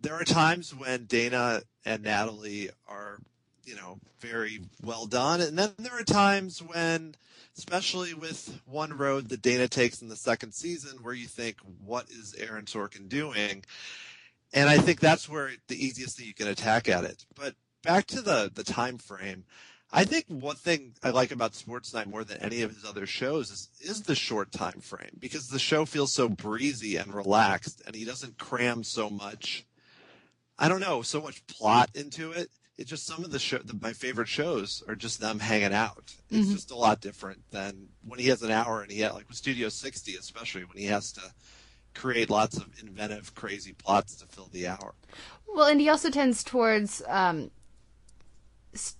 there 0.00 0.14
are 0.14 0.24
times 0.24 0.74
when 0.74 1.04
Dana 1.04 1.62
and 1.84 2.02
Natalie 2.02 2.70
are, 2.88 3.18
you 3.64 3.76
know, 3.76 3.98
very 4.20 4.60
well 4.82 5.06
done. 5.06 5.40
And 5.40 5.58
then 5.58 5.72
there 5.78 5.98
are 5.98 6.04
times 6.04 6.62
when, 6.62 7.14
especially 7.56 8.14
with 8.14 8.60
one 8.64 8.96
road 8.96 9.28
that 9.28 9.42
Dana 9.42 9.68
takes 9.68 10.00
in 10.00 10.08
the 10.08 10.16
second 10.16 10.52
season, 10.52 10.98
where 11.02 11.14
you 11.14 11.26
think, 11.26 11.58
what 11.84 12.08
is 12.08 12.34
Aaron 12.38 12.64
Sorkin 12.64 13.08
doing? 13.08 13.62
And 14.52 14.68
I 14.68 14.78
think 14.78 15.00
that's 15.00 15.28
where 15.28 15.50
the 15.68 15.82
easiest 15.84 16.18
thing 16.18 16.26
you 16.26 16.34
can 16.34 16.48
attack 16.48 16.88
at 16.88 17.04
it. 17.04 17.24
But 17.34 17.54
back 17.82 18.06
to 18.08 18.20
the, 18.20 18.50
the 18.52 18.64
time 18.64 18.98
frame, 18.98 19.44
I 19.90 20.04
think 20.04 20.26
one 20.28 20.56
thing 20.56 20.94
I 21.02 21.10
like 21.10 21.32
about 21.32 21.54
Sports 21.54 21.92
Night 21.92 22.08
more 22.08 22.24
than 22.24 22.38
any 22.38 22.62
of 22.62 22.74
his 22.74 22.84
other 22.84 23.06
shows 23.06 23.50
is, 23.50 23.68
is 23.80 24.02
the 24.02 24.14
short 24.14 24.50
time 24.52 24.80
frame 24.80 25.16
because 25.18 25.48
the 25.48 25.58
show 25.58 25.84
feels 25.84 26.12
so 26.12 26.28
breezy 26.28 26.96
and 26.96 27.14
relaxed 27.14 27.82
and 27.86 27.94
he 27.94 28.04
doesn't 28.04 28.38
cram 28.38 28.84
so 28.84 29.10
much. 29.10 29.66
I 30.58 30.68
don't 30.68 30.80
know, 30.80 31.02
so 31.02 31.20
much 31.20 31.46
plot 31.46 31.90
into 31.94 32.32
it. 32.32 32.50
It's 32.78 32.88
just 32.88 33.06
some 33.06 33.22
of 33.22 33.30
the 33.30 33.38
show, 33.38 33.58
the, 33.58 33.78
my 33.82 33.92
favorite 33.92 34.28
shows 34.28 34.82
are 34.88 34.94
just 34.94 35.20
them 35.20 35.38
hanging 35.40 35.74
out. 35.74 36.14
It's 36.30 36.48
Mhm. 36.48 36.52
just 36.52 36.70
a 36.70 36.76
lot 36.76 37.00
different 37.02 37.42
than 37.50 37.88
when 38.02 38.18
he 38.18 38.28
has 38.28 38.42
an 38.42 38.50
hour 38.50 38.80
and 38.82 38.90
he 38.90 39.00
had 39.00 39.12
like 39.12 39.28
with 39.28 39.36
Studio 39.36 39.68
60, 39.68 40.16
especially 40.16 40.64
when 40.64 40.78
he 40.78 40.86
has 40.86 41.12
to 41.12 41.20
create 41.94 42.30
lots 42.30 42.56
of 42.56 42.66
inventive, 42.80 43.34
crazy 43.34 43.72
plots 43.72 44.16
to 44.16 44.26
fill 44.26 44.48
the 44.52 44.66
hour. 44.66 44.94
Well, 45.46 45.66
and 45.66 45.80
he 45.80 45.88
also 45.88 46.10
tends 46.10 46.42
towards 46.42 47.02
um, 47.08 47.50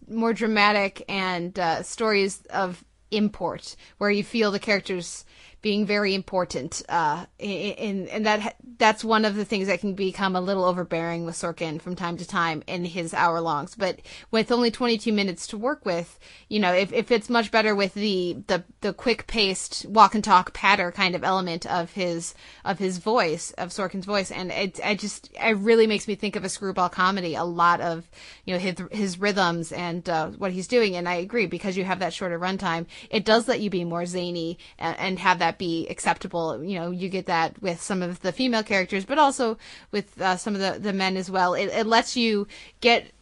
more 0.08 0.32
dramatic 0.32 1.04
and 1.08 1.58
uh, 1.58 1.82
stories 1.82 2.42
of 2.50 2.84
import, 3.10 3.76
where 3.98 4.10
you 4.10 4.24
feel 4.24 4.50
the 4.50 4.58
characters 4.58 5.24
being 5.62 5.86
very 5.86 6.14
important. 6.14 6.82
Uh, 6.88 7.24
in, 7.38 8.08
and 8.08 8.26
that 8.26 8.56
that's 8.78 9.04
one 9.04 9.24
of 9.24 9.36
the 9.36 9.44
things 9.44 9.68
that 9.68 9.78
can 9.78 9.94
become 9.94 10.34
a 10.34 10.40
little 10.40 10.64
overbearing 10.64 11.24
with 11.24 11.36
Sorkin 11.36 11.80
from 11.80 11.94
time 11.94 12.16
to 12.16 12.26
time 12.26 12.64
in 12.66 12.84
his 12.84 13.14
hour 13.14 13.40
longs. 13.40 13.76
But 13.76 14.00
with 14.32 14.50
only 14.50 14.72
22 14.72 15.12
minutes 15.12 15.46
to 15.48 15.56
work 15.56 15.86
with, 15.86 16.18
you 16.48 16.58
know, 16.58 16.72
if, 16.72 16.92
if 16.92 17.12
it's 17.12 17.30
much 17.30 17.52
better 17.52 17.76
with 17.76 17.94
the, 17.94 18.38
the, 18.48 18.64
the 18.80 18.92
quick 18.92 19.28
paced 19.28 19.86
walk 19.86 20.16
and 20.16 20.24
talk 20.24 20.52
patter 20.52 20.90
kind 20.90 21.14
of 21.14 21.22
element 21.22 21.64
of 21.66 21.92
his, 21.92 22.34
of 22.64 22.80
his 22.80 22.98
voice, 22.98 23.52
of 23.52 23.68
Sorkin's 23.68 24.04
voice. 24.04 24.32
And 24.32 24.50
it, 24.50 24.80
I 24.84 24.96
just, 24.96 25.30
it 25.40 25.56
really 25.58 25.86
makes 25.86 26.08
me 26.08 26.16
think 26.16 26.34
of 26.34 26.42
a 26.42 26.48
screwball 26.48 26.88
comedy, 26.88 27.36
a 27.36 27.44
lot 27.44 27.80
of, 27.80 28.10
you 28.44 28.52
know, 28.52 28.58
his, 28.58 28.74
his 28.90 29.20
rhythms 29.20 29.70
and, 29.70 30.08
uh, 30.08 30.30
what 30.30 30.50
he's 30.50 30.66
doing. 30.66 30.96
And 30.96 31.08
I 31.08 31.14
agree 31.14 31.46
because 31.46 31.76
you 31.76 31.84
have 31.84 32.00
that 32.00 32.14
shorter 32.14 32.38
runtime, 32.38 32.86
it 33.10 33.24
does 33.24 33.46
let 33.46 33.60
you 33.60 33.70
be 33.70 33.84
more 33.84 34.06
zany 34.06 34.58
and, 34.76 34.98
and 34.98 35.18
have 35.20 35.38
that 35.38 35.51
be 35.58 35.86
acceptable. 35.88 36.62
You 36.62 36.78
know, 36.78 36.90
you 36.90 37.08
get 37.08 37.26
that 37.26 37.60
with 37.62 37.80
some 37.80 38.02
of 38.02 38.20
the 38.20 38.32
female 38.32 38.62
characters, 38.62 39.04
but 39.04 39.18
also 39.18 39.58
with 39.90 40.20
uh, 40.20 40.36
some 40.36 40.54
of 40.54 40.60
the, 40.60 40.78
the 40.78 40.92
men 40.92 41.16
as 41.16 41.30
well. 41.30 41.54
It, 41.54 41.66
it 41.66 41.86
lets 41.86 42.16
you 42.16 42.46
get 42.80 43.12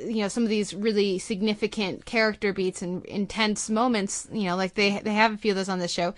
you 0.00 0.16
know 0.16 0.28
some 0.28 0.42
of 0.42 0.48
these 0.48 0.74
really 0.74 1.18
significant 1.18 2.04
character 2.04 2.52
beats 2.52 2.82
and 2.82 3.04
intense 3.06 3.70
moments 3.70 4.28
you 4.30 4.44
know 4.44 4.56
like 4.56 4.74
they 4.74 4.98
they 5.00 5.14
have 5.14 5.32
a 5.32 5.36
few 5.36 5.52
of 5.52 5.56
those 5.56 5.68
on 5.68 5.78
this 5.78 5.90
show 5.90 6.14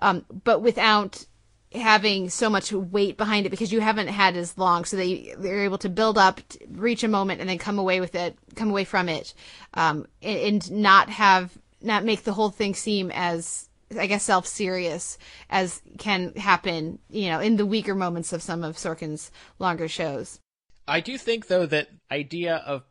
um, 0.00 0.24
but 0.44 0.62
without 0.62 1.24
having 1.72 2.30
so 2.30 2.48
much 2.48 2.72
weight 2.72 3.16
behind 3.16 3.44
it 3.46 3.50
because 3.50 3.72
you 3.72 3.80
haven't 3.80 4.08
had 4.08 4.36
as 4.36 4.56
long 4.56 4.84
so 4.84 4.96
they 4.96 5.34
they're 5.38 5.64
able 5.64 5.78
to 5.78 5.88
build 5.88 6.16
up 6.16 6.40
reach 6.70 7.04
a 7.04 7.08
moment 7.08 7.40
and 7.40 7.48
then 7.48 7.58
come 7.58 7.78
away 7.78 8.00
with 8.00 8.14
it 8.14 8.36
come 8.56 8.70
away 8.70 8.84
from 8.84 9.08
it 9.08 9.34
um 9.74 10.06
and, 10.22 10.38
and 10.38 10.70
not 10.70 11.10
have 11.10 11.56
not 11.82 12.04
make 12.04 12.24
the 12.24 12.32
whole 12.32 12.50
thing 12.50 12.74
seem 12.74 13.10
as 13.12 13.67
I 13.96 14.06
guess 14.06 14.24
self 14.24 14.46
serious 14.46 15.18
as 15.48 15.80
can 15.98 16.34
happen, 16.34 16.98
you 17.08 17.28
know, 17.28 17.40
in 17.40 17.56
the 17.56 17.66
weaker 17.66 17.94
moments 17.94 18.32
of 18.32 18.42
some 18.42 18.64
of 18.64 18.76
Sorkin's 18.76 19.30
longer 19.58 19.88
shows. 19.88 20.40
I 20.86 21.00
do 21.00 21.18
think 21.18 21.46
though 21.46 21.66
that 21.66 21.88
idea 22.10 22.56
of 22.56 22.84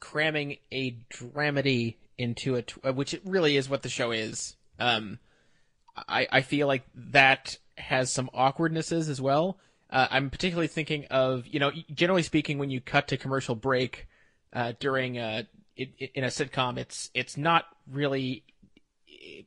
cramming 0.00 0.56
a 0.72 0.96
dramedy 1.12 1.96
into 2.18 2.54
a, 2.56 2.62
tw- 2.62 2.84
uh, 2.84 2.92
which 2.92 3.14
it 3.14 3.22
really 3.24 3.56
is 3.56 3.68
what 3.68 3.82
the 3.82 3.88
show 3.88 4.10
is. 4.10 4.56
Um, 4.78 5.18
I 5.96 6.26
I 6.30 6.40
feel 6.42 6.66
like 6.66 6.84
that 6.94 7.58
has 7.78 8.12
some 8.12 8.30
awkwardnesses 8.32 9.08
as 9.08 9.20
well. 9.20 9.58
Uh, 9.90 10.06
I'm 10.10 10.30
particularly 10.30 10.68
thinking 10.68 11.06
of 11.10 11.46
you 11.46 11.60
know 11.60 11.70
generally 11.92 12.22
speaking 12.22 12.58
when 12.58 12.70
you 12.70 12.80
cut 12.80 13.08
to 13.08 13.16
commercial 13.16 13.54
break 13.54 14.08
uh, 14.52 14.72
during 14.80 15.18
uh 15.18 15.42
it, 15.76 15.90
it, 15.98 16.10
in 16.14 16.24
a 16.24 16.28
sitcom 16.28 16.78
it's 16.78 17.10
it's 17.14 17.36
not 17.36 17.64
really 17.90 18.44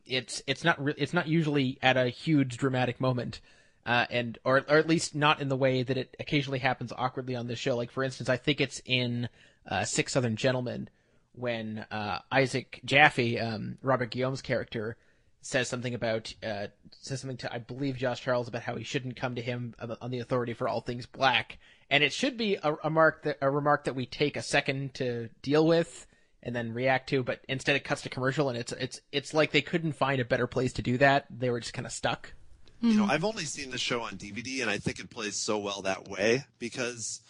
it's 0.05 0.41
it's 0.47 0.63
not 0.63 0.83
re- 0.83 0.95
it's 0.97 1.13
not 1.13 1.27
usually 1.27 1.77
at 1.81 1.97
a 1.97 2.09
huge 2.09 2.57
dramatic 2.57 2.99
moment 2.99 3.41
uh, 3.85 4.05
and 4.09 4.37
or 4.43 4.63
or 4.67 4.77
at 4.77 4.87
least 4.87 5.15
not 5.15 5.41
in 5.41 5.49
the 5.49 5.55
way 5.55 5.83
that 5.83 5.97
it 5.97 6.15
occasionally 6.19 6.59
happens 6.59 6.91
awkwardly 6.97 7.35
on 7.35 7.47
this 7.47 7.59
show. 7.59 7.75
Like 7.75 7.91
for 7.91 8.03
instance, 8.03 8.29
I 8.29 8.37
think 8.37 8.59
it's 8.59 8.81
in 8.85 9.29
uh, 9.69 9.85
Six 9.85 10.13
Southern 10.13 10.35
Gentlemen 10.35 10.89
when 11.33 11.85
uh, 11.91 12.19
Isaac 12.31 12.79
Jaffe, 12.85 13.39
um, 13.39 13.77
Robert 13.81 14.09
Guillaume's 14.09 14.41
character, 14.41 14.97
says 15.41 15.67
something 15.67 15.93
about 15.93 16.33
uh, 16.43 16.67
says 16.91 17.21
something 17.21 17.37
to 17.37 17.53
I 17.53 17.59
believe 17.59 17.97
Josh 17.97 18.21
Charles 18.21 18.47
about 18.47 18.63
how 18.63 18.75
he 18.75 18.83
shouldn't 18.83 19.17
come 19.17 19.35
to 19.35 19.41
him 19.41 19.75
on 20.01 20.09
the 20.09 20.19
authority 20.19 20.53
for 20.53 20.67
all 20.67 20.81
things 20.81 21.05
black, 21.05 21.59
and 21.89 22.03
it 22.03 22.13
should 22.13 22.37
be 22.37 22.55
a, 22.55 22.75
a 22.83 22.89
mark 22.89 23.23
that 23.23 23.37
a 23.41 23.49
remark 23.49 23.83
that 23.83 23.95
we 23.95 24.07
take 24.07 24.35
a 24.35 24.41
second 24.41 24.95
to 24.95 25.29
deal 25.43 25.65
with 25.65 26.07
and 26.45 26.55
then 26.55 26.73
react 26.73 27.09
to, 27.09 27.23
but 27.23 27.41
instead 27.49 27.75
it 27.75 27.83
cuts 27.83 28.03
to 28.03 28.09
commercial, 28.09 28.47
and 28.49 28.57
it's 28.57 28.71
it's 28.73 29.01
it's 29.11 29.33
like 29.33 29.51
they 29.51 29.63
couldn't 29.63 29.93
find 29.93 30.21
a 30.21 30.25
better 30.25 30.47
place 30.47 30.71
to 30.73 30.81
do 30.81 30.97
that. 30.99 31.25
They 31.29 31.49
were 31.49 31.59
just 31.59 31.73
kind 31.73 31.85
of 31.85 31.91
stuck. 31.91 32.33
You 32.81 32.93
know, 32.93 33.01
mm-hmm. 33.03 33.11
I've 33.11 33.25
only 33.25 33.45
seen 33.45 33.71
the 33.71 33.77
show 33.77 34.01
on 34.01 34.13
DVD, 34.13 34.61
and 34.61 34.69
I 34.69 34.77
think 34.77 34.99
it 34.99 35.09
plays 35.09 35.35
so 35.35 35.57
well 35.57 35.81
that 35.81 36.07
way 36.07 36.45
because 36.59 37.21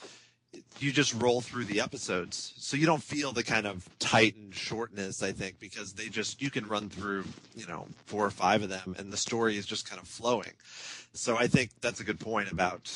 you 0.79 0.91
just 0.91 1.13
roll 1.13 1.41
through 1.41 1.65
the 1.65 1.79
episodes, 1.79 2.53
so 2.57 2.75
you 2.75 2.85
don't 2.85 3.01
feel 3.01 3.31
the 3.31 3.43
kind 3.43 3.65
of 3.65 3.87
tightened 3.99 4.53
shortness. 4.53 5.23
I 5.23 5.31
think 5.31 5.59
because 5.59 5.93
they 5.93 6.09
just 6.09 6.41
you 6.41 6.51
can 6.51 6.67
run 6.67 6.89
through, 6.89 7.23
you 7.55 7.67
know, 7.67 7.87
four 8.05 8.25
or 8.25 8.31
five 8.31 8.63
of 8.63 8.69
them, 8.69 8.95
and 8.99 9.13
the 9.13 9.17
story 9.17 9.57
is 9.57 9.65
just 9.65 9.89
kind 9.89 10.01
of 10.01 10.07
flowing. 10.07 10.51
So 11.13 11.37
I 11.37 11.47
think 11.47 11.69
that's 11.79 12.01
a 12.01 12.03
good 12.03 12.19
point 12.19 12.51
about, 12.51 12.91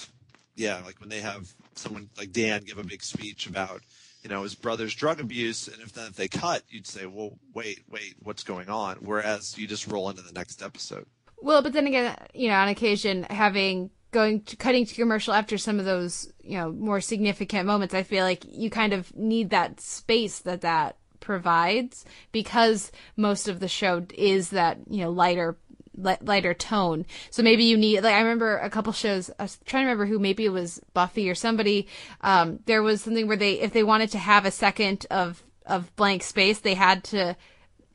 yeah, 0.58 0.82
like 0.86 1.00
when 1.00 1.08
they 1.08 1.22
have 1.22 1.54
someone 1.76 2.10
like 2.18 2.34
Dan 2.34 2.64
give 2.64 2.78
a 2.78 2.84
big 2.84 3.04
speech 3.04 3.48
about 3.48 3.82
you 4.22 4.30
know 4.30 4.44
his 4.44 4.56
brother's 4.56 4.94
drug 4.94 5.20
abuse 5.20 5.68
and 5.68 5.82
if 5.82 5.94
then 5.94 6.08
if 6.08 6.16
they 6.16 6.28
cut 6.28 6.64
you'd 6.70 6.88
say 6.88 7.06
well 7.06 7.38
wait 7.54 7.84
wait 7.90 8.16
what's 8.24 8.44
going 8.44 8.70
on? 8.70 8.98
Whereas 8.98 9.58
you 9.58 9.68
just 9.68 9.88
roll 9.88 10.10
into 10.10 10.22
the 10.22 10.34
next 10.34 10.62
episode. 10.62 11.06
Well, 11.42 11.62
but 11.62 11.74
then 11.74 11.88
again, 11.88 12.18
you 12.34 12.50
know, 12.50 12.56
on 12.56 12.68
occasion 12.68 13.26
having 13.30 13.92
going 14.12 14.42
to 14.42 14.56
cutting 14.56 14.86
to 14.86 14.96
commercial 14.96 15.34
after 15.34 15.58
some 15.58 15.80
of 15.80 15.86
those, 15.86 16.32
you 16.42 16.58
know, 16.58 16.72
more 16.72 17.00
significant 17.00 17.66
moments, 17.66 17.94
I 17.94 18.04
feel 18.04 18.24
like 18.24 18.44
you 18.46 18.70
kind 18.70 18.94
of 18.94 19.16
need 19.16 19.52
that 19.52 19.80
space 19.80 20.40
that 20.40 20.62
that 20.62 20.98
provides 21.20 22.06
because 22.32 22.92
most 23.16 23.48
of 23.48 23.60
the 23.60 23.68
show 23.68 24.06
is 24.16 24.50
that, 24.50 24.80
you 24.90 25.04
know, 25.04 25.12
lighter 25.12 25.58
li- 25.69 25.69
lighter 26.00 26.54
tone. 26.54 27.06
So 27.30 27.44
maybe 27.44 27.64
you 27.64 27.78
need 27.78 28.02
like 28.02 28.14
I 28.14 28.20
remember 28.20 28.58
a 28.58 28.70
couple 28.70 28.94
shows 28.94 29.30
I 29.40 29.44
was 29.44 29.60
trying 29.66 29.84
to 29.84 29.90
remember 29.90 30.06
who 30.06 30.20
maybe 30.20 30.46
it 30.46 30.52
was 30.52 30.82
Buffy 30.94 31.30
or 31.30 31.36
somebody 31.36 31.88
um 32.22 32.60
there 32.66 32.84
was 32.84 33.02
something 33.02 33.28
where 33.28 33.38
they 33.38 33.60
if 33.60 33.74
they 33.74 33.84
wanted 33.84 34.12
to 34.12 34.18
have 34.18 34.46
a 34.46 34.52
second 34.52 35.06
of 35.12 35.44
of 35.66 35.96
blank 35.96 36.24
space, 36.24 36.60
they 36.60 36.74
had 36.74 37.04
to 37.06 37.36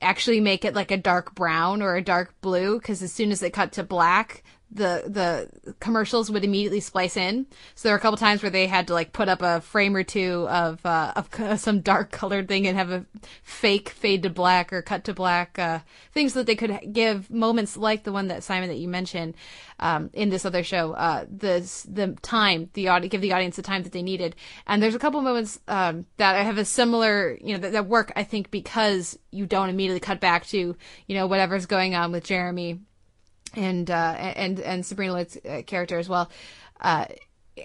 actually 0.01 0.41
make 0.41 0.65
it 0.65 0.75
like 0.75 0.91
a 0.91 0.97
dark 0.97 1.35
brown 1.35 1.83
or 1.83 1.97
a 1.97 2.03
dark 2.03 2.41
blue 2.41 2.79
because 2.79 3.03
as 3.03 3.13
soon 3.13 3.33
as 3.33 3.43
it 3.43 3.53
cut 3.53 3.73
to 3.73 3.83
black 3.83 4.43
the 4.71 5.05
the 5.07 5.75
commercials 5.75 6.31
would 6.31 6.45
immediately 6.45 6.81
splice 6.81 7.17
in. 7.17 7.47
So 7.75 7.89
there 7.89 7.95
were 7.95 7.99
a 7.99 8.03
couple 8.03 8.17
times 8.17 8.43
where 8.43 8.51
they 8.51 8.67
had 8.67 8.89
to 8.89 8.95
like 8.95 9.13
put 9.13 9.29
up 9.29 9.41
a 9.41 9.61
frame 9.61 9.95
or 9.95 10.03
two 10.03 10.49
of 10.49 10.85
uh, 10.85 11.13
of 11.15 11.61
some 11.61 11.81
dark 11.81 12.11
colored 12.11 12.49
thing 12.49 12.67
and 12.67 12.77
have 12.77 12.91
a 12.91 13.07
fake 13.43 13.91
fade 13.91 14.23
to 14.25 14.31
black 14.31 14.73
or 14.73 14.83
cut 14.83 15.05
to 15.05 15.15
black 15.15 15.59
uh, 15.59 15.79
things 16.13 16.33
so 16.33 16.41
that 16.41 16.47
they 16.47 16.57
could 16.57 16.93
give 16.93 17.31
moments 17.31 17.77
like 17.77 18.03
the 18.03 18.13
one 18.13 18.29
that 18.29 18.43
Simon 18.43 18.69
that 18.69 18.79
you 18.79 18.89
mentioned 18.89 19.35
um, 19.79 20.11
in 20.13 20.31
this 20.31 20.45
other 20.45 20.65
show 20.65 20.93
uh, 20.93 21.25
the 21.25 21.61
the 21.89 22.17
time 22.23 22.69
the 22.75 22.89
audi- 22.89 23.09
give 23.09 23.21
the 23.21 23.33
audience 23.33 23.57
the 23.57 23.63
time 23.63 23.85
that 23.85 23.93
they 23.93 24.03
needed. 24.03 24.35
And 24.67 24.83
there's 24.83 24.95
a 24.97 24.99
couple 24.99 25.21
moments 25.23 25.61
um, 25.69 26.07
that 26.17 26.35
I 26.35 26.43
have 26.43 26.59
a 26.59 26.65
similar 26.65 27.39
you 27.41 27.53
know 27.53 27.61
that, 27.61 27.73
that 27.73 27.87
work 27.87 28.13
I 28.17 28.25
think 28.25 28.51
because 28.51 29.19
you 29.31 29.47
don't 29.47 29.69
immediately 29.69 30.01
cut 30.01 30.21
back 30.21 30.47
to 30.47 30.77
you 31.07 31.15
know 31.15 31.29
whatever's 31.29 31.67
going 31.67 31.95
on 31.95 32.11
with 32.11 32.25
Jeremy 32.25 32.81
and 33.57 33.91
uh, 33.91 34.15
and 34.19 34.61
and 34.61 34.85
Sabrina 34.85 35.13
Lloyd's 35.13 35.37
uh, 35.37 35.63
character 35.67 35.99
as 35.99 36.09
well. 36.09 36.31
Uh, 36.81 37.07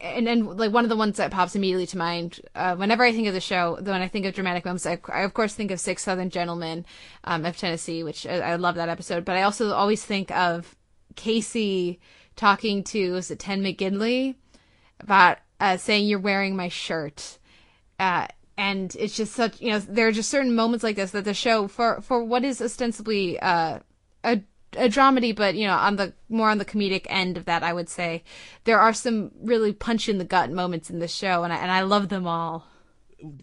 and 0.02 0.28
then 0.28 0.46
like 0.58 0.72
one 0.72 0.86
of 0.86 0.90
the 0.90 0.96
ones 0.96 1.18
that 1.18 1.32
pops 1.32 1.56
immediately 1.56 1.88
to 1.88 1.98
mind 1.98 2.40
uh, 2.54 2.76
whenever 2.76 3.04
I 3.04 3.12
think 3.12 3.28
of 3.28 3.34
the 3.34 3.42
show, 3.42 3.80
when 3.82 4.02
I 4.02 4.08
think 4.08 4.26
of 4.26 4.36
dramatic 4.36 4.66
moments, 4.66 4.86
I, 4.86 5.00
I 5.12 5.22
of 5.22 5.34
course 5.34 5.56
think 5.56 5.72
of 5.72 5.80
Six 5.80 6.04
Southern 6.04 6.30
Gentlemen 6.30 6.86
um, 7.24 7.46
of 7.46 7.58
Tennessee, 7.58 8.04
which 8.04 8.28
I, 8.28 8.40
I 8.40 8.56
love 8.56 8.76
that 8.76 8.90
episode. 8.90 9.26
But 9.26 9.38
I 9.38 9.44
also 9.44 9.72
always 9.74 10.04
think 10.04 10.30
of 10.32 10.76
Casey 11.16 12.00
talking 12.36 12.84
to 12.86 13.14
was 13.14 13.32
it 13.32 13.40
Ted 13.40 13.60
McGinley 13.60 14.36
about 15.00 15.40
uh, 15.60 15.78
saying 15.78 16.08
you're 16.08 16.20
wearing 16.20 16.56
my 16.56 16.70
shirt. 16.70 17.40
Uh, 18.00 18.28
and 18.58 18.96
it's 19.00 19.16
just 19.16 19.34
such 19.34 19.60
you 19.62 19.72
know 19.72 19.80
there 19.80 20.08
are 20.08 20.12
just 20.12 20.30
certain 20.30 20.54
moments 20.54 20.84
like 20.84 20.98
this 20.98 21.12
that 21.12 21.24
the 21.24 21.34
show 21.34 21.68
for 21.68 22.02
for 22.02 22.24
what 22.24 22.44
is 22.44 22.62
ostensibly 22.62 23.40
uh, 23.40 23.80
a 24.24 24.42
a 24.76 24.88
dramedy, 24.90 25.36
but 25.36 25.56
you 25.56 25.68
know, 25.68 25.74
on 25.76 25.96
the 25.96 26.14
more 26.30 26.50
on 26.50 26.58
the 26.58 26.66
comedic 26.66 27.06
end 27.10 27.38
of 27.38 27.46
that, 27.46 27.64
I 27.64 27.74
would 27.74 27.90
say 27.90 28.24
there 28.66 28.80
are 28.80 28.94
some 28.94 29.32
really 29.42 29.74
punch 29.74 30.08
in 30.10 30.18
the 30.18 30.26
gut 30.26 30.52
moments 30.52 30.90
in 30.90 31.00
this 31.00 31.14
show, 31.14 31.44
and 31.44 31.52
I 31.54 31.58
and 31.58 31.72
I 31.72 31.82
love 31.82 32.10
them 32.10 32.28
all. 32.28 32.68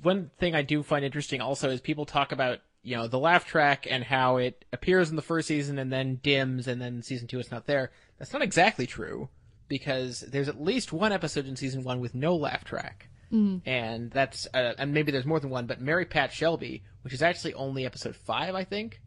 One 0.02 0.30
thing 0.38 0.54
I 0.54 0.62
do 0.62 0.82
find 0.82 1.04
interesting 1.04 1.40
also 1.40 1.70
is 1.70 1.80
people 1.80 2.06
talk 2.06 2.32
about 2.32 2.60
you 2.82 2.96
know 2.96 3.08
the 3.08 3.18
laugh 3.18 3.44
track 3.46 3.86
and 3.90 4.04
how 4.04 4.36
it 4.36 4.64
appears 4.72 5.10
in 5.10 5.16
the 5.16 5.22
first 5.22 5.48
season 5.48 5.78
and 5.78 5.92
then 5.92 6.20
dims 6.22 6.68
and 6.68 6.80
then 6.80 7.02
season 7.02 7.26
two 7.26 7.38
it's 7.40 7.50
not 7.50 7.66
there. 7.66 7.90
That's 8.18 8.32
not 8.32 8.42
exactly 8.42 8.86
true 8.86 9.28
because 9.68 10.20
there's 10.20 10.48
at 10.48 10.62
least 10.62 10.92
one 10.92 11.12
episode 11.12 11.46
in 11.46 11.56
season 11.56 11.82
one 11.82 12.00
with 12.00 12.14
no 12.14 12.36
laugh 12.36 12.64
track. 12.64 13.08
Mhm. 13.32 13.62
And 13.66 14.10
that's 14.12 14.46
uh, 14.54 14.74
and 14.78 14.94
maybe 14.94 15.10
there's 15.10 15.26
more 15.26 15.40
than 15.40 15.50
one, 15.50 15.66
but 15.66 15.80
Mary 15.80 16.04
Pat 16.04 16.32
Shelby, 16.32 16.84
which 17.02 17.12
is 17.12 17.22
actually 17.22 17.54
only 17.54 17.84
episode 17.84 18.14
five, 18.14 18.54
I 18.54 18.62
think. 18.64 19.00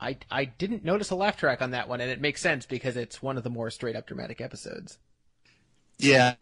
I, 0.00 0.18
I 0.30 0.44
didn't 0.44 0.84
notice 0.84 1.10
a 1.10 1.14
laugh 1.14 1.36
track 1.36 1.62
on 1.62 1.70
that 1.70 1.88
one, 1.88 2.00
and 2.00 2.10
it 2.10 2.20
makes 2.20 2.40
sense 2.40 2.66
because 2.66 2.96
it's 2.96 3.22
one 3.22 3.36
of 3.36 3.44
the 3.44 3.50
more 3.50 3.70
straight 3.70 3.96
up 3.96 4.06
dramatic 4.06 4.40
episodes. 4.40 4.98
Yeah, 5.98 6.34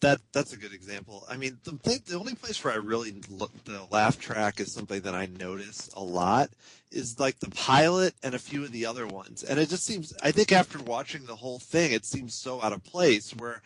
that 0.00 0.20
that's 0.32 0.52
a 0.52 0.58
good 0.58 0.74
example. 0.74 1.24
I 1.30 1.38
mean, 1.38 1.58
the 1.64 1.72
thing, 1.72 2.00
the 2.06 2.18
only 2.18 2.34
place 2.34 2.62
where 2.62 2.74
I 2.74 2.76
really 2.76 3.14
look 3.30 3.52
the 3.64 3.80
laugh 3.90 4.18
track 4.18 4.60
is 4.60 4.72
something 4.72 5.00
that 5.00 5.14
I 5.14 5.26
notice 5.26 5.90
a 5.96 6.02
lot 6.02 6.50
is 6.90 7.18
like 7.18 7.38
the 7.38 7.50
pilot 7.50 8.14
and 8.22 8.34
a 8.34 8.38
few 8.38 8.64
of 8.64 8.72
the 8.72 8.84
other 8.84 9.06
ones, 9.06 9.42
and 9.42 9.58
it 9.58 9.70
just 9.70 9.86
seems. 9.86 10.12
I 10.22 10.30
think 10.30 10.52
after 10.52 10.78
watching 10.78 11.24
the 11.24 11.36
whole 11.36 11.58
thing, 11.58 11.92
it 11.92 12.04
seems 12.04 12.34
so 12.34 12.62
out 12.62 12.74
of 12.74 12.84
place. 12.84 13.34
Where, 13.34 13.62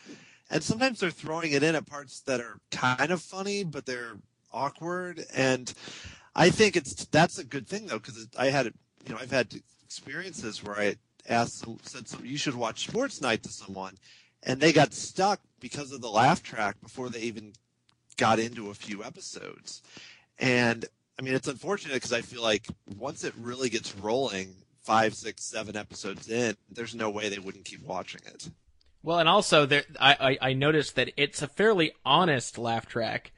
and 0.49 0.63
sometimes 0.63 1.01
they're 1.01 1.11
throwing 1.11 1.53
it 1.53 1.65
in 1.65 1.75
at 1.75 1.87
parts 1.87 2.21
that 2.21 2.41
are 2.41 2.59
kind 2.71 3.11
of 3.11 3.21
funny, 3.21 3.65
but 3.65 3.85
they're 3.85 4.19
awkward, 4.53 5.25
and 5.35 5.73
I 6.37 6.51
think 6.51 6.77
it's 6.77 7.07
that's 7.07 7.39
a 7.39 7.45
good 7.45 7.67
thing 7.67 7.87
though 7.87 7.99
because 7.99 8.29
I 8.39 8.47
had 8.47 8.73
you 9.05 9.15
know 9.15 9.21
I've 9.21 9.31
had 9.31 9.55
experiences 9.85 10.63
where 10.63 10.79
I 10.79 10.97
asked 11.29 11.65
said 11.83 12.07
you 12.23 12.39
should 12.39 12.55
watch 12.55 12.89
Sports 12.89 13.21
Night 13.21 13.43
to 13.45 13.49
someone 13.49 13.97
and 14.43 14.61
they 14.61 14.73
got 14.73 14.93
stuck 14.93 15.41
because 15.61 15.93
of 15.93 16.01
the 16.01 16.11
laugh 16.11 16.43
track 16.43 16.81
before 16.81 17.09
they 17.09 17.21
even 17.21 17.53
got 18.17 18.39
into 18.39 18.71
a 18.71 18.75
few 18.75 19.05
episodes. 19.05 19.83
And 20.39 20.85
I 21.19 21.23
mean, 21.23 21.35
it's 21.35 21.49
unfortunate 21.49 21.95
because 21.95 22.13
I 22.13 22.23
feel 22.23 22.43
like 22.43 22.67
once 22.99 23.25
it 23.25 23.35
really 23.39 23.69
gets 23.69 23.95
rolling, 23.97 24.55
five, 24.83 25.15
six, 25.15 25.45
seven 25.45 25.77
episodes 25.77 26.29
in, 26.29 26.57
there's 26.71 26.95
no 26.95 27.11
way 27.11 27.29
they 27.29 27.39
wouldn't 27.39 27.65
keep 27.65 27.83
watching 27.83 28.23
it. 28.27 28.51
Well, 29.05 29.19
and 29.19 29.29
also 29.29 29.67
there, 29.67 29.85
I, 30.01 30.39
I 30.43 30.51
I 30.51 30.53
noticed 30.53 30.95
that 30.97 31.11
it's 31.17 31.43
a 31.43 31.49
fairly 31.49 31.93
honest 32.05 32.57
laugh 32.57 32.87
track, 32.87 33.33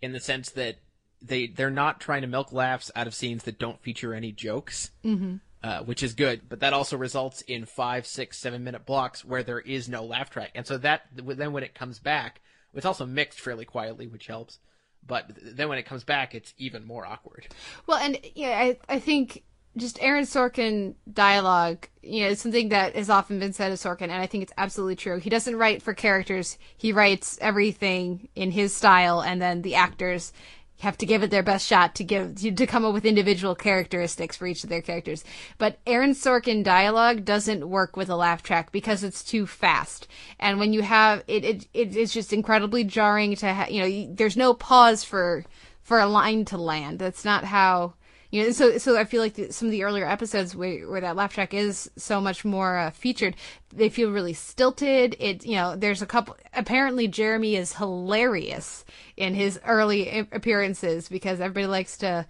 in 0.00 0.12
the 0.12 0.20
sense 0.20 0.50
that 0.50 0.76
they 1.22 1.46
they're 1.46 1.70
not 1.70 2.00
trying 2.00 2.22
to 2.22 2.28
milk 2.28 2.52
laughs 2.52 2.90
out 2.94 3.06
of 3.06 3.14
scenes 3.14 3.44
that 3.44 3.58
don't 3.58 3.80
feature 3.82 4.14
any 4.14 4.32
jokes. 4.32 4.90
Mm-hmm. 5.04 5.36
uh, 5.62 5.80
which 5.82 6.02
is 6.02 6.14
good. 6.14 6.42
But 6.48 6.60
that 6.60 6.72
also 6.72 6.96
results 6.96 7.42
in 7.42 7.64
five, 7.64 8.06
six, 8.06 8.38
seven 8.38 8.62
minute 8.64 8.86
blocks 8.86 9.24
where 9.24 9.42
there 9.42 9.60
is 9.60 9.88
no 9.88 10.04
laugh 10.04 10.30
track, 10.30 10.52
and 10.54 10.66
so 10.66 10.78
that 10.78 11.02
then 11.14 11.52
when 11.52 11.64
it 11.64 11.74
comes 11.74 11.98
back, 11.98 12.40
it's 12.74 12.86
also 12.86 13.06
mixed 13.06 13.40
fairly 13.40 13.64
quietly, 13.64 14.06
which 14.06 14.26
helps. 14.28 14.58
But 15.06 15.30
then 15.42 15.68
when 15.68 15.78
it 15.78 15.86
comes 15.86 16.04
back, 16.04 16.34
it's 16.34 16.54
even 16.58 16.84
more 16.84 17.06
awkward. 17.06 17.48
Well, 17.86 17.98
and 17.98 18.18
yeah, 18.34 18.58
I 18.58 18.78
I 18.88 18.98
think 19.00 19.42
just 19.76 20.02
Aaron 20.02 20.24
Sorkin 20.24 20.94
dialogue, 21.12 21.86
you 22.02 22.22
know, 22.22 22.30
it's 22.30 22.42
something 22.42 22.70
that 22.70 22.96
has 22.96 23.08
often 23.08 23.38
been 23.38 23.52
said 23.52 23.70
of 23.70 23.78
Sorkin, 23.78 24.02
and 24.02 24.12
I 24.12 24.26
think 24.26 24.42
it's 24.42 24.52
absolutely 24.58 24.96
true. 24.96 25.18
He 25.18 25.30
doesn't 25.30 25.56
write 25.56 25.82
for 25.82 25.94
characters; 25.94 26.58
he 26.76 26.92
writes 26.92 27.38
everything 27.40 28.28
in 28.34 28.50
his 28.50 28.74
style, 28.74 29.22
and 29.22 29.40
then 29.40 29.62
the 29.62 29.76
actors 29.76 30.32
have 30.80 30.96
to 30.98 31.06
give 31.06 31.22
it 31.22 31.30
their 31.30 31.42
best 31.42 31.66
shot 31.66 31.94
to 31.96 32.04
give 32.04 32.36
to 32.36 32.66
come 32.66 32.84
up 32.84 32.94
with 32.94 33.04
individual 33.04 33.54
characteristics 33.54 34.36
for 34.36 34.46
each 34.46 34.62
of 34.62 34.70
their 34.70 34.82
characters. 34.82 35.24
But 35.58 35.78
Aaron 35.86 36.12
Sorkin 36.12 36.62
dialogue 36.62 37.24
doesn't 37.24 37.68
work 37.68 37.96
with 37.96 38.08
a 38.08 38.16
laugh 38.16 38.42
track 38.42 38.72
because 38.72 39.02
it's 39.02 39.24
too 39.24 39.46
fast. 39.46 40.06
And 40.38 40.58
when 40.58 40.72
you 40.72 40.82
have 40.82 41.24
it, 41.26 41.44
it, 41.44 41.66
it 41.74 41.96
it's 41.96 42.12
just 42.12 42.32
incredibly 42.32 42.84
jarring 42.84 43.34
to 43.36 43.52
ha- 43.52 43.66
you 43.68 43.82
know. 43.82 44.14
There's 44.14 44.36
no 44.36 44.54
pause 44.54 45.04
for 45.04 45.44
for 45.82 45.98
a 45.98 46.06
line 46.06 46.44
to 46.46 46.58
land. 46.58 46.98
That's 46.98 47.24
not 47.24 47.44
how 47.44 47.94
you 48.30 48.44
know. 48.44 48.50
So 48.50 48.78
so 48.78 48.96
I 48.96 49.04
feel 49.04 49.22
like 49.22 49.34
the, 49.34 49.52
some 49.52 49.68
of 49.68 49.72
the 49.72 49.84
earlier 49.84 50.06
episodes 50.06 50.54
where 50.54 50.88
where 50.88 51.00
that 51.00 51.16
laugh 51.16 51.34
track 51.34 51.54
is 51.54 51.90
so 51.96 52.20
much 52.20 52.44
more 52.44 52.78
uh, 52.78 52.90
featured, 52.90 53.36
they 53.74 53.88
feel 53.88 54.10
really 54.10 54.34
stilted. 54.34 55.16
It 55.18 55.44
you 55.44 55.56
know 55.56 55.76
there's 55.76 56.02
a 56.02 56.06
couple. 56.06 56.36
Apparently 56.54 57.08
Jeremy 57.08 57.56
is 57.56 57.74
hilarious 57.74 58.84
in 59.16 59.34
his 59.34 59.60
early 59.66 60.26
appearances 60.32 61.08
because 61.08 61.40
everybody 61.40 61.66
likes 61.66 61.96
to 61.98 62.26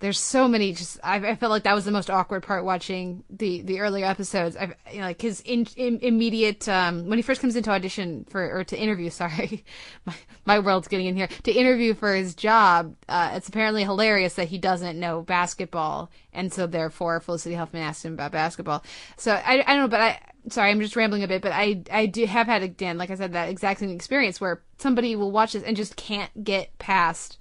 there's 0.00 0.18
so 0.18 0.46
many 0.46 0.72
just 0.72 0.98
I, 1.02 1.16
I 1.16 1.34
felt 1.36 1.50
like 1.50 1.64
that 1.64 1.74
was 1.74 1.84
the 1.84 1.90
most 1.90 2.08
awkward 2.08 2.42
part 2.42 2.64
watching 2.64 3.24
the 3.30 3.62
the 3.62 3.80
earlier 3.80 4.04
episodes. 4.04 4.56
I 4.56 4.74
you 4.92 4.98
know, 5.00 5.06
like 5.06 5.20
his 5.20 5.40
in, 5.40 5.66
in, 5.76 5.98
immediate 6.00 6.68
um 6.68 7.08
when 7.08 7.18
he 7.18 7.22
first 7.22 7.40
comes 7.40 7.56
into 7.56 7.70
audition 7.70 8.24
for 8.30 8.58
or 8.58 8.64
to 8.64 8.78
interview 8.78 9.10
sorry 9.18 9.64
my, 10.04 10.14
my 10.44 10.58
world's 10.60 10.88
getting 10.88 11.06
in 11.06 11.16
here 11.16 11.28
to 11.44 11.52
interview 11.52 11.94
for 11.94 12.14
his 12.14 12.34
job 12.34 12.94
uh 13.08 13.32
it's 13.34 13.48
apparently 13.48 13.82
hilarious 13.82 14.34
that 14.34 14.48
he 14.48 14.58
doesn't 14.58 14.98
know 14.98 15.22
basketball 15.22 16.10
and 16.32 16.52
so 16.52 16.66
therefore 16.66 17.20
felicity 17.20 17.54
huffman 17.54 17.82
asked 17.82 18.04
him 18.04 18.14
about 18.14 18.32
basketball. 18.32 18.84
So 19.16 19.32
i 19.32 19.64
i 19.66 19.74
don't 19.74 19.78
know 19.78 19.88
but 19.88 20.00
i 20.00 20.20
sorry 20.48 20.70
i'm 20.70 20.80
just 20.80 20.96
rambling 20.96 21.24
a 21.24 21.28
bit 21.28 21.42
but 21.42 21.52
i 21.52 21.82
i 21.90 22.06
do 22.06 22.24
have 22.24 22.46
had 22.46 22.62
again 22.62 22.98
like 22.98 23.10
i 23.10 23.14
said 23.16 23.32
that 23.32 23.48
exact 23.48 23.80
same 23.80 23.90
experience 23.90 24.40
where 24.40 24.62
somebody 24.78 25.16
will 25.16 25.32
watch 25.32 25.52
this 25.54 25.64
and 25.64 25.76
just 25.76 25.96
can't 25.96 26.44
get 26.44 26.76
past 26.78 27.38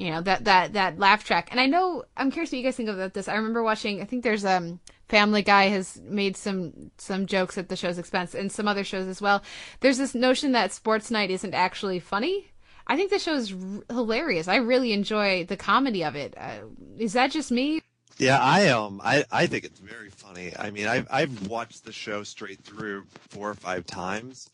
you 0.00 0.10
know 0.10 0.22
that 0.22 0.44
that 0.44 0.72
that 0.72 0.98
laugh 0.98 1.24
track 1.24 1.48
and 1.50 1.60
i 1.60 1.66
know 1.66 2.02
i'm 2.16 2.30
curious 2.30 2.50
what 2.50 2.58
you 2.58 2.64
guys 2.64 2.74
think 2.74 2.88
about 2.88 3.12
this 3.12 3.28
i 3.28 3.34
remember 3.34 3.62
watching 3.62 4.00
i 4.00 4.04
think 4.04 4.24
there's 4.24 4.44
um 4.44 4.80
family 5.08 5.42
guy 5.42 5.64
has 5.64 6.00
made 6.04 6.36
some 6.36 6.90
some 6.96 7.26
jokes 7.26 7.58
at 7.58 7.68
the 7.68 7.76
show's 7.76 7.98
expense 7.98 8.34
and 8.34 8.50
some 8.50 8.66
other 8.66 8.82
shows 8.82 9.06
as 9.06 9.20
well 9.20 9.42
there's 9.80 9.98
this 9.98 10.14
notion 10.14 10.52
that 10.52 10.72
sports 10.72 11.10
night 11.10 11.30
isn't 11.30 11.52
actually 11.52 11.98
funny 11.98 12.50
i 12.86 12.96
think 12.96 13.10
the 13.10 13.18
show 13.18 13.34
is 13.34 13.52
r- 13.52 13.94
hilarious 13.94 14.48
i 14.48 14.56
really 14.56 14.92
enjoy 14.92 15.44
the 15.44 15.56
comedy 15.56 16.02
of 16.02 16.16
it. 16.16 16.34
Uh, 16.36 16.60
is 16.96 17.12
that 17.12 17.30
just 17.30 17.50
me 17.50 17.80
yeah, 18.18 18.38
I 18.38 18.68
um, 18.68 19.00
I, 19.02 19.24
I 19.32 19.46
think 19.46 19.64
it's 19.64 19.80
very 19.80 20.10
funny. 20.10 20.52
I 20.54 20.70
mean, 20.70 20.86
I've 20.86 21.08
I've 21.10 21.48
watched 21.48 21.86
the 21.86 21.92
show 21.92 22.22
straight 22.22 22.60
through 22.60 23.06
four 23.30 23.48
or 23.48 23.54
five 23.54 23.86
times, 23.86 24.50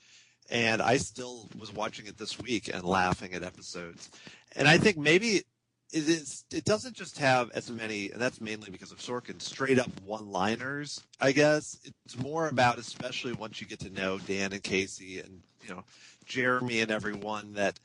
and 0.48 0.80
I 0.80 0.98
still 0.98 1.48
was 1.58 1.72
watching 1.74 2.06
it 2.06 2.16
this 2.16 2.38
week 2.38 2.70
and 2.72 2.84
laughing 2.84 3.34
at 3.34 3.42
episodes. 3.42 4.08
And 4.54 4.68
I 4.68 4.78
think 4.78 4.96
maybe 4.96 5.36
it 5.36 5.44
is 5.92 6.44
it 6.52 6.64
doesn't 6.64 6.94
just 6.94 7.18
have 7.18 7.50
as 7.52 7.70
many 7.70 8.10
and 8.10 8.20
that's 8.20 8.40
mainly 8.40 8.70
because 8.70 8.92
of 8.92 8.98
Sorkin 8.98 9.40
straight 9.40 9.78
up 9.78 9.90
one 10.04 10.30
liners, 10.30 11.02
I 11.20 11.32
guess. 11.32 11.78
It's 12.04 12.18
more 12.18 12.48
about 12.48 12.78
especially 12.78 13.32
once 13.32 13.60
you 13.60 13.66
get 13.66 13.80
to 13.80 13.90
know 13.90 14.18
Dan 14.18 14.52
and 14.52 14.62
Casey 14.62 15.20
and, 15.20 15.42
you 15.62 15.74
know, 15.74 15.84
Jeremy 16.24 16.80
and 16.80 16.90
everyone 16.90 17.54
that 17.54 17.78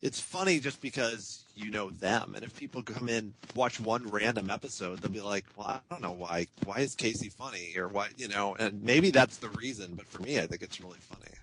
it's 0.00 0.20
funny 0.20 0.60
just 0.60 0.80
because 0.80 1.44
you 1.56 1.70
know 1.70 1.90
them. 1.90 2.34
And 2.34 2.44
if 2.44 2.56
people 2.56 2.82
come 2.82 3.08
in, 3.08 3.34
watch 3.54 3.80
one 3.80 4.08
random 4.08 4.50
episode, 4.50 5.00
they'll 5.00 5.10
be 5.10 5.20
like, 5.20 5.44
well, 5.56 5.66
I 5.66 5.80
don't 5.90 6.02
know 6.02 6.12
why, 6.12 6.46
why 6.64 6.78
is 6.78 6.94
Casey 6.94 7.28
funny 7.28 7.74
or 7.76 7.88
why, 7.88 8.08
you 8.16 8.28
know, 8.28 8.54
and 8.58 8.82
maybe 8.82 9.10
that's 9.10 9.38
the 9.38 9.48
reason. 9.50 9.94
But 9.94 10.06
for 10.06 10.22
me, 10.22 10.38
I 10.38 10.46
think 10.46 10.62
it's 10.62 10.80
really 10.80 10.98
funny. 11.00 11.34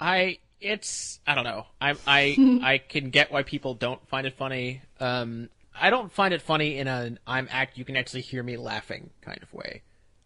I 0.00 0.38
it's 0.60 1.20
I 1.26 1.34
don't 1.34 1.44
know. 1.44 1.66
I 1.80 1.94
I 2.06 2.60
I 2.62 2.78
can 2.78 3.10
get 3.10 3.32
why 3.32 3.42
people 3.42 3.74
don't 3.74 4.06
find 4.08 4.26
it 4.26 4.36
funny. 4.36 4.82
Um, 4.98 5.48
I 5.74 5.90
don't 5.90 6.12
find 6.12 6.34
it 6.34 6.42
funny 6.42 6.78
in 6.78 6.86
a 6.88 7.16
I'm 7.26 7.48
act 7.50 7.78
you 7.78 7.84
can 7.84 7.96
actually 7.96 8.22
hear 8.22 8.42
me 8.42 8.56
laughing 8.56 9.10
kind 9.22 9.42
of 9.42 9.52
way. 9.52 9.82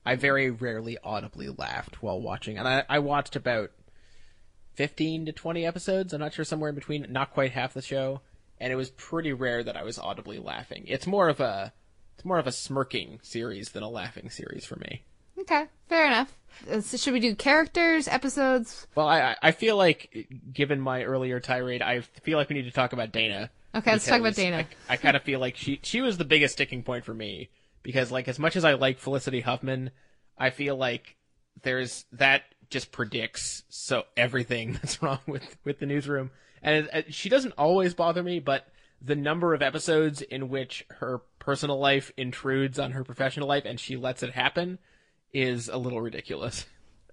I 0.06 0.16
very 0.16 0.50
rarely 0.50 0.98
audibly 1.02 1.48
laughed 1.48 2.02
while 2.02 2.20
watching, 2.20 2.58
and 2.58 2.68
I 2.68 2.84
I 2.88 2.98
watched 2.98 3.36
about 3.36 3.70
fifteen 4.74 5.26
to 5.26 5.32
twenty 5.32 5.64
episodes. 5.64 6.12
I'm 6.12 6.20
not 6.20 6.34
sure 6.34 6.44
somewhere 6.44 6.70
in 6.70 6.74
between, 6.74 7.06
not 7.10 7.32
quite 7.32 7.52
half 7.52 7.74
the 7.74 7.82
show, 7.82 8.20
and 8.58 8.72
it 8.72 8.76
was 8.76 8.90
pretty 8.90 9.32
rare 9.32 9.62
that 9.62 9.76
I 9.76 9.82
was 9.82 9.98
audibly 9.98 10.38
laughing. 10.38 10.84
It's 10.86 11.06
more 11.06 11.28
of 11.28 11.40
a 11.40 11.72
it's 12.16 12.24
more 12.24 12.38
of 12.38 12.46
a 12.46 12.52
smirking 12.52 13.20
series 13.22 13.70
than 13.70 13.82
a 13.82 13.88
laughing 13.88 14.30
series 14.30 14.64
for 14.64 14.76
me. 14.76 15.04
Okay, 15.38 15.66
fair 15.88 16.06
enough. 16.06 16.34
Uh, 16.70 16.80
so 16.80 16.96
should 16.96 17.12
we 17.12 17.20
do 17.20 17.34
characters, 17.34 18.06
episodes? 18.08 18.86
Well, 18.94 19.08
I 19.08 19.36
I 19.42 19.50
feel 19.50 19.76
like, 19.76 20.28
given 20.52 20.80
my 20.80 21.02
earlier 21.04 21.40
tirade, 21.40 21.82
I 21.82 22.00
feel 22.00 22.38
like 22.38 22.48
we 22.48 22.54
need 22.54 22.64
to 22.64 22.70
talk 22.70 22.92
about 22.92 23.12
Dana. 23.12 23.50
Okay, 23.74 23.92
let's 23.92 24.06
talk 24.06 24.20
about 24.20 24.34
Dana. 24.34 24.66
I, 24.88 24.94
I 24.94 24.96
kind 24.96 25.16
of 25.16 25.22
feel 25.22 25.40
like 25.40 25.56
she 25.56 25.80
she 25.82 26.00
was 26.00 26.16
the 26.16 26.24
biggest 26.24 26.54
sticking 26.54 26.82
point 26.82 27.04
for 27.04 27.14
me 27.14 27.50
because, 27.82 28.12
like, 28.12 28.28
as 28.28 28.38
much 28.38 28.56
as 28.56 28.64
I 28.64 28.74
like 28.74 28.98
Felicity 28.98 29.40
Huffman, 29.40 29.90
I 30.38 30.50
feel 30.50 30.76
like 30.76 31.16
there's 31.62 32.04
that 32.12 32.42
just 32.70 32.92
predicts 32.92 33.64
so 33.68 34.04
everything 34.16 34.72
that's 34.82 35.02
wrong 35.02 35.20
with 35.26 35.56
with 35.64 35.80
the 35.80 35.86
newsroom, 35.86 36.30
and 36.62 36.88
it, 36.92 37.12
she 37.12 37.28
doesn't 37.28 37.52
always 37.58 37.94
bother 37.94 38.22
me, 38.22 38.38
but 38.38 38.68
the 39.02 39.16
number 39.16 39.52
of 39.52 39.60
episodes 39.60 40.22
in 40.22 40.48
which 40.48 40.86
her 40.88 41.20
personal 41.38 41.78
life 41.78 42.10
intrudes 42.16 42.78
on 42.78 42.92
her 42.92 43.04
professional 43.04 43.46
life 43.46 43.64
and 43.66 43.78
she 43.78 43.96
lets 43.96 44.22
it 44.22 44.30
happen 44.30 44.78
is 45.34 45.68
a 45.68 45.76
little 45.76 46.00
ridiculous. 46.00 46.64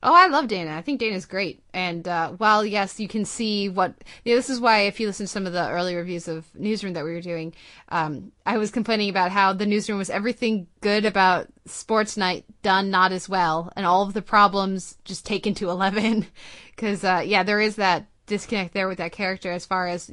Oh, 0.03 0.15
I 0.15 0.27
love 0.27 0.48
Dana. 0.48 0.76
I 0.76 0.81
think 0.81 0.99
Dana's 0.99 1.27
great. 1.27 1.61
And 1.76 2.07
uh, 2.07 2.31
while 2.31 2.65
yes, 2.65 2.99
you 2.99 3.07
can 3.07 3.23
see 3.23 3.69
what 3.69 3.93
you 4.26 4.31
know, 4.31 4.38
this 4.38 4.49
is 4.49 4.60
why 4.60 4.81
if 4.81 4.99
you 4.99 5.06
listen 5.06 5.27
to 5.27 5.31
some 5.31 5.45
of 5.45 5.53
the 5.53 5.69
early 5.69 5.95
reviews 5.95 6.27
of 6.27 6.48
Newsroom 6.56 6.93
that 6.93 7.03
we 7.03 7.14
were 7.14 7.22
doing, 7.22 7.53
um, 7.89 8.31
I 8.43 8.57
was 8.57 8.72
complaining 8.72 9.10
about 9.10 9.31
how 9.31 9.53
the 9.53 9.68
Newsroom 9.68 9.99
was 9.99 10.10
everything 10.10 10.65
good 10.81 11.06
about 11.06 11.49
Sports 11.68 12.18
Night 12.18 12.45
done 12.64 12.89
not 12.89 13.11
as 13.11 13.30
well, 13.30 13.72
and 13.76 13.85
all 13.85 14.02
of 14.02 14.14
the 14.14 14.23
problems 14.23 14.98
just 15.06 15.23
taken 15.23 15.53
to 15.56 15.69
eleven. 15.69 16.26
Because 16.72 17.03
uh, 17.03 17.22
yeah, 17.23 17.43
there 17.43 17.61
is 17.61 17.76
that 17.76 18.07
disconnect 18.31 18.73
there 18.73 18.87
with 18.87 18.97
that 18.99 19.11
character 19.11 19.51
as 19.51 19.65
far 19.65 19.87
as 19.87 20.09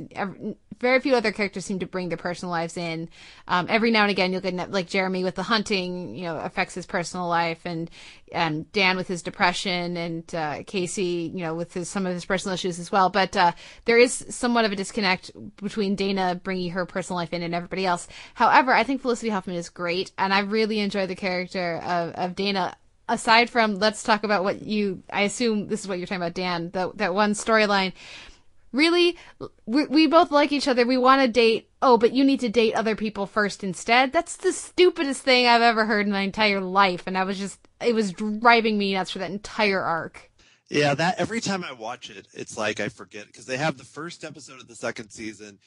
very 0.80 1.00
few 1.00 1.14
other 1.14 1.32
characters 1.32 1.64
seem 1.64 1.78
to 1.78 1.86
bring 1.86 2.08
their 2.08 2.18
personal 2.18 2.50
lives 2.50 2.76
in. 2.76 3.08
Um, 3.46 3.66
every 3.68 3.90
now 3.90 4.02
and 4.02 4.10
again, 4.10 4.32
you'll 4.32 4.40
get 4.40 4.70
like 4.70 4.88
Jeremy 4.88 5.24
with 5.24 5.34
the 5.34 5.42
hunting, 5.42 6.14
you 6.14 6.24
know, 6.24 6.36
affects 6.38 6.74
his 6.74 6.86
personal 6.86 7.28
life, 7.28 7.60
and 7.64 7.90
and 8.32 8.70
Dan 8.72 8.96
with 8.96 9.08
his 9.08 9.22
depression, 9.22 9.96
and 9.96 10.34
uh, 10.34 10.62
Casey, 10.66 11.30
you 11.32 11.40
know, 11.40 11.54
with 11.54 11.72
his, 11.72 11.88
some 11.88 12.06
of 12.06 12.12
his 12.12 12.24
personal 12.24 12.54
issues 12.54 12.78
as 12.78 12.92
well. 12.92 13.08
But 13.08 13.36
uh, 13.36 13.52
there 13.86 13.98
is 13.98 14.26
somewhat 14.30 14.64
of 14.64 14.72
a 14.72 14.76
disconnect 14.76 15.30
between 15.56 15.94
Dana 15.94 16.40
bringing 16.42 16.72
her 16.72 16.86
personal 16.86 17.18
life 17.18 17.32
in 17.32 17.42
and 17.42 17.54
everybody 17.54 17.86
else. 17.86 18.08
However, 18.34 18.72
I 18.72 18.82
think 18.84 19.00
Felicity 19.00 19.30
Huffman 19.30 19.56
is 19.56 19.70
great, 19.70 20.12
and 20.18 20.34
I 20.34 20.40
really 20.40 20.80
enjoy 20.80 21.06
the 21.06 21.16
character 21.16 21.78
of, 21.84 22.12
of 22.14 22.34
Dana 22.34 22.76
aside 23.08 23.50
from 23.50 23.76
let's 23.76 24.02
talk 24.02 24.24
about 24.24 24.44
what 24.44 24.62
you 24.62 25.02
I 25.10 25.22
assume 25.22 25.68
this 25.68 25.80
is 25.80 25.88
what 25.88 25.98
you're 25.98 26.06
talking 26.06 26.22
about 26.22 26.34
Dan 26.34 26.70
that 26.70 26.98
that 26.98 27.14
one 27.14 27.32
storyline. 27.32 27.92
Really 28.70 29.16
we, 29.64 29.86
we 29.86 30.06
both 30.06 30.30
like 30.30 30.52
each 30.52 30.68
other. 30.68 30.86
We 30.86 30.98
want 30.98 31.22
to 31.22 31.28
date. 31.28 31.70
Oh 31.80 31.96
but 31.96 32.12
you 32.12 32.24
need 32.24 32.40
to 32.40 32.48
date 32.48 32.74
other 32.74 32.94
people 32.94 33.26
first 33.26 33.64
instead. 33.64 34.12
That's 34.12 34.36
the 34.36 34.52
stupidest 34.52 35.22
thing 35.22 35.46
I've 35.46 35.62
ever 35.62 35.86
heard 35.86 36.06
in 36.06 36.12
my 36.12 36.20
entire 36.20 36.60
life 36.60 37.04
and 37.06 37.16
I 37.16 37.24
was 37.24 37.38
just 37.38 37.58
it 37.80 37.94
was 37.94 38.12
driving 38.12 38.76
me 38.76 38.94
nuts 38.94 39.10
for 39.10 39.20
that 39.20 39.30
entire 39.30 39.80
arc. 39.80 40.30
Yeah 40.68 40.94
that 40.94 41.18
every 41.18 41.40
time 41.40 41.64
I 41.64 41.72
watch 41.72 42.10
it 42.10 42.28
it's 42.34 42.58
like 42.58 42.78
I 42.78 42.90
forget 42.90 43.26
because 43.26 43.46
they 43.46 43.56
have 43.56 43.78
the 43.78 43.84
first 43.84 44.22
episode 44.22 44.60
of 44.60 44.68
the 44.68 44.76
second 44.76 45.10
season 45.10 45.58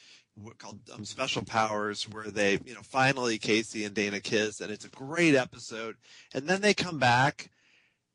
called 0.58 0.80
um, 0.94 1.04
Special 1.04 1.44
Powers, 1.44 2.08
where 2.08 2.30
they, 2.30 2.58
you 2.64 2.74
know, 2.74 2.82
finally 2.82 3.38
Casey 3.38 3.84
and 3.84 3.94
Dana 3.94 4.20
kiss, 4.20 4.60
and 4.60 4.70
it's 4.70 4.84
a 4.84 4.90
great 4.90 5.34
episode. 5.34 5.96
And 6.34 6.48
then 6.48 6.60
they 6.60 6.74
come 6.74 6.98
back, 6.98 7.50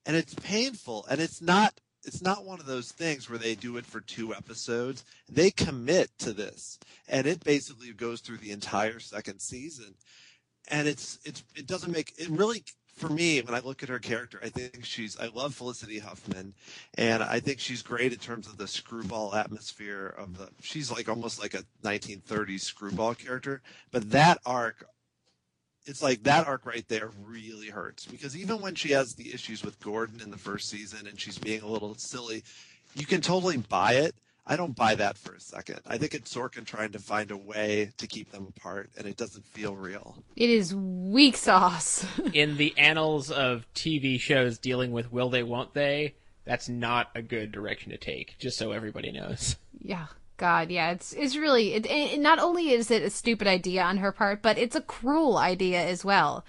and 0.06 0.16
it's 0.16 0.34
painful, 0.34 1.06
and 1.10 1.22
it's 1.22 1.42
not. 1.42 1.80
It's 2.04 2.22
not 2.22 2.46
one 2.46 2.62
of 2.62 2.66
those 2.66 2.92
things 2.92 3.30
where 3.30 3.40
they 3.40 3.54
do 3.56 3.76
it 3.76 3.86
for 3.86 4.00
two 4.00 4.34
episodes. 4.34 5.04
They 5.30 5.52
commit 5.52 6.10
to 6.20 6.32
this, 6.32 6.80
and 7.08 7.28
it 7.28 7.44
basically 7.44 7.92
goes 7.92 8.22
through 8.22 8.38
the 8.38 8.52
entire 8.52 9.00
second 9.00 9.40
season. 9.40 9.96
And 10.70 10.88
it's 10.88 11.20
it's 11.26 11.44
it 11.56 11.68
doesn't 11.68 11.92
make 11.92 12.14
it 12.18 12.30
really 12.30 12.64
for 12.98 13.10
me, 13.10 13.40
when 13.42 13.54
I 13.54 13.60
look 13.60 13.84
at 13.84 13.90
her 13.90 14.00
character, 14.00 14.40
I 14.44 14.50
think 14.50 14.84
she's, 14.84 15.18
I 15.20 15.28
love 15.28 15.54
Felicity 15.54 16.00
Huffman, 16.00 16.56
and 16.96 17.22
I 17.22 17.40
think 17.40 17.60
she's 17.60 17.84
great 17.84 18.12
in 18.12 18.18
terms 18.18 18.48
of 18.48 18.58
the 18.58 18.68
screwball 18.68 19.36
atmosphere 19.36 20.16
of 20.18 20.38
the, 20.38 20.50
she's 20.62 20.92
like 20.92 21.08
almost 21.08 21.40
like 21.40 21.54
a 21.54 21.64
1930s 21.84 22.62
screwball 22.62 23.14
character. 23.14 23.62
But 23.92 24.10
that 24.10 24.40
arc, 24.48 24.84
it's 25.86 26.02
like 26.02 26.24
that 26.24 26.48
arc 26.48 26.66
right 26.66 26.88
there 26.88 27.12
really 27.24 27.68
hurts 27.68 28.06
because 28.06 28.36
even 28.36 28.62
when 28.62 28.74
she 28.74 28.90
has 28.94 29.14
the 29.14 29.32
issues 29.32 29.64
with 29.64 29.80
Gordon 29.80 30.20
in 30.20 30.32
the 30.32 30.38
first 30.38 30.68
season 30.68 31.06
and 31.06 31.20
she's 31.20 31.38
being 31.38 31.62
a 31.62 31.68
little 31.68 31.94
silly, 31.96 32.44
you 32.96 33.06
can 33.06 33.22
totally 33.22 33.58
buy 33.58 33.94
it. 33.94 34.16
I 34.50 34.56
don't 34.56 34.76
buy 34.76 34.96
that 34.96 35.18
for 35.18 35.34
a 35.34 35.42
second. 35.42 35.82
I 35.86 35.98
think 35.98 36.14
it's 36.14 36.34
Sorkin 36.34 36.66
trying 36.66 36.94
to 36.94 37.00
find 37.00 37.32
a 37.32 37.38
way 37.38 37.92
to 37.98 38.08
keep 38.08 38.32
them 38.32 38.54
apart, 38.56 38.90
and 38.98 39.06
it 39.06 39.18
doesn't 39.18 39.46
feel 39.46 39.76
real. 39.76 40.24
It 40.38 40.50
is 40.50 40.74
weak 40.74 41.36
sauce. 41.36 42.06
In 42.34 42.56
the 42.56 42.74
annals 42.78 43.30
of 43.30 43.66
TV 43.76 44.18
shows 44.20 44.58
dealing 44.58 44.94
with 44.94 45.12
will 45.12 45.30
they, 45.30 45.44
won't 45.44 45.74
they, 45.74 46.16
that's 46.46 46.70
not 46.70 47.10
a 47.14 47.22
good 47.22 47.52
direction 47.52 47.92
to 47.92 47.98
take, 47.98 48.36
just 48.40 48.58
so 48.58 48.72
everybody 48.72 49.12
knows. 49.12 49.58
yeah. 49.82 50.08
God, 50.38 50.70
yeah, 50.70 50.92
it's 50.92 51.14
it's 51.14 51.36
really 51.36 51.74
it, 51.74 51.88
it, 51.88 52.20
not 52.20 52.38
only 52.38 52.70
is 52.70 52.92
it 52.92 53.02
a 53.02 53.10
stupid 53.10 53.48
idea 53.48 53.82
on 53.82 53.98
her 53.98 54.12
part, 54.12 54.44
but 54.44 54.60
it's 54.60 54.76
a 54.76 54.82
cruel 54.82 55.36
idea 55.36 55.84
as 55.84 56.06
well. 56.06 56.46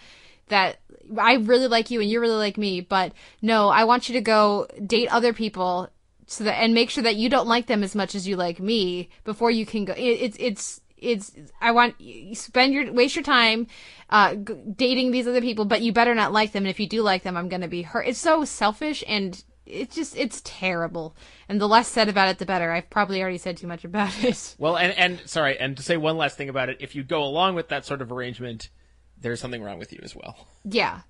That 0.48 0.80
I 1.18 1.36
really 1.36 1.68
like 1.68 1.90
you 1.90 2.02
and 2.02 2.10
you 2.10 2.20
really 2.20 2.36
like 2.36 2.58
me, 2.58 2.82
but 2.82 3.12
no, 3.40 3.70
I 3.70 3.84
want 3.84 4.10
you 4.10 4.12
to 4.12 4.20
go 4.20 4.66
date 4.86 5.08
other 5.08 5.32
people 5.32 5.88
so 6.28 6.44
that 6.44 6.60
and 6.60 6.74
make 6.74 6.90
sure 6.90 7.02
that 7.02 7.16
you 7.16 7.28
don't 7.28 7.48
like 7.48 7.66
them 7.66 7.82
as 7.82 7.94
much 7.94 8.14
as 8.14 8.28
you 8.28 8.36
like 8.36 8.60
me 8.60 9.08
before 9.24 9.50
you 9.50 9.64
can 9.64 9.86
go. 9.86 9.94
It, 9.94 10.00
it's 10.02 10.36
it's 10.38 10.80
it's 10.98 11.32
I 11.60 11.72
want 11.72 11.98
you 12.00 12.34
spend 12.34 12.74
your 12.74 12.92
waste 12.92 13.16
your 13.16 13.22
time 13.22 13.66
uh 14.10 14.34
g- 14.34 14.54
dating 14.76 15.10
these 15.10 15.26
other 15.26 15.40
people, 15.40 15.64
but 15.64 15.80
you 15.80 15.92
better 15.92 16.14
not 16.14 16.32
like 16.32 16.52
them. 16.52 16.64
And 16.64 16.70
if 16.70 16.78
you 16.78 16.86
do 16.86 17.02
like 17.02 17.22
them, 17.22 17.36
I'm 17.36 17.48
gonna 17.48 17.66
be 17.66 17.82
hurt. 17.82 18.06
It's 18.06 18.18
so 18.18 18.44
selfish 18.44 19.02
and 19.08 19.42
it's 19.64 19.94
just 19.94 20.16
it's 20.18 20.42
terrible. 20.44 21.16
And 21.48 21.60
the 21.60 21.68
less 21.68 21.88
said 21.88 22.10
about 22.10 22.28
it, 22.28 22.38
the 22.38 22.46
better. 22.46 22.72
I've 22.72 22.90
probably 22.90 23.22
already 23.22 23.38
said 23.38 23.56
too 23.56 23.66
much 23.66 23.84
about 23.84 24.12
it. 24.22 24.54
Well, 24.58 24.76
and 24.76 24.92
and 24.98 25.22
sorry, 25.26 25.58
and 25.58 25.76
to 25.78 25.82
say 25.82 25.96
one 25.96 26.18
last 26.18 26.36
thing 26.36 26.50
about 26.50 26.68
it, 26.68 26.76
if 26.80 26.94
you 26.94 27.04
go 27.04 27.22
along 27.24 27.54
with 27.54 27.68
that 27.68 27.86
sort 27.86 28.02
of 28.02 28.12
arrangement, 28.12 28.68
there's 29.20 29.40
something 29.40 29.62
wrong 29.62 29.78
with 29.78 29.92
you 29.92 30.00
as 30.02 30.14
well. 30.14 30.46
Yeah, 30.64 31.00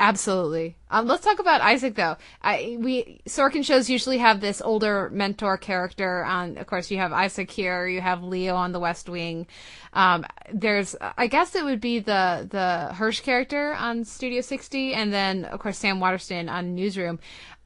absolutely. 0.00 0.76
Um, 0.90 1.06
let's 1.06 1.24
talk 1.24 1.38
about 1.38 1.60
Isaac 1.60 1.94
though. 1.94 2.16
I 2.42 2.76
we 2.80 3.20
Sorkin 3.26 3.64
shows 3.64 3.90
usually 3.90 4.18
have 4.18 4.40
this 4.40 4.62
older 4.62 5.10
mentor 5.10 5.56
character. 5.58 6.24
On 6.24 6.56
of 6.58 6.66
course 6.66 6.90
you 6.90 6.98
have 6.98 7.12
Isaac 7.12 7.50
here. 7.50 7.86
You 7.86 8.00
have 8.00 8.22
Leo 8.22 8.54
on 8.54 8.72
The 8.72 8.80
West 8.80 9.08
Wing. 9.08 9.46
Um, 9.92 10.24
there's 10.52 10.96
I 11.00 11.26
guess 11.26 11.54
it 11.54 11.64
would 11.64 11.80
be 11.80 11.98
the 11.98 12.46
the 12.50 12.94
Hirsch 12.94 13.20
character 13.20 13.74
on 13.74 14.04
Studio 14.04 14.40
60, 14.40 14.94
and 14.94 15.12
then 15.12 15.44
of 15.44 15.60
course 15.60 15.78
Sam 15.78 16.00
Waterston 16.00 16.48
on 16.48 16.74
Newsroom. 16.74 17.18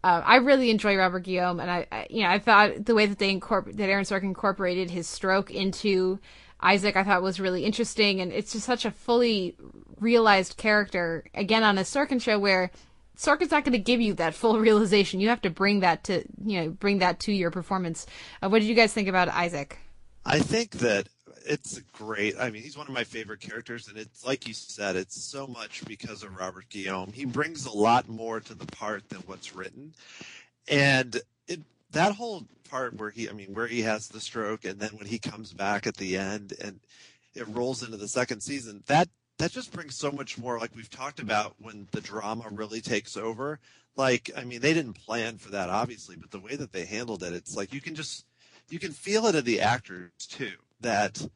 Uh, 0.02 0.22
I 0.24 0.36
really 0.36 0.70
enjoy 0.70 0.96
Robert 0.96 1.20
Guillaume, 1.20 1.60
and 1.60 1.70
I, 1.70 1.86
I, 1.92 2.06
you 2.08 2.22
know, 2.22 2.30
I 2.30 2.38
thought 2.38 2.86
the 2.86 2.94
way 2.94 3.04
that 3.04 3.18
they 3.18 3.38
incorpor- 3.38 3.76
that 3.76 3.90
Aaron 3.90 4.04
Sorkin 4.06 4.22
incorporated 4.24 4.90
his 4.90 5.06
stroke 5.06 5.50
into 5.50 6.18
Isaac, 6.62 6.96
I 6.96 7.04
thought 7.04 7.22
was 7.22 7.40
really 7.40 7.64
interesting, 7.64 8.20
and 8.20 8.32
it's 8.32 8.52
just 8.52 8.66
such 8.66 8.84
a 8.84 8.90
fully 8.90 9.56
realized 9.98 10.56
character. 10.56 11.24
Again, 11.34 11.62
on 11.62 11.78
a 11.78 11.82
Sorkin 11.82 12.20
show 12.20 12.38
where 12.38 12.70
Sorkin's 13.16 13.50
not 13.50 13.64
going 13.64 13.72
to 13.72 13.78
give 13.78 14.00
you 14.00 14.14
that 14.14 14.34
full 14.34 14.58
realization. 14.60 15.20
You 15.20 15.28
have 15.28 15.42
to 15.42 15.50
bring 15.50 15.80
that 15.80 16.04
to, 16.04 16.24
you 16.44 16.60
know, 16.60 16.70
bring 16.70 16.98
that 16.98 17.20
to 17.20 17.32
your 17.32 17.50
performance. 17.50 18.06
Uh, 18.42 18.48
what 18.48 18.60
did 18.60 18.68
you 18.68 18.74
guys 18.74 18.92
think 18.92 19.08
about 19.08 19.28
Isaac? 19.28 19.78
I 20.24 20.38
think 20.38 20.72
that 20.72 21.08
it's 21.46 21.80
great. 21.92 22.36
I 22.38 22.50
mean, 22.50 22.62
he's 22.62 22.76
one 22.76 22.86
of 22.86 22.92
my 22.92 23.04
favorite 23.04 23.40
characters, 23.40 23.88
and 23.88 23.96
it's 23.96 24.24
like 24.24 24.46
you 24.46 24.54
said, 24.54 24.96
it's 24.96 25.22
so 25.22 25.46
much 25.46 25.84
because 25.86 26.22
of 26.22 26.36
Robert 26.36 26.68
Guillaume. 26.68 27.12
He 27.12 27.24
brings 27.24 27.66
a 27.66 27.72
lot 27.72 28.08
more 28.08 28.40
to 28.40 28.54
the 28.54 28.66
part 28.66 29.08
than 29.08 29.20
what's 29.20 29.54
written, 29.54 29.94
and 30.68 31.20
it 31.48 31.60
that 31.92 32.14
whole 32.14 32.46
part 32.70 32.94
where 32.94 33.10
he, 33.10 33.28
I 33.28 33.32
mean, 33.32 33.54
where 33.54 33.66
he 33.66 33.82
has 33.82 34.08
the 34.08 34.20
stroke, 34.20 34.64
and 34.64 34.78
then 34.78 34.90
when 34.90 35.06
he 35.06 35.18
comes 35.18 35.52
back 35.52 35.86
at 35.86 35.96
the 35.96 36.16
end, 36.16 36.54
and 36.62 36.80
it 37.34 37.46
rolls 37.48 37.82
into 37.82 37.96
the 37.96 38.08
second 38.08 38.40
season. 38.40 38.82
That 38.86 39.08
that 39.38 39.52
just 39.52 39.72
brings 39.72 39.96
so 39.96 40.12
much 40.12 40.38
more. 40.38 40.58
Like 40.58 40.74
we've 40.74 40.90
talked 40.90 41.20
about 41.20 41.54
when 41.58 41.88
the 41.92 42.00
drama 42.00 42.44
really 42.50 42.80
takes 42.80 43.16
over. 43.16 43.58
Like, 43.96 44.30
I 44.36 44.44
mean, 44.44 44.60
they 44.60 44.72
didn't 44.72 44.94
plan 44.94 45.38
for 45.38 45.50
that, 45.50 45.68
obviously, 45.68 46.16
but 46.16 46.30
the 46.30 46.38
way 46.38 46.56
that 46.56 46.72
they 46.72 46.84
handled 46.84 47.22
it, 47.22 47.32
it's 47.32 47.56
like 47.56 47.74
you 47.74 47.80
can 47.80 47.94
just 47.94 48.24
you 48.68 48.78
can 48.78 48.92
feel 48.92 49.26
it 49.26 49.34
in 49.34 49.44
the 49.44 49.60
actors 49.60 50.12
too 50.28 50.52
that 50.80 51.26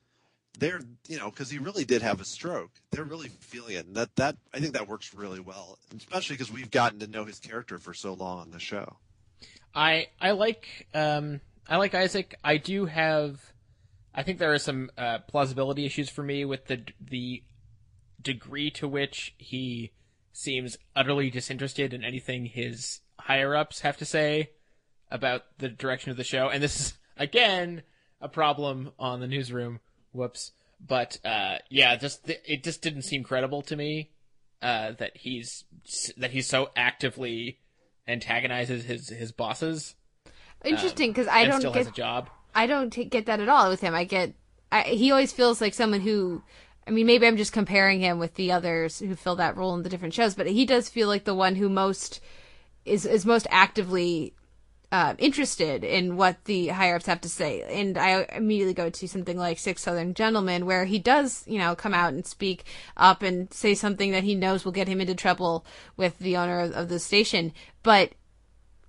they're 0.59 0.81
you 1.09 1.19
know 1.19 1.31
because 1.31 1.51
he 1.51 1.59
really 1.59 1.85
did 1.85 2.01
have 2.01 2.21
a 2.21 2.25
stroke 2.25 2.71
they're 2.91 3.05
really 3.05 3.29
feeling 3.41 3.75
it 3.75 3.87
and 3.87 3.97
that 3.97 4.15
that 4.17 4.37
i 4.53 4.61
think 4.61 4.73
that 4.73 4.89
works 4.89 5.13
really 5.13 5.41
well 5.41 5.79
especially 5.97 6.35
because 6.35 6.53
we've 6.53 6.71
gotten 6.71 7.01
to 7.01 7.07
know 7.07 7.25
his 7.25 7.39
character 7.41 7.79
for 7.79 7.93
so 7.93 8.15
long 8.15 8.39
on 8.39 8.51
the 8.51 8.61
show 8.61 8.97
I 9.75 10.09
I 10.21 10.33
like 10.33 10.89
um 10.95 11.41
I 11.69 11.77
like 11.77 11.95
Isaac. 11.95 12.35
I 12.45 12.57
do 12.57 12.87
have 12.87 13.41
I 14.15 14.23
think 14.23 14.39
there 14.39 14.53
are 14.53 14.59
some 14.59 14.91
uh, 14.97 15.19
plausibility 15.27 15.85
issues 15.85 16.09
for 16.09 16.23
me 16.23 16.45
with 16.45 16.67
the 16.67 16.83
the 17.01 17.43
degree 18.23 18.71
to 18.71 18.87
which 18.87 19.35
he 19.39 19.93
seems 20.33 20.77
utterly 20.95 21.31
disinterested 21.31 21.93
in 21.93 22.05
anything 22.05 22.47
his 22.47 23.01
higher 23.21 23.55
ups 23.55 23.81
have 23.81 23.97
to 23.97 24.05
say 24.05 24.51
about 25.11 25.43
the 25.59 25.69
direction 25.69 26.11
of 26.11 26.17
the 26.17 26.25
show. 26.25 26.49
And 26.49 26.63
this 26.63 26.81
is 26.81 26.95
again 27.17 27.83
a 28.21 28.29
problem 28.29 28.93
on 28.99 29.21
the 29.21 29.27
newsroom. 29.27 29.81
Whoops. 30.13 30.53
But 30.81 31.19
uh, 31.25 31.57
yeah, 31.71 31.97
just 31.97 32.29
it 32.29 32.63
just 32.63 32.83
didn't 32.83 33.03
seem 33.03 33.25
credible 33.25 33.63
to 33.63 33.77
me 33.77 34.11
uh, 34.63 34.93
that 34.93 35.17
he's 35.17 35.65
that 36.17 36.31
he's 36.31 36.47
so 36.47 36.71
actively 36.77 37.61
antagonizes 38.07 38.85
his 38.85 39.09
his 39.09 39.33
bosses. 39.33 39.95
Interesting, 40.65 41.11
um, 41.11 41.13
because 41.13 41.29
I 41.29 41.45
don't 41.45 41.61
still 41.61 41.73
get 41.73 41.79
has 41.79 41.89
a 41.89 41.93
job. 41.93 42.31
I 42.55 42.67
don't 42.67 42.91
t- 42.91 43.05
get 43.05 43.27
that 43.27 43.41
at 43.41 43.49
all 43.49 43.69
with 43.69 43.81
him. 43.81 43.95
I 43.95 44.05
get 44.05 44.35
I, 44.73 44.83
he 44.83 45.11
always 45.11 45.33
feels 45.33 45.61
like 45.61 45.75
someone 45.75 46.01
who. 46.01 46.43
I 46.87 46.91
mean, 46.91 47.07
maybe 47.07 47.27
I'm 47.27 47.39
just 47.39 47.53
comparing 47.53 48.01
him 48.01 48.19
with 48.19 48.35
the 48.35 48.53
others 48.53 48.99
who 48.99 49.15
fill 49.15 49.37
that 49.37 49.57
role 49.57 49.75
in 49.75 49.83
the 49.83 49.89
different 49.89 50.13
shows, 50.13 50.35
but 50.35 50.47
he 50.47 50.67
does 50.67 50.91
feel 50.91 51.09
like 51.09 51.25
the 51.25 51.35
one 51.35 51.55
who 51.55 51.71
most 51.71 52.21
is 52.85 53.07
is 53.07 53.25
most 53.25 53.47
actively 53.51 54.35
uh, 54.95 55.17
interested 55.19 55.83
in 55.83 56.17
what 56.17 56.45
the 56.45 56.69
higher 56.69 56.95
ups 56.95 57.07
have 57.07 57.21
to 57.21 57.29
say. 57.29 57.63
And 57.63 57.99
I 57.99 58.29
immediately 58.33 58.75
go 58.75 58.91
to 58.91 59.09
something 59.09 59.37
like 59.37 59.59
Six 59.59 59.83
Southern 59.83 60.15
Gentlemen, 60.15 60.67
where 60.67 60.85
he 60.85 61.01
does, 61.01 61.43
you 61.49 61.59
know, 61.59 61.75
come 61.75 61.93
out 61.93 62.13
and 62.15 62.25
speak 62.25 62.63
up 62.97 63.21
and 63.21 63.53
say 63.53 63.75
something 63.75 64.13
that 64.13 64.23
he 64.23 64.37
knows 64.37 64.65
will 64.65 64.71
get 64.71 64.87
him 64.87 65.01
into 65.01 65.17
trouble 65.17 65.67
with 65.97 66.17
the 66.21 66.37
owner 66.37 66.61
of, 66.61 66.73
of 66.75 66.89
the 66.89 67.01
station. 67.01 67.53
But 67.83 68.13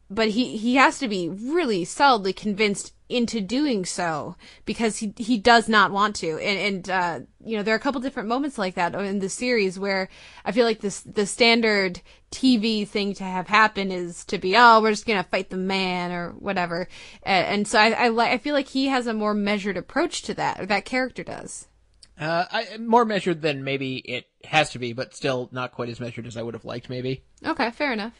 but 0.09 0.29
he 0.29 0.57
he 0.57 0.75
has 0.75 0.99
to 0.99 1.07
be 1.07 1.29
really 1.29 1.85
solidly 1.85 2.33
convinced 2.33 2.93
into 3.07 3.39
doing 3.39 3.85
so 3.85 4.35
because 4.65 4.97
he 4.97 5.13
he 5.17 5.37
does 5.37 5.69
not 5.69 5.91
want 5.91 6.15
to 6.15 6.39
and 6.39 6.59
and 6.59 6.89
uh 6.89 7.19
you 7.43 7.55
know 7.55 7.61
there 7.61 7.73
are 7.75 7.77
a 7.77 7.81
couple 7.81 8.01
different 8.01 8.27
moments 8.27 8.57
like 8.57 8.73
that 8.73 8.95
in 8.95 9.19
the 9.19 9.29
series 9.29 9.77
where 9.77 10.09
i 10.43 10.51
feel 10.51 10.65
like 10.65 10.79
this 10.79 11.01
the 11.01 11.25
standard 11.27 12.01
tv 12.31 12.87
thing 12.87 13.13
to 13.13 13.23
have 13.23 13.47
happen 13.47 13.91
is 13.91 14.25
to 14.25 14.39
be 14.39 14.55
oh 14.57 14.81
we're 14.81 14.89
just 14.89 15.05
gonna 15.05 15.21
fight 15.21 15.51
the 15.51 15.57
man 15.57 16.11
or 16.11 16.31
whatever 16.31 16.87
and, 17.21 17.45
and 17.47 17.67
so 17.67 17.77
i 17.77 17.91
I, 17.91 18.09
li- 18.09 18.25
I 18.31 18.39
feel 18.39 18.55
like 18.55 18.69
he 18.69 18.87
has 18.87 19.05
a 19.05 19.13
more 19.13 19.35
measured 19.35 19.77
approach 19.77 20.23
to 20.23 20.33
that 20.33 20.59
or 20.59 20.65
that 20.65 20.85
character 20.85 21.23
does 21.23 21.67
Uh, 22.19 22.45
I, 22.49 22.77
more 22.77 23.05
measured 23.05 23.41
than 23.43 23.63
maybe 23.63 23.97
it 23.97 24.25
has 24.45 24.69
to 24.71 24.79
be, 24.79 24.93
but 24.93 25.13
still 25.13 25.49
not 25.51 25.73
quite 25.73 25.89
as 25.89 25.99
measured 25.99 26.25
as 26.25 26.37
I 26.37 26.43
would 26.43 26.53
have 26.53 26.63
liked. 26.63 26.89
Maybe. 26.89 27.25
Okay, 27.45 27.69
fair 27.71 27.91
enough. 27.91 28.13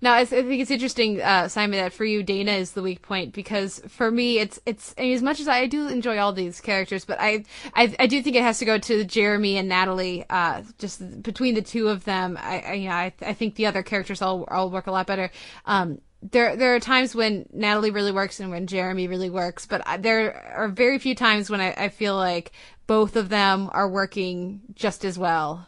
Now, 0.00 0.14
I, 0.14 0.24
think 0.24 0.60
it's 0.60 0.70
interesting, 0.70 1.20
uh, 1.20 1.48
Simon, 1.48 1.78
that 1.80 1.92
for 1.92 2.04
you, 2.04 2.22
Dana 2.22 2.52
is 2.52 2.72
the 2.72 2.82
weak 2.82 3.02
point 3.02 3.32
because 3.32 3.80
for 3.88 4.10
me, 4.10 4.38
it's 4.38 4.60
it's 4.64 4.94
I 4.96 5.02
mean, 5.02 5.14
as 5.14 5.22
much 5.22 5.40
as 5.40 5.48
I 5.48 5.66
do 5.66 5.88
enjoy 5.88 6.18
all 6.18 6.32
these 6.32 6.60
characters, 6.60 7.04
but 7.04 7.18
I, 7.20 7.44
I 7.74 7.94
I 7.98 8.06
do 8.06 8.22
think 8.22 8.36
it 8.36 8.42
has 8.42 8.60
to 8.60 8.64
go 8.64 8.78
to 8.78 9.04
Jeremy 9.04 9.56
and 9.56 9.68
Natalie. 9.68 10.24
Uh, 10.30 10.62
just 10.78 11.22
between 11.22 11.54
the 11.54 11.62
two 11.62 11.88
of 11.88 12.04
them, 12.04 12.38
I, 12.40 12.60
I 12.60 12.72
you 12.74 12.88
know 12.88 12.94
I, 12.94 13.12
I 13.22 13.32
think 13.32 13.56
the 13.56 13.66
other 13.66 13.82
characters 13.82 14.22
all 14.22 14.44
all 14.44 14.70
work 14.70 14.86
a 14.86 14.92
lot 14.92 15.08
better. 15.08 15.30
Um, 15.66 16.00
there 16.22 16.56
there 16.56 16.74
are 16.74 16.80
times 16.80 17.14
when 17.14 17.48
Natalie 17.52 17.90
really 17.90 18.12
works 18.12 18.40
and 18.40 18.50
when 18.50 18.66
Jeremy 18.66 19.08
really 19.08 19.30
works, 19.30 19.66
but 19.66 19.82
I, 19.86 19.96
there 19.96 20.52
are 20.56 20.68
very 20.68 20.98
few 20.98 21.14
times 21.14 21.50
when 21.50 21.60
I, 21.60 21.72
I 21.72 21.88
feel 21.88 22.16
like 22.16 22.52
both 22.86 23.16
of 23.16 23.28
them 23.28 23.68
are 23.72 23.88
working 23.88 24.60
just 24.74 25.04
as 25.04 25.18
well. 25.18 25.67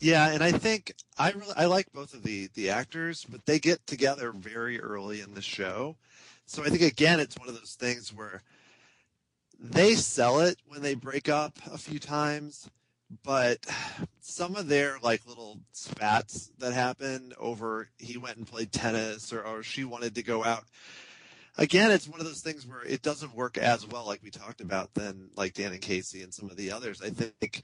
Yeah, 0.00 0.28
and 0.30 0.44
I 0.44 0.52
think 0.52 0.94
I 1.18 1.32
really 1.32 1.54
I 1.56 1.66
like 1.66 1.92
both 1.92 2.14
of 2.14 2.22
the 2.22 2.48
the 2.54 2.70
actors, 2.70 3.26
but 3.28 3.46
they 3.46 3.58
get 3.58 3.84
together 3.86 4.32
very 4.32 4.80
early 4.80 5.20
in 5.20 5.34
the 5.34 5.42
show. 5.42 5.96
So 6.46 6.62
I 6.64 6.68
think 6.68 6.82
again 6.82 7.18
it's 7.20 7.36
one 7.36 7.48
of 7.48 7.54
those 7.58 7.74
things 7.74 8.12
where 8.14 8.42
they 9.58 9.94
sell 9.94 10.40
it 10.40 10.58
when 10.68 10.82
they 10.82 10.94
break 10.94 11.28
up 11.28 11.58
a 11.72 11.78
few 11.78 11.98
times, 11.98 12.70
but 13.24 13.58
some 14.20 14.54
of 14.54 14.68
their 14.68 14.98
like 15.02 15.26
little 15.26 15.58
spats 15.72 16.52
that 16.58 16.72
happen 16.72 17.32
over 17.38 17.88
he 17.98 18.16
went 18.18 18.36
and 18.36 18.46
played 18.46 18.70
tennis 18.70 19.32
or, 19.32 19.42
or 19.42 19.64
she 19.64 19.82
wanted 19.84 20.14
to 20.14 20.22
go 20.22 20.44
out 20.44 20.64
again, 21.58 21.90
it's 21.90 22.08
one 22.08 22.20
of 22.20 22.26
those 22.26 22.40
things 22.40 22.66
where 22.66 22.82
it 22.82 23.02
doesn't 23.02 23.34
work 23.34 23.58
as 23.58 23.86
well, 23.86 24.06
like 24.06 24.22
we 24.22 24.30
talked 24.30 24.60
about, 24.60 24.94
than 24.94 25.28
like 25.36 25.54
Dan 25.54 25.72
and 25.72 25.80
Casey 25.80 26.22
and 26.22 26.32
some 26.32 26.48
of 26.50 26.56
the 26.56 26.70
others. 26.70 27.02
I 27.02 27.10
think, 27.10 27.62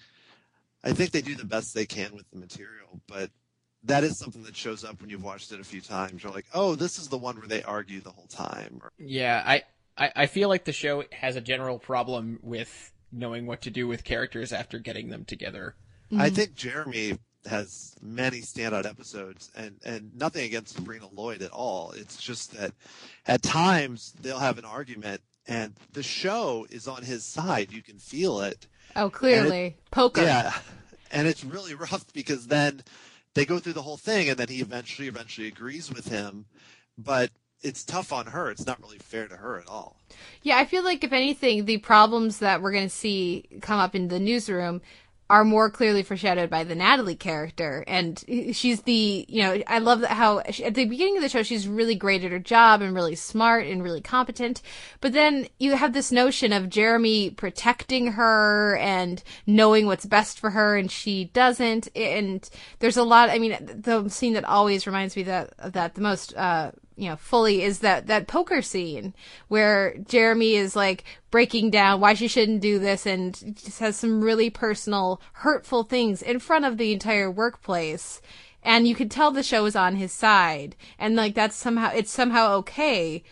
I 0.84 0.92
think 0.92 1.10
they 1.10 1.22
do 1.22 1.34
the 1.34 1.44
best 1.44 1.74
they 1.74 1.86
can 1.86 2.14
with 2.14 2.30
the 2.30 2.38
material, 2.38 3.00
but 3.06 3.30
that 3.84 4.04
is 4.04 4.18
something 4.18 4.42
that 4.44 4.56
shows 4.56 4.84
up 4.84 5.00
when 5.00 5.10
you've 5.10 5.24
watched 5.24 5.50
it 5.52 5.60
a 5.60 5.64
few 5.64 5.80
times. 5.80 6.22
You're 6.22 6.32
like, 6.32 6.46
oh, 6.54 6.74
this 6.74 6.98
is 6.98 7.08
the 7.08 7.18
one 7.18 7.36
where 7.36 7.48
they 7.48 7.62
argue 7.62 8.00
the 8.00 8.10
whole 8.10 8.26
time. 8.26 8.80
Yeah, 8.98 9.42
I, 9.44 9.62
I 9.96 10.12
I 10.16 10.26
feel 10.26 10.48
like 10.48 10.64
the 10.64 10.72
show 10.72 11.04
has 11.12 11.36
a 11.36 11.40
general 11.40 11.78
problem 11.78 12.38
with 12.42 12.92
knowing 13.10 13.46
what 13.46 13.62
to 13.62 13.70
do 13.70 13.86
with 13.86 14.04
characters 14.04 14.52
after 14.52 14.78
getting 14.78 15.08
them 15.08 15.24
together. 15.24 15.74
I 16.12 16.14
mm-hmm. 16.14 16.34
think 16.34 16.54
Jeremy 16.54 17.18
has 17.46 17.94
many 18.00 18.40
standout 18.40 18.86
episodes 18.86 19.50
and, 19.54 19.76
and 19.84 20.14
nothing 20.16 20.44
against 20.44 20.74
Sabrina 20.74 21.08
Lloyd 21.12 21.42
at 21.42 21.50
all. 21.50 21.92
It's 21.92 22.16
just 22.16 22.56
that 22.56 22.72
at 23.26 23.42
times 23.42 24.14
they'll 24.20 24.38
have 24.38 24.58
an 24.58 24.64
argument 24.64 25.20
and 25.46 25.74
the 25.92 26.02
show 26.02 26.66
is 26.70 26.88
on 26.88 27.02
his 27.02 27.24
side. 27.24 27.70
You 27.70 27.82
can 27.82 27.98
feel 27.98 28.40
it. 28.40 28.66
Oh, 28.96 29.10
clearly. 29.10 29.76
Poker. 29.90 30.22
Yeah, 30.22 30.54
and 31.10 31.26
it's 31.26 31.44
really 31.44 31.74
rough 31.74 32.12
because 32.12 32.46
then 32.46 32.82
they 33.34 33.44
go 33.44 33.58
through 33.58 33.72
the 33.74 33.82
whole 33.82 33.96
thing, 33.96 34.28
and 34.28 34.38
then 34.38 34.48
he 34.48 34.60
eventually, 34.60 35.08
eventually 35.08 35.48
agrees 35.48 35.92
with 35.92 36.08
him, 36.08 36.46
but 36.96 37.30
it's 37.62 37.82
tough 37.82 38.12
on 38.12 38.26
her. 38.26 38.50
It's 38.50 38.66
not 38.66 38.80
really 38.80 38.98
fair 38.98 39.26
to 39.26 39.36
her 39.36 39.58
at 39.58 39.68
all. 39.68 39.96
Yeah, 40.42 40.58
I 40.58 40.66
feel 40.66 40.84
like 40.84 41.02
if 41.02 41.12
anything, 41.12 41.64
the 41.64 41.78
problems 41.78 42.38
that 42.38 42.62
we're 42.62 42.72
going 42.72 42.84
to 42.84 42.90
see 42.90 43.46
come 43.62 43.80
up 43.80 43.94
in 43.94 44.08
the 44.08 44.20
newsroom 44.20 44.82
are 45.30 45.44
more 45.44 45.70
clearly 45.70 46.02
foreshadowed 46.02 46.50
by 46.50 46.64
the 46.64 46.74
Natalie 46.74 47.14
character. 47.14 47.82
And 47.86 48.22
she's 48.52 48.82
the, 48.82 49.24
you 49.26 49.42
know, 49.42 49.62
I 49.66 49.78
love 49.78 50.04
how 50.04 50.42
she, 50.50 50.64
at 50.64 50.74
the 50.74 50.84
beginning 50.84 51.16
of 51.16 51.22
the 51.22 51.30
show, 51.30 51.42
she's 51.42 51.66
really 51.66 51.94
great 51.94 52.24
at 52.24 52.30
her 52.30 52.38
job 52.38 52.82
and 52.82 52.94
really 52.94 53.14
smart 53.14 53.66
and 53.66 53.82
really 53.82 54.02
competent. 54.02 54.60
But 55.00 55.14
then 55.14 55.48
you 55.58 55.76
have 55.76 55.94
this 55.94 56.12
notion 56.12 56.52
of 56.52 56.68
Jeremy 56.68 57.30
protecting 57.30 58.12
her 58.12 58.76
and 58.76 59.22
knowing 59.46 59.86
what's 59.86 60.04
best 60.04 60.38
for 60.38 60.50
her 60.50 60.76
and 60.76 60.90
she 60.90 61.26
doesn't. 61.26 61.88
And 61.96 62.48
there's 62.80 62.98
a 62.98 63.02
lot, 63.02 63.30
I 63.30 63.38
mean, 63.38 63.56
the 63.62 64.08
scene 64.10 64.34
that 64.34 64.44
always 64.44 64.86
reminds 64.86 65.16
me 65.16 65.22
that, 65.22 65.54
that 65.72 65.94
the 65.94 66.02
most, 66.02 66.36
uh, 66.36 66.72
you 66.96 67.08
know 67.08 67.16
fully 67.16 67.62
is 67.62 67.80
that 67.80 68.06
that 68.06 68.26
poker 68.26 68.62
scene 68.62 69.14
where 69.48 69.96
Jeremy 69.98 70.54
is 70.54 70.76
like 70.76 71.04
breaking 71.30 71.70
down 71.70 72.00
why 72.00 72.14
she 72.14 72.28
shouldn't 72.28 72.60
do 72.60 72.78
this 72.78 73.06
and 73.06 73.34
just 73.56 73.80
has 73.80 73.96
some 73.96 74.22
really 74.22 74.50
personal 74.50 75.20
hurtful 75.32 75.82
things 75.82 76.22
in 76.22 76.38
front 76.38 76.64
of 76.64 76.78
the 76.78 76.92
entire 76.92 77.30
workplace 77.30 78.20
and 78.62 78.88
you 78.88 78.94
could 78.94 79.10
tell 79.10 79.30
the 79.30 79.42
show 79.42 79.64
is 79.66 79.76
on 79.76 79.96
his 79.96 80.12
side 80.12 80.76
and 80.98 81.16
like 81.16 81.34
that's 81.34 81.56
somehow 81.56 81.90
it's 81.94 82.10
somehow 82.10 82.52
okay 82.54 83.22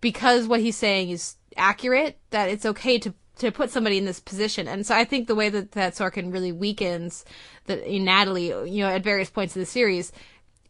because 0.00 0.46
what 0.46 0.60
he's 0.60 0.76
saying 0.76 1.10
is 1.10 1.36
accurate 1.56 2.18
that 2.30 2.48
it's 2.48 2.66
okay 2.66 2.98
to 2.98 3.14
to 3.40 3.50
put 3.50 3.70
somebody 3.70 3.96
in 3.96 4.04
this 4.04 4.20
position. 4.20 4.68
And 4.68 4.86
so 4.86 4.94
I 4.94 5.04
think 5.04 5.26
the 5.26 5.34
way 5.34 5.48
that 5.48 5.72
that 5.72 5.94
Sorkin 5.94 6.32
really 6.32 6.52
weakens 6.52 7.24
that 7.66 7.88
Natalie, 7.88 8.48
you 8.48 8.84
know, 8.84 8.88
at 8.88 9.02
various 9.02 9.30
points 9.30 9.56
of 9.56 9.60
the 9.60 9.66
series 9.66 10.12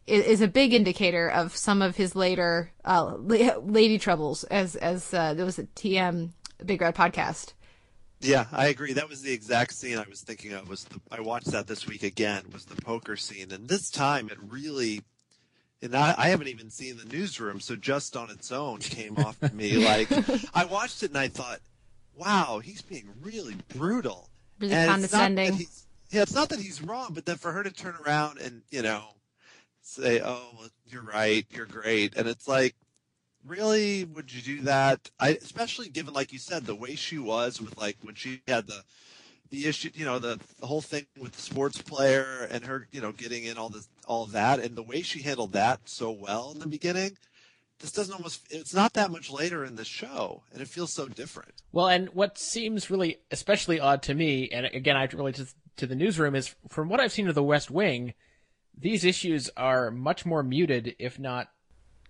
is, 0.07 0.25
is 0.25 0.41
a 0.41 0.47
big 0.47 0.73
indicator 0.73 1.29
of 1.29 1.55
some 1.55 1.81
of 1.81 1.95
his 1.95 2.15
later 2.15 2.71
uh, 2.85 3.15
lady 3.15 3.97
troubles, 3.97 4.43
as 4.45 4.75
as 4.75 5.13
uh, 5.13 5.33
there 5.33 5.45
was 5.45 5.59
a 5.59 5.63
TM 5.63 6.31
Big 6.65 6.81
Red 6.81 6.95
podcast. 6.95 7.53
Yeah, 8.19 8.45
I 8.51 8.67
agree. 8.67 8.93
That 8.93 9.09
was 9.09 9.21
the 9.21 9.33
exact 9.33 9.73
scene 9.73 9.97
I 9.97 10.05
was 10.07 10.21
thinking 10.21 10.53
of. 10.53 10.69
Was 10.69 10.83
the 10.85 10.99
I 11.11 11.21
watched 11.21 11.51
that 11.51 11.67
this 11.67 11.87
week 11.87 12.03
again? 12.03 12.43
Was 12.53 12.65
the 12.65 12.79
poker 12.81 13.15
scene, 13.15 13.51
and 13.51 13.67
this 13.67 13.89
time 13.89 14.29
it 14.29 14.37
really. 14.47 15.01
And 15.83 15.95
I, 15.95 16.13
I 16.15 16.27
haven't 16.27 16.47
even 16.47 16.69
seen 16.69 16.97
the 16.97 17.05
newsroom, 17.05 17.59
so 17.59 17.75
just 17.75 18.15
on 18.15 18.29
its 18.29 18.51
own 18.51 18.77
came 18.77 19.17
off 19.17 19.39
to 19.39 19.51
me 19.51 19.77
like 19.83 20.07
I 20.55 20.65
watched 20.65 21.01
it 21.01 21.09
and 21.09 21.17
I 21.17 21.27
thought, 21.27 21.59
"Wow, 22.15 22.61
he's 22.63 22.83
being 22.83 23.09
really 23.21 23.55
brutal, 23.75 24.29
really 24.59 24.73
and 24.73 24.91
condescending." 24.91 25.59
It's 25.59 25.87
yeah, 26.11 26.21
it's 26.21 26.35
not 26.35 26.49
that 26.49 26.59
he's 26.59 26.83
wrong, 26.83 27.11
but 27.13 27.25
then 27.25 27.37
for 27.37 27.51
her 27.51 27.63
to 27.63 27.71
turn 27.71 27.95
around 28.05 28.37
and 28.39 28.61
you 28.69 28.83
know 28.83 29.05
say, 29.91 30.21
"Oh, 30.21 30.49
well, 30.57 30.69
you're 30.87 31.03
right, 31.03 31.45
you're 31.51 31.65
great," 31.65 32.15
and 32.15 32.27
it's 32.27 32.47
like, 32.47 32.75
really, 33.45 34.03
would 34.05 34.33
you 34.33 34.41
do 34.41 34.63
that? 34.63 35.09
I, 35.19 35.29
especially 35.29 35.89
given, 35.89 36.13
like 36.13 36.33
you 36.33 36.39
said, 36.39 36.65
the 36.65 36.75
way 36.75 36.95
she 36.95 37.17
was 37.17 37.61
with 37.61 37.77
like 37.77 37.97
when 38.01 38.15
she 38.15 38.41
had 38.47 38.67
the 38.67 38.83
the 39.51 39.67
issue, 39.67 39.89
you 39.93 40.05
know, 40.05 40.17
the, 40.17 40.39
the 40.59 40.65
whole 40.65 40.81
thing 40.81 41.05
with 41.19 41.33
the 41.33 41.41
sports 41.41 41.81
player 41.81 42.47
and 42.49 42.63
her, 42.63 42.87
you 42.91 43.01
know, 43.01 43.11
getting 43.11 43.43
in 43.43 43.57
all 43.57 43.69
this, 43.69 43.89
all 44.07 44.23
of 44.23 44.31
that, 44.31 44.59
and 44.59 44.75
the 44.75 44.83
way 44.83 45.01
she 45.01 45.21
handled 45.21 45.51
that 45.51 45.81
so 45.85 46.09
well 46.09 46.51
in 46.53 46.59
the 46.59 46.67
beginning. 46.67 47.17
This 47.79 47.91
doesn't 47.91 48.13
almost, 48.13 48.45
it's 48.49 48.73
not 48.73 48.93
that 48.93 49.11
much 49.11 49.29
later 49.29 49.65
in 49.65 49.75
the 49.75 49.83
show, 49.83 50.43
and 50.53 50.61
it 50.61 50.67
feels 50.67 50.93
so 50.93 51.07
different. 51.07 51.63
Well, 51.71 51.87
and 51.87 52.09
what 52.09 52.37
seems 52.37 52.89
really 52.89 53.17
especially 53.29 53.79
odd 53.79 54.03
to 54.03 54.13
me, 54.13 54.49
and 54.49 54.67
again, 54.67 54.95
I 54.95 55.09
relate 55.11 55.35
to, 55.35 55.47
to 55.77 55.87
the 55.87 55.95
newsroom, 55.95 56.35
is 56.35 56.55
from 56.69 56.87
what 56.87 57.01
I've 57.01 57.11
seen 57.11 57.27
of 57.27 57.35
the 57.35 57.43
West 57.43 57.69
Wing, 57.69 58.13
these 58.81 59.05
issues 59.05 59.49
are 59.55 59.91
much 59.91 60.25
more 60.25 60.43
muted, 60.43 60.95
if 60.99 61.19
not 61.19 61.49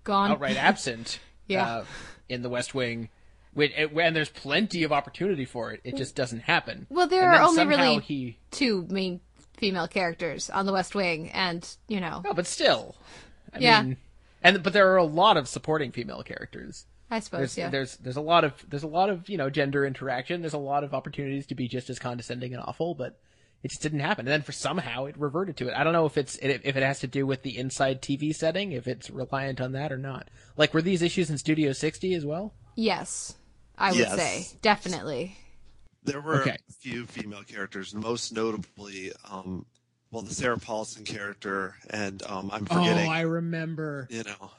gone, 0.03 0.31
outright 0.31 0.57
absent. 0.57 1.19
yeah. 1.47 1.77
Uh, 1.77 1.85
in 2.29 2.41
the 2.41 2.49
West 2.49 2.73
Wing, 2.73 3.09
and 3.55 4.15
there's 4.15 4.29
plenty 4.29 4.83
of 4.83 4.91
opportunity 4.93 5.43
for 5.43 5.73
it. 5.73 5.81
It 5.83 5.97
just 5.97 6.15
doesn't 6.15 6.39
happen. 6.39 6.87
Well, 6.89 7.07
there 7.07 7.29
are 7.29 7.41
only 7.41 7.65
really 7.65 7.99
he... 7.99 8.37
two 8.51 8.87
main 8.89 9.19
female 9.57 9.87
characters 9.87 10.49
on 10.49 10.65
the 10.65 10.71
West 10.71 10.95
Wing, 10.95 11.29
and 11.31 11.67
you 11.87 11.99
know. 11.99 12.21
No, 12.23 12.33
but 12.33 12.47
still, 12.47 12.95
I 13.53 13.59
yeah. 13.59 13.83
mean, 13.83 13.97
and 14.41 14.63
but 14.63 14.73
there 14.73 14.91
are 14.93 14.97
a 14.97 15.03
lot 15.03 15.37
of 15.37 15.47
supporting 15.47 15.91
female 15.91 16.23
characters. 16.23 16.85
I 17.09 17.19
suppose. 17.19 17.39
There's, 17.39 17.57
yeah. 17.57 17.69
There's 17.69 17.97
there's 17.97 18.15
a 18.15 18.21
lot 18.21 18.45
of 18.45 18.53
there's 18.69 18.83
a 18.83 18.87
lot 18.87 19.09
of 19.09 19.27
you 19.27 19.37
know 19.37 19.49
gender 19.49 19.85
interaction. 19.85 20.41
There's 20.41 20.53
a 20.53 20.57
lot 20.57 20.83
of 20.83 20.93
opportunities 20.93 21.45
to 21.47 21.55
be 21.55 21.67
just 21.67 21.89
as 21.89 21.99
condescending 21.99 22.53
and 22.53 22.63
awful, 22.63 22.95
but 22.95 23.19
it 23.63 23.69
just 23.69 23.81
didn't 23.81 23.99
happen. 23.99 24.25
And 24.27 24.31
then 24.33 24.41
for 24.41 24.51
somehow 24.51 25.05
it 25.05 25.17
reverted 25.17 25.57
to 25.57 25.67
it. 25.67 25.73
I 25.75 25.83
don't 25.83 25.93
know 25.93 26.05
if 26.05 26.17
it's 26.17 26.35
if 26.37 26.65
it 26.65 26.83
has 26.83 26.99
to 26.99 27.07
do 27.07 27.25
with 27.25 27.43
the 27.43 27.57
inside 27.57 28.01
TV 28.01 28.33
setting, 28.35 28.71
if 28.71 28.87
it's 28.87 29.09
reliant 29.09 29.61
on 29.61 29.71
that 29.73 29.91
or 29.91 29.97
not. 29.97 30.29
Like 30.57 30.73
were 30.73 30.81
these 30.81 31.01
issues 31.01 31.29
in 31.29 31.37
Studio 31.37 31.71
60 31.73 32.13
as 32.13 32.25
well? 32.25 32.53
Yes, 32.75 33.35
I 33.77 33.91
would 33.91 33.99
Yes. 33.99 34.15
say 34.15 34.57
definitely. 34.61 35.37
There 36.03 36.21
were 36.21 36.41
Okay. 36.41 36.57
a 36.69 36.73
few 36.79 37.05
female 37.05 37.43
characters, 37.43 37.93
most 37.93 38.33
notably, 38.33 39.11
um, 39.29 39.65
well, 40.09 40.23
the 40.23 40.33
Sarah 40.33 40.57
Paulson 40.57 41.05
character, 41.05 41.75
and 41.91 42.23
um, 42.23 42.49
I'm 42.51 42.65
forgetting, 42.65 43.07
Oh, 43.07 43.11
I 43.11 43.21
remember. 43.21 44.07
you 44.09 44.23
know, 44.23 44.51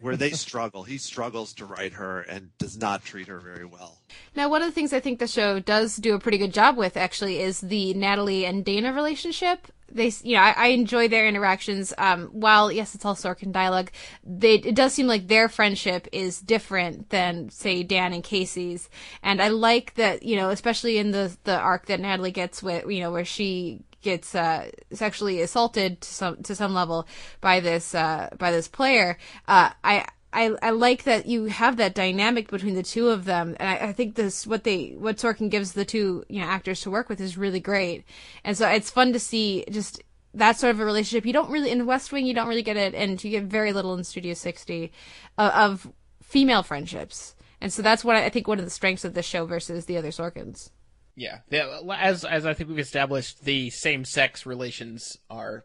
where 0.00 0.16
they 0.16 0.30
struggle. 0.30 0.84
He 0.84 0.98
struggles 0.98 1.52
to 1.54 1.64
write 1.64 1.94
her 1.94 2.20
and 2.20 2.50
does 2.58 2.76
not 2.76 3.04
treat 3.04 3.28
her 3.28 3.40
very 3.40 3.64
well. 3.64 3.98
Now, 4.34 4.48
one 4.48 4.62
of 4.62 4.68
the 4.68 4.72
things 4.72 4.92
I 4.92 5.00
think 5.00 5.18
the 5.18 5.26
show 5.26 5.60
does 5.60 5.96
do 5.96 6.14
a 6.14 6.18
pretty 6.18 6.38
good 6.38 6.52
job 6.52 6.76
with, 6.76 6.96
actually, 6.96 7.40
is 7.40 7.60
the 7.60 7.94
Natalie 7.94 8.44
and 8.44 8.64
Dana 8.64 8.92
relationship. 8.92 9.68
They, 9.90 10.12
you 10.22 10.36
know, 10.36 10.42
I, 10.42 10.54
I 10.56 10.66
enjoy 10.68 11.08
their 11.08 11.26
interactions. 11.26 11.94
Um, 11.96 12.26
while 12.26 12.70
yes, 12.70 12.94
it's 12.94 13.06
all 13.06 13.14
Sorkin 13.14 13.52
dialogue, 13.52 13.90
they 14.22 14.56
it 14.56 14.74
does 14.74 14.92
seem 14.92 15.06
like 15.06 15.28
their 15.28 15.48
friendship 15.48 16.06
is 16.12 16.40
different 16.40 17.08
than, 17.08 17.48
say, 17.48 17.82
Dan 17.82 18.12
and 18.12 18.22
Casey's. 18.22 18.90
And 19.22 19.40
I 19.40 19.48
like 19.48 19.94
that, 19.94 20.22
you 20.22 20.36
know, 20.36 20.50
especially 20.50 20.98
in 20.98 21.12
the 21.12 21.34
the 21.44 21.56
arc 21.58 21.86
that 21.86 22.00
Natalie 22.00 22.32
gets 22.32 22.62
with, 22.62 22.84
you 22.86 23.00
know, 23.00 23.10
where 23.10 23.24
she 23.24 23.80
gets 24.02 24.34
uh, 24.34 24.70
sexually 24.92 25.40
assaulted 25.40 26.00
to 26.00 26.08
some 26.08 26.42
to 26.42 26.54
some 26.54 26.74
level 26.74 27.06
by 27.40 27.60
this 27.60 27.94
uh, 27.94 28.28
by 28.38 28.50
this 28.50 28.68
player. 28.68 29.18
Uh, 29.46 29.70
I 29.82 30.06
I, 30.32 30.54
I 30.62 30.70
like 30.70 31.04
that 31.04 31.26
you 31.26 31.46
have 31.46 31.78
that 31.78 31.94
dynamic 31.94 32.50
between 32.50 32.74
the 32.74 32.82
two 32.82 33.08
of 33.08 33.24
them, 33.24 33.56
and 33.58 33.68
I, 33.68 33.88
I 33.88 33.92
think 33.92 34.14
this 34.14 34.46
what 34.46 34.64
they 34.64 34.94
what 34.98 35.16
Sorkin 35.16 35.50
gives 35.50 35.72
the 35.72 35.84
two 35.84 36.24
you 36.28 36.40
know 36.40 36.46
actors 36.46 36.82
to 36.82 36.90
work 36.90 37.08
with 37.08 37.20
is 37.20 37.38
really 37.38 37.60
great, 37.60 38.04
and 38.44 38.56
so 38.56 38.68
it's 38.68 38.90
fun 38.90 39.12
to 39.14 39.18
see 39.18 39.64
just 39.70 40.02
that 40.34 40.58
sort 40.58 40.74
of 40.74 40.80
a 40.80 40.84
relationship. 40.84 41.24
You 41.24 41.32
don't 41.32 41.50
really 41.50 41.70
in 41.70 41.86
West 41.86 42.12
Wing, 42.12 42.26
you 42.26 42.34
don't 42.34 42.48
really 42.48 42.62
get 42.62 42.76
it, 42.76 42.94
and 42.94 43.22
you 43.22 43.30
get 43.30 43.44
very 43.44 43.72
little 43.72 43.94
in 43.94 44.04
Studio 44.04 44.34
60 44.34 44.92
uh, 45.38 45.50
of 45.54 45.90
female 46.22 46.62
friendships, 46.62 47.34
and 47.60 47.72
so 47.72 47.80
that's 47.80 48.04
what 48.04 48.16
I, 48.16 48.26
I 48.26 48.28
think 48.28 48.46
one 48.46 48.58
of 48.58 48.66
the 48.66 48.70
strengths 48.70 49.06
of 49.06 49.14
this 49.14 49.26
show 49.26 49.46
versus 49.46 49.86
the 49.86 49.96
other 49.96 50.10
Sorkins. 50.10 50.70
Yeah, 51.18 51.38
yeah, 51.50 51.80
as 51.96 52.24
as 52.24 52.46
I 52.46 52.54
think 52.54 52.70
we've 52.70 52.78
established, 52.78 53.44
the 53.44 53.70
same 53.70 54.04
sex 54.04 54.46
relations 54.46 55.18
are 55.28 55.64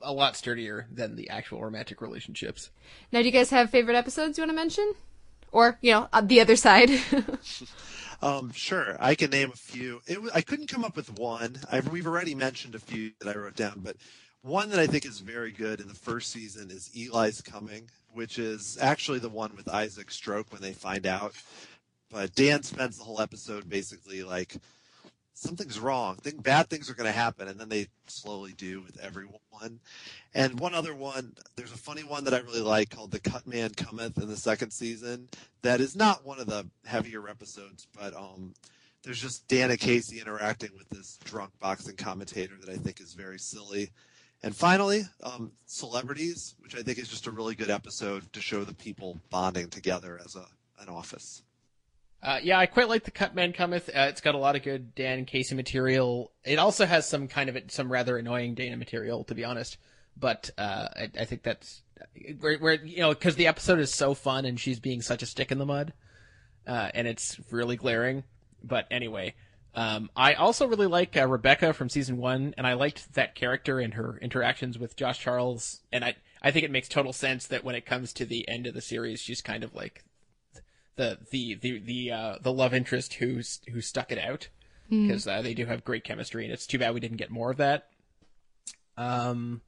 a 0.00 0.12
lot 0.12 0.34
sturdier 0.34 0.88
than 0.90 1.14
the 1.14 1.28
actual 1.28 1.60
romantic 1.62 2.00
relationships. 2.00 2.70
Now, 3.12 3.20
do 3.20 3.26
you 3.26 3.32
guys 3.32 3.50
have 3.50 3.68
favorite 3.68 3.96
episodes 3.96 4.38
you 4.38 4.42
want 4.42 4.50
to 4.50 4.56
mention, 4.56 4.94
or 5.52 5.78
you 5.82 5.92
know, 5.92 6.08
the 6.22 6.40
other 6.40 6.56
side? 6.56 6.90
Um, 8.22 8.50
sure, 8.52 8.96
I 8.98 9.14
can 9.14 9.30
name 9.30 9.50
a 9.52 9.56
few. 9.56 10.00
It, 10.06 10.18
I 10.34 10.40
couldn't 10.40 10.68
come 10.68 10.86
up 10.86 10.96
with 10.96 11.18
one. 11.18 11.58
I, 11.70 11.80
we've 11.80 12.06
already 12.06 12.34
mentioned 12.34 12.74
a 12.74 12.78
few 12.78 13.12
that 13.20 13.36
I 13.36 13.38
wrote 13.38 13.56
down, 13.56 13.80
but 13.84 13.96
one 14.42 14.70
that 14.70 14.78
I 14.78 14.86
think 14.86 15.04
is 15.04 15.20
very 15.20 15.52
good 15.52 15.80
in 15.80 15.88
the 15.88 15.94
first 15.94 16.30
season 16.30 16.70
is 16.70 16.90
Eli's 16.96 17.42
Coming, 17.42 17.90
which 18.14 18.38
is 18.38 18.78
actually 18.80 19.18
the 19.18 19.28
one 19.28 19.54
with 19.54 19.68
Isaac 19.68 20.10
Stroke 20.10 20.50
when 20.50 20.62
they 20.62 20.72
find 20.72 21.06
out. 21.06 21.34
But 22.16 22.34
Dan 22.34 22.62
spends 22.62 22.96
the 22.96 23.04
whole 23.04 23.20
episode 23.20 23.68
basically 23.68 24.22
like 24.22 24.56
something's 25.34 25.78
wrong. 25.78 26.16
Think 26.16 26.42
bad 26.42 26.70
things 26.70 26.88
are 26.88 26.94
going 26.94 27.12
to 27.12 27.12
happen, 27.12 27.46
and 27.46 27.60
then 27.60 27.68
they 27.68 27.88
slowly 28.06 28.54
do 28.56 28.80
with 28.80 28.98
everyone. 29.00 29.80
And 30.32 30.58
one 30.58 30.72
other 30.72 30.94
one, 30.94 31.34
there's 31.56 31.72
a 31.72 31.76
funny 31.76 32.04
one 32.04 32.24
that 32.24 32.32
I 32.32 32.38
really 32.38 32.62
like 32.62 32.88
called 32.88 33.10
"The 33.10 33.20
Cut 33.20 33.46
Man 33.46 33.68
Cometh" 33.68 34.16
in 34.16 34.28
the 34.28 34.36
second 34.38 34.70
season. 34.70 35.28
That 35.60 35.82
is 35.82 35.94
not 35.94 36.24
one 36.24 36.40
of 36.40 36.46
the 36.46 36.66
heavier 36.86 37.28
episodes, 37.28 37.86
but 37.94 38.16
um, 38.16 38.54
there's 39.02 39.20
just 39.20 39.46
Dan 39.46 39.70
and 39.70 39.78
Casey 39.78 40.18
interacting 40.18 40.70
with 40.74 40.88
this 40.88 41.18
drunk 41.22 41.50
boxing 41.60 41.96
commentator 41.96 42.54
that 42.62 42.72
I 42.72 42.78
think 42.78 42.98
is 42.98 43.12
very 43.12 43.38
silly. 43.38 43.90
And 44.42 44.56
finally, 44.56 45.02
um, 45.22 45.52
celebrities, 45.66 46.54
which 46.60 46.74
I 46.76 46.80
think 46.80 46.96
is 46.96 47.08
just 47.08 47.26
a 47.26 47.30
really 47.30 47.54
good 47.54 47.68
episode 47.68 48.32
to 48.32 48.40
show 48.40 48.64
the 48.64 48.72
people 48.72 49.20
bonding 49.28 49.68
together 49.68 50.18
as 50.24 50.34
a 50.34 50.46
an 50.80 50.88
office. 50.88 51.42
Uh, 52.22 52.40
yeah, 52.42 52.58
I 52.58 52.66
quite 52.66 52.88
like 52.88 53.04
the 53.04 53.10
Cut 53.12 53.34
Man 53.34 53.52
Cometh. 53.52 53.88
Uh, 53.88 54.08
it's 54.08 54.20
got 54.20 54.34
a 54.34 54.38
lot 54.38 54.56
of 54.56 54.62
good 54.62 54.94
Dan 54.94 55.24
Casey 55.26 55.54
material. 55.54 56.32
It 56.44 56.58
also 56.58 56.84
has 56.86 57.08
some 57.08 57.28
kind 57.28 57.48
of 57.48 57.56
some 57.70 57.90
rather 57.92 58.16
annoying 58.18 58.54
Dana 58.54 58.76
material, 58.76 59.24
to 59.24 59.34
be 59.34 59.44
honest. 59.44 59.78
But 60.16 60.50
uh, 60.58 60.88
I, 60.96 61.10
I 61.20 61.24
think 61.24 61.42
that's 61.42 61.82
where, 62.40 62.58
where 62.58 62.74
you 62.84 62.98
know 62.98 63.10
because 63.10 63.36
the 63.36 63.46
episode 63.46 63.78
is 63.78 63.92
so 63.94 64.14
fun 64.14 64.44
and 64.44 64.58
she's 64.58 64.80
being 64.80 65.02
such 65.02 65.22
a 65.22 65.26
stick 65.26 65.52
in 65.52 65.58
the 65.58 65.66
mud. 65.66 65.92
uh, 66.66 66.90
and 66.94 67.06
it's 67.06 67.38
really 67.50 67.76
glaring. 67.76 68.24
But 68.62 68.86
anyway, 68.90 69.34
um, 69.74 70.10
I 70.16 70.34
also 70.34 70.66
really 70.66 70.86
like 70.86 71.16
uh, 71.16 71.26
Rebecca 71.28 71.72
from 71.72 71.88
season 71.88 72.16
one, 72.16 72.54
and 72.56 72.66
I 72.66 72.74
liked 72.74 73.14
that 73.14 73.34
character 73.34 73.78
and 73.80 73.94
her 73.94 74.18
interactions 74.20 74.78
with 74.78 74.96
Josh 74.96 75.20
Charles. 75.20 75.82
And 75.92 76.04
I, 76.04 76.16
I 76.42 76.50
think 76.50 76.64
it 76.64 76.70
makes 76.70 76.88
total 76.88 77.12
sense 77.12 77.46
that 77.48 77.64
when 77.64 77.74
it 77.74 77.86
comes 77.86 78.12
to 78.14 78.24
the 78.26 78.48
end 78.48 78.66
of 78.66 78.74
the 78.74 78.80
series, 78.80 79.20
she's 79.20 79.40
kind 79.42 79.62
of 79.62 79.74
like 79.74 80.04
the 80.96 81.18
the 81.30 81.54
the 81.54 81.78
the 81.78 82.10
uh, 82.10 82.36
the 82.40 82.52
love 82.52 82.74
interest 82.74 83.14
who's 83.14 83.60
who 83.72 83.80
stuck 83.80 84.10
it 84.10 84.18
out 84.18 84.48
because 84.88 85.26
uh, 85.26 85.42
they 85.42 85.54
do 85.54 85.66
have 85.66 85.84
great 85.84 86.04
chemistry, 86.04 86.44
and 86.44 86.52
it's 86.52 86.66
too 86.66 86.78
bad 86.78 86.94
we 86.94 87.00
didn't 87.00 87.16
get 87.16 87.30
more 87.30 87.50
of 87.50 87.56
that. 87.56 87.88
Um, 88.96 89.60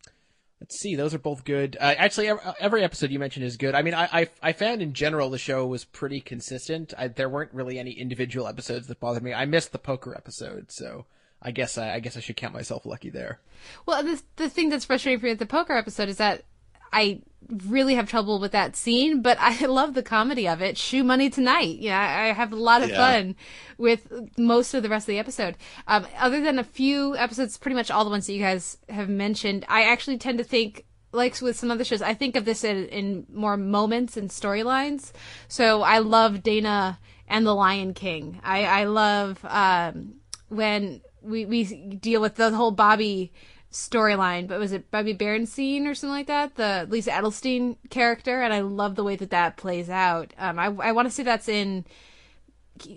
let's 0.60 0.78
see, 0.78 0.94
those 0.96 1.14
are 1.14 1.18
both 1.18 1.44
good. 1.44 1.76
Uh, 1.80 1.94
actually, 1.98 2.28
every, 2.28 2.42
every 2.60 2.84
episode 2.84 3.10
you 3.10 3.18
mentioned 3.18 3.44
is 3.44 3.56
good. 3.56 3.74
I 3.74 3.82
mean, 3.82 3.94
I, 3.94 4.08
I 4.12 4.28
I 4.42 4.52
found 4.52 4.80
in 4.80 4.92
general 4.92 5.30
the 5.30 5.38
show 5.38 5.66
was 5.66 5.84
pretty 5.84 6.20
consistent. 6.20 6.94
I, 6.96 7.08
there 7.08 7.28
weren't 7.28 7.52
really 7.52 7.78
any 7.78 7.92
individual 7.92 8.46
episodes 8.46 8.86
that 8.86 9.00
bothered 9.00 9.22
me. 9.22 9.34
I 9.34 9.44
missed 9.44 9.72
the 9.72 9.78
poker 9.78 10.14
episode, 10.16 10.70
so 10.70 11.06
I 11.42 11.50
guess 11.50 11.78
I, 11.78 11.94
I 11.94 12.00
guess 12.00 12.16
I 12.16 12.20
should 12.20 12.36
count 12.36 12.54
myself 12.54 12.86
lucky 12.86 13.10
there. 13.10 13.40
Well, 13.86 14.02
the 14.02 14.22
the 14.36 14.48
thing 14.48 14.68
that's 14.68 14.84
frustrating 14.84 15.20
for 15.20 15.26
me 15.26 15.32
with 15.32 15.40
the 15.40 15.46
poker 15.46 15.76
episode 15.76 16.08
is 16.08 16.18
that 16.18 16.44
I 16.92 17.22
really 17.64 17.94
have 17.94 18.08
trouble 18.08 18.38
with 18.38 18.52
that 18.52 18.76
scene, 18.76 19.22
but 19.22 19.38
I 19.40 19.64
love 19.66 19.94
the 19.94 20.02
comedy 20.02 20.46
of 20.48 20.60
it. 20.60 20.76
Shoe 20.76 21.02
money 21.04 21.30
tonight. 21.30 21.78
Yeah, 21.78 21.98
I 21.98 22.32
have 22.32 22.52
a 22.52 22.56
lot 22.56 22.82
of 22.82 22.90
Yeah. 22.90 22.96
fun 22.96 23.36
with 23.78 24.12
most 24.36 24.74
of 24.74 24.82
the 24.82 24.88
rest 24.88 25.04
of 25.04 25.12
the 25.12 25.18
episode. 25.18 25.56
Um, 25.86 26.06
other 26.18 26.40
than 26.40 26.58
a 26.58 26.64
few 26.64 27.16
episodes, 27.16 27.56
pretty 27.56 27.74
much 27.74 27.90
all 27.90 28.04
the 28.04 28.10
ones 28.10 28.26
that 28.26 28.32
you 28.34 28.42
guys 28.42 28.78
have 28.88 29.08
mentioned, 29.08 29.64
I 29.68 29.82
actually 29.84 30.18
tend 30.18 30.38
to 30.38 30.44
think. 30.44 30.84
Like 31.10 31.40
with 31.40 31.56
some 31.56 31.70
other 31.70 31.84
shows, 31.84 32.02
I 32.02 32.12
think 32.12 32.36
of 32.36 32.44
this 32.44 32.64
in, 32.64 32.84
in 32.88 33.24
more 33.32 33.56
moments 33.56 34.18
and 34.18 34.28
storylines. 34.28 35.12
So 35.48 35.80
I 35.80 36.00
love 36.00 36.42
Dana 36.42 36.98
and 37.26 37.46
the 37.46 37.54
Lion 37.54 37.94
King. 37.94 38.40
I, 38.44 38.64
I 38.66 38.84
love 38.84 39.42
um, 39.46 40.16
when 40.50 41.00
we, 41.22 41.46
we 41.46 41.64
deal 41.64 42.20
with 42.20 42.34
the 42.34 42.50
whole 42.50 42.72
Bobby 42.72 43.32
storyline, 43.72 44.46
but 44.48 44.58
was 44.58 44.72
it 44.72 44.90
Bobby 44.90 45.14
Berenstein 45.14 45.86
or 45.86 45.94
something 45.94 46.14
like 46.14 46.26
that? 46.28 46.54
The 46.56 46.86
Lisa 46.88 47.10
Edelstein 47.10 47.76
character, 47.90 48.40
and 48.42 48.52
I 48.52 48.60
love 48.60 48.94
the 48.96 49.04
way 49.04 49.16
that 49.16 49.30
that 49.30 49.56
plays 49.56 49.90
out. 49.90 50.32
Um, 50.38 50.58
I 50.58 50.66
I 50.66 50.92
want 50.92 51.06
to 51.06 51.10
say 51.14 51.22
that's 51.22 51.48
in 51.48 51.84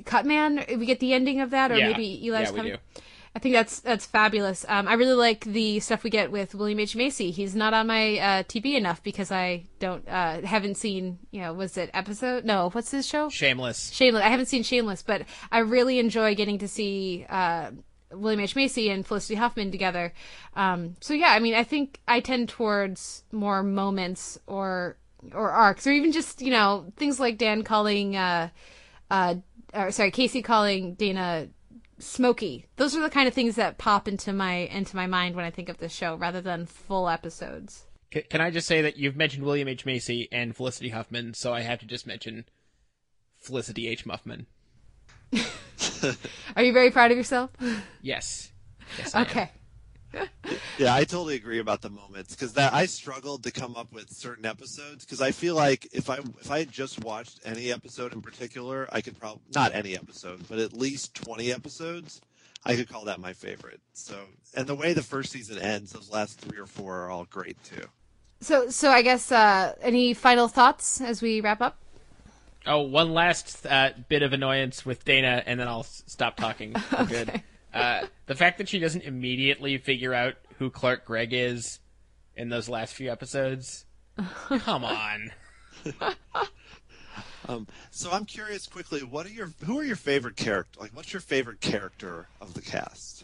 Cutman. 0.06 0.64
We 0.77 0.85
get 0.85 0.99
the 0.99 1.14
ending 1.14 1.41
of 1.41 1.49
that, 1.52 1.72
or 1.72 1.77
Yeah. 1.77 1.89
maybe 1.89 2.06
Eli's 2.27 2.48
Yeah, 2.48 2.52
we 2.52 2.57
coming. 2.57 2.73
do. 2.73 2.77
I 3.34 3.39
think 3.39 3.56
that's 3.56 3.80
that's 3.80 4.06
fabulous. 4.06 4.65
Um, 4.68 4.89
I 4.89 4.93
really 4.95 5.14
like 5.14 5.45
the 5.45 5.80
stuff 5.80 6.03
we 6.03 6.10
get 6.10 6.31
with 6.34 6.53
William 6.53 6.80
H 6.81 6.98
Macy. 6.98 7.31
He's 7.31 7.56
not 7.56 7.73
on 7.73 7.88
my 7.88 8.18
uh, 8.18 8.43
TV 8.43 8.76
enough 8.76 9.02
because 9.03 9.31
I 9.31 9.68
don't 9.80 10.06
uh, 10.07 10.41
haven't 10.41 10.76
seen. 10.76 11.18
You 11.31 11.41
know, 11.41 11.53
was 11.53 11.77
it 11.77 11.89
episode? 11.93 12.43
No, 12.43 12.69
what's 12.72 12.91
his 12.91 13.07
show? 13.07 13.30
Shameless. 13.30 13.91
Shameless. 13.91 14.22
I 14.23 14.27
haven't 14.27 14.48
seen 14.48 14.64
Shameless, 14.64 15.02
but 15.02 15.23
I 15.49 15.60
really 15.60 15.98
enjoy 15.98 16.35
getting 16.35 16.57
to 16.60 16.68
see 16.68 17.26
uh, 17.30 17.72
William 18.14 18.40
H 18.40 18.56
Macy 18.56 18.90
and 18.90 19.06
Felicity 19.06 19.36
Huffman 19.36 19.72
together. 19.72 20.14
Um, 20.56 20.96
so 21.00 21.14
yeah, 21.14 21.30
I 21.30 21.40
mean, 21.40 21.54
I 21.54 21.64
think 21.64 22.00
I 22.08 22.20
tend 22.20 22.50
towards 22.50 23.24
more 23.32 23.64
moments 23.64 24.40
or 24.48 24.98
or 25.34 25.52
arcs, 25.52 25.86
or 25.86 25.92
even 25.92 26.12
just 26.12 26.42
you 26.42 26.52
know 26.52 26.92
things 26.98 27.20
like 27.20 27.38
Dan 27.38 27.64
calling, 27.64 28.16
uh, 28.16 28.50
uh, 29.10 29.36
or 29.74 29.92
sorry, 29.92 30.12
Casey 30.12 30.42
calling 30.42 30.96
Dana 30.96 31.50
Smoky. 32.00 32.66
Those 32.78 32.96
are 32.96 33.02
the 33.02 33.10
kind 33.10 33.28
of 33.28 33.34
things 33.34 33.56
that 33.56 33.78
pop 33.78 34.08
into 34.08 34.34
my 34.34 34.54
into 34.54 34.96
my 34.96 35.08
mind 35.08 35.36
when 35.36 35.46
I 35.46 35.52
think 35.52 35.70
of 35.70 35.78
this 35.78 35.94
show, 35.94 36.16
rather 36.16 36.42
than 36.42 36.66
full 36.66 37.10
episodes. 37.10 37.86
Can 38.12 38.42
I 38.42 38.52
just 38.52 38.68
say 38.68 38.82
that 38.82 38.98
you've 38.98 39.16
mentioned 39.16 39.46
William 39.46 39.70
H 39.70 39.86
Macy 39.86 40.28
and 40.34 40.54
Felicity 40.54 40.90
Huffman, 40.90 41.34
so 41.34 41.54
I 41.54 41.62
have 41.62 41.80
to 41.80 41.86
just 41.86 42.06
mention 42.06 42.44
Felicity 43.38 43.88
H 43.88 44.06
Muffman. 44.06 44.48
Are 46.56 46.64
you 46.64 46.74
very 46.74 46.91
proud 46.91 47.12
of 47.12 47.18
yourself? 47.18 47.52
Yes. 48.02 48.52
Yes. 48.98 49.16
Okay. 49.16 49.52
Yeah, 50.78 50.95
I 50.95 51.03
totally 51.03 51.36
agree 51.36 51.60
about 51.60 51.82
the 51.82 51.90
moments 51.90 52.36
because 52.36 52.53
that 52.53 52.74
I 52.74 52.86
struggled 52.86 53.44
to 53.44 53.52
come 53.52 53.76
up 53.76 53.94
with 53.94 54.10
certain 54.10 54.45
episodes 54.45 55.06
because 55.06 55.22
I 55.22 55.32
feel 55.32 55.56
like 55.56 55.88
if 55.94 56.10
I 56.10 56.18
if 56.40 56.49
I 56.49 56.60
had 56.60 56.72
just 56.72 57.03
watched 57.03 57.40
any 57.45 57.72
episode 57.72 58.14
in 58.14 58.22
particular, 58.22 58.90
I 58.91 59.02
could 59.02 59.18
probably 59.20 59.44
not 59.53 59.76
any 59.76 59.95
episode, 59.95 60.48
but 60.49 60.60
at 60.60 60.74
least 60.74 61.14
twenty 61.14 61.52
episodes, 61.52 62.22
I 62.66 62.76
could 62.76 62.90
call 62.90 63.06
that 63.06 63.20
my 63.20 63.34
favorite. 63.34 63.80
So, 63.94 64.26
and 64.56 64.66
the 64.66 64.76
way 64.76 64.94
the 64.94 65.03
first 65.03 65.32
season 65.32 65.60
ends, 65.60 65.91
those 65.91 66.10
last 66.10 66.41
three 66.41 66.60
or 66.60 66.66
four 66.66 67.03
are 67.03 67.12
all 67.12 67.26
great 67.26 67.62
too. 67.64 67.86
So 68.41 68.70
so 68.70 68.90
I 68.90 69.03
guess 69.03 69.32
uh, 69.32 69.76
any 69.82 70.14
final 70.14 70.48
thoughts 70.48 70.99
as 70.99 71.22
we 71.22 71.41
wrap 71.41 71.62
up? 71.62 71.78
Oh, 72.66 72.82
one 72.82 73.14
last 73.14 73.66
uh, 73.66 73.92
bit 74.08 74.22
of 74.22 74.34
annoyance 74.34 74.86
with 74.86 75.04
Dana, 75.04 75.42
and 75.46 75.60
then 75.60 75.68
I'll 75.68 75.80
s- 75.82 76.04
stop 76.06 76.38
talking. 76.38 76.74
for 76.80 77.06
Good. 77.06 77.42
Uh, 77.74 78.06
the 78.28 78.36
fact 78.36 78.58
that 78.60 78.70
she 78.70 78.80
doesn't 78.80 79.04
immediately 79.04 79.78
figure 79.78 80.14
out 80.14 80.36
who 80.60 80.70
Clark 80.70 81.06
Gregg 81.06 81.34
is 81.34 81.80
in 82.36 82.50
those 82.50 82.70
last 82.70 82.94
few 82.94 83.12
episodes. 83.12 83.86
Come 84.50 84.86
on. 84.86 85.32
Um, 87.48 87.68
so 87.90 88.12
I'm 88.12 88.26
curious 88.26 88.68
quickly, 88.68 89.02
what 89.02 89.26
are 89.26 89.30
your 89.30 89.52
who 89.66 89.80
are 89.80 89.84
your 89.84 89.96
favorite 89.96 90.36
character? 90.36 90.80
Like, 90.80 90.92
what's 90.96 91.12
your 91.12 91.22
favorite 91.22 91.60
character 91.60 92.28
of 92.40 92.54
the 92.54 92.62
cast? 92.62 93.24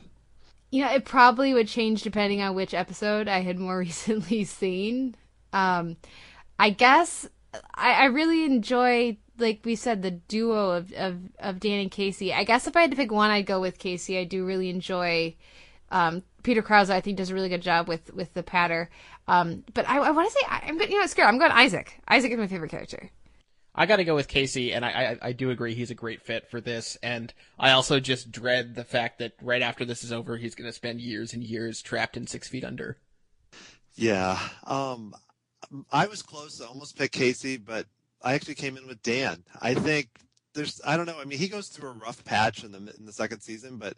You 0.71 0.83
know, 0.83 0.91
it 0.91 1.05
probably 1.05 1.53
would 1.53 1.67
change 1.67 2.01
depending 2.01 2.41
on 2.41 2.55
which 2.55 2.73
episode 2.73 3.27
I 3.27 3.41
had 3.41 3.59
more 3.59 3.77
recently 3.77 4.43
seen. 4.43 5.15
Um, 5.53 5.97
I 6.59 6.71
guess 6.71 7.29
I, 7.75 7.93
I 7.93 8.05
really 8.05 8.43
enjoy, 8.43 9.17
like 9.37 9.61
we 9.63 9.75
said, 9.75 10.01
the 10.01 10.11
duo 10.11 10.71
of, 10.71 10.91
of, 10.93 11.19
of 11.39 11.59
Dan 11.59 11.79
and 11.79 11.91
Casey. 11.91 12.33
I 12.33 12.43
guess 12.43 12.67
if 12.67 12.75
I 12.75 12.81
had 12.81 12.91
to 12.91 12.97
pick 12.97 13.11
one, 13.11 13.29
I'd 13.29 13.45
go 13.45 13.59
with 13.59 13.79
Casey. 13.79 14.17
I 14.17 14.23
do 14.23 14.45
really 14.45 14.69
enjoy 14.69 15.35
um, 15.91 16.23
Peter 16.43 16.61
Krause. 16.61 16.89
I 16.89 17.01
think 17.01 17.17
does 17.17 17.29
a 17.29 17.33
really 17.33 17.49
good 17.49 17.61
job 17.61 17.87
with 17.87 18.13
with 18.13 18.33
the 18.33 18.43
patter. 18.43 18.89
Um, 19.27 19.63
but 19.73 19.87
I, 19.87 19.97
I 19.97 20.11
want 20.11 20.27
to 20.27 20.33
say 20.33 20.45
I, 20.47 20.63
I'm 20.67 20.77
good. 20.77 20.89
You 20.89 20.99
know, 20.99 21.05
screw. 21.05 21.23
it, 21.23 21.27
I'm 21.27 21.37
going 21.37 21.51
Isaac. 21.51 21.99
Isaac 22.07 22.31
is 22.31 22.37
my 22.37 22.47
favorite 22.47 22.71
character. 22.71 23.09
I 23.79 23.85
got 23.85 23.97
to 23.97 24.03
go 24.03 24.15
with 24.15 24.27
Casey, 24.27 24.73
and 24.73 24.83
I, 24.83 24.89
I 24.89 25.27
I 25.27 25.31
do 25.33 25.51
agree 25.51 25.75
he's 25.75 25.91
a 25.91 25.95
great 25.95 26.23
fit 26.23 26.49
for 26.49 26.59
this. 26.59 26.97
And 27.03 27.31
I 27.59 27.71
also 27.71 27.99
just 27.99 28.31
dread 28.31 28.73
the 28.75 28.83
fact 28.83 29.19
that 29.19 29.33
right 29.41 29.61
after 29.61 29.85
this 29.85 30.03
is 30.03 30.11
over, 30.11 30.37
he's 30.37 30.55
going 30.55 30.69
to 30.69 30.73
spend 30.73 30.99
years 30.99 31.33
and 31.33 31.43
years 31.43 31.81
trapped 31.81 32.17
in 32.17 32.25
Six 32.25 32.47
Feet 32.47 32.65
Under. 32.65 32.97
Yeah, 33.93 34.39
um, 34.65 35.13
I 35.91 36.07
was 36.07 36.21
close. 36.21 36.61
I 36.61 36.65
almost 36.65 36.97
picked 36.97 37.13
Casey, 37.13 37.57
but 37.57 37.87
I 38.27 38.33
actually 38.33 38.55
came 38.55 38.75
in 38.75 38.87
with 38.87 39.01
Dan. 39.03 39.41
I 39.61 39.73
think 39.73 40.09
there's 40.53 40.81
I 40.85 40.97
don't 40.97 41.05
know. 41.05 41.17
I 41.17 41.23
mean, 41.23 41.39
he 41.39 41.47
goes 41.47 41.69
through 41.69 41.91
a 41.91 41.93
rough 41.93 42.25
patch 42.25 42.65
in 42.65 42.73
the 42.73 42.79
in 42.99 43.05
the 43.05 43.13
second 43.13 43.39
season, 43.39 43.77
but 43.77 43.95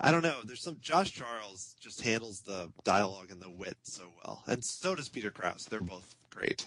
I 0.00 0.10
don't 0.10 0.24
know. 0.24 0.38
There's 0.44 0.62
some 0.62 0.78
Josh 0.80 1.12
Charles 1.12 1.76
just 1.80 2.00
handles 2.00 2.40
the 2.40 2.72
dialogue 2.82 3.30
and 3.30 3.40
the 3.40 3.48
wit 3.48 3.76
so 3.84 4.02
well, 4.24 4.42
and 4.48 4.64
so 4.64 4.96
does 4.96 5.08
Peter 5.08 5.30
Krause. 5.30 5.66
They're 5.66 5.80
both 5.80 6.16
great. 6.36 6.66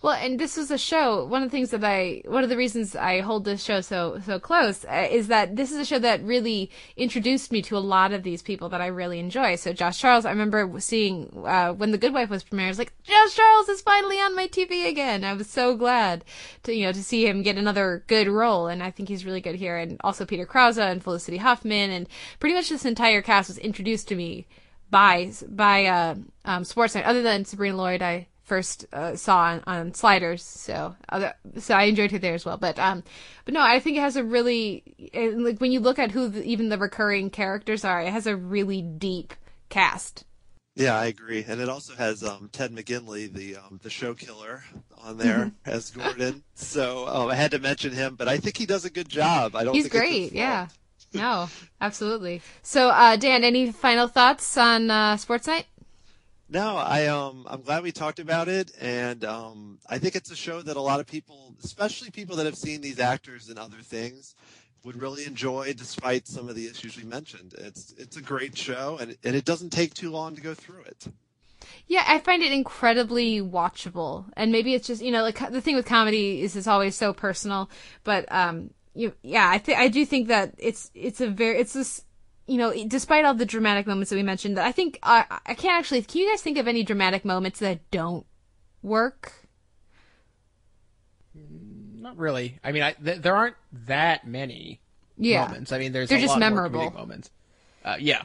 Well, 0.00 0.14
and 0.14 0.40
this 0.40 0.56
was 0.56 0.70
a 0.70 0.78
show. 0.78 1.24
One 1.26 1.42
of 1.42 1.50
the 1.50 1.56
things 1.56 1.70
that 1.70 1.84
I, 1.84 2.22
one 2.24 2.42
of 2.42 2.48
the 2.48 2.56
reasons 2.56 2.96
I 2.96 3.20
hold 3.20 3.44
this 3.44 3.62
show 3.62 3.80
so 3.80 4.20
so 4.24 4.40
close 4.40 4.84
uh, 4.84 5.06
is 5.10 5.28
that 5.28 5.54
this 5.54 5.70
is 5.70 5.78
a 5.78 5.84
show 5.84 5.98
that 6.00 6.24
really 6.24 6.70
introduced 6.96 7.52
me 7.52 7.62
to 7.62 7.76
a 7.76 7.78
lot 7.78 8.12
of 8.12 8.22
these 8.22 8.42
people 8.42 8.68
that 8.70 8.80
I 8.80 8.86
really 8.86 9.20
enjoy. 9.20 9.54
So 9.56 9.72
Josh 9.72 9.98
Charles, 9.98 10.24
I 10.24 10.30
remember 10.30 10.80
seeing 10.80 11.44
uh, 11.46 11.72
when 11.72 11.92
The 11.92 11.98
Good 11.98 12.14
Wife 12.14 12.30
was 12.30 12.42
premiered. 12.42 12.64
I 12.64 12.68
was 12.68 12.78
like, 12.78 12.94
Josh 13.04 13.34
Charles 13.34 13.68
is 13.68 13.82
finally 13.82 14.16
on 14.16 14.34
my 14.34 14.48
TV 14.48 14.88
again. 14.88 15.24
I 15.24 15.34
was 15.34 15.48
so 15.48 15.76
glad 15.76 16.24
to 16.64 16.74
you 16.74 16.86
know 16.86 16.92
to 16.92 17.04
see 17.04 17.26
him 17.26 17.42
get 17.42 17.56
another 17.56 18.02
good 18.08 18.28
role, 18.28 18.66
and 18.66 18.82
I 18.82 18.90
think 18.90 19.08
he's 19.08 19.26
really 19.26 19.42
good 19.42 19.56
here. 19.56 19.76
And 19.76 20.00
also 20.02 20.24
Peter 20.24 20.46
Krause 20.46 20.78
and 20.78 21.02
Felicity 21.02 21.36
Huffman, 21.36 21.90
and 21.90 22.08
pretty 22.40 22.56
much 22.56 22.70
this 22.70 22.84
entire 22.84 23.22
cast 23.22 23.50
was 23.50 23.58
introduced 23.58 24.08
to 24.08 24.16
me 24.16 24.46
by 24.90 25.32
by 25.48 25.86
uh, 25.86 26.14
um, 26.44 26.64
Sports 26.64 26.94
Night. 26.94 27.04
Other 27.04 27.22
than 27.22 27.44
Sabrina 27.44 27.76
Lloyd, 27.76 28.02
I 28.02 28.26
first 28.52 28.84
uh, 28.92 29.16
saw 29.16 29.38
on, 29.38 29.62
on 29.66 29.94
Sliders, 29.94 30.42
so 30.42 30.94
other, 31.08 31.32
so 31.56 31.74
I 31.74 31.84
enjoyed 31.84 32.10
her 32.10 32.18
there 32.18 32.34
as 32.34 32.44
well. 32.44 32.58
But 32.58 32.78
um, 32.78 33.02
but 33.46 33.54
no, 33.54 33.62
I 33.62 33.80
think 33.80 33.96
it 33.96 34.00
has 34.00 34.16
a 34.16 34.22
really 34.22 35.10
and, 35.14 35.42
like 35.42 35.58
when 35.58 35.72
you 35.72 35.80
look 35.80 35.98
at 35.98 36.10
who 36.10 36.28
the, 36.28 36.44
even 36.44 36.68
the 36.68 36.76
recurring 36.76 37.30
characters 37.30 37.82
are, 37.82 38.02
it 38.02 38.12
has 38.12 38.26
a 38.26 38.36
really 38.36 38.82
deep 38.82 39.32
cast. 39.70 40.26
Yeah, 40.74 40.98
I 40.98 41.06
agree, 41.06 41.46
and 41.48 41.62
it 41.62 41.70
also 41.70 41.94
has 41.94 42.22
um, 42.22 42.50
Ted 42.52 42.72
McGinley, 42.72 43.32
the 43.32 43.56
um, 43.56 43.80
the 43.82 43.88
show 43.88 44.12
killer, 44.12 44.62
on 44.98 45.16
there 45.16 45.52
as 45.64 45.90
Gordon. 45.90 46.42
So 46.52 47.08
um, 47.08 47.30
I 47.30 47.34
had 47.34 47.52
to 47.52 47.58
mention 47.58 47.92
him, 47.94 48.16
but 48.16 48.28
I 48.28 48.36
think 48.36 48.58
he 48.58 48.66
does 48.66 48.84
a 48.84 48.90
good 48.90 49.08
job. 49.08 49.56
I 49.56 49.64
don't. 49.64 49.72
He's 49.74 49.88
great, 49.88 50.32
yeah. 50.32 50.68
No, 51.14 51.48
absolutely. 51.80 52.42
So, 52.62 52.90
uh, 52.90 53.16
Dan, 53.16 53.44
any 53.44 53.72
final 53.72 54.08
thoughts 54.08 54.58
on 54.58 54.90
uh, 54.90 55.16
Sports 55.16 55.46
Night? 55.46 55.64
No, 56.52 56.76
I 56.76 57.06
um 57.06 57.46
I'm 57.48 57.62
glad 57.62 57.82
we 57.82 57.92
talked 57.92 58.18
about 58.18 58.46
it, 58.46 58.72
and 58.78 59.24
um 59.24 59.78
I 59.88 59.98
think 59.98 60.14
it's 60.14 60.30
a 60.30 60.36
show 60.36 60.60
that 60.60 60.76
a 60.76 60.80
lot 60.82 61.00
of 61.00 61.06
people, 61.06 61.54
especially 61.64 62.10
people 62.10 62.36
that 62.36 62.44
have 62.44 62.56
seen 62.56 62.82
these 62.82 63.00
actors 63.00 63.48
in 63.48 63.56
other 63.56 63.78
things, 63.78 64.34
would 64.84 65.00
really 65.00 65.24
enjoy, 65.24 65.72
despite 65.72 66.28
some 66.28 66.50
of 66.50 66.54
the 66.54 66.66
issues 66.66 66.98
we 66.98 67.04
mentioned. 67.04 67.54
It's 67.56 67.94
it's 67.96 68.18
a 68.18 68.20
great 68.20 68.54
show, 68.54 68.98
and 69.00 69.16
and 69.24 69.34
it 69.34 69.46
doesn't 69.46 69.70
take 69.70 69.94
too 69.94 70.10
long 70.10 70.36
to 70.36 70.42
go 70.42 70.52
through 70.52 70.82
it. 70.82 71.06
Yeah, 71.86 72.04
I 72.06 72.18
find 72.18 72.42
it 72.42 72.52
incredibly 72.52 73.40
watchable, 73.40 74.26
and 74.36 74.52
maybe 74.52 74.74
it's 74.74 74.86
just 74.86 75.00
you 75.00 75.10
know 75.10 75.22
like 75.22 75.38
the 75.50 75.62
thing 75.62 75.74
with 75.74 75.86
comedy 75.86 76.42
is 76.42 76.54
it's 76.54 76.66
always 76.66 76.94
so 76.94 77.14
personal, 77.14 77.70
but 78.04 78.30
um, 78.30 78.74
you 78.94 79.14
yeah, 79.22 79.48
I 79.48 79.56
think 79.56 79.78
I 79.78 79.88
do 79.88 80.04
think 80.04 80.28
that 80.28 80.52
it's 80.58 80.90
it's 80.94 81.22
a 81.22 81.30
very 81.30 81.60
it's 81.60 81.72
this 81.72 82.04
you 82.46 82.58
know 82.58 82.72
despite 82.86 83.24
all 83.24 83.34
the 83.34 83.46
dramatic 83.46 83.86
moments 83.86 84.10
that 84.10 84.16
we 84.16 84.22
mentioned, 84.22 84.58
I 84.58 84.72
think 84.72 84.98
I 85.02 85.24
I 85.46 85.54
can't 85.54 85.78
actually. 85.78 86.02
Can 86.02 86.20
you 86.22 86.30
guys 86.30 86.42
think 86.42 86.58
of 86.58 86.68
any 86.68 86.82
dramatic 86.82 87.24
moments 87.24 87.58
that 87.60 87.88
don't 87.90 88.26
work? 88.82 89.32
Not 91.34 92.16
really. 92.16 92.58
I 92.64 92.72
mean, 92.72 92.82
I, 92.82 92.92
th- 92.92 93.18
there 93.22 93.34
aren't 93.36 93.56
that 93.86 94.26
many 94.26 94.80
Yeah. 95.16 95.46
moments. 95.46 95.72
I 95.72 95.78
mean, 95.78 95.92
there's 95.92 96.08
They're 96.08 96.18
a 96.18 96.22
just 96.22 96.36
memorable. 96.38 96.90
moments. 96.90 97.30
Uh, 97.84 97.96
yeah. 98.00 98.24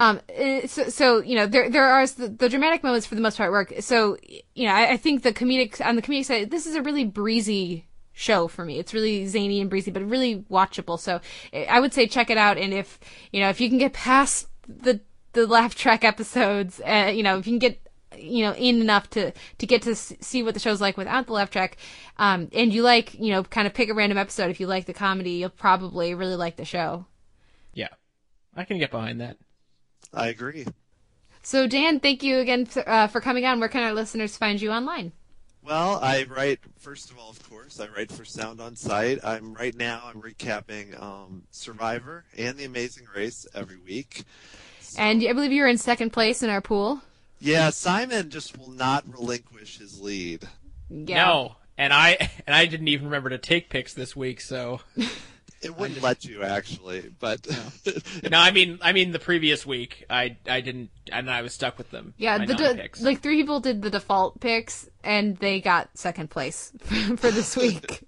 Um, 0.00 0.20
uh, 0.38 0.66
so, 0.68 0.88
so 0.88 1.18
you 1.22 1.34
know, 1.34 1.46
there 1.46 1.68
there 1.68 1.84
are 1.84 2.06
the, 2.06 2.28
the 2.28 2.48
dramatic 2.48 2.84
moments 2.84 3.06
for 3.06 3.16
the 3.16 3.20
most 3.20 3.36
part 3.36 3.50
work. 3.50 3.72
So, 3.80 4.16
you 4.54 4.66
know, 4.68 4.72
I, 4.72 4.92
I 4.92 4.96
think 4.96 5.24
the 5.24 5.32
comedic 5.32 5.84
on 5.84 5.96
the 5.96 6.02
comedic 6.02 6.26
side, 6.26 6.50
this 6.52 6.66
is 6.66 6.76
a 6.76 6.82
really 6.82 7.04
breezy 7.04 7.87
show 8.18 8.48
for 8.48 8.64
me. 8.64 8.78
It's 8.78 8.92
really 8.92 9.26
zany 9.26 9.60
and 9.60 9.70
breezy, 9.70 9.90
but 9.90 10.02
really 10.02 10.44
watchable. 10.50 10.98
So, 10.98 11.20
I 11.52 11.64
I 11.64 11.80
would 11.80 11.94
say 11.94 12.06
check 12.06 12.30
it 12.30 12.38
out. 12.38 12.58
And 12.58 12.72
if 12.74 12.98
you 13.32 13.40
know, 13.40 13.48
if 13.48 13.60
you 13.60 13.68
can 13.68 13.78
get 13.78 13.92
past 13.92 14.48
the 14.66 15.00
the 15.32 15.46
laugh 15.46 15.74
track 15.74 16.04
episodes, 16.04 16.80
uh, 16.86 17.12
you 17.14 17.22
know, 17.22 17.38
if 17.38 17.46
you 17.46 17.52
can 17.52 17.58
get 17.58 17.80
you 18.16 18.42
know 18.44 18.54
in 18.54 18.80
enough 18.80 19.08
to 19.10 19.32
to 19.58 19.66
get 19.66 19.82
to 19.82 19.94
see 19.94 20.42
what 20.42 20.54
the 20.54 20.60
show's 20.60 20.80
like 20.80 20.96
without 20.96 21.26
the 21.26 21.32
laugh 21.32 21.50
track 21.50 21.76
um 22.16 22.48
and 22.54 22.72
you 22.72 22.82
like 22.82 23.12
you 23.14 23.30
know 23.30 23.42
kind 23.44 23.66
of 23.66 23.74
pick 23.74 23.90
a 23.90 23.94
random 23.94 24.16
episode 24.16 24.50
if 24.50 24.58
you 24.58 24.66
like 24.66 24.86
the 24.86 24.94
comedy 24.94 25.32
you'll 25.32 25.50
probably 25.50 26.14
really 26.14 26.34
like 26.34 26.56
the 26.56 26.64
show 26.64 27.04
Yeah. 27.74 27.88
I 28.56 28.64
can 28.64 28.78
get 28.78 28.90
behind 28.90 29.20
that. 29.20 29.36
I 30.12 30.28
agree. 30.28 30.66
So, 31.42 31.66
Dan, 31.68 32.00
thank 32.00 32.22
you 32.22 32.38
again 32.38 32.66
for, 32.66 32.88
uh, 32.88 33.06
for 33.06 33.20
coming 33.20 33.44
on. 33.44 33.60
Where 33.60 33.68
can 33.68 33.82
our 33.84 33.92
listeners 33.92 34.36
find 34.36 34.60
you 34.60 34.72
online? 34.72 35.12
Well, 35.68 35.98
I 36.02 36.24
write 36.30 36.60
first 36.78 37.10
of 37.10 37.18
all, 37.18 37.28
of 37.28 37.46
course, 37.50 37.78
I 37.78 37.88
write 37.88 38.10
for 38.10 38.24
Sound 38.24 38.58
on 38.58 38.74
Sight. 38.74 39.18
I'm 39.22 39.52
right 39.52 39.76
now. 39.76 40.00
I'm 40.06 40.22
recapping 40.22 40.98
um, 40.98 41.42
Survivor 41.50 42.24
and 42.38 42.56
The 42.56 42.64
Amazing 42.64 43.06
Race 43.14 43.46
every 43.54 43.76
week. 43.76 44.24
And 44.96 45.22
I 45.22 45.34
believe 45.34 45.52
you're 45.52 45.68
in 45.68 45.76
second 45.76 46.10
place 46.10 46.42
in 46.42 46.48
our 46.48 46.62
pool. 46.62 47.02
Yeah, 47.38 47.68
Simon 47.68 48.30
just 48.30 48.56
will 48.56 48.70
not 48.70 49.04
relinquish 49.12 49.76
his 49.76 50.00
lead. 50.00 50.48
Yeah. 50.88 51.26
No. 51.26 51.56
And 51.76 51.92
I 51.92 52.30
and 52.46 52.56
I 52.56 52.64
didn't 52.64 52.88
even 52.88 53.04
remember 53.04 53.28
to 53.28 53.38
take 53.38 53.68
picks 53.68 53.92
this 53.92 54.16
week, 54.16 54.40
so 54.40 54.80
It 55.60 55.76
wouldn't 55.76 56.02
let 56.02 56.24
you 56.24 56.44
actually, 56.44 57.10
but 57.18 57.44
no, 58.30 58.38
I 58.38 58.52
mean 58.52 58.78
I 58.80 58.92
mean 58.92 59.10
the 59.10 59.18
previous 59.18 59.66
week 59.66 60.04
I 60.08 60.36
I 60.46 60.60
didn't 60.60 60.90
and 61.10 61.28
I 61.28 61.42
was 61.42 61.52
stuck 61.52 61.78
with 61.78 61.90
them. 61.90 62.14
Yeah, 62.16 62.44
the 62.44 62.54
de- 62.54 62.88
like 63.00 63.20
three 63.22 63.36
people 63.36 63.58
did 63.58 63.82
the 63.82 63.90
default 63.90 64.40
picks, 64.40 64.88
and 65.04 65.36
they 65.38 65.60
got 65.60 65.88
second 65.96 66.28
place 66.30 66.72
for 67.16 67.30
this 67.30 67.56
week. 67.56 68.02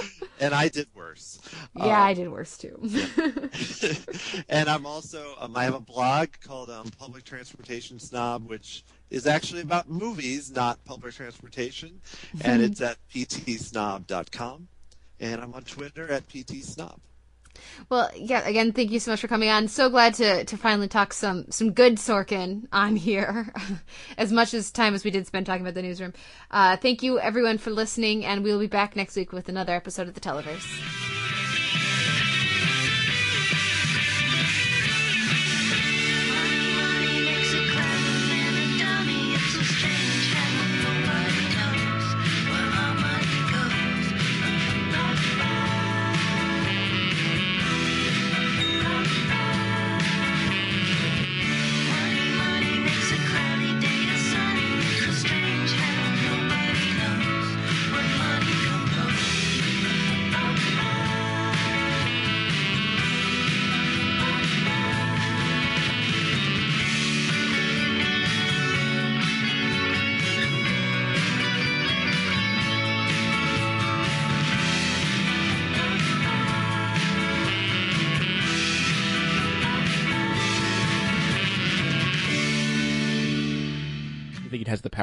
and 0.40 0.54
I 0.54 0.68
did 0.68 0.88
worse. 0.94 1.38
yeah, 1.76 1.84
Um, 1.84 1.90
I 2.02 2.14
did 2.14 2.28
worse 2.30 2.56
too. 2.58 2.78
and 4.48 4.68
I'm 4.68 4.86
also 4.86 5.34
um, 5.40 5.56
I 5.56 5.64
have 5.64 5.74
a 5.74 5.80
blog 5.80 6.28
called 6.44 6.70
um, 6.70 6.86
Public 6.98 7.24
Transportation 7.24 7.98
Snob, 7.98 8.48
which 8.48 8.84
is 9.10 9.26
actually 9.26 9.62
about 9.62 9.88
movies, 9.88 10.50
not 10.50 10.84
public 10.84 11.14
transportation, 11.14 12.00
and 12.42 12.60
Mhm. 12.62 12.64
it's 12.66 12.80
at 12.80 12.96
ptsnob.com, 13.12 14.68
and 15.20 15.40
I'm 15.40 15.54
on 15.54 15.62
Twitter 15.62 16.10
at 16.10 16.28
ptsnob. 16.28 16.98
Well, 17.88 18.10
yeah. 18.16 18.46
Again, 18.46 18.72
thank 18.72 18.90
you 18.90 19.00
so 19.00 19.10
much 19.10 19.20
for 19.20 19.28
coming 19.28 19.48
on. 19.48 19.68
So 19.68 19.88
glad 19.88 20.14
to 20.14 20.44
to 20.44 20.56
finally 20.56 20.88
talk 20.88 21.12
some 21.12 21.50
some 21.50 21.72
good 21.72 21.96
Sorkin 21.96 22.66
on 22.72 22.96
here. 22.96 23.52
as 24.18 24.32
much 24.32 24.54
as 24.54 24.70
time 24.70 24.94
as 24.94 25.04
we 25.04 25.10
did 25.10 25.26
spend 25.26 25.46
talking 25.46 25.62
about 25.62 25.74
the 25.74 25.82
newsroom. 25.82 26.12
Uh, 26.50 26.76
thank 26.76 27.02
you 27.02 27.18
everyone 27.18 27.58
for 27.58 27.70
listening, 27.70 28.24
and 28.24 28.44
we 28.44 28.52
will 28.52 28.60
be 28.60 28.66
back 28.66 28.96
next 28.96 29.16
week 29.16 29.32
with 29.32 29.48
another 29.48 29.74
episode 29.74 30.08
of 30.08 30.14
the 30.14 30.20
Televerse. 30.20 31.23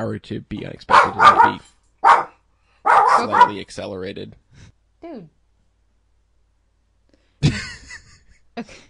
Power 0.02 0.18
to 0.20 0.42
be 0.42 0.66
unexpected 0.66 1.14
and 1.16 1.60
be 1.60 1.64
slightly 3.18 3.60
accelerated. 3.60 4.36
Dude. 5.02 5.30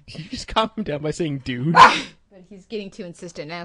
You 0.08 0.26
just 0.26 0.48
calm 0.48 0.72
him 0.76 0.84
down 0.84 1.02
by 1.04 1.12
saying 1.12 1.40
dude. 1.46 1.72
But 1.74 2.44
he's 2.50 2.66
getting 2.66 2.90
too 2.90 3.06
insistent 3.06 3.48
now. 3.48 3.60